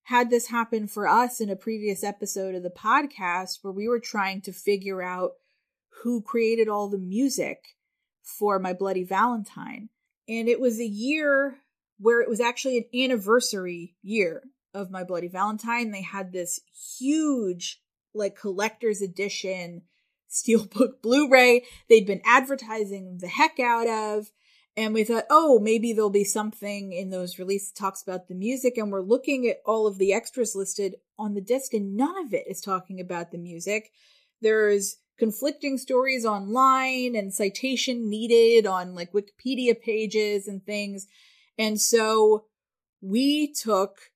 had 0.05 0.31
this 0.31 0.49
happen 0.49 0.87
for 0.87 1.09
us 1.09 1.41
in 1.41 1.51
a 1.51 1.57
previous 1.57 2.05
episode 2.05 2.55
of 2.55 2.63
the 2.63 2.71
podcast 2.71 3.59
where 3.63 3.73
we 3.73 3.89
were 3.89 4.01
trying 4.01 4.41
to 4.43 4.53
figure 4.53 5.03
out 5.03 5.33
who 6.03 6.21
created 6.21 6.69
all 6.69 6.89
the 6.89 6.99
music 6.99 7.77
for 8.23 8.59
My 8.59 8.73
Bloody 8.73 9.05
Valentine. 9.05 9.89
And 10.29 10.49
it 10.49 10.61
was 10.61 10.79
a 10.79 10.87
year 10.87 11.59
where 11.99 12.21
it 12.21 12.29
was 12.29 12.41
actually 12.41 12.79
an 12.79 13.03
anniversary 13.03 13.95
year 14.03 14.43
of 14.73 14.91
My 14.91 15.05
Bloody 15.05 15.29
Valentine. 15.29 15.91
They 15.91 16.03
had 16.03 16.33
this 16.33 16.61
huge, 16.99 17.81
like, 18.15 18.37
collector's 18.37 19.03
edition 19.03 19.83
steelbook 20.31 21.01
Blu 21.03 21.31
ray 21.31 21.65
they'd 21.89 22.07
been 22.07 22.23
advertising 22.25 23.19
the 23.21 23.29
heck 23.29 23.61
out 23.61 23.87
of. 23.87 24.31
And 24.77 24.93
we 24.93 25.05
thought, 25.05 25.27
oh, 25.31 25.61
maybe 25.61 25.93
there'll 25.93 26.11
be 26.11 26.25
something 26.25 26.93
in 26.93 27.11
those 27.11 27.39
release 27.39 27.71
talks 27.71 28.03
about 28.03 28.27
the 28.27 28.35
music. 28.35 28.77
And 28.77 28.91
we're 28.91 29.03
looking 29.03 29.47
at 29.47 29.59
all 29.65 29.87
of 29.87 29.99
the 29.99 30.13
extras 30.13 30.57
listed 30.57 30.97
on 31.17 31.35
the 31.35 31.41
disc, 31.41 31.73
and 31.73 31.97
none 31.97 32.27
of 32.27 32.35
it 32.35 32.45
is 32.49 32.61
talking 32.61 33.01
about 33.01 33.31
the 33.31 33.39
music. 33.39 33.93
There's 34.41 34.97
conflicting 35.17 35.79
stories 35.79 36.25
online 36.25 37.15
and 37.15 37.33
citation 37.33 38.11
needed 38.11 38.67
on 38.67 38.97
like 38.97 39.13
Wikipedia 39.13 39.81
pages 39.81 40.49
and 40.49 40.65
things. 40.65 41.07
And 41.57 41.81
so 41.81 42.47
we 43.01 43.53
took 43.53 44.11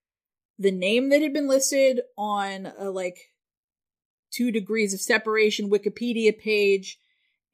the 0.59 0.73
name 0.73 1.11
that 1.11 1.23
had 1.23 1.33
been 1.33 1.47
listed 1.47 2.01
on 2.16 2.73
a 2.77 2.91
like 2.91 3.31
two 4.31 4.51
degrees 4.51 4.95
of 4.95 5.01
separation 5.01 5.71
Wikipedia 5.71 6.37
page 6.37 6.99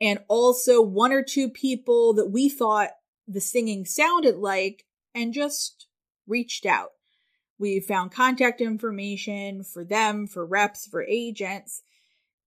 and 0.01 0.19
also 0.29 0.83
one 0.83 1.13
or 1.13 1.23
two 1.23 1.49
people 1.49 2.15
that 2.15 2.31
we 2.31 2.49
thought 2.49 2.91
the 3.27 3.41
singing 3.41 3.85
sounded 3.85 4.37
like 4.37 4.85
and 5.15 5.33
just 5.33 5.87
reached 6.27 6.67
out. 6.67 6.91
We 7.59 7.81
found 7.81 8.13
contact 8.13 8.61
information 8.61 9.63
for 9.63 9.85
them, 9.85 10.27
for 10.27 10.45
reps, 10.45 10.87
for 10.87 11.03
agents. 11.03 11.83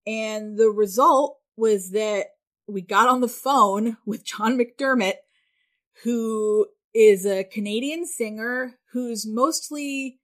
And 0.06 0.58
the 0.58 0.70
result 0.70 1.38
was 1.56 1.90
that 1.90 2.26
we 2.66 2.82
got 2.82 3.08
on 3.08 3.20
the 3.20 3.28
phone 3.28 3.96
with 4.04 4.24
John 4.24 4.58
McDermott, 4.58 5.14
who 6.04 6.66
is 6.94 7.24
a 7.26 7.44
Canadian 7.44 8.06
singer 8.06 8.78
who's 8.92 9.26
mostly 9.26 10.20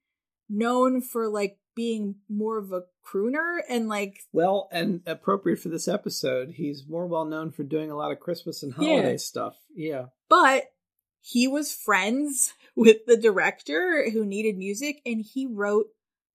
known 0.47 1.01
for 1.01 1.27
like 1.27 1.57
being 1.75 2.15
more 2.29 2.57
of 2.57 2.71
a 2.71 2.83
crooner 3.05 3.59
and 3.69 3.87
like 3.87 4.19
well 4.33 4.67
and 4.71 5.01
appropriate 5.05 5.59
for 5.59 5.69
this 5.69 5.87
episode 5.87 6.49
he's 6.55 6.83
more 6.87 7.05
well 7.05 7.25
known 7.25 7.51
for 7.51 7.63
doing 7.63 7.91
a 7.91 7.95
lot 7.95 8.11
of 8.11 8.19
christmas 8.19 8.63
and 8.63 8.73
holiday 8.73 9.11
Yeah. 9.11 9.17
stuff 9.17 9.55
yeah 9.75 10.05
but 10.29 10.63
he 11.21 11.47
was 11.47 11.73
friends 11.73 12.53
with 12.75 13.05
the 13.05 13.17
director 13.17 14.09
who 14.11 14.25
needed 14.25 14.57
music 14.57 15.01
and 15.05 15.23
he 15.33 15.45
wrote 15.45 15.87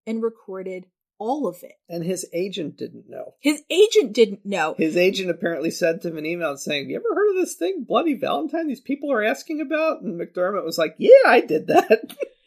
and 0.07 0.23
recorded 0.23 0.87
all 1.19 1.47
of 1.47 1.63
it. 1.63 1.75
and 1.87 2.03
his 2.03 2.27
agent 2.33 2.79
didn't 2.79 3.05
know 3.09 3.35
His 3.41 3.63
agent 3.69 4.15
didn't 4.15 4.47
know. 4.47 4.75
His 4.79 4.97
agent 4.97 5.29
apparently 5.29 5.71
sent 5.71 6.03
him 6.03 6.17
an 6.17 6.25
email 6.25 6.57
saying, 6.57 6.89
"You 6.89 6.97
ever 6.97 7.15
heard 7.15 7.29
of 7.29 7.37
this 7.37 7.57
thing, 7.57 7.85
Bloody 7.87 8.15
Valentine? 8.15 8.69
These 8.69 8.81
people 8.81 9.13
are 9.13 9.23
asking 9.23 9.61
about." 9.61 10.01
And 10.01 10.19
McDermott 10.19 10.65
was 10.65 10.79
like, 10.79 10.95
"Yeah, 10.97 11.11
I 11.27 11.43
did 11.43 11.67
that." 11.67 12.17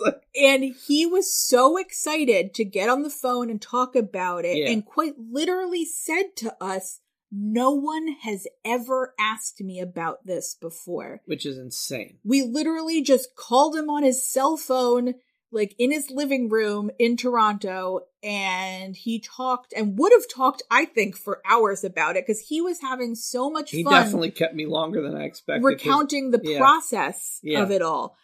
like, 0.00 0.22
And 0.40 0.64
he 0.86 1.06
was 1.06 1.34
so 1.34 1.76
excited 1.76 2.54
to 2.54 2.64
get 2.64 2.88
on 2.88 3.02
the 3.02 3.10
phone 3.10 3.50
and 3.50 3.60
talk 3.60 3.94
about 3.96 4.44
it 4.44 4.56
Yeah. 4.56 4.70
and 4.70 4.84
quite 4.84 5.14
literally 5.18 5.84
said 5.84 6.36
to 6.36 6.56
us, 6.62 7.00
No 7.32 7.72
one 7.72 8.08
has 8.22 8.46
ever 8.64 9.12
asked 9.18 9.60
me 9.60 9.80
about 9.80 10.24
this 10.26 10.54
before. 10.60 11.22
which 11.26 11.44
is 11.44 11.58
insane. 11.58 12.18
We 12.24 12.42
literally 12.42 13.02
just 13.02 13.34
called 13.36 13.74
him 13.76 13.90
on 13.90 14.02
his 14.04 14.24
cell 14.24 14.56
phone, 14.56 15.14
like 15.50 15.74
in 15.78 15.90
his 15.90 16.10
living 16.10 16.48
room 16.48 16.90
in 16.98 17.16
Toronto, 17.16 18.00
and 18.22 18.94
he 18.96 19.20
talked 19.20 19.72
and 19.76 19.98
would 19.98 20.12
have 20.12 20.28
talked, 20.32 20.62
I 20.70 20.84
think, 20.84 21.16
for 21.16 21.40
hours 21.48 21.82
about 21.84 22.16
it 22.16 22.26
because 22.26 22.40
he 22.40 22.60
was 22.60 22.80
having 22.80 23.14
so 23.14 23.48
much 23.50 23.70
He 23.70 23.82
fun 23.84 23.92
definitely 23.92 24.30
kept 24.32 24.54
me 24.54 24.66
longer 24.66 25.02
than 25.02 25.16
I 25.16 25.24
expected. 25.24 25.64
recounting 25.64 26.30
the 26.30 26.40
yeah. 26.42 26.58
process 26.58 27.40
Yeah. 27.42 27.62
of 27.62 27.70
it 27.70 27.82
all. 27.82 28.16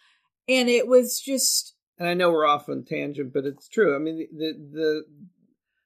And 0.47 0.69
it 0.69 0.87
was 0.87 1.19
just 1.19 1.75
and 1.97 2.07
I 2.07 2.13
know 2.13 2.31
we're 2.31 2.45
off 2.45 2.69
on 2.69 2.83
tangent, 2.83 3.33
but 3.33 3.45
it's 3.45 3.67
true. 3.67 3.95
I 3.95 3.99
mean, 3.99 4.17
the 4.17 4.27
the 4.31 4.53
the, 4.71 5.03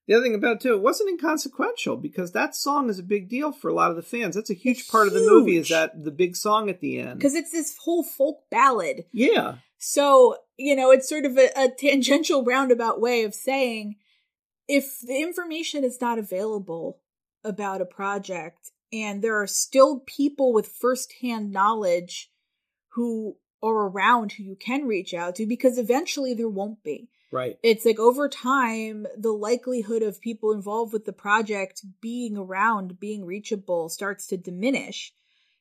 the 0.07 0.13
other 0.15 0.23
thing 0.23 0.35
about 0.35 0.55
it 0.57 0.61
too, 0.61 0.73
it 0.73 0.81
wasn't 0.81 1.09
inconsequential 1.09 1.97
because 1.97 2.31
that 2.31 2.55
song 2.55 2.89
is 2.89 2.97
a 2.97 3.03
big 3.03 3.29
deal 3.29 3.51
for 3.51 3.67
a 3.69 3.73
lot 3.73 3.91
of 3.91 3.97
the 3.97 4.01
fans. 4.01 4.35
That's 4.35 4.49
a 4.49 4.53
huge 4.55 4.79
It's 4.79 4.89
part 4.89 5.07
of 5.07 5.13
the 5.13 5.19
movie. 5.19 5.57
Is 5.57 5.69
that 5.69 6.03
the 6.03 6.11
big 6.11 6.35
song 6.35 6.69
at 6.69 6.79
the 6.79 6.97
end? 6.97 7.19
because 7.19 7.35
it's 7.35 7.51
this 7.51 7.77
whole 7.77 8.03
folk 8.03 8.43
ballad. 8.49 9.03
yeah, 9.11 9.55
So, 9.77 10.37
you 10.57 10.75
know, 10.77 10.91
it's 10.91 11.09
sort 11.09 11.25
of 11.25 11.37
a, 11.37 11.49
a 11.57 11.69
tangential 11.69 12.43
roundabout 12.45 13.01
way 13.01 13.23
of 13.23 13.33
saying 13.35 13.95
if 14.67 14.99
the 15.01 15.21
information 15.21 15.83
is 15.83 15.99
not 15.99 16.17
available 16.19 16.99
about 17.43 17.81
a 17.81 17.85
project 17.85 18.71
and 18.93 19.21
there 19.21 19.39
are 19.41 19.47
still 19.47 19.99
people 20.05 20.53
with 20.53 20.67
firsthand 20.67 21.51
knowledge 21.51 22.31
who 22.93 23.35
are 23.61 23.87
around 23.87 24.33
who 24.33 24.43
you 24.43 24.55
can 24.55 24.85
reach 24.85 25.13
out 25.13 25.35
to 25.35 25.45
because 25.45 25.77
eventually 25.77 26.33
there 26.33 26.49
won't 26.49 26.83
be. 26.83 27.09
Right. 27.31 27.57
It's 27.61 27.85
like 27.85 27.99
over 27.99 28.29
time, 28.29 29.05
the 29.17 29.31
likelihood 29.33 30.01
of 30.01 30.21
people 30.21 30.51
involved 30.53 30.93
with 30.93 31.05
the 31.05 31.13
project 31.13 31.83
being 31.99 32.37
around, 32.37 32.99
being 32.99 33.25
reachable 33.25 33.89
starts 33.89 34.27
to 34.27 34.37
diminish. 34.37 35.11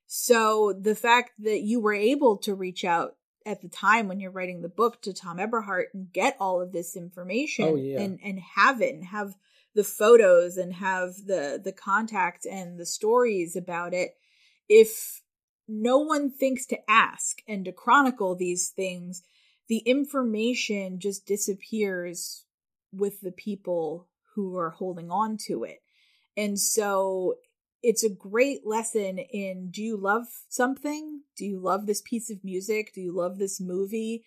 So 0.07 0.73
the 0.73 0.95
fact 0.95 1.33
that 1.41 1.63
you 1.63 1.81
were 1.81 1.95
able 1.95 2.37
to 2.39 2.55
reach 2.55 2.85
out 2.85 3.17
at 3.45 3.63
the 3.63 3.69
time 3.69 4.07
when 4.07 4.21
you're 4.21 4.31
writing 4.31 4.63
the 4.63 4.69
book 4.69 5.03
to 5.03 5.13
Thom 5.13 5.41
Eberhardt 5.41 5.89
and 5.95 6.13
get 6.13 6.37
all 6.39 6.61
of 6.61 6.73
this 6.73 6.97
information 6.97 7.65
Oh, 7.65 7.77
yeah. 7.77 8.01
and, 8.01 8.21
and 8.23 8.41
have 8.55 8.81
it 8.81 8.95
and 8.95 9.05
have 9.05 9.35
the 9.75 9.85
photos 9.85 10.57
and 10.57 10.73
have 10.75 11.15
the 11.27 11.61
the 11.63 11.73
contact 11.73 12.47
and 12.47 12.79
the 12.81 12.87
stories 12.87 13.57
about 13.57 13.93
it 13.93 14.17
if 14.69 15.23
no 15.69 15.99
one 15.99 16.31
thinks 16.31 16.67
to 16.67 16.91
ask 16.91 17.39
and 17.49 17.65
to 17.65 17.73
chronicle 17.73 18.35
these 18.35 18.71
things 18.71 19.23
the 19.69 19.79
information 19.79 21.01
just 21.01 21.27
disappears 21.27 22.45
with 22.93 23.21
the 23.21 23.33
people 23.33 24.07
who 24.35 24.57
are 24.57 24.71
holding 24.71 25.11
on 25.11 25.37
to 25.37 25.65
it. 25.65 25.83
And 26.37 26.59
so 26.59 27.35
it's 27.83 28.05
a 28.05 28.11
great 28.11 28.67
lesson 28.67 29.19
in 29.19 29.71
do 29.71 29.83
you 29.83 29.97
love 29.97 30.27
something? 30.49 31.23
Do 31.37 31.45
you 31.45 31.59
love 31.59 31.87
this 31.87 32.03
piece 32.03 32.31
of 32.31 32.45
music? 32.45 32.93
Do 32.95 33.01
you 33.01 33.13
love 33.13 33.39
this 33.39 33.61
movie? 33.61 34.25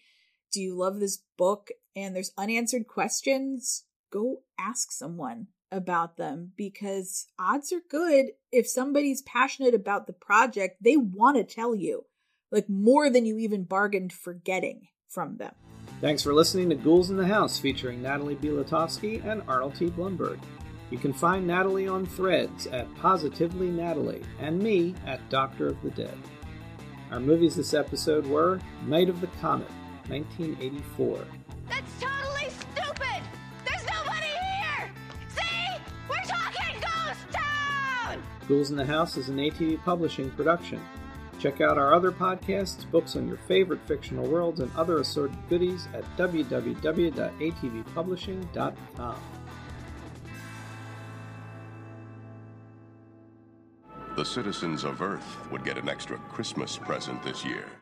Do 0.52 0.62
you 0.62 0.76
love 0.76 1.00
this 1.00 1.20
book? 1.38 1.70
And 1.96 2.16
there's 2.16 2.32
unanswered 2.38 2.88
questions. 2.88 3.86
Go 4.12 4.42
ask 4.60 4.92
someone 4.92 5.48
about 5.72 6.18
them 6.18 6.52
because 6.56 7.28
odds 7.38 7.72
are 7.72 7.82
good 7.90 8.28
if 8.52 8.68
somebody's 8.68 9.22
passionate 9.22 9.74
about 9.74 10.08
the 10.08 10.14
project, 10.14 10.82
they 10.82 10.98
want 10.98 11.38
to 11.38 11.44
tell 11.44 11.76
you, 11.76 12.06
like 12.52 12.70
more 12.70 13.10
than 13.10 13.26
you 13.26 13.38
even 13.38 13.64
bargained 13.64 14.14
for 14.14 14.34
getting 14.34 14.88
from 15.08 15.38
them. 15.38 15.54
Thanks 16.02 16.24
for 16.24 16.34
listening 16.34 16.70
to 16.70 16.76
Ghouls 16.76 17.10
in 17.10 17.18
the 17.18 17.28
House 17.28 17.60
featuring 17.60 18.02
Natalie 18.02 18.36
Bielotowski 18.36 19.24
and 19.26 19.44
Arnold 19.48 19.76
T. 19.76 19.90
Blumberg. 19.90 20.40
You 20.92 20.98
can 20.98 21.14
find 21.14 21.46
Natalie 21.46 21.88
on 21.88 22.06
threads 22.06 22.68
at 22.68 22.94
Positively 22.96 23.70
Natalie 23.70 24.24
and 24.40 24.58
me 24.60 24.96
at 25.06 25.30
Doctor 25.30 25.68
of 25.68 25.82
the 25.84 25.92
Dead. 25.92 26.18
Our 27.12 27.20
movies 27.20 27.56
this 27.56 27.74
episode 27.74 28.26
were 28.26 28.60
Night 28.86 29.10
of 29.10 29.20
the 29.22 29.28
Comet, 29.42 29.70
1984. 30.08 31.26
That's 31.68 31.92
totally 32.00 32.19
Ghouls 38.50 38.72
in 38.72 38.78
the 38.78 38.86
House 38.86 39.16
is 39.16 39.30
an 39.30 39.38
ATB 39.38 39.86
publishing 39.86 40.32
production. 40.32 40.82
Check 41.38 41.62
out 41.62 41.78
our 41.78 41.94
other 41.94 42.12
podcasts, 42.12 42.90
books 42.90 43.16
on 43.16 43.28
your 43.28 43.38
favorite 43.38 43.80
fictional 43.86 44.28
worlds, 44.28 44.60
and 44.60 44.76
other 44.76 44.98
assorted 44.98 45.38
goodies 45.50 45.88
at 45.94 46.04
www.atbpublishing.com. 46.18 49.16
The 54.16 54.26
citizens 54.26 54.84
of 54.84 55.04
Earth 55.04 55.38
would 55.52 55.64
get 55.64 55.78
an 55.78 55.88
extra 55.88 56.18
Christmas 56.18 56.76
present 56.76 57.22
this 57.24 57.46
year. 57.46 57.70